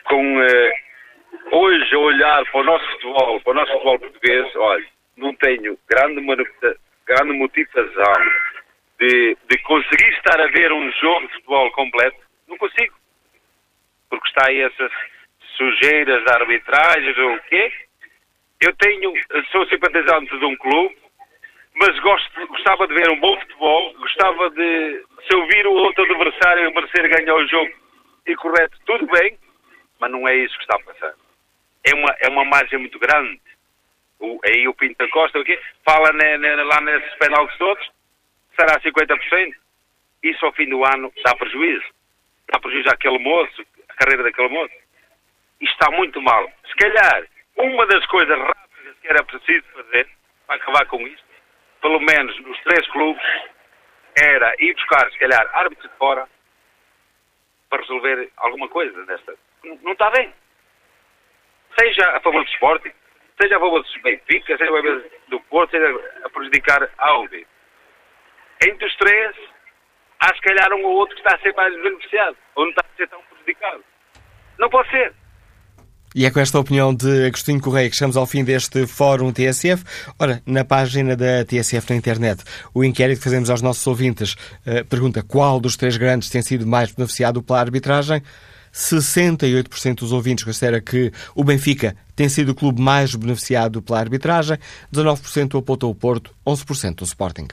com 0.05 0.39
uh, 0.39 0.73
hoje 1.53 1.95
a 1.95 1.99
olhar 1.99 2.45
para 2.51 2.61
o 2.61 2.65
nosso 2.65 2.87
futebol, 2.93 3.41
para 3.41 3.51
o 3.51 3.55
nosso 3.55 3.73
futebol 3.73 3.99
português, 3.99 4.57
olha, 4.57 4.87
não 5.17 5.35
tenho 5.37 5.79
grande, 5.89 6.21
grande 7.07 7.33
motivação 7.33 8.15
de, 8.99 9.37
de 9.49 9.59
conseguir 9.59 10.09
estar 10.15 10.41
a 10.41 10.47
ver 10.49 10.73
um 10.73 10.91
jogo 10.93 11.27
de 11.27 11.33
futebol 11.35 11.71
completo. 11.73 12.17
Não 12.49 12.57
consigo. 12.59 12.95
Porque 14.11 14.29
está 14.29 14.49
aí 14.49 14.61
essas 14.61 14.93
sujeiras 15.57 16.25
de 16.25 16.33
arbitragens 16.33 17.19
ou 17.19 17.35
o 17.35 17.41
quê? 17.45 17.73
Eu 18.61 18.77
tenho, 18.77 19.13
sou 19.51 19.67
simpatizante 19.67 20.39
de 20.39 20.45
um 20.45 20.57
clube, 20.57 20.97
mas 21.75 21.99
gosto, 22.01 22.47
gostava 22.49 22.87
de 22.87 22.95
ver 22.95 23.11
um 23.11 23.21
bom 23.21 23.39
futebol, 23.41 23.95
gostava 23.95 24.51
de, 24.51 25.05
se 25.27 25.35
eu 25.35 25.47
vir 25.47 25.67
o 25.67 25.73
outro 25.73 26.05
adversário 26.05 26.73
merecer 26.75 27.09
ganhar 27.09 27.35
o 27.35 27.49
jogo 27.49 27.73
e 28.27 28.37
correto, 28.37 28.79
tudo 28.85 29.07
bem, 29.07 29.39
mas 29.99 30.11
não 30.11 30.27
é 30.29 30.37
isso 30.37 30.57
que 30.57 30.63
está 30.63 30.77
a 30.77 30.85
passar. 30.85 31.15
É 31.85 31.95
uma, 31.95 32.17
é 32.21 32.29
uma 32.29 32.45
margem 32.45 32.79
muito 32.79 32.99
grande. 32.99 33.41
O, 34.21 34.39
aí 34.45 34.69
o 34.69 34.75
Pinto 34.75 35.09
Costa 35.09 35.41
o 35.41 35.45
quê? 35.45 35.59
fala 35.85 36.13
ne, 36.13 36.39
ne, 36.39 36.63
lá 36.63 36.81
nesses 36.81 37.13
penaltis 37.15 37.57
todos, 37.59 37.91
será 38.57 38.81
50%. 38.81 39.55
Isso 40.23 40.47
ao 40.47 40.53
fim 40.53 40.69
do 40.69 40.85
ano 40.85 41.13
dá 41.25 41.35
prejuízo. 41.35 41.87
Dá 42.53 42.61
prejuízo 42.61 42.91
àquele 42.91 43.19
moço, 43.19 43.65
a 43.89 43.95
carreira 43.95 44.23
daquele 44.23 44.49
moço. 44.49 44.75
Isto 45.61 45.73
está 45.73 45.91
muito 45.91 46.21
mal. 46.21 46.49
Se 46.69 46.75
calhar, 46.77 47.27
uma 47.57 47.87
das 47.87 48.05
coisas 48.07 48.39
rápidas 48.39 48.97
que 49.01 49.09
era 49.09 49.25
preciso 49.25 49.65
fazer 49.75 50.09
para 50.47 50.57
acabar 50.57 50.87
com 50.87 51.01
isto, 51.07 51.32
pelo 51.83 52.01
menos 52.01 52.39
nos 52.41 52.59
três 52.61 52.87
clubes, 52.93 53.23
era 54.17 54.55
ir 54.61 54.73
buscar, 54.75 55.11
se 55.11 55.19
calhar, 55.19 55.51
árbitros 55.53 55.91
de 55.91 55.99
fora 55.99 56.27
para 57.69 57.81
resolver 57.81 58.31
alguma 58.37 58.69
coisa 58.69 59.05
desta. 59.05 59.35
Não, 59.65 59.77
não 59.83 59.93
está 59.93 60.11
bem. 60.11 60.33
Seja 61.79 62.17
a 62.17 62.21
favor 62.21 62.45
do 62.45 62.51
esporte, 62.51 62.95
seja 63.41 63.57
a 63.57 63.61
favor 63.61 63.83
do 63.83 64.03
Benfica, 64.03 64.57
seja 64.57 64.71
a 64.71 64.77
favor 64.77 65.11
do 65.29 65.41
Porto, 65.41 65.71
seja 65.71 66.21
a 66.25 66.31
prejudicar 66.31 66.89
a 66.99 67.09
Audi. 67.09 67.47
Entre 68.65 68.87
os 68.87 68.97
três, 68.97 69.35
há 70.21 70.35
se 70.35 70.41
calhar 70.43 70.73
um 70.75 70.85
ou 70.85 70.97
outro 70.97 71.17
que 71.17 71.23
está 71.23 71.37
a 71.37 71.41
ser 71.41 71.55
mais 71.55 71.75
beneficiado, 71.83 72.37
ou 72.55 72.65
não 72.65 72.71
está 72.71 72.87
a 72.87 72.97
ser 72.97 73.09
tão 73.09 73.23
prejudicado. 73.23 73.85
Não 74.59 74.69
pode 74.69 74.91
ser. 74.91 75.15
E 76.15 76.27
é 76.27 76.31
com 76.31 76.41
esta 76.41 76.59
opinião 76.59 76.95
de 76.95 77.27
Agostinho 77.27 77.61
Correia 77.61 77.89
que 77.89 77.97
chegamos 77.97 78.17
ao 78.17 78.27
fim 78.27 78.45
deste 78.45 78.87
Fórum 78.87 79.33
TSF. 79.33 79.83
Ora, 80.19 80.43
na 80.45 80.65
página 80.65 81.17
da 81.17 81.45
TSF 81.45 81.91
na 81.91 81.97
internet, 81.97 82.43
o 82.75 82.85
inquérito 82.85 83.19
que 83.19 83.25
fazemos 83.25 83.49
aos 83.49 83.63
nossos 83.63 83.87
ouvintes 83.87 84.35
uh, 84.67 84.85
pergunta 84.89 85.23
qual 85.23 85.59
dos 85.59 85.77
três 85.77 85.97
grandes 85.97 86.29
tem 86.29 86.43
sido 86.43 86.67
mais 86.67 86.93
beneficiado 86.93 87.43
pela 87.43 87.61
arbitragem. 87.61 88.23
68% 88.75 89.97
dos 89.97 90.13
ouvintes 90.13 90.45
considera 90.45 90.81
que 90.81 91.13
o 91.35 91.45
Benfica 91.45 91.95
tem 92.17 92.29
sido 92.29 92.51
o 92.51 92.55
clube 92.55 92.81
mais 92.81 93.15
beneficiado 93.15 93.83
pela 93.83 93.99
arbitragem, 93.99 94.59
19% 94.93 95.59
apontou 95.59 95.91
o 95.91 95.95
Porto, 95.95 96.35
11% 96.47 97.03
o 97.03 97.05
Sporting. 97.05 97.49